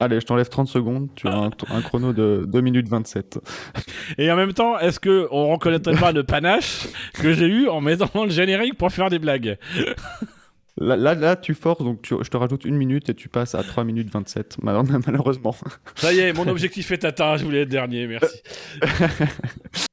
[0.00, 3.40] Allez, je t'enlève 30 secondes, tu as un, un chrono de 2 minutes 27.
[4.16, 7.80] Et en même temps, est-ce que on reconnaîtrait pas le panache que j'ai eu en
[7.80, 9.58] mettant le générique pour faire des blagues?
[10.80, 13.56] Là, là, là, tu forces, donc tu- je te rajoute une minute et tu passes
[13.56, 15.56] à 3 minutes 27, mal- malheureusement.
[15.96, 18.40] Ça y est, mon objectif est atteint, je voulais être dernier, merci.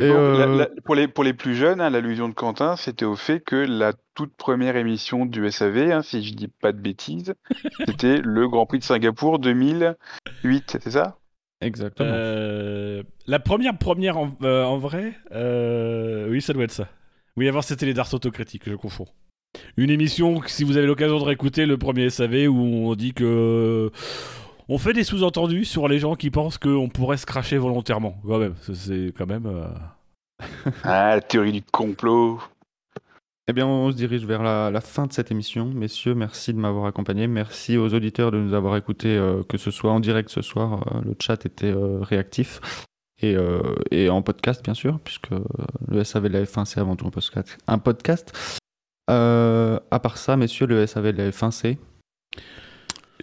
[0.00, 2.76] Et, Bon, euh, la- la- pour, les, pour les plus jeunes, hein, l'allusion de Quentin,
[2.76, 6.72] c'était au fait que la toute première émission du SAV, hein, si je dis pas
[6.72, 7.34] de bêtises,
[7.86, 11.18] c'était le Grand Prix de Singapour 2008, c'est ça?
[11.60, 12.08] Exactement.
[12.10, 16.88] Euh, la première première en, euh, en vrai, euh, oui, ça doit être ça.
[17.36, 19.08] Oui, avant c'était les Darts autocritiques, je confonds.
[19.76, 22.56] Une émission, si vous avez l'occasion de réécouter le premier SAV, où
[22.88, 23.90] on dit que
[24.70, 28.16] on fait des sous-entendus sur les gens qui pensent qu'on pourrait se cracher volontairement.
[28.26, 29.46] Quand même, c'est quand même.
[29.46, 29.66] euh,
[30.84, 32.40] Ah, la théorie du complot.
[33.48, 35.66] Eh bien, on se dirige vers la, la fin de cette émission.
[35.66, 37.26] Messieurs, merci de m'avoir accompagné.
[37.26, 40.86] Merci aux auditeurs de nous avoir écoutés, euh, que ce soit en direct ce soir.
[40.94, 42.60] euh, le chat était euh, réactif.
[43.22, 45.30] Et, euh, et en podcast, bien sûr, puisque
[45.88, 47.58] le SAV de la F1, c'est avant tout un podcast.
[47.66, 48.32] Un podcast.
[49.10, 51.78] Euh, à part ça, messieurs, le SAV de la F1, c'est?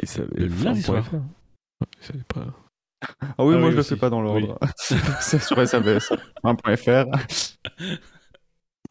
[0.01, 1.03] Et ça, Le lundi soir.
[1.13, 1.19] Ouais,
[1.99, 2.45] c'est pas...
[3.37, 4.57] Ah oui, Ah moi oui, je le fais pas dans l'ordre.
[4.77, 7.05] c'est sur savs1.fr.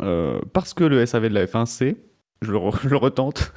[0.02, 1.96] Euh, parce que le SAV de la F1, c'est.
[2.42, 3.52] Je le, re- je le retente.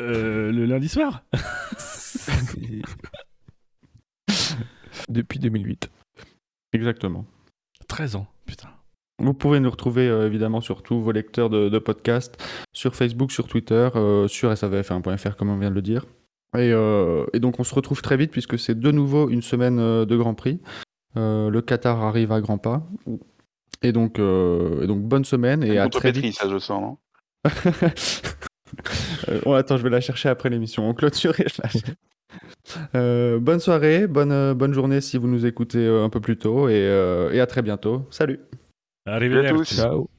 [0.00, 1.22] euh, le lundi soir
[5.08, 5.90] Depuis 2008.
[6.72, 7.24] Exactement.
[7.88, 8.68] 13 ans, putain.
[9.20, 12.36] Vous pouvez nous retrouver euh, évidemment sur tous vos lecteurs de, de podcasts,
[12.72, 16.06] sur Facebook, sur Twitter, euh, sur savf1.fr comme on vient de le dire.
[16.56, 19.78] Et, euh, et donc on se retrouve très vite puisque c'est de nouveau une semaine
[19.78, 20.60] euh, de Grand Prix.
[21.16, 22.86] Euh, le Qatar arrive à grands pas.
[23.82, 26.34] Et donc, euh, et donc bonne semaine et à très vite.
[26.34, 26.96] ça je sens, non?
[29.44, 30.88] Bon, attends, je vais la chercher après l'émission.
[30.88, 31.94] On clôture et je la cherche.
[32.94, 36.74] Euh, bonne soirée, bonne, bonne journée si vous nous écoutez un peu plus tôt et,
[36.74, 38.06] euh, et à très bientôt.
[38.10, 38.40] Salut
[39.06, 39.54] Arrivederci.
[39.54, 39.76] tous.
[39.76, 40.17] Ciao.